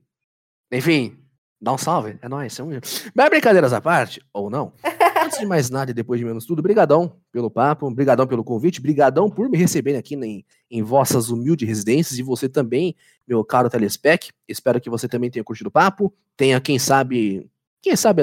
Enfim, 0.73 1.17
dá 1.61 1.73
um 1.73 1.79
salve. 1.79 2.19
É 2.21 2.29
nóis. 2.29 2.59
É 2.59 2.63
um... 2.63 2.71
Mas 3.15 3.29
brincadeiras 3.31 3.73
à 3.73 3.81
parte, 3.81 4.21
ou 4.33 4.51
não. 4.51 4.73
Antes 5.17 5.39
de 5.39 5.47
mais 5.47 5.71
nada 5.71 5.91
e 5.91 5.95
depois 5.95 6.19
de 6.19 6.25
menos 6.27 6.45
tudo, 6.45 6.61
brigadão 6.63 7.17
pelo 7.31 7.51
papo, 7.51 7.89
brigadão 7.91 8.27
pelo 8.27 8.43
convite, 8.43 8.81
brigadão 8.81 9.31
por 9.31 9.49
me 9.49 9.57
receberem 9.57 9.99
aqui 9.99 10.15
em, 10.17 10.45
em 10.71 10.83
vossas 10.83 11.31
humildes 11.31 11.69
residências 11.69 12.19
e 12.19 12.23
você 12.23 12.49
também, 12.49 12.97
meu 13.27 13.45
caro 13.45 13.71
telespec. 13.71 14.31
Espero 14.49 14.81
que 14.81 14.91
você 14.91 15.09
também 15.09 15.31
tenha 15.31 15.45
curtido 15.45 15.69
o 15.69 15.71
papo, 15.71 16.13
tenha, 16.37 16.61
quem 16.61 16.79
sabe, 16.79 17.51
quem 17.81 17.95
sabe, 17.97 18.23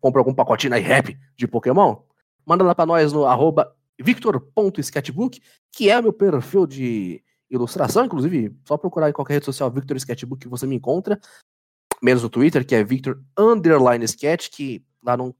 compra 0.00 0.20
algum 0.20 0.34
pacotinho 0.34 0.74
aí 0.74 0.82
rap 0.82 1.16
de 1.36 1.46
Pokémon. 1.46 1.96
Manda 2.44 2.64
lá 2.64 2.74
pra 2.74 2.86
nós 2.86 3.12
no 3.12 3.24
arroba 3.24 3.72
victor.sketchbook, 4.00 5.40
que 5.70 5.90
é 5.90 6.02
meu 6.02 6.12
perfil 6.12 6.66
de 6.66 7.22
ilustração, 7.52 8.06
inclusive, 8.06 8.56
só 8.66 8.76
procurar 8.76 9.10
em 9.10 9.12
qualquer 9.12 9.34
rede 9.34 9.44
social 9.44 9.70
Victor 9.70 9.96
Sketchbook 9.98 10.40
que 10.40 10.48
você 10.48 10.66
me 10.66 10.74
encontra, 10.74 11.20
menos 12.02 12.22
no 12.22 12.30
Twitter, 12.30 12.66
que 12.66 12.74
é 12.74 12.82
Victor 12.82 13.22
Underline 13.38 14.04
Sketch, 14.06 14.48
que 14.50 14.82
lá 15.02 15.16
não 15.16 15.34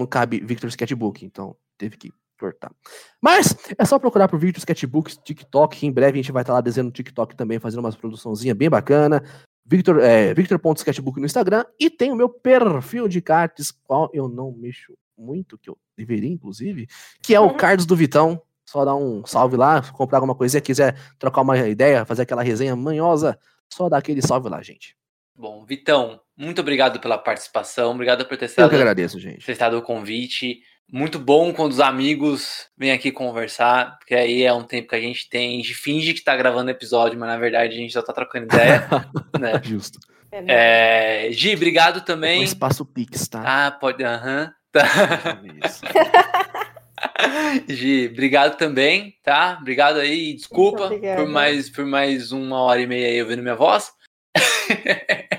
não 0.00 0.06
cabe 0.06 0.40
Victor 0.40 0.68
Sketchbook, 0.68 1.24
então 1.24 1.54
teve 1.78 1.96
que 1.96 2.12
cortar. 2.38 2.72
Mas 3.20 3.54
é 3.76 3.84
só 3.84 3.98
procurar 3.98 4.26
por 4.26 4.38
Victor 4.38 4.58
Sketchbook 4.58 5.22
TikTok, 5.22 5.76
que 5.76 5.86
em 5.86 5.92
breve 5.92 6.18
a 6.18 6.22
gente 6.22 6.32
vai 6.32 6.42
estar 6.42 6.54
lá 6.54 6.60
desenhando 6.60 6.90
TikTok 6.90 7.36
também, 7.36 7.58
fazendo 7.58 7.80
umas 7.80 7.94
produçãozinha 7.94 8.54
bem 8.54 8.70
bacana. 8.70 9.22
Victor, 9.64 10.00
é, 10.00 10.34
Victor.sketchbook 10.34 11.20
no 11.20 11.26
Instagram 11.26 11.64
e 11.78 11.88
tem 11.88 12.10
o 12.10 12.16
meu 12.16 12.28
perfil 12.28 13.06
de 13.06 13.20
cards, 13.20 13.70
qual 13.70 14.10
eu 14.12 14.28
não 14.28 14.50
mexo 14.50 14.94
muito, 15.16 15.56
que 15.58 15.70
eu 15.70 15.78
deveria, 15.96 16.30
inclusive, 16.30 16.88
que 17.22 17.34
é 17.34 17.40
o 17.40 17.44
uhum. 17.44 17.56
Cards 17.56 17.86
do 17.86 17.94
Vitão. 17.94 18.42
Só 18.66 18.84
dar 18.84 18.94
um 18.94 19.26
salve 19.26 19.56
lá, 19.56 19.82
comprar 19.92 20.18
alguma 20.18 20.34
coisinha, 20.34 20.60
quiser 20.60 20.96
trocar 21.18 21.42
uma 21.42 21.58
ideia, 21.68 22.04
fazer 22.04 22.22
aquela 22.22 22.42
resenha 22.42 22.74
manhosa, 22.76 23.36
só 23.68 23.88
dar 23.88 23.98
aquele 23.98 24.22
salve 24.22 24.48
lá, 24.48 24.62
gente. 24.62 24.96
Bom, 25.34 25.64
Vitão, 25.64 26.20
muito 26.36 26.60
obrigado 26.60 27.00
pela 27.00 27.18
participação, 27.18 27.92
obrigado 27.92 28.26
por 28.26 28.36
ter 28.36 28.46
estado, 28.46 28.66
Eu 28.66 28.70
que 28.70 28.76
agradeço, 28.76 29.18
gente. 29.18 29.44
ter 29.44 29.52
estado 29.52 29.78
o 29.78 29.82
convite. 29.82 30.60
Muito 30.92 31.18
bom 31.20 31.52
quando 31.52 31.70
os 31.70 31.80
amigos 31.80 32.66
vêm 32.76 32.90
aqui 32.90 33.12
conversar, 33.12 33.96
porque 33.98 34.14
aí 34.14 34.42
é 34.42 34.52
um 34.52 34.64
tempo 34.64 34.88
que 34.88 34.96
a 34.96 35.00
gente 35.00 35.28
tem, 35.28 35.54
a 35.54 35.56
gente 35.56 35.74
finge 35.74 36.12
que 36.12 36.24
tá 36.24 36.36
gravando 36.36 36.70
episódio, 36.70 37.18
mas 37.18 37.28
na 37.28 37.38
verdade 37.38 37.74
a 37.74 37.76
gente 37.76 37.92
só 37.92 38.02
tá 38.02 38.12
trocando 38.12 38.46
ideia. 38.46 38.88
né? 39.38 39.60
Justo. 39.62 40.00
É, 40.32 41.28
é 41.28 41.32
Gi, 41.32 41.54
obrigado 41.54 42.00
também. 42.04 42.40
O 42.40 42.44
espaço 42.44 42.84
Pix, 42.84 43.28
tá? 43.28 43.66
Ah, 43.66 43.70
pode, 43.70 44.02
aham. 44.02 44.44
Uh 44.44 44.48
-huh. 44.48 44.52
tá. 44.72 45.40
Gi, 47.68 48.08
obrigado 48.12 48.56
também, 48.56 49.14
tá? 49.22 49.58
Obrigado 49.60 49.98
aí, 49.98 50.34
desculpa 50.34 50.88
por 50.88 51.28
mais, 51.28 51.70
por 51.70 51.86
mais 51.86 52.32
uma 52.32 52.60
hora 52.62 52.80
e 52.80 52.86
meia 52.86 53.08
aí 53.08 53.22
ouvindo 53.22 53.42
minha 53.42 53.54
voz. 53.54 53.90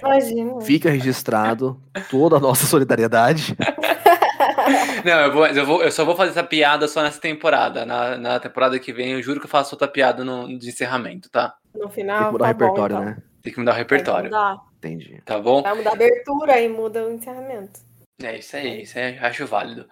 Imagina. 0.01 0.61
Fica 0.61 0.89
registrado 0.89 1.81
toda 2.09 2.37
a 2.37 2.39
nossa 2.39 2.65
solidariedade. 2.65 3.55
Não, 5.05 5.19
eu, 5.21 5.31
vou, 5.31 5.47
eu, 5.47 5.65
vou, 5.65 5.83
eu 5.83 5.91
só 5.91 6.05
vou 6.05 6.15
fazer 6.15 6.31
essa 6.31 6.43
piada 6.43 6.87
só 6.87 7.01
nessa 7.01 7.19
temporada. 7.19 7.85
Na, 7.85 8.17
na 8.17 8.39
temporada 8.39 8.79
que 8.79 8.93
vem, 8.93 9.13
eu 9.13 9.21
juro 9.21 9.39
que 9.39 9.45
eu 9.45 9.49
faço 9.49 9.75
outra 9.75 9.87
piada 9.87 10.23
no, 10.23 10.47
no 10.47 10.53
encerramento, 10.53 11.29
tá? 11.29 11.55
No 11.73 11.89
final. 11.89 12.17
Tem 12.17 12.25
que 12.27 12.31
mudar 12.33 12.45
tá 12.45 12.49
o 12.49 12.53
repertório, 12.53 12.95
bom, 12.95 13.01
então. 13.03 13.15
né? 13.15 13.23
Tem 13.41 13.53
que 13.53 13.59
mudar 13.59 13.71
o 13.71 13.75
repertório. 13.75 14.25
Mudar. 14.25 14.57
Entendi. 14.77 15.21
Tá 15.25 15.39
bom? 15.39 15.61
Vai 15.61 15.75
mudar 15.75 15.91
a 15.91 15.93
abertura 15.93 16.59
e 16.59 16.67
muda 16.67 17.05
o 17.05 17.11
encerramento. 17.11 17.79
É 18.21 18.37
isso 18.37 18.55
aí, 18.55 18.83
isso 18.83 18.97
aí 18.97 19.17
acho 19.17 19.47
válido. 19.47 19.87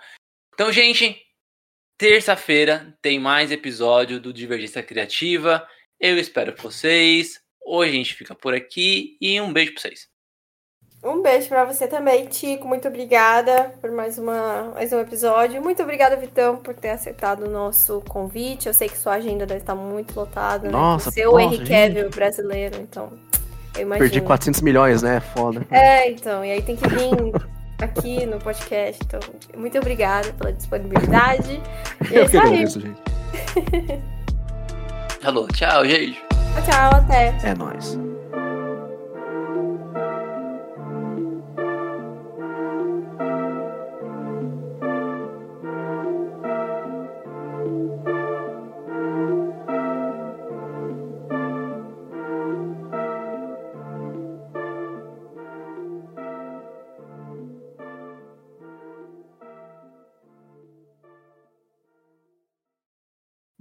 Então, 0.53 0.71
gente, 0.71 1.17
terça-feira 1.97 2.95
tem 3.01 3.19
mais 3.19 3.51
episódio 3.51 4.19
do 4.19 4.33
Divergência 4.33 4.83
Criativa. 4.83 5.65
Eu 5.99 6.17
espero 6.17 6.55
vocês. 6.57 7.39
Hoje 7.65 7.91
a 7.91 7.95
gente 7.95 8.15
fica 8.15 8.33
por 8.33 8.53
aqui 8.53 9.17
e 9.21 9.39
um 9.39 9.53
beijo 9.53 9.73
pra 9.73 9.81
vocês. 9.81 10.07
Um 11.01 11.21
beijo 11.21 11.47
para 11.47 11.63
você 11.63 11.87
também, 11.87 12.25
Tico. 12.25 12.67
Muito 12.67 12.87
obrigada 12.87 13.73
por 13.79 13.89
mais, 13.89 14.17
uma, 14.17 14.71
mais 14.73 14.91
um 14.91 14.99
episódio. 14.99 15.61
Muito 15.61 15.81
obrigada, 15.81 16.17
Vitão, 16.17 16.57
por 16.57 16.75
ter 16.75 16.89
aceitado 16.89 17.45
o 17.45 17.49
nosso 17.49 18.01
convite. 18.01 18.67
Eu 18.67 18.73
sei 18.73 18.89
que 18.89 18.97
sua 18.97 19.13
agenda 19.13 19.45
deve 19.45 19.61
estar 19.61 19.75
muito 19.75 20.13
lotada. 20.13 20.69
Nossa, 20.69 21.05
né? 21.05 21.11
Você 21.13 21.21
é 21.21 21.29
o 21.29 21.39
Henry 21.39 21.65
Cavill 21.65 22.09
brasileiro, 22.09 22.81
então 22.81 23.13
eu 23.75 23.83
imagino. 23.83 24.09
Perdi 24.09 24.21
400 24.21 24.61
milhões, 24.61 25.01
né? 25.01 25.21
Foda. 25.21 25.65
É, 25.71 26.11
então. 26.11 26.43
E 26.43 26.51
aí 26.51 26.61
tem 26.61 26.75
que 26.75 26.87
vir 26.89 27.33
aqui 27.81 28.25
no 28.25 28.37
podcast. 28.37 29.01
Então, 29.01 29.21
muito 29.55 29.77
obrigada 29.77 30.33
pela 30.33 30.51
disponibilidade. 30.51 31.61
E 32.11 32.15
é 32.15 32.21
eu 32.21 32.29
que 32.29 32.37
agradeço, 32.37 32.79
gente. 32.79 33.01
Alô, 35.23 35.47
tchau, 35.47 35.85
gente. 35.85 36.28
Tchau, 36.65 36.91
até. 36.95 37.33
É 37.43 37.55
nóis. 37.55 37.97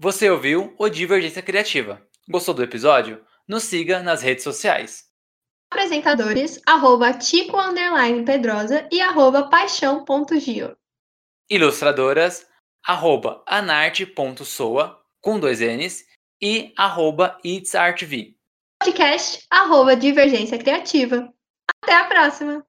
Você 0.09 0.31
ouviu 0.31 0.75
o 0.79 0.89
Divergência 0.89 1.43
Criativa. 1.43 2.03
Gostou 2.27 2.55
do 2.55 2.63
episódio? 2.63 3.23
Nos 3.47 3.65
siga 3.65 4.03
nas 4.03 4.23
redes 4.23 4.43
sociais. 4.43 5.05
Apresentadores, 5.71 6.59
arroba 6.65 7.13
Tico 7.13 7.59
Pedrosa 8.25 8.89
e 8.91 9.03
arroba 9.03 9.51
paixão.gio. 9.51 10.75
Ilustradoras, 11.51 12.47
arroba 12.83 13.45
anarte.soa, 13.47 14.99
com 15.21 15.39
dois 15.39 15.61
N's, 15.61 16.07
e 16.41 16.73
arroba 16.75 17.39
itsartv. 17.45 18.35
Podcast, 18.83 19.45
arroba 19.51 19.95
Divergência 19.95 20.57
Criativa. 20.57 21.31
Até 21.85 21.95
a 21.95 22.05
próxima! 22.05 22.67